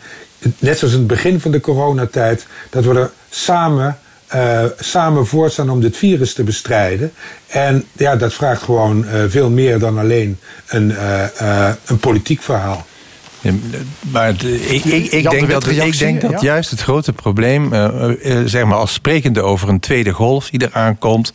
net 0.59 0.77
zoals 0.77 0.93
in 0.93 0.99
het 0.99 1.07
begin 1.07 1.39
van 1.39 1.51
de 1.51 1.59
coronatijd, 1.59 2.45
dat 2.69 2.83
we 2.83 2.99
er 2.99 3.11
samen, 3.29 3.99
uh, 4.35 4.63
samen 4.79 5.27
voorstaan 5.27 5.69
om 5.69 5.81
dit 5.81 5.97
virus 5.97 6.33
te 6.33 6.43
bestrijden. 6.43 7.11
En 7.47 7.85
ja, 7.91 8.15
dat 8.15 8.33
vraagt 8.33 8.61
gewoon 8.61 9.05
uh, 9.05 9.23
veel 9.27 9.49
meer 9.49 9.79
dan 9.79 9.97
alleen 9.97 10.39
een, 10.67 10.89
uh, 10.89 11.69
een 11.85 11.99
politiek 11.99 12.41
verhaal. 12.41 12.85
Maar 13.99 14.29
ik, 14.29 14.83
ik, 14.85 15.05
ik, 15.11 15.29
denk 15.29 15.49
dat, 15.49 15.67
ik 15.67 15.97
denk 15.97 16.21
dat 16.21 16.31
ja? 16.31 16.37
juist 16.41 16.69
het 16.69 16.81
grote 16.81 17.13
probleem, 17.13 17.73
uh, 17.73 17.87
uh, 18.23 18.41
zeg 18.45 18.65
maar 18.65 18.77
als 18.77 18.93
sprekende 18.93 19.41
over 19.41 19.69
een 19.69 19.79
tweede 19.79 20.11
golf 20.11 20.49
die 20.49 20.69
eraan 20.71 20.97
komt. 20.97 21.33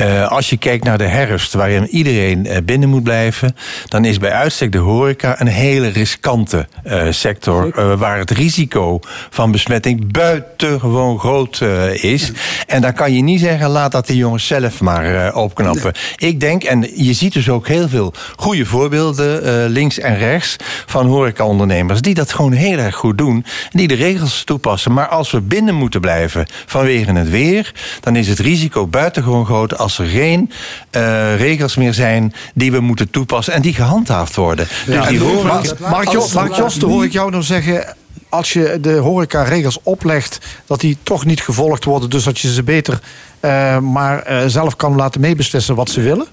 Uh, 0.00 0.28
als 0.28 0.50
je 0.50 0.56
kijkt 0.56 0.84
naar 0.84 0.98
de 0.98 1.06
herfst, 1.06 1.52
waarin 1.52 1.86
iedereen 1.86 2.48
binnen 2.64 2.88
moet 2.88 3.02
blijven, 3.02 3.56
dan 3.88 4.04
is 4.04 4.18
bij 4.18 4.32
uitstek 4.32 4.72
de 4.72 4.78
horeca 4.78 5.40
een 5.40 5.46
hele 5.46 5.88
riskante 5.88 6.68
sector. 7.10 7.96
waar 7.98 8.18
het 8.18 8.30
risico 8.30 9.00
van 9.30 9.50
besmetting 9.50 10.12
buitengewoon 10.12 11.18
groot 11.18 11.60
is. 11.92 12.32
En 12.66 12.80
dan 12.80 12.92
kan 12.92 13.12
je 13.12 13.22
niet 13.22 13.40
zeggen, 13.40 13.68
laat 13.68 13.92
dat 13.92 14.06
de 14.06 14.16
jongens 14.16 14.46
zelf 14.46 14.80
maar 14.80 15.34
opknappen. 15.34 15.92
Nee. 16.16 16.30
Ik 16.30 16.40
denk, 16.40 16.62
en 16.62 16.90
je 16.94 17.12
ziet 17.12 17.32
dus 17.32 17.48
ook 17.48 17.68
heel 17.68 17.88
veel 17.88 18.12
goede 18.36 18.64
voorbeelden 18.66 19.68
links 19.68 19.98
en 19.98 20.18
rechts 20.18 20.56
van 20.86 21.06
horeca 21.06 21.29
ondernemers 21.38 22.00
die 22.00 22.14
dat 22.14 22.32
gewoon 22.32 22.52
heel 22.52 22.78
erg 22.78 22.94
goed 22.94 23.18
doen. 23.18 23.44
Die 23.70 23.88
de 23.88 23.94
regels 23.94 24.44
toepassen. 24.44 24.92
Maar 24.92 25.08
als 25.08 25.30
we 25.30 25.40
binnen 25.40 25.74
moeten 25.74 26.00
blijven 26.00 26.46
vanwege 26.66 27.12
het 27.12 27.30
weer, 27.30 27.74
dan 28.00 28.16
is 28.16 28.28
het 28.28 28.38
risico 28.38 28.86
buitengewoon 28.86 29.46
groot 29.46 29.78
als 29.78 29.98
er 29.98 30.06
geen 30.06 30.50
uh, 30.96 31.36
regels 31.36 31.76
meer 31.76 31.94
zijn 31.94 32.32
die 32.54 32.72
we 32.72 32.80
moeten 32.80 33.10
toepassen 33.10 33.54
en 33.54 33.62
die 33.62 33.74
gehandhaafd 33.74 34.36
worden. 34.36 34.68
Ja, 34.86 35.00
dus 35.00 35.08
die 35.08 35.20
horeca... 35.20 35.46
Mark, 35.46 35.78
Mark, 35.78 36.10
Jos, 36.10 36.32
Mark 36.32 36.54
Josten 36.54 36.88
hoor 36.88 37.04
ik 37.04 37.12
jou 37.12 37.30
nou 37.30 37.42
zeggen 37.42 37.96
als 38.28 38.52
je 38.52 38.78
de 38.80 38.92
horeca-regels 38.92 39.78
oplegt, 39.82 40.38
dat 40.66 40.80
die 40.80 40.98
toch 41.02 41.24
niet 41.24 41.40
gevolgd 41.40 41.84
worden. 41.84 42.10
Dus 42.10 42.24
dat 42.24 42.38
je 42.38 42.52
ze 42.52 42.62
beter 42.62 43.00
uh, 43.40 43.78
maar 43.78 44.30
uh, 44.30 44.42
zelf 44.46 44.76
kan 44.76 44.96
laten 44.96 45.20
meebeslissen 45.20 45.74
wat 45.74 45.90
ze 45.90 46.00
willen? 46.00 46.26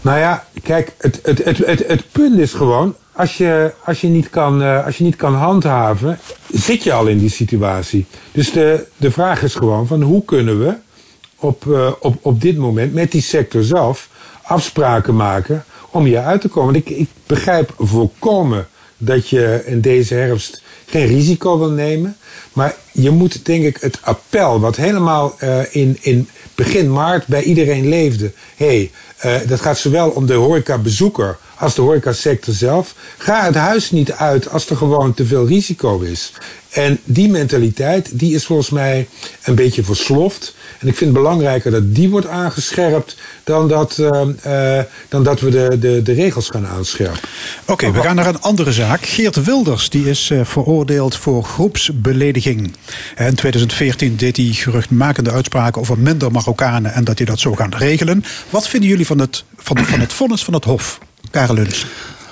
Nou 0.00 0.18
ja, 0.18 0.44
kijk, 0.62 0.92
het, 0.98 1.20
het, 1.22 1.44
het, 1.44 1.58
het, 1.66 1.84
het 1.86 2.12
punt 2.12 2.38
is 2.38 2.52
gewoon, 2.52 2.94
als 3.16 3.36
je, 3.36 3.72
als, 3.84 4.00
je 4.00 4.08
niet 4.08 4.30
kan, 4.30 4.62
uh, 4.62 4.84
als 4.84 4.98
je 4.98 5.04
niet 5.04 5.16
kan 5.16 5.34
handhaven, 5.34 6.18
zit 6.50 6.82
je 6.82 6.92
al 6.92 7.06
in 7.06 7.18
die 7.18 7.30
situatie. 7.30 8.06
Dus 8.32 8.52
de, 8.52 8.86
de 8.96 9.10
vraag 9.10 9.42
is 9.42 9.54
gewoon 9.54 9.86
van 9.86 10.02
hoe 10.02 10.24
kunnen 10.24 10.58
we 10.58 10.74
op, 11.36 11.64
uh, 11.64 11.92
op, 12.00 12.16
op 12.20 12.40
dit 12.40 12.56
moment 12.56 12.94
met 12.94 13.12
die 13.12 13.22
sector 13.22 13.62
zelf 13.62 14.08
afspraken 14.42 15.16
maken 15.16 15.64
om 15.90 16.04
hier 16.04 16.20
uit 16.20 16.40
te 16.40 16.48
komen. 16.48 16.74
Ik, 16.74 16.88
ik 16.88 17.08
begrijp 17.26 17.74
volkomen 17.78 18.68
dat 18.98 19.28
je 19.28 19.62
in 19.66 19.80
deze 19.80 20.14
herfst 20.14 20.62
geen 20.86 21.06
risico 21.06 21.58
wil 21.58 21.70
nemen. 21.70 22.16
Maar 22.52 22.74
je 22.92 23.10
moet 23.10 23.44
denk 23.44 23.64
ik 23.64 23.76
het 23.80 23.98
appel, 24.02 24.60
wat 24.60 24.76
helemaal 24.76 25.36
uh, 25.42 25.74
in, 25.74 25.98
in 26.00 26.28
begin 26.56 26.92
maart 26.92 27.26
bij 27.26 27.42
iedereen 27.42 27.88
leefde. 27.88 28.32
Hey, 28.56 28.90
uh, 29.24 29.36
dat 29.46 29.60
gaat 29.60 29.78
zowel 29.78 30.10
om 30.10 30.26
de 30.26 30.34
horecabezoeker 30.34 31.38
als 31.58 31.74
de 31.74 31.82
horecasector 31.82 32.54
zelf. 32.54 32.94
Ga 33.16 33.44
het 33.44 33.54
huis 33.54 33.90
niet 33.90 34.12
uit 34.12 34.48
als 34.48 34.70
er 34.70 34.76
gewoon 34.76 35.14
te 35.14 35.26
veel 35.26 35.46
risico 35.46 36.00
is. 36.00 36.32
En 36.70 36.98
die 37.04 37.28
mentaliteit, 37.28 38.18
die 38.18 38.34
is 38.34 38.46
volgens 38.46 38.70
mij 38.70 39.08
een 39.42 39.54
beetje 39.54 39.84
versloft. 39.84 40.54
En 40.78 40.88
ik 40.88 40.96
vind 40.96 41.10
het 41.10 41.22
belangrijker 41.22 41.70
dat 41.70 41.94
die 41.94 42.10
wordt 42.10 42.26
aangescherpt 42.26 43.16
dan 43.44 43.68
dat, 43.68 43.98
uh, 44.00 44.20
uh, 44.46 44.82
dan 45.08 45.22
dat 45.22 45.40
we 45.40 45.50
de, 45.50 45.78
de, 45.78 46.02
de 46.02 46.12
regels 46.12 46.50
gaan 46.50 46.66
aanscherpen. 46.66 47.18
Oké, 47.62 47.72
okay, 47.72 47.92
we 47.92 48.00
gaan 48.00 48.16
naar 48.16 48.26
een 48.26 48.40
andere 48.40 48.72
zaak. 48.72 49.06
Geert 49.06 49.44
Wilders 49.44 49.90
die 49.90 50.08
is 50.10 50.30
uh, 50.30 50.44
veroordeeld 50.44 51.16
voor 51.16 51.44
groepsbelediging. 51.44 52.74
In 53.16 53.34
2014 53.34 54.16
deed 54.16 54.36
hij 54.36 54.46
geruchtmakende 54.46 55.30
uitspraken 55.30 55.80
over 55.80 55.98
minder 55.98 56.32
Marokkanen 56.32 56.92
en 56.92 57.04
dat 57.04 57.18
hij 57.18 57.26
dat 57.26 57.38
zou 57.38 57.56
gaan 57.56 57.74
regelen. 57.74 58.24
Wat 58.50 58.68
vinden 58.68 58.88
jullie 58.88 59.06
van 59.06 59.18
het, 59.18 59.44
van, 59.56 59.78
van 59.78 60.00
het 60.00 60.12
vonnis 60.12 60.44
van 60.44 60.54
het 60.54 60.64
Hof? 60.64 60.98
Karel 61.30 61.54
Luns. 61.54 61.86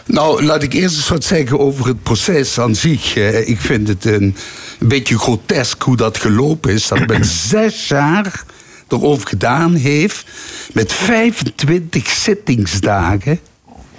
Nou, 0.06 0.44
laat 0.44 0.62
ik 0.62 0.72
eerst 0.72 0.96
eens 0.96 1.08
wat 1.08 1.24
zeggen 1.24 1.58
over 1.58 1.86
het 1.86 2.02
proces 2.02 2.58
aan 2.60 2.74
zich. 2.74 3.16
Ik 3.46 3.60
vind 3.60 3.88
het 3.88 4.04
een, 4.04 4.36
een 4.78 4.88
beetje 4.88 5.18
grotesk 5.18 5.82
hoe 5.82 5.96
dat 5.96 6.18
gelopen 6.18 6.72
is. 6.72 6.88
Dat 6.88 7.06
men 7.06 7.24
zes 7.50 7.88
jaar 7.88 8.44
erover 8.88 9.28
gedaan 9.28 9.74
heeft 9.74 10.26
met 10.72 10.92
25 10.92 12.08
zittingsdagen. 12.08 13.40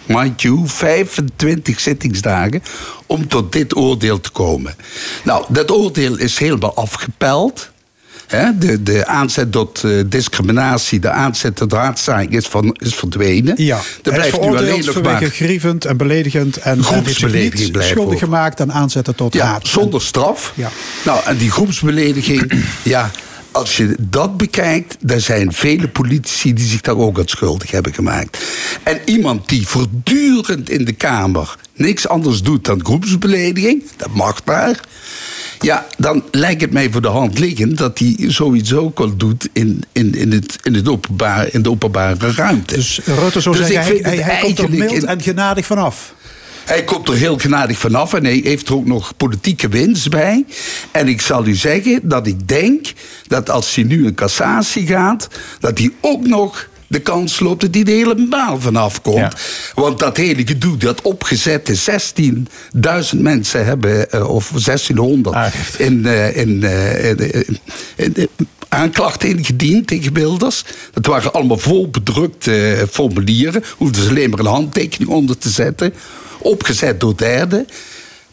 Mind 0.06 0.41
you, 0.41 0.61
25 0.65 1.80
zittingsdagen 1.80 2.64
om 3.06 3.27
tot 3.27 3.52
dit 3.52 3.76
oordeel 3.76 4.19
te 4.19 4.32
komen. 4.32 4.76
Nou, 5.23 5.45
dat 5.49 5.72
oordeel 5.72 6.18
is 6.18 6.38
helemaal 6.38 6.76
afgepeld. 6.76 7.72
He, 8.27 8.57
de, 8.57 8.84
de 8.84 9.06
aanzet 9.06 9.52
tot 9.52 9.84
uh, 9.85 10.03
discriminatie, 10.07 10.99
de 10.99 11.10
aanzet 11.10 11.56
tot 11.56 11.73
raadzaak 11.73 12.30
is, 12.30 12.45
van, 12.47 12.76
is 12.80 12.95
verdwenen. 12.95 13.64
Ja, 13.64 13.80
er 14.03 14.14
blijft 14.14 14.41
nu 14.41 14.57
alleen 14.57 14.85
nog 14.85 15.02
maar 15.02 15.23
grievend 15.23 15.85
en 15.85 15.97
beledigend 15.97 16.57
en 16.57 16.84
groepsbelediging 16.84 17.73
niet 17.73 17.84
schuldig 17.84 18.19
gemaakt 18.19 18.61
aan 18.61 18.72
aanzetten 18.72 19.15
tot 19.15 19.34
ja. 19.34 19.60
Zonder 19.64 20.02
straf. 20.02 20.53
Ja. 20.56 20.69
Nou, 21.06 21.19
en 21.26 21.38
die 21.38 21.52
groepsbelediging, 21.52 22.52
ja, 22.84 23.11
als 23.52 23.77
je 23.77 23.95
dat 23.99 24.38
bekijkt, 24.38 24.97
er 25.06 25.22
zijn 25.22 25.53
vele 25.53 25.88
politici 25.88 26.53
die 26.53 26.65
zich 26.65 26.81
daar 26.81 26.97
ook 26.97 27.19
aan 27.19 27.27
schuldig 27.27 27.72
hebben 27.72 27.93
gemaakt. 27.93 28.45
En 28.84 28.99
iemand 29.06 29.49
die 29.49 29.68
voortdurend 29.68 30.69
in 30.69 30.85
de 30.85 30.93
Kamer 30.93 31.56
niks 31.73 32.07
anders 32.07 32.41
doet 32.41 32.65
dan 32.65 32.85
groepsbelediging, 32.85 33.84
dat 33.97 34.14
mag 34.14 34.45
maar. 34.45 34.80
Ja, 35.60 35.86
dan 35.98 36.23
lijkt 36.32 36.61
het 36.61 36.72
mij 36.72 36.90
voor 36.90 37.02
de 37.02 37.07
hand 37.07 37.40
liggend 37.40 37.77
dat 37.77 37.99
hij 37.99 38.15
zoiets 38.18 38.73
ook 38.73 38.99
al 38.99 39.15
doet 39.15 39.49
in, 39.53 39.84
in, 39.91 40.14
in, 40.15 40.32
het, 40.32 40.57
in, 40.64 40.73
het 40.73 40.88
openbaar, 40.88 41.48
in 41.52 41.61
de 41.61 41.69
openbare 41.69 42.32
ruimte. 42.32 42.76
Dus 42.76 42.99
Rutte 43.06 43.41
zou 43.41 43.57
Dus 43.57 43.68
zeggen, 43.68 44.03
hij, 44.03 44.18
hij, 44.18 44.40
komt 44.41 44.60
er 44.60 44.69
mild 44.69 45.03
en 45.03 45.22
genadig 45.22 45.65
vanaf. 45.65 46.14
Hij 46.65 46.84
komt 46.84 47.07
er 47.07 47.15
heel 47.15 47.38
genadig 47.38 47.77
vanaf 47.77 48.14
en 48.14 48.23
hij 48.23 48.41
heeft 48.44 48.68
er 48.68 48.76
ook 48.76 48.86
nog 48.86 49.18
politieke 49.18 49.68
winst 49.68 50.10
bij. 50.10 50.45
En 50.91 51.07
ik 51.07 51.22
zal 51.22 51.45
u 51.45 51.56
zeggen 51.56 51.99
dat 52.03 52.27
ik 52.27 52.48
denk 52.48 52.94
dat 53.27 53.49
als 53.49 53.76
hij 53.76 53.84
nu 53.84 54.06
in 54.06 54.15
cassatie 54.15 54.88
gaat, 54.88 55.27
dat 55.60 55.77
hij 55.77 55.91
ook 56.02 56.27
nog 56.27 56.68
de 56.88 56.99
kans 56.99 57.40
loopt 57.40 57.62
dat 57.62 57.74
hij 57.74 57.84
er 57.84 57.90
helemaal 57.90 58.60
vanaf 58.60 59.02
komt. 59.02 59.34
Want 59.76 59.99
dat 59.99 60.18
hele 60.18 60.48
gedoe, 60.48 60.78
dat 60.78 61.02
opgezette 61.02 61.76
16.000 61.76 63.22
mensen 63.22 63.66
hebben, 63.66 64.12
eh, 64.12 64.30
of 64.30 64.52
1600, 64.56 65.36
in, 65.78 66.06
eh, 66.06 66.38
in, 66.38 66.64
eh, 66.64 67.10
in, 67.10 67.18
in- 67.34 67.57
in- 67.95 68.14
in- 68.16 68.48
aanklachten 68.70 69.30
ingediend 69.30 69.88
tegen 69.88 70.14
Wilders. 70.14 70.64
Dat 70.94 71.06
waren 71.06 71.34
allemaal 71.34 71.57
vol 71.57 71.90
bedrukte 71.90 72.88
formulieren. 72.91 73.64
Hoefden 73.78 74.03
ze 74.03 74.10
alleen 74.10 74.30
maar 74.30 74.40
een 74.40 74.45
handtekening 74.45 75.10
onder 75.10 75.38
te 75.38 75.49
zetten. 75.49 75.94
Opgezet 76.40 76.99
door 76.99 77.18
derden. 77.18 77.68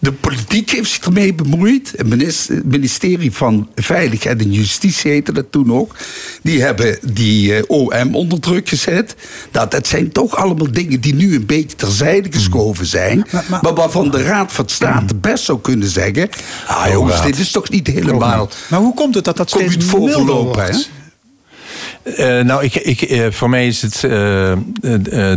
De 0.02 0.12
politiek 0.12 0.70
heeft 0.70 0.90
zich 0.90 1.04
ermee 1.04 1.34
bemoeid. 1.34 1.92
Het 1.96 2.06
minis- 2.06 2.48
het 2.48 2.64
ministerie 2.64 3.32
van 3.32 3.68
Veiligheid 3.74 4.40
en 4.40 4.52
Justitie 4.52 5.10
heette 5.10 5.32
dat 5.32 5.44
toen 5.50 5.72
ook. 5.72 5.96
Die 6.42 6.62
hebben 6.62 6.98
die 7.12 7.54
eh, 7.54 7.62
OM 7.66 8.14
onder 8.14 8.40
druk 8.40 8.68
gezet. 8.68 9.14
Dat, 9.50 9.70
dat 9.70 9.86
zijn 9.86 10.12
toch 10.12 10.36
allemaal 10.36 10.72
dingen 10.72 11.00
die 11.00 11.14
nu 11.14 11.34
een 11.34 11.46
beetje 11.46 11.76
terzijde 11.76 12.32
geschoven 12.32 12.86
zijn. 12.86 13.26
Maar, 13.48 13.74
waarvan 13.74 14.10
de 14.10 14.22
Raad 14.22 14.52
van 14.52 14.68
State 14.68 15.14
best 15.14 15.44
zou 15.44 15.60
kunnen 15.60 15.88
zeggen... 15.88 16.28
Ah 16.66 16.90
jongens, 16.90 17.22
dit 17.22 17.38
is 17.38 17.50
toch 17.50 17.70
niet 17.70 17.86
helemaal... 17.86 18.48
Maar 18.68 18.80
hoe 18.80 18.94
komt 18.94 19.14
het 19.14 19.24
dat 19.24 19.36
dat 19.36 19.50
steeds 19.50 19.76
milder 19.76 20.12
voorlopen, 20.12 20.62
wordt? 20.62 20.90
Eh, 22.02 22.40
nou, 22.40 22.64
ik, 22.64 22.74
ik, 22.74 23.02
eh, 23.02 23.26
voor 23.30 23.50
mij 23.50 23.66
is 23.66 23.82
het 23.82 23.94
eh, 23.94 24.10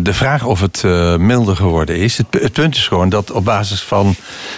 de 0.01 0.13
vraag 0.13 0.45
of 0.45 0.61
het 0.61 0.83
milder 1.19 1.55
geworden 1.55 1.97
is. 1.97 2.17
Het, 2.17 2.27
het 2.29 2.53
punt 2.53 2.75
is 2.75 2.87
gewoon 2.87 3.09
dat 3.09 3.31
op 3.31 3.45
basis 3.45 3.81
van 3.81 4.15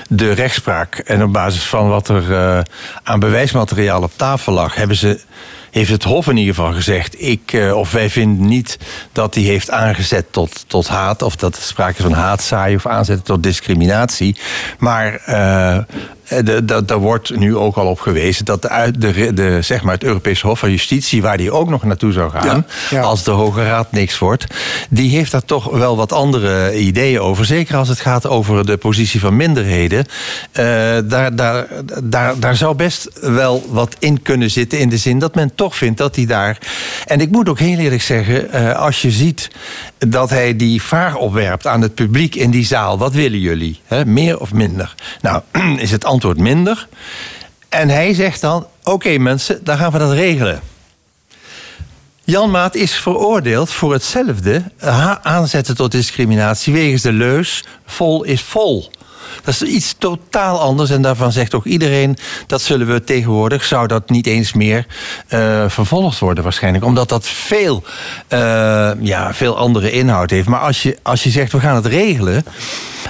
de 0.09 0.31
rechtspraak 0.31 0.97
en 0.97 1.23
op 1.23 1.33
basis 1.33 1.63
van 1.63 1.89
wat 1.89 2.09
er 2.09 2.63
aan 3.03 3.19
bewijsmateriaal 3.19 4.01
op 4.01 4.11
tafel 4.15 4.53
lag, 4.53 4.75
hebben 4.75 4.97
ze. 4.97 5.19
Heeft 5.77 5.89
het 5.89 6.03
Hof 6.03 6.27
in 6.27 6.37
ieder 6.37 6.55
geval 6.55 6.73
gezegd, 6.73 7.21
ik, 7.21 7.53
eh, 7.53 7.77
of 7.77 7.91
wij 7.91 8.09
vinden 8.09 8.47
niet 8.47 8.77
dat 9.11 9.35
hij 9.35 9.43
heeft 9.43 9.71
aangezet 9.71 10.25
tot, 10.31 10.63
tot 10.67 10.87
haat, 10.87 11.21
of 11.21 11.35
dat 11.35 11.55
er 11.55 11.61
sprake 11.61 11.97
is 11.97 12.03
van 12.03 12.13
haatzaai 12.13 12.75
of 12.75 12.85
aanzetten 12.85 13.25
tot 13.25 13.43
discriminatie. 13.43 14.35
Maar 14.77 15.21
eh, 15.25 15.77
daar 16.85 16.99
wordt 16.99 17.35
nu 17.35 17.55
ook 17.55 17.75
al 17.75 17.87
op 17.87 17.99
gewezen 17.99 18.45
dat 18.45 18.61
de, 18.61 18.93
de, 18.97 19.33
de, 19.33 19.61
zeg 19.61 19.83
maar 19.83 19.93
het 19.93 20.03
Europese 20.03 20.47
Hof 20.47 20.59
van 20.59 20.71
Justitie, 20.71 21.21
waar 21.21 21.37
die 21.37 21.51
ook 21.51 21.69
nog 21.69 21.83
naartoe 21.83 22.11
zou 22.11 22.31
gaan, 22.31 22.65
als 23.01 23.23
de 23.23 23.31
Hoge 23.31 23.63
Raad 23.63 23.91
niks 23.91 24.19
wordt, 24.19 24.45
die 24.89 25.09
heeft 25.09 25.31
daar 25.31 25.45
toch 25.45 25.65
wel 25.71 25.97
wat 25.97 26.11
andere 26.11 26.79
ideeën 26.79 27.19
over. 27.19 27.45
Zeker 27.45 27.75
als 27.75 27.87
het 27.87 27.99
gaat 27.99 28.27
over 28.27 28.65
de 28.65 28.77
positie 28.77 29.19
van 29.19 29.35
minderheden. 29.35 30.05
Eh, 30.51 30.63
daar, 31.05 31.35
daar, 31.35 31.67
daar, 32.03 32.39
daar 32.39 32.55
zou 32.55 32.75
best 32.75 33.09
wel 33.21 33.65
wat 33.69 33.95
in 33.99 34.21
kunnen 34.21 34.51
zitten, 34.51 34.79
in 34.79 34.89
de 34.89 34.97
zin 34.97 35.19
dat 35.19 35.35
men 35.35 35.55
toch 35.55 35.66
vindt 35.75 35.97
dat 35.97 36.15
hij 36.15 36.25
daar. 36.25 36.57
En 37.05 37.21
ik 37.21 37.31
moet 37.31 37.49
ook 37.49 37.59
heel 37.59 37.77
eerlijk 37.77 38.01
zeggen, 38.01 38.51
eh, 38.51 38.75
als 38.75 39.01
je 39.01 39.11
ziet 39.11 39.49
dat 39.97 40.29
hij 40.29 40.55
die 40.55 40.81
vraag 40.81 41.15
opwerpt 41.15 41.67
aan 41.67 41.81
het 41.81 41.95
publiek 41.95 42.35
in 42.35 42.51
die 42.51 42.65
zaal: 42.65 42.97
wat 42.97 43.13
willen 43.13 43.39
jullie? 43.39 43.79
Meer 44.05 44.39
of 44.39 44.53
minder? 44.53 44.95
Nou, 45.21 45.41
is 45.77 45.91
het 45.91 46.05
antwoord 46.05 46.37
minder. 46.37 46.87
En 47.69 47.89
hij 47.89 48.13
zegt 48.13 48.41
dan: 48.41 48.67
oké 48.83 49.17
mensen, 49.17 49.63
dan 49.63 49.77
gaan 49.77 49.91
we 49.91 49.97
dat 49.97 50.11
regelen. 50.11 50.61
Jan 52.23 52.51
Maat 52.51 52.75
is 52.75 52.93
veroordeeld 52.93 53.69
voor 53.69 53.93
hetzelfde 53.93 54.63
ha- 54.77 55.19
aanzetten 55.23 55.75
tot 55.75 55.91
discriminatie 55.91 56.73
wegens 56.73 57.01
de 57.01 57.11
leus 57.11 57.63
vol 57.85 58.23
is 58.23 58.41
vol. 58.41 58.91
Dat 59.43 59.53
is 59.53 59.61
iets 59.61 59.95
totaal 59.97 60.59
anders 60.59 60.89
en 60.89 61.01
daarvan 61.01 61.31
zegt 61.31 61.53
ook 61.53 61.65
iedereen 61.65 62.17
dat 62.47 62.61
zullen 62.61 62.87
we 62.87 63.03
tegenwoordig 63.03 63.63
zou 63.63 63.87
dat 63.87 64.09
niet 64.09 64.27
eens 64.27 64.53
meer 64.53 64.85
eh, 65.27 65.63
vervolgd 65.67 66.19
worden 66.19 66.43
waarschijnlijk, 66.43 66.85
omdat 66.85 67.09
dat 67.09 67.27
veel, 67.27 67.83
eh, 68.27 68.91
ja, 68.99 69.33
veel 69.33 69.57
andere 69.57 69.91
inhoud 69.91 70.29
heeft. 70.29 70.47
Maar 70.47 70.59
als 70.59 70.83
je, 70.83 70.97
als 71.01 71.23
je 71.23 71.29
zegt 71.29 71.51
we 71.51 71.59
gaan 71.59 71.75
het 71.75 71.85
regelen, 71.85 72.45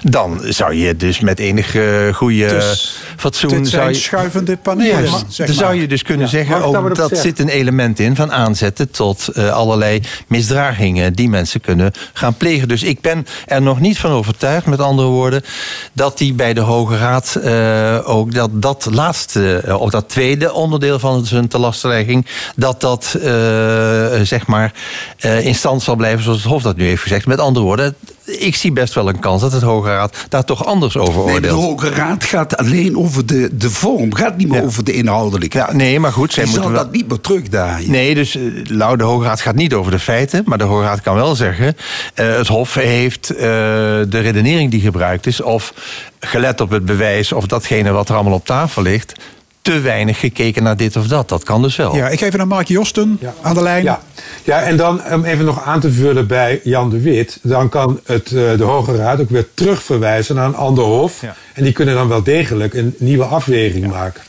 dan 0.04 0.42
zou 0.44 0.74
je 0.74 0.96
dus 0.96 1.20
met 1.20 1.40
enige 1.40 2.12
goede 2.14 2.48
Dus 2.48 3.00
fatsoen 3.18 3.50
dit 3.50 3.68
zijn 3.68 3.82
zou 3.82 3.90
je, 3.90 4.00
schuivende 4.00 4.58
panelen, 4.58 5.04
Ja, 5.04 5.20
zeg 5.30 5.48
dan 5.48 5.56
zou 5.56 5.76
je 5.76 5.88
dus 5.88 6.02
kunnen 6.02 6.26
Ja, 6.26 6.32
zeggen, 6.32 6.64
ook 6.64 6.76
op 6.76 6.96
dat 6.96 7.18
zit 7.18 7.40
een 7.40 7.50
element 7.50 8.00
in 8.00 8.16
van 8.16 8.32
aanzetten 8.32 8.92
tot 8.92 9.28
eh, 9.28 9.50
allerlei 9.50 10.02
misdragingen 10.28 11.14
die 11.14 11.30
mensen 11.30 11.62
kunnen 11.62 11.92
gaan 12.14 12.34
plegen. 12.34 12.68
Dus 12.68 12.84
ik 12.84 13.02
ben 13.02 13.26
er 13.46 13.62
nog 13.62 13.80
niet 13.80 13.98
van 13.98 14.12
overtuigd, 14.12 14.66
met 14.66 14.80
andere 14.80 15.08
woorden, 15.08 15.44
dat 15.94 16.18
die 16.18 16.34
bij 16.34 16.54
de 16.54 16.62
Hoge 16.62 16.98
Raad 16.98 17.36
eh, 17.36 18.00
ook 18.04 18.34
dat, 18.34 18.62
dat 18.62 18.88
laatste, 18.92 19.58
eh, 19.58 19.82
of 19.82 19.90
dat 19.90 20.10
tweede 20.10 20.54
onderdeel 20.54 21.00
van 21.00 21.26
zijn 21.26 21.48
telastenlegging, 21.48 22.26
dat 22.56 22.82
dat 22.82 23.16
eh, 23.22 24.22
zeg 24.22 24.48
maar 24.48 24.74
eh, 25.18 25.46
in 25.46 25.56
stand 25.56 25.84
zal 25.84 25.96
blijven 25.96 26.24
zoals 26.24 26.38
het 26.44 26.52
Hof 26.52 26.62
dat 26.62 26.76
nu 26.78 26.86
heeft 26.86 27.02
gezegd. 27.02 27.26
Met 27.26 27.40
andere 27.40 27.66
woorden, 27.66 27.96
ik 28.28 28.56
zie 28.56 28.72
best 28.72 28.94
wel 28.94 29.10
een 29.10 29.20
kans 29.20 29.42
dat 29.42 29.52
het 29.52 29.62
Hoge 29.62 29.88
Raad 29.90 30.16
daar 30.30 30.44
toch 30.44 30.66
anders 30.66 30.98
over 30.98 31.14
Nee, 31.14 31.26
de 31.26 31.32
oordeelt. 31.34 31.62
Hoge 31.64 31.90
Raad 31.90 32.24
gaat 32.24 32.58
alleen 32.58 32.98
over 32.98 33.26
de, 33.26 33.50
de 33.58 33.70
vorm, 33.70 34.14
gaat 34.16 34.38
niet 34.38 34.48
meer 34.50 34.64
over 34.64 34.84
de 34.84 34.94
inhoudelijke. 34.94 35.58
Ja, 35.58 35.74
nee, 35.74 36.00
maar 36.00 36.12
goed, 36.12 36.34
zij 36.34 36.44
zal 36.44 36.54
moeten 36.54 36.72
wel- 36.72 36.84
dat 36.84 36.92
niet 36.92 37.08
meer 37.08 37.22
terugdraaien. 37.22 37.92
Nee, 37.92 38.14
dus 38.16 38.38
nou, 38.70 38.98
de 38.98 39.04
Hoge 39.04 39.26
Raad 39.26 39.42
gaat 39.42 39.56
niet 39.56 39.74
over 39.74 39.92
de 39.92 40.00
feiten. 40.00 40.42
Maar 40.46 40.58
de 40.58 40.64
Hoge 40.64 40.84
Raad 40.84 41.02
kan 41.02 41.16
wel 41.16 41.36
zeggen... 41.36 41.78
eh, 42.14 42.36
het 42.36 42.48
Hof 42.48 42.74
heeft 42.74 43.30
eh, 43.30 43.38
de 43.40 44.20
redenering 44.20 44.72
die 44.72 44.82
gebruikt 44.82 45.28
is... 45.28 45.42
of 45.42 45.74
gelet 46.20 46.62
op 46.62 46.70
het 46.70 46.86
bewijs 46.86 47.32
of 47.32 47.46
datgene 47.46 47.92
wat 47.92 48.10
er 48.10 48.16
allemaal 48.16 48.34
op 48.34 48.46
tafel 48.46 48.82
ligt... 48.82 49.14
te 49.74 49.80
weinig 49.80 50.20
gekeken 50.20 50.64
naar 50.64 50.78
dit 50.78 50.96
of 50.96 51.08
dat. 51.08 51.30
Dat 51.30 51.44
kan 51.44 51.62
dus 51.62 51.76
wel. 51.76 51.96
Ja, 51.96 52.08
ik 52.08 52.18
geef 52.18 52.28
even 52.28 52.38
naar 52.38 52.48
Mark 52.48 52.68
Josten 52.68 53.20
aan 53.42 53.54
de 53.54 53.62
lijn. 53.62 53.84
Ja. 53.84 54.02
ja, 54.44 54.62
en 54.62 54.78
dan 54.78 55.02
om 55.14 55.24
even 55.24 55.46
nog 55.46 55.64
aan 55.64 55.80
te 55.80 55.92
vullen 55.92 56.28
bij 56.28 56.60
Jan 56.64 56.90
de 56.90 57.02
Wit. 57.02 57.40
Dan 57.42 57.70
kan 57.70 58.00
het, 58.06 58.26
eh, 58.26 58.58
de 58.58 58.64
Hoge 58.64 58.96
Raad 58.96 59.20
ook 59.20 59.30
weer 59.30 59.48
terugverwijzen 59.54 60.36
naar 60.36 60.46
een 60.46 60.56
ander 60.56 60.84
hof. 60.84 61.24
En 61.54 61.64
die 61.64 61.74
kunnen 61.74 61.96
dan 61.96 62.08
wel 62.08 62.24
degelijk 62.24 62.74
een 62.74 62.96
nieuwe 62.98 63.24
afweging 63.24 63.88
maken. 63.88 64.22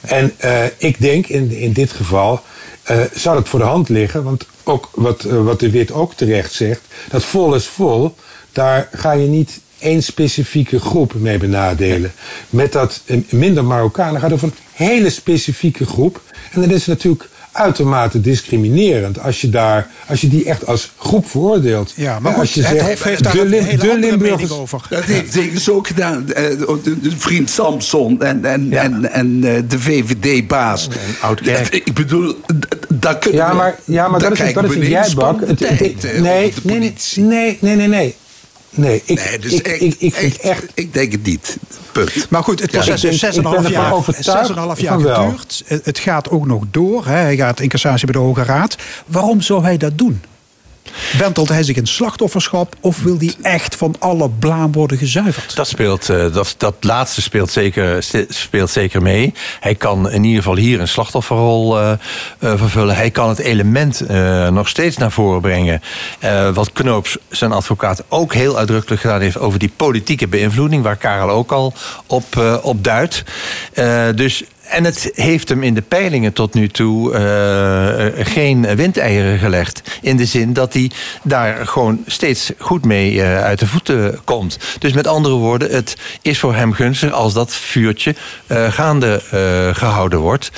En 0.00 0.32
eh, 0.36 0.64
ik 0.76 1.00
denk 1.00 1.26
in, 1.26 1.50
in 1.50 1.72
dit 1.72 1.92
geval 1.92 2.42
eh, 2.82 3.00
zou 3.14 3.36
het 3.36 3.48
voor 3.48 3.58
de 3.58 3.64
hand 3.64 3.88
liggen. 3.88 4.22
Want 4.22 4.46
ook 4.62 4.90
wat, 4.94 5.22
wat 5.22 5.60
de 5.60 5.70
Wit 5.70 5.92
ook 5.92 6.14
terecht 6.14 6.52
zegt. 6.52 6.80
Dat 7.08 7.24
vol 7.24 7.54
is 7.54 7.66
vol. 7.66 8.14
Daar 8.52 8.88
ga 8.92 9.12
je 9.12 9.26
niet 9.26 9.60
één 9.78 10.02
specifieke 10.02 10.80
groep 10.80 11.14
mee 11.14 11.38
benadelen. 11.38 12.12
Met 12.50 12.72
dat 12.72 13.02
minder 13.28 13.64
Marokkanen 13.64 14.20
gaat 14.20 14.32
over 14.32 14.48
een 14.48 14.54
hele 14.72 15.10
specifieke 15.10 15.86
groep. 15.86 16.20
En 16.52 16.60
dat 16.60 16.70
is 16.70 16.86
natuurlijk 16.86 17.28
uitermate 17.52 18.20
discriminerend 18.20 19.20
als 19.20 19.40
je, 19.40 19.48
daar, 19.50 19.90
als 20.08 20.20
je 20.20 20.28
die 20.28 20.44
echt 20.44 20.66
als 20.66 20.92
groep 20.96 21.28
veroordeelt. 21.30 21.92
Ja, 21.96 22.18
maar 22.20 22.34
als 22.34 22.54
je 22.54 22.62
het 22.62 22.80
zegt, 22.80 23.02
heeft 23.04 23.22
daar 23.24 23.32
de, 23.32 23.40
een 23.58 23.64
hele 23.64 23.76
de 23.76 23.98
Limburgers... 23.98 24.40
mening 24.42 24.50
over. 24.50 24.86
Dat 24.90 25.04
heeft 25.04 25.32
Degens 25.32 25.70
ook 25.70 25.86
gedaan. 25.86 26.32
eh, 26.32 26.44
de, 26.82 26.96
vriend 27.16 27.50
Samson 27.50 28.22
en, 28.22 28.44
en, 28.44 28.72
en, 28.72 29.12
en 29.12 29.44
eh, 29.44 29.62
de 29.68 29.78
VVD-baas. 29.78 30.88
Ik 31.70 31.94
bedoel, 31.94 32.34
daar 32.94 33.18
kunnen 33.18 33.40
Ja, 33.40 33.48
we- 33.50 33.56
maar, 33.56 33.78
ja, 33.84 34.08
maar 34.08 34.20
dat 34.20 34.32
is, 34.40 34.52
dat 34.54 34.64
is 34.64 34.74
een 34.74 34.88
jijbak. 34.88 35.40
nee, 35.58 36.52
nee, 37.16 37.56
nee, 37.60 37.76
nee, 37.76 37.88
nee, 37.88 38.14
nee. 38.76 39.02
Ik, 39.04 39.38
dus 39.40 39.52
ik, 39.52 39.66
echt- 39.66 39.80
ik, 39.82 39.94
ik 39.98 40.14
vind 40.14 40.38
echt... 40.38 40.64
Ik 40.74 40.92
denk 40.94 41.12
het 41.12 41.22
niet. 41.26 41.56
Punt. 41.92 42.26
Maar 42.30 42.42
goed, 42.42 42.60
het 42.60 42.72
Ja, 42.72 42.78
proces 42.78 43.04
ik 43.04 43.10
heeft 43.10 43.20
denk- 43.20 43.34
6,5 43.34 43.38
ik 43.38 43.42
ben 43.42 43.54
ervan 43.54 43.70
jaar, 43.82 43.94
overtuigd 43.94 44.48
6,5 44.48 44.54
jaar 44.80 44.92
van 44.94 45.02
wel. 45.02 45.14
geduurd. 45.24 45.62
Het- 45.66 45.84
Het 45.84 45.98
gaat 45.98 46.30
ook 46.30 46.46
nog 46.46 46.64
door. 46.70 47.06
Hè. 47.06 47.12
Hij 47.16 47.36
gaat 47.36 47.60
in 47.60 47.68
cassatie 47.68 48.04
bij 48.06 48.14
de 48.14 48.20
Hoge 48.26 48.42
Raad. 48.42 48.76
Waarom 49.06 49.40
zou 49.40 49.62
hij 49.62 49.76
dat 49.76 49.98
doen? 49.98 50.20
Wentelt 51.18 51.48
hij 51.48 51.62
zich 51.62 51.76
in 51.76 51.86
slachtofferschap 51.86 52.74
of 52.80 53.02
wil 53.02 53.18
hij 53.18 53.34
echt 53.42 53.76
van 53.76 53.94
alle 53.98 54.28
blaam 54.28 54.72
worden 54.72 54.98
gezuiverd? 54.98 55.56
Dat, 55.56 55.68
speelt, 55.68 56.08
eh, 56.08 56.32
dat, 56.32 56.54
dat 56.58 56.74
laatste 56.80 57.22
speelt 57.22 57.50
zeker, 57.50 58.04
speelt 58.28 58.70
zeker 58.70 59.02
mee. 59.02 59.34
Hij 59.60 59.74
kan 59.74 60.10
in 60.10 60.24
ieder 60.24 60.42
geval 60.42 60.56
hier 60.56 60.80
een 60.80 60.88
slachtofferrol 60.88 61.78
eh, 61.78 61.90
eh, 61.90 61.98
vervullen. 62.38 62.96
Hij 62.96 63.10
kan 63.10 63.28
het 63.28 63.38
element 63.38 64.04
nog 64.50 64.68
steeds 64.68 64.96
naar 64.96 65.12
voren 65.12 65.40
brengen. 65.40 65.82
Wat 66.54 66.72
Knoops, 66.72 67.16
zijn 67.28 67.52
advocaat, 67.52 68.02
ook 68.08 68.34
heel 68.34 68.58
uitdrukkelijk 68.58 69.00
gedaan 69.00 69.20
heeft 69.20 69.38
over 69.38 69.58
die 69.58 69.72
politieke 69.76 70.28
beïnvloeding, 70.28 70.82
waar 70.82 70.96
Karel 70.96 71.30
ook 71.30 71.52
al 71.52 71.72
op, 72.06 72.58
op 72.62 72.84
duidt. 72.84 73.24
Dus 74.14 74.44
en 74.68 74.84
het 74.84 75.10
heeft 75.14 75.48
hem 75.48 75.62
in 75.62 75.74
de 75.74 75.82
peilingen 75.82 76.32
tot 76.32 76.54
nu 76.54 76.68
toe 76.68 77.14
eh, 77.14 78.26
geen 78.26 78.76
windeieren 78.76 79.38
gelegd. 79.38 79.82
In 80.02 80.16
de 80.16 80.24
zin 80.24 80.52
dat 80.52 80.72
hij 80.72 80.90
daar 81.22 81.66
gewoon 81.66 82.02
steeds 82.06 82.52
goed 82.58 82.84
mee 82.84 83.22
eh, 83.22 83.42
uit 83.42 83.58
de 83.58 83.66
voeten 83.66 84.18
komt. 84.24 84.58
Dus 84.78 84.92
met 84.92 85.06
andere 85.06 85.34
woorden, 85.34 85.70
het 85.70 85.96
is 86.22 86.38
voor 86.38 86.54
hem 86.54 86.72
gunstig 86.72 87.12
als 87.12 87.32
dat 87.32 87.54
vuurtje 87.54 88.14
eh, 88.46 88.72
gaande 88.72 89.20
gehouden 89.72 90.18
wordt. 90.18 90.50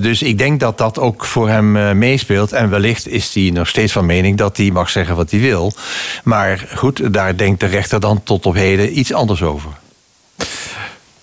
dus 0.00 0.22
ik 0.22 0.38
denk 0.38 0.60
dat 0.60 0.78
dat 0.78 0.98
ook 0.98 1.24
voor 1.24 1.48
hem 1.48 1.98
meespeelt. 1.98 2.52
En 2.52 2.70
wellicht 2.70 3.08
is 3.08 3.34
hij 3.34 3.50
nog 3.50 3.68
steeds 3.68 3.92
van 3.92 4.06
mening 4.06 4.38
dat 4.38 4.56
hij 4.56 4.70
mag 4.70 4.90
zeggen 4.90 5.16
wat 5.16 5.30
hij 5.30 5.40
wil. 5.40 5.72
Maar 6.24 6.66
goed, 6.74 7.12
daar 7.12 7.36
denkt 7.36 7.60
de 7.60 7.66
rechter 7.66 8.00
dan 8.00 8.22
tot 8.22 8.46
op 8.46 8.54
heden 8.54 8.98
iets 8.98 9.12
anders 9.12 9.42
over. 9.42 9.70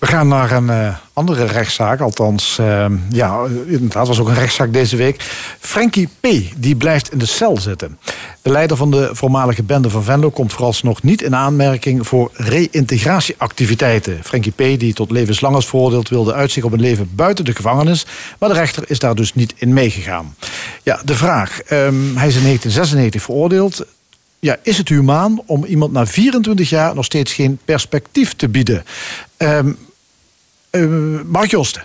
We 0.02 0.08
gaan 0.08 0.28
naar 0.28 0.50
een 0.50 0.66
uh, 0.66 0.96
andere 1.12 1.44
rechtszaak. 1.44 2.00
Althans, 2.00 2.58
uh, 2.60 2.86
ja, 3.10 3.44
inderdaad 3.66 4.06
was 4.06 4.20
ook 4.20 4.28
een 4.28 4.34
rechtszaak 4.34 4.72
deze 4.72 4.96
week. 4.96 5.22
Frankie 5.60 6.08
P. 6.20 6.26
die 6.56 6.76
blijft 6.76 7.12
in 7.12 7.18
de 7.18 7.26
cel 7.26 7.60
zitten. 7.60 7.98
De 8.42 8.50
leider 8.50 8.76
van 8.76 8.90
de 8.90 9.10
voormalige 9.12 9.62
bende 9.62 9.90
van 9.90 10.02
Venlo 10.02 10.30
komt 10.30 10.52
vooralsnog 10.52 11.02
niet 11.02 11.22
in 11.22 11.36
aanmerking 11.36 12.06
voor 12.06 12.30
reïntegratieactiviteiten. 12.34 14.20
Frankie 14.22 14.52
P. 14.52 14.80
die 14.80 14.94
tot 14.94 15.10
levenslang 15.10 15.56
is 15.56 15.66
veroordeeld 15.66 16.08
wilde 16.08 16.34
uitzicht 16.34 16.66
op 16.66 16.72
een 16.72 16.80
leven 16.80 17.10
buiten 17.14 17.44
de 17.44 17.54
gevangenis. 17.54 18.06
Maar 18.38 18.48
de 18.48 18.54
rechter 18.54 18.84
is 18.86 18.98
daar 18.98 19.14
dus 19.14 19.34
niet 19.34 19.54
in 19.56 19.72
meegegaan. 19.72 20.36
Ja, 20.82 21.00
de 21.04 21.14
vraag. 21.14 21.60
Um, 21.70 22.16
hij 22.16 22.28
is 22.28 22.36
in 22.36 22.42
1996 22.42 23.22
veroordeeld 23.22 23.86
ja, 24.38 24.56
is 24.62 24.78
het 24.78 24.88
humaan 24.88 25.42
om 25.46 25.64
iemand 25.64 25.92
na 25.92 26.06
24 26.06 26.70
jaar 26.70 26.94
nog 26.94 27.04
steeds 27.04 27.32
geen 27.32 27.58
perspectief 27.64 28.34
te 28.34 28.48
bieden? 28.48 28.84
Um, 29.38 29.76
Mark 31.26 31.50
Josten. 31.50 31.82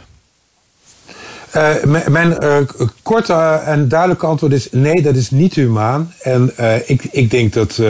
Uh, 1.56 1.74
mijn 2.08 2.38
uh, 2.44 2.58
korte 3.04 3.34
en 3.66 3.88
duidelijke 3.88 4.26
antwoord 4.26 4.54
is 4.54 4.68
nee, 4.72 5.02
dat 5.02 5.16
is 5.16 5.30
niet 5.30 5.54
humaan. 5.54 6.14
En 6.22 6.54
ik, 6.86 7.04
ik 7.12 7.32
denk 7.32 7.54
dat 7.54 7.82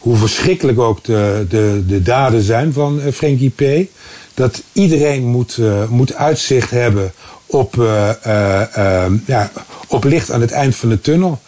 hoe 0.00 0.16
verschrikkelijk 0.16 0.78
ook 0.78 1.04
de, 1.04 1.46
de, 1.48 1.82
de 1.86 2.02
daden 2.02 2.42
zijn 2.42 2.72
van 2.72 3.00
Frankie 3.12 3.50
P. 3.50 3.88
Dat 4.34 4.62
iedereen 4.72 5.24
moet, 5.24 5.58
moet 5.88 6.14
uitzicht 6.14 6.70
hebben 6.70 7.12
op, 7.46 7.74
ja, 9.26 9.50
op 9.88 10.04
licht 10.04 10.30
aan 10.30 10.40
het 10.40 10.52
eind 10.52 10.76
van 10.76 10.88
de 10.88 11.00
tunnel. 11.00 11.40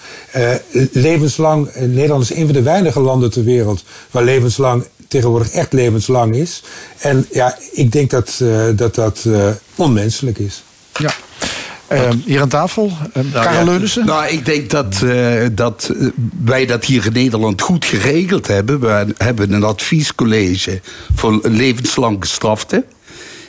levenslang, 0.92 1.74
Nederland 1.74 2.22
is 2.22 2.34
een 2.34 2.44
van 2.44 2.54
de 2.54 2.62
weinige 2.62 3.00
landen 3.00 3.30
ter 3.30 3.44
wereld 3.44 3.84
waar 4.10 4.24
levenslang 4.24 4.84
tegenwoordig 5.08 5.50
echt 5.50 5.72
levenslang 5.72 6.34
is. 6.34 6.62
En 6.98 7.26
ja, 7.32 7.58
ik 7.72 7.92
denk 7.92 8.10
dat 8.10 8.38
uh, 8.42 8.64
dat, 8.74 8.94
dat 8.94 9.24
uh, 9.26 9.48
onmenselijk 9.74 10.38
is. 10.38 10.62
Ja. 10.98 11.14
Uh, 11.92 12.08
hier 12.24 12.40
aan 12.40 12.48
tafel, 12.48 12.86
uh, 12.86 12.92
nou, 13.14 13.44
Karel 13.44 13.58
ja, 13.58 13.64
Leunissen? 13.64 14.06
Nou, 14.06 14.26
ik 14.26 14.44
denk 14.44 14.70
dat, 14.70 15.00
uh, 15.04 15.46
dat 15.52 15.92
wij 16.44 16.66
dat 16.66 16.84
hier 16.84 17.06
in 17.06 17.12
Nederland 17.12 17.60
goed 17.60 17.84
geregeld 17.84 18.46
hebben. 18.46 18.80
We 18.80 19.14
hebben 19.18 19.52
een 19.52 19.64
adviescollege 19.64 20.80
voor 21.14 21.40
levenslang 21.42 22.16
gestraften. 22.20 22.84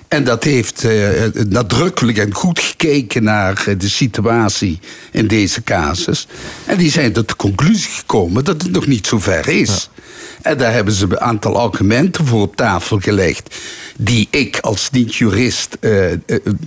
En 0.07 0.23
dat 0.23 0.43
heeft 0.43 0.83
uh, 0.83 1.09
nadrukkelijk 1.49 2.17
en 2.17 2.33
goed 2.33 2.59
gekeken 2.59 3.23
naar 3.23 3.65
de 3.77 3.89
situatie 3.89 4.79
in 5.11 5.27
deze 5.27 5.63
casus. 5.63 6.27
En 6.65 6.77
die 6.77 6.91
zijn 6.91 7.13
tot 7.13 7.27
de 7.27 7.35
conclusie 7.35 7.91
gekomen 7.91 8.43
dat 8.43 8.61
het 8.61 8.71
nog 8.71 8.87
niet 8.87 9.07
zo 9.07 9.19
ver 9.19 9.47
is. 9.47 9.89
Ja. 9.95 10.03
En 10.41 10.57
daar 10.57 10.73
hebben 10.73 10.93
ze 10.93 11.05
een 11.05 11.19
aantal 11.19 11.59
argumenten 11.59 12.25
voor 12.25 12.41
op 12.41 12.55
tafel 12.55 12.99
gelegd. 12.99 13.55
Die 13.97 14.27
ik 14.31 14.59
als 14.59 14.89
niet-jurist 14.91 15.77
uh, 15.81 16.05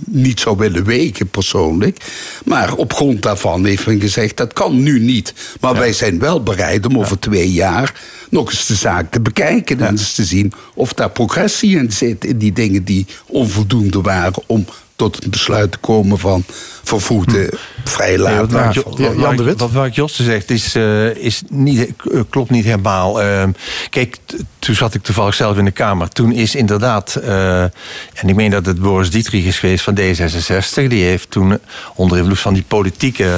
niet 0.05 0.39
zou 0.39 0.57
willen 0.57 0.83
wegen 0.83 1.27
persoonlijk. 1.27 1.97
Maar 2.45 2.73
op 2.73 2.93
grond 2.93 3.21
daarvan 3.21 3.65
heeft 3.65 3.85
men 3.85 3.99
gezegd 3.99 4.37
dat 4.37 4.53
kan 4.53 4.83
nu 4.83 4.99
niet. 4.99 5.33
Maar 5.59 5.73
ja. 5.73 5.79
wij 5.79 5.93
zijn 5.93 6.19
wel 6.19 6.43
bereid 6.43 6.85
om 6.85 6.97
over 6.97 7.19
twee 7.19 7.51
jaar 7.51 7.93
nog 8.31 8.49
eens 8.49 8.65
de 8.65 8.75
zaak 8.75 9.11
te 9.11 9.21
bekijken. 9.21 9.79
En 9.79 9.89
eens 9.89 10.15
te 10.15 10.23
zien 10.23 10.53
of 10.73 10.93
daar 10.93 11.09
progressie 11.09 11.77
in 11.77 11.91
zit. 11.91 12.25
In 12.25 12.37
die 12.37 12.53
dingen 12.53 12.83
die 12.83 13.05
onvoldoende 13.27 14.01
waren 14.01 14.43
om 14.45 14.65
tot 14.95 15.15
het 15.15 15.29
besluit 15.29 15.71
te 15.71 15.77
komen 15.77 16.19
van 16.19 16.43
vervoegde 16.83 17.47
hm. 17.49 17.89
vrij 17.89 18.17
laat. 18.17 18.51
Wat, 18.51 18.97
ja, 18.97 19.11
Jan 19.11 19.35
de 19.35 19.43
Wit. 19.43 19.71
Wat 19.71 19.95
Josten 19.95 20.25
zegt 20.25 20.49
is, 20.49 20.75
uh, 20.75 21.15
is 21.15 21.41
niet, 21.49 21.93
klopt 22.29 22.49
niet 22.49 22.65
helemaal. 22.65 23.23
Uh, 23.23 23.43
kijk, 23.89 24.17
toen 24.59 24.75
zat 24.75 24.93
ik 24.93 25.03
toevallig 25.03 25.33
zelf 25.33 25.57
in 25.57 25.65
de 25.65 25.71
Kamer. 25.71 26.09
Toen 26.09 26.31
is 26.31 26.55
inderdaad, 26.55 27.19
uh, 27.23 27.61
en 27.61 28.27
ik 28.27 28.35
meen 28.35 28.51
dat 28.51 28.65
het 28.65 28.79
Boris 28.79 29.11
Dietrich 29.11 29.45
is 29.45 29.59
geweest 29.59 29.83
van 29.83 29.99
D66. 29.99 30.87
Die 30.87 31.03
heeft 31.03 31.31
toen 31.31 31.59
onder 31.95 32.17
invloed 32.17 32.39
van 32.39 32.53
die 32.53 32.65
politieke, 32.67 33.29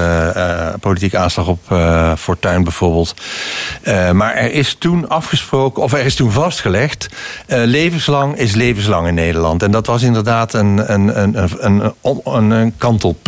politieke 0.80 1.18
aanslag 1.18 1.48
op 1.48 1.60
Fortuin 2.18 2.64
bijvoorbeeld. 2.64 3.14
maar 4.14 4.36
er 4.36 4.52
is 4.52 4.76
toen 4.80 5.10
afgesproken, 5.10 5.84
of 5.84 5.94
er 5.94 6.06
is 6.06 6.15
toen 6.15 6.32
vastgelegd... 6.32 7.07
levenslang 7.48 8.38
is 8.38 8.53
levenslang 8.56 9.07
in 9.07 9.14
Nederland. 9.14 9.64
En 9.64 9.72
dat 9.72 9.86
was 9.86 10.02
inderdaad 10.02 10.53
een, 10.53 10.94
een, 10.94 11.22
een, 11.22 11.44
een, 11.60 11.94
een, 12.24 12.52
een 12.52 12.74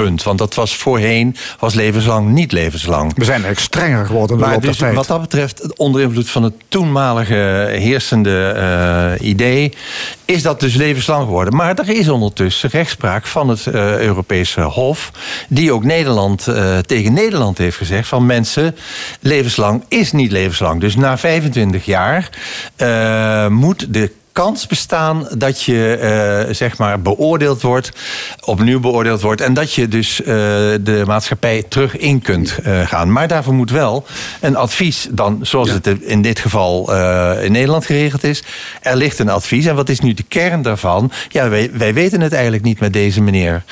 Want 0.05 0.37
dat 0.37 0.53
was 0.53 0.75
voorheen, 0.75 1.35
was 1.59 1.73
levenslang 1.73 2.29
niet 2.29 2.51
levenslang. 2.51 3.11
We 3.15 3.23
zijn 3.23 3.43
eigenlijk 3.43 3.59
strenger 3.59 4.05
geworden 4.05 4.39
maar 4.39 4.59
dus, 4.59 4.79
Wat 4.79 5.07
dat 5.07 5.21
betreft, 5.21 5.77
onder 5.77 6.01
invloed 6.01 6.29
van 6.29 6.43
het 6.43 6.53
toenmalige 6.67 7.67
heersende 7.71 8.53
uh, 9.19 9.27
idee... 9.27 9.73
is 10.25 10.41
dat 10.41 10.59
dus 10.59 10.75
levenslang 10.75 11.23
geworden. 11.23 11.55
Maar 11.55 11.79
er 11.79 11.89
is 11.89 12.09
ondertussen 12.09 12.69
rechtspraak 12.69 13.27
van 13.27 13.49
het 13.49 13.65
uh, 13.65 13.97
Europese 13.97 14.61
Hof... 14.61 15.11
die 15.49 15.71
ook 15.71 15.83
Nederland 15.83 16.47
uh, 16.47 16.77
tegen 16.77 17.13
Nederland 17.13 17.57
heeft 17.57 17.77
gezegd... 17.77 18.07
van 18.07 18.25
mensen, 18.25 18.75
levenslang 19.19 19.83
is 19.87 20.11
niet 20.11 20.31
levenslang. 20.31 20.81
Dus 20.81 20.95
na 20.95 21.17
25 21.17 21.85
jaar 21.85 22.29
moet 23.49 23.93
de 23.93 24.11
kans 24.35 24.67
bestaan 24.67 25.27
dat 25.37 25.61
je 25.61 25.99
uh, 26.47 26.53
zeg 26.53 26.77
maar 26.77 27.01
beoordeeld 27.01 27.61
wordt, 27.61 27.91
opnieuw 28.43 28.79
beoordeeld 28.79 29.21
wordt 29.21 29.41
en 29.41 29.53
dat 29.53 29.73
je 29.73 29.87
dus 29.87 30.19
uh, 30.19 30.27
de 30.81 31.03
maatschappij 31.05 31.63
terug 31.69 31.97
in 31.97 32.21
kunt 32.21 32.57
uh, 32.65 32.87
gaan. 32.87 33.11
Maar 33.11 33.27
daarvoor 33.27 33.53
moet 33.53 33.71
wel 33.71 34.05
een 34.41 34.55
advies 34.55 35.07
dan, 35.11 35.39
zoals 35.41 35.67
ja. 35.67 35.73
het 35.73 35.87
in 36.01 36.21
dit 36.21 36.39
geval 36.39 36.93
in 37.41 37.51
Nederland 37.51 37.85
geregeld 37.85 38.23
is. 38.23 38.43
Er 38.81 38.95
ligt 38.95 39.19
een 39.19 39.29
advies 39.29 39.65
en 39.65 39.75
wat 39.75 39.89
is 39.89 39.99
nu 39.99 40.13
de 40.13 40.23
kern 40.23 40.61
daarvan? 40.61 41.11
Ja, 41.29 41.49
wij, 41.49 41.69
wij 41.73 41.93
weten 41.93 42.21
het 42.21 42.33
eigenlijk 42.33 42.63
niet 42.63 42.79
met 42.79 42.93
deze 42.93 43.21
meneer. 43.21 43.63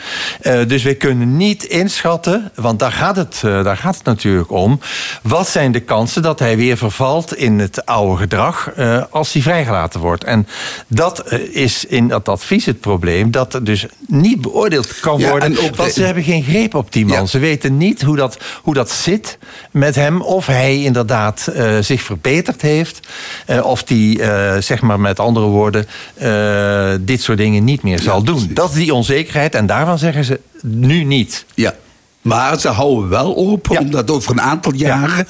dus 0.67 0.83
wij 0.83 0.95
kunnen 0.95 1.37
niet 1.37 1.63
inschatten, 1.63 2.51
want 2.55 2.79
daar 2.79 2.91
gaat, 2.91 3.15
het, 3.15 3.39
daar 3.41 3.77
gaat 3.77 3.95
het 3.95 4.05
natuurlijk 4.05 4.51
om. 4.51 4.79
Wat 5.21 5.47
zijn 5.47 5.71
de 5.71 5.79
kansen 5.79 6.21
dat 6.21 6.39
hij 6.39 6.57
weer 6.57 6.77
vervalt 6.77 7.35
in 7.35 7.59
het 7.59 7.85
oude 7.85 8.17
gedrag 8.17 8.71
als 9.09 9.33
hij 9.33 9.41
vrijgelaten 9.41 9.99
wordt? 9.99 10.23
En 10.23 10.47
dat 10.87 11.19
eh, 11.19 11.39
is 11.55 11.85
in 11.85 12.07
dat 12.07 12.29
advies 12.29 12.65
het 12.65 12.79
probleem. 12.79 13.31
Dat 13.31 13.53
er 13.53 13.63
dus 13.63 13.85
niet 14.07 14.41
beoordeeld 14.41 14.99
kan 14.99 15.19
ja, 15.19 15.29
worden. 15.29 15.57
Want 15.75 15.91
ze 15.91 16.03
hebben 16.03 16.23
geen 16.23 16.43
greep 16.43 16.75
op 16.75 16.91
die 16.91 17.05
man. 17.05 17.17
Ja. 17.17 17.25
Ze 17.25 17.39
weten 17.39 17.77
niet 17.77 18.01
hoe 18.01 18.15
dat, 18.15 18.37
hoe 18.61 18.73
dat 18.73 18.91
zit 18.91 19.37
met 19.71 19.95
hem. 19.95 20.21
Of 20.21 20.45
hij 20.45 20.83
inderdaad 20.83 21.49
uh, 21.55 21.77
zich 21.79 22.01
verbeterd 22.01 22.61
heeft. 22.61 23.07
Uh, 23.49 23.65
of 23.65 23.83
die, 23.83 24.19
uh, 24.19 24.57
zeg 24.57 24.81
maar 24.81 24.99
met 24.99 25.19
andere 25.19 25.45
woorden, 25.45 25.85
dit 27.05 27.21
soort 27.21 27.37
dingen 27.37 27.63
niet 27.63 27.83
meer 27.83 27.99
zal 27.99 28.23
doen. 28.23 28.49
Dat 28.53 28.69
is 28.69 28.75
die 28.75 28.93
onzekerheid. 28.93 29.55
En 29.55 29.65
daarvan 29.65 29.97
zeggen 29.97 30.25
ze 30.25 30.39
nu 30.61 31.03
niet. 31.03 31.45
Ja. 31.53 31.73
Maar 32.21 32.59
ze 32.59 32.67
houden 32.67 33.09
wel 33.09 33.35
open, 33.35 33.79
omdat 33.79 34.11
over 34.11 34.31
een 34.31 34.41
aantal 34.41 34.73
jaren 34.73 35.27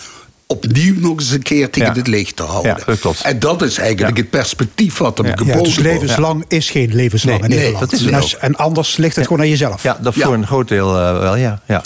opnieuw 0.53 0.99
nog 0.99 1.19
eens 1.19 1.31
een 1.31 1.41
keer 1.41 1.69
tegen 1.69 1.93
ja. 1.93 1.99
het 1.99 2.07
licht 2.07 2.35
te 2.35 2.43
houden. 2.43 2.75
Ja, 2.77 2.85
dat 2.85 2.99
klopt. 2.99 3.21
En 3.21 3.39
dat 3.39 3.61
is 3.61 3.77
eigenlijk 3.77 4.17
het 4.17 4.29
perspectief 4.29 4.97
wat 4.97 5.17
hem 5.17 5.27
geboden 5.27 5.57
wordt. 5.57 5.75
dus 5.75 5.83
levenslang 5.83 6.45
is 6.47 6.69
geen 6.69 6.95
levenslang 6.95 7.39
nee, 7.39 7.49
in 7.49 7.55
nee, 7.55 7.65
Nederland. 7.65 7.91
Dat 7.91 7.99
is 7.99 8.05
dus, 8.05 8.37
en 8.37 8.55
anders 8.55 8.97
ligt 8.97 9.15
het 9.15 9.27
gewoon 9.27 9.41
aan 9.41 9.49
jezelf. 9.49 9.83
Ja, 9.83 9.97
dat 10.01 10.13
voor 10.13 10.33
een 10.33 10.47
groot 10.47 10.67
deel 10.67 10.99
uh, 10.99 11.19
wel, 11.19 11.35
ja. 11.35 11.61
ja. 11.67 11.81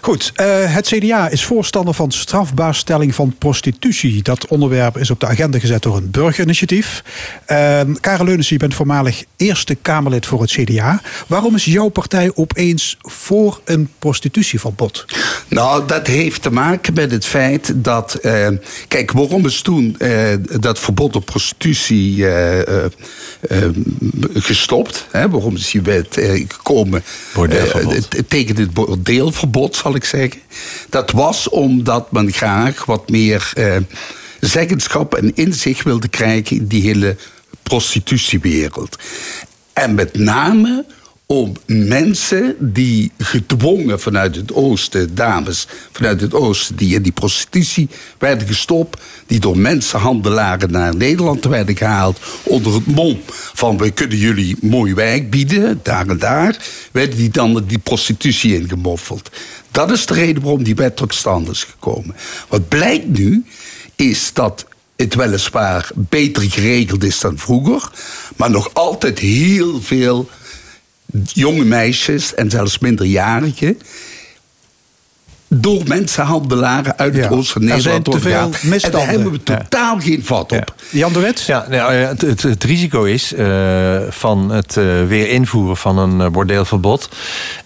Goed, 0.00 0.32
uh, 0.36 0.46
het 0.74 0.86
CDA 0.86 1.28
is 1.28 1.44
voorstander 1.44 1.94
van 1.94 2.10
strafbaarstelling 2.10 3.14
van 3.14 3.34
prostitutie. 3.38 4.22
Dat 4.22 4.46
onderwerp 4.46 4.98
is 4.98 5.10
op 5.10 5.20
de 5.20 5.26
agenda 5.26 5.58
gezet 5.58 5.82
door 5.82 5.96
een 5.96 6.10
burgerinitiatief. 6.10 7.02
Uh, 7.48 7.80
Karel 8.00 8.24
Leunissen, 8.24 8.54
je 8.54 8.60
bent 8.60 8.74
voormalig 8.74 9.24
Eerste 9.36 9.74
Kamerlid 9.74 10.26
voor 10.26 10.40
het 10.40 10.50
CDA. 10.50 11.00
Waarom 11.26 11.54
is 11.54 11.64
jouw 11.64 11.88
partij 11.88 12.30
opeens 12.34 12.96
voor 13.00 13.60
een 13.64 13.90
prostitutieverbod? 13.98 15.04
Nou, 15.48 15.86
dat 15.86 16.06
heeft 16.06 16.42
te 16.42 16.52
maken 16.52 16.94
met 16.94 17.10
het 17.10 17.26
feit 17.26 17.72
dat 17.74 18.11
uh, 18.22 18.48
kijk, 18.88 19.12
waarom 19.12 19.46
is 19.46 19.60
toen 19.60 19.96
uh, 19.98 20.28
dat 20.60 20.78
verbod 20.78 21.16
op 21.16 21.24
prostitutie 21.24 22.16
uh, 22.16 22.58
gestopt? 24.34 25.06
Hè? 25.10 25.30
Waarom 25.30 25.54
is 25.54 25.70
die 25.70 25.82
wet 25.82 26.20
gekomen 26.48 27.02
tegen 28.28 28.54
dit 28.54 28.74
bordeelverbod, 28.74 29.76
zal 29.76 29.94
ik 29.94 30.04
zeggen? 30.04 30.40
Dat 30.90 31.10
was 31.10 31.48
omdat 31.48 32.12
men 32.12 32.32
graag 32.32 32.84
wat 32.84 33.10
meer 33.10 33.52
zeggenschap 34.40 35.14
en 35.14 35.34
inzicht 35.34 35.82
wilde 35.82 36.08
krijgen 36.08 36.56
in 36.56 36.66
die 36.66 36.82
hele 36.82 37.16
prostitutiewereld. 37.62 38.98
En 39.72 39.94
met 39.94 40.18
name 40.18 40.84
om 41.32 41.52
mensen 41.66 42.56
die 42.58 43.12
gedwongen 43.18 44.00
vanuit 44.00 44.36
het 44.36 44.52
oosten, 44.52 45.14
dames 45.14 45.66
vanuit 45.92 46.20
het 46.20 46.34
oosten, 46.34 46.76
die 46.76 46.94
in 46.94 47.02
die 47.02 47.12
prostitutie 47.12 47.88
werden 48.18 48.46
gestopt, 48.46 49.00
die 49.26 49.40
door 49.40 49.58
mensenhandelaren 49.58 50.70
naar 50.70 50.96
Nederland 50.96 51.44
werden 51.44 51.76
gehaald, 51.76 52.18
onder 52.42 52.74
het 52.74 52.86
mom 52.86 53.20
van 53.54 53.78
we 53.78 53.90
kunnen 53.90 54.16
jullie 54.16 54.56
mooi 54.60 54.94
werk 54.94 55.30
bieden, 55.30 55.80
daar 55.82 56.08
en 56.08 56.18
daar, 56.18 56.56
werden 56.90 57.16
die 57.16 57.30
dan 57.30 57.64
die 57.66 57.78
prostitutie 57.78 58.54
ingemoffeld. 58.54 59.30
Dat 59.70 59.90
is 59.90 60.06
de 60.06 60.14
reden 60.14 60.42
waarom 60.42 60.62
die 60.62 60.74
wet 60.74 60.96
tot 60.96 61.14
stand 61.14 61.48
is 61.48 61.64
gekomen. 61.64 62.16
Wat 62.48 62.68
blijkt 62.68 63.18
nu, 63.18 63.44
is 63.96 64.30
dat 64.32 64.66
het 64.96 65.14
weliswaar 65.14 65.90
beter 65.94 66.42
geregeld 66.42 67.04
is 67.04 67.20
dan 67.20 67.38
vroeger, 67.38 67.90
maar 68.36 68.50
nog 68.50 68.74
altijd 68.74 69.18
heel 69.18 69.82
veel 69.82 70.28
jonge 71.32 71.64
meisjes 71.64 72.34
en 72.34 72.50
zelfs 72.50 72.78
minderjarigen 72.78 73.78
door 75.54 75.82
mensenhandelaren 75.86 76.98
uit 76.98 77.14
het 77.16 77.30
oosten 77.30 77.60
van 77.60 77.70
er 77.70 77.80
zijn 77.80 77.94
Nederland 77.94 78.22
te 78.22 78.50
veel. 78.60 78.80
En 78.80 78.90
daar 78.90 79.08
hebben 79.08 79.32
we 79.32 79.42
totaal 79.42 80.00
geen 80.00 80.24
vat 80.24 80.52
op. 80.52 80.74
Jan 80.90 81.12
de 81.12 81.20
Wet? 81.20 81.42
Ja, 81.42 81.66
nou, 81.68 81.94
ja, 81.94 82.08
het, 82.08 82.20
het, 82.20 82.42
het 82.42 82.64
risico 82.64 83.02
is 83.04 83.32
eh, 83.32 83.96
van 84.08 84.50
het 84.50 84.76
eh, 84.76 84.84
weer 85.06 85.28
invoeren 85.28 85.76
van 85.76 85.98
een 85.98 86.20
eh, 86.20 86.28
bordeelverbod, 86.28 87.08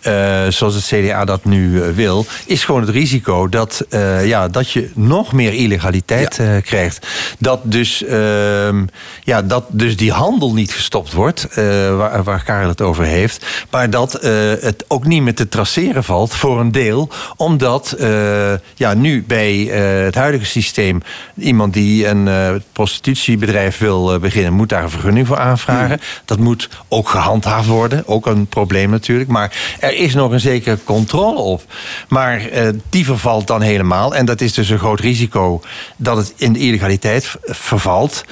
eh, 0.01 0.47
zoals 0.49 0.75
het 0.75 0.85
CDA 0.85 1.25
dat 1.25 1.45
nu 1.45 1.83
wil, 1.95 2.27
is 2.47 2.65
gewoon 2.65 2.81
het 2.81 2.91
risico 2.91 3.49
dat, 3.49 3.85
eh, 3.89 4.27
ja, 4.27 4.49
dat 4.49 4.71
je 4.71 4.91
nog 4.95 5.33
meer 5.33 5.53
illegaliteit 5.53 6.39
eh, 6.39 6.63
krijgt. 6.63 7.07
Dat 7.39 7.61
dus, 7.63 8.05
ehm, 8.05 8.85
ja, 9.23 9.43
dat 9.43 9.65
dus 9.69 9.97
die 9.97 10.13
handel 10.13 10.55
niet 10.55 10.73
gestopt 10.73 11.13
wordt, 11.13 11.49
eh, 11.51 11.97
waar, 11.97 12.23
waar 12.23 12.45
Karel 12.45 12.69
het 12.69 12.81
over 12.81 13.05
heeft, 13.05 13.47
maar 13.71 13.91
dat 13.91 14.15
eh, 14.15 14.33
het 14.61 14.85
ook 14.89 15.07
niet 15.07 15.23
meer 15.23 15.35
te 15.35 15.49
traceren 15.49 16.05
valt 16.05 16.35
voor 16.35 16.61
een 16.61 16.73
deel, 16.73 17.09
omdat 17.37 17.76
eh, 17.85 18.55
ja, 18.75 18.95
nu 18.95 19.25
bij 19.27 19.71
eh, 19.71 20.05
het 20.05 20.15
huidige 20.15 20.45
systeem 20.45 21.03
iemand 21.35 21.73
die 21.73 22.07
een 22.07 22.29
eh, 22.29 22.55
prostitutiebedrijf 22.73 23.79
wil 23.79 24.19
beginnen, 24.19 24.53
moet 24.53 24.69
daar 24.69 24.83
een 24.83 24.91
vergunning 24.91 25.27
voor 25.27 25.39
aanvragen. 25.39 26.01
Dat 26.25 26.39
moet 26.39 26.69
ook 26.89 27.09
gehandhaafd 27.09 27.69
worden, 27.69 28.07
ook 28.07 28.27
een 28.27 28.47
probleem 28.47 28.91
natuurlijk. 28.91 29.31
Maar 29.31 29.77
er 29.81 29.95
is 29.95 30.15
nog 30.15 30.31
een 30.31 30.41
zekere 30.41 30.79
controle 30.85 31.39
op. 31.39 31.63
Maar 32.09 32.49
die 32.91 33.05
vervalt 33.05 33.47
dan 33.47 33.61
helemaal. 33.61 34.15
En 34.15 34.27
dat 34.27 34.41
is 34.41 34.53
dus 34.53 34.69
een 34.69 34.79
groot 34.79 35.01
risico 35.01 35.61
dat 35.97 36.17
het 36.17 36.33
in 36.37 36.53
de 36.53 36.59
illegaliteit 36.59 37.37
vervalt. 37.43 38.25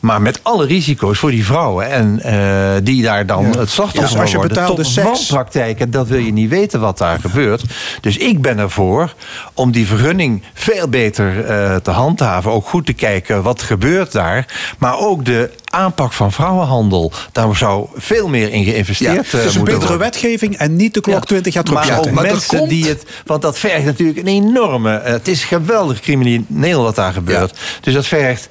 Maar 0.00 0.22
met 0.22 0.40
alle 0.42 0.66
risico's 0.66 1.18
voor 1.18 1.30
die 1.30 1.44
vrouwen. 1.44 1.90
En 1.90 2.20
eh, 2.22 2.80
die 2.82 3.02
daar 3.02 3.26
dan 3.26 3.44
Ja. 3.52 3.58
het 3.58 3.70
slachtoffer 3.70 4.14
Ja, 4.16 4.20
als 4.20 4.30
je 4.30 4.36
worden. 4.36 4.54
betaalde 4.56 4.82
tot 4.82 4.94
wanpraktijken, 4.94 5.90
dat 5.90 6.08
wil 6.08 6.18
je 6.18 6.32
niet 6.32 6.48
weten 6.50 6.80
wat 6.80 6.98
daar 6.98 7.18
gebeurt. 7.20 7.62
Dus 8.00 8.16
ik 8.16 8.42
ben 8.42 8.58
ervoor 8.58 9.14
om 9.54 9.70
die 9.72 9.86
vergunning 9.86 10.42
veel 10.54 10.88
beter 10.88 11.44
eh, 11.44 11.76
te 11.76 11.90
handhaven. 11.90 12.50
Ook 12.50 12.66
goed 12.68 12.86
te 12.86 12.92
kijken 12.92 13.42
wat 13.42 13.62
gebeurt 13.62 14.12
daar. 14.12 14.46
Maar 14.78 14.98
ook 14.98 15.24
de 15.24 15.50
aanpak 15.64 16.12
van 16.12 16.32
vrouwenhandel. 16.32 17.12
Daar 17.32 17.56
zou 17.56 17.86
veel 17.94 18.28
meer 18.28 18.52
in 18.52 18.64
geïnvesteerd 18.64 19.14
Ja, 19.14 19.20
eh, 19.22 19.30
het 19.30 19.32
is 19.32 19.38
een 19.40 19.44
moeten 19.44 19.64
betere 19.64 19.80
worden. 19.80 19.98
wetgeving 19.98 20.56
en 20.56 20.76
niet 20.76 20.94
de 20.94 21.00
klok 21.00 21.26
20 21.26 21.54
jaar 21.54 21.64
Maar 21.72 21.82
terugzetten. 21.82 22.18
ook 22.18 22.22
mensen 22.22 22.68
die 22.68 22.86
het. 22.88 23.04
Want 23.26 23.42
dat 23.42 23.58
vergt 23.58 23.84
natuurlijk 23.84 24.18
een 24.18 24.26
enorme. 24.26 24.94
eh, 24.96 25.12
het 25.12 25.28
is 25.28 25.44
geweldig 25.44 26.00
crimineel 26.00 26.82
wat 26.82 26.94
daar 26.94 27.12
gebeurt. 27.12 27.58
Dus 27.80 27.94
dat 27.94 28.06
vergt 28.06 28.48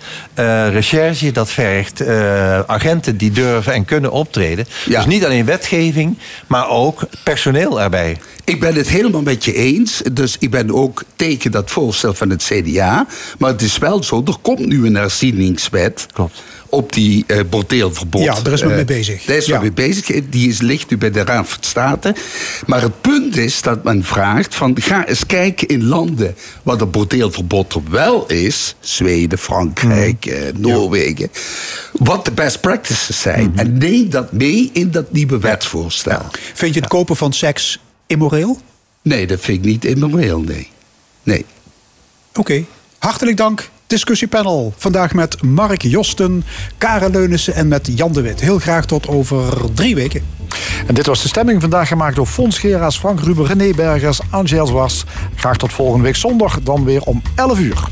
recherche, 0.71 1.31
dat 1.39 1.51
vergt 1.51 2.01
eh, 2.01 2.59
agenten 2.59 3.17
die 3.17 3.31
durven 3.31 3.73
en 3.73 3.85
kunnen 3.85 4.11
optreden. 4.11 4.65
Dus 4.85 5.05
niet 5.05 5.25
alleen 5.25 5.45
wetgeving, 5.45 6.17
maar 6.47 6.69
ook 6.69 7.01
personeel 7.23 7.81
erbij. 7.81 8.17
Ik 8.43 8.59
ben 8.59 8.75
het 8.75 8.89
helemaal 8.89 9.21
met 9.21 9.45
je 9.45 9.53
eens. 9.53 10.01
Dus 10.11 10.35
ik 10.39 10.51
ben 10.51 10.73
ook 10.73 11.03
tegen 11.15 11.51
dat 11.51 11.71
voorstel 11.71 12.13
van 12.13 12.29
het 12.29 12.43
CDA. 12.43 13.07
Maar 13.37 13.51
het 13.51 13.61
is 13.61 13.77
wel 13.77 14.03
zo, 14.03 14.21
er 14.25 14.37
komt 14.41 14.65
nu 14.65 14.85
een 14.85 14.95
herzieningswet. 14.95 16.05
Klopt. 16.13 16.43
Op 16.69 16.93
die 16.93 17.23
eh 17.27 17.39
bordeelverbod. 17.49 18.21
Ja, 18.23 18.41
daar 18.41 18.53
is 18.53 18.59
men 18.61 18.69
mee 18.69 18.79
Eh, 18.79 18.85
bezig. 18.85 19.23
Daar 19.25 19.35
is 19.37 19.45
men 19.47 19.55
Ja. 19.55 19.61
mee 19.61 19.71
bezig. 19.71 20.29
Die 20.29 20.47
is, 20.49 20.61
ligt 20.61 20.89
nu 20.89 20.97
bij 20.97 21.11
de 21.11 21.23
Raad 21.23 21.49
van 21.49 21.57
State. 21.63 22.15
Maar 22.65 22.81
het 22.81 23.01
punt 23.01 23.37
is 23.37 23.61
dat 23.61 23.83
men 23.83 24.03
vraagt: 24.03 24.55
van, 24.55 24.77
ga 24.81 25.07
eens 25.07 25.25
kijken 25.25 25.67
in 25.67 25.85
landen 25.85 26.35
waar 26.63 26.77
het 26.77 26.91
bordeelverbod 26.91 27.73
er 27.73 27.81
wel 27.89 28.25
is. 28.27 28.75
Zweden, 28.79 29.37
Frankrijk, 29.37 30.25
Mhm. 30.25 30.35
eh, 30.35 30.53
Noorwegen. 30.55 31.29
Wat 31.93 32.25
de 32.25 32.31
best 32.31 32.61
practices 32.61 33.21
zijn. 33.21 33.49
Mhm. 33.49 33.59
En 33.59 33.77
neem 33.77 34.09
dat 34.09 34.31
mee 34.31 34.69
in 34.73 34.91
dat 34.91 35.11
nieuwe 35.11 35.39
wetsvoorstel. 35.39 36.25
Vind 36.53 36.73
je 36.73 36.79
het 36.79 36.89
kopen 36.89 37.15
van 37.15 37.33
seks 37.33 37.79
immoreel? 38.07 38.59
Nee, 39.01 39.27
dat 39.27 39.39
vind 39.39 39.57
ik 39.57 39.65
niet 39.65 39.85
immoreel, 39.85 40.39
nee. 40.39 40.69
Nee. 41.23 41.45
Oké, 42.35 42.63
hartelijk 42.99 43.37
dank. 43.37 43.69
Discussiepanel. 43.89 44.73
Vandaag 44.77 45.13
met 45.13 45.41
Mark 45.41 45.81
Josten, 45.81 46.43
Karen 46.77 47.11
Leunissen 47.11 47.53
en 47.53 47.67
met 47.67 47.89
Jan 47.95 48.13
de 48.13 48.21
Wit. 48.21 48.39
Heel 48.39 48.59
graag 48.59 48.85
tot 48.85 49.07
over 49.07 49.73
drie 49.73 49.95
weken. 49.95 50.21
En 50.87 50.93
dit 50.93 51.05
was 51.05 51.21
de 51.21 51.27
stemming 51.27 51.61
vandaag 51.61 51.87
gemaakt 51.87 52.15
door 52.15 52.25
Fons 52.25 52.59
Geraas, 52.59 52.99
Frank 52.99 53.19
Ruben, 53.19 53.45
René 53.45 53.73
Bergers, 53.75 54.19
Angel 54.29 54.67
Zwars. 54.67 55.03
Graag 55.35 55.57
tot 55.57 55.73
volgende 55.73 56.03
week 56.03 56.15
zondag, 56.15 56.59
dan 56.61 56.83
weer 56.83 57.01
om 57.01 57.21
11 57.35 57.59
uur. 57.59 57.87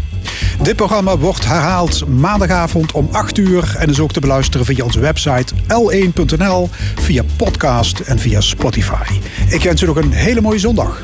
Dit 0.62 0.76
programma 0.76 1.18
wordt 1.18 1.46
herhaald 1.46 2.08
maandagavond 2.08 2.92
om 2.92 3.10
8 3.12 3.38
uur 3.38 3.76
en 3.78 3.90
is 3.90 4.00
ook 4.00 4.12
te 4.12 4.20
beluisteren 4.20 4.66
via 4.66 4.84
onze 4.84 5.00
website 5.00 5.54
l1.nl, 5.56 6.70
via 6.96 7.24
podcast 7.38 8.00
en 8.00 8.20
via 8.20 8.42
Spotify. 8.42 9.20
Ik 9.50 9.64
wens 9.64 9.82
u 9.82 9.86
nog 9.86 9.98
een 9.98 10.12
hele 10.12 10.42
mooie 10.42 10.60
zondag. 10.60 11.04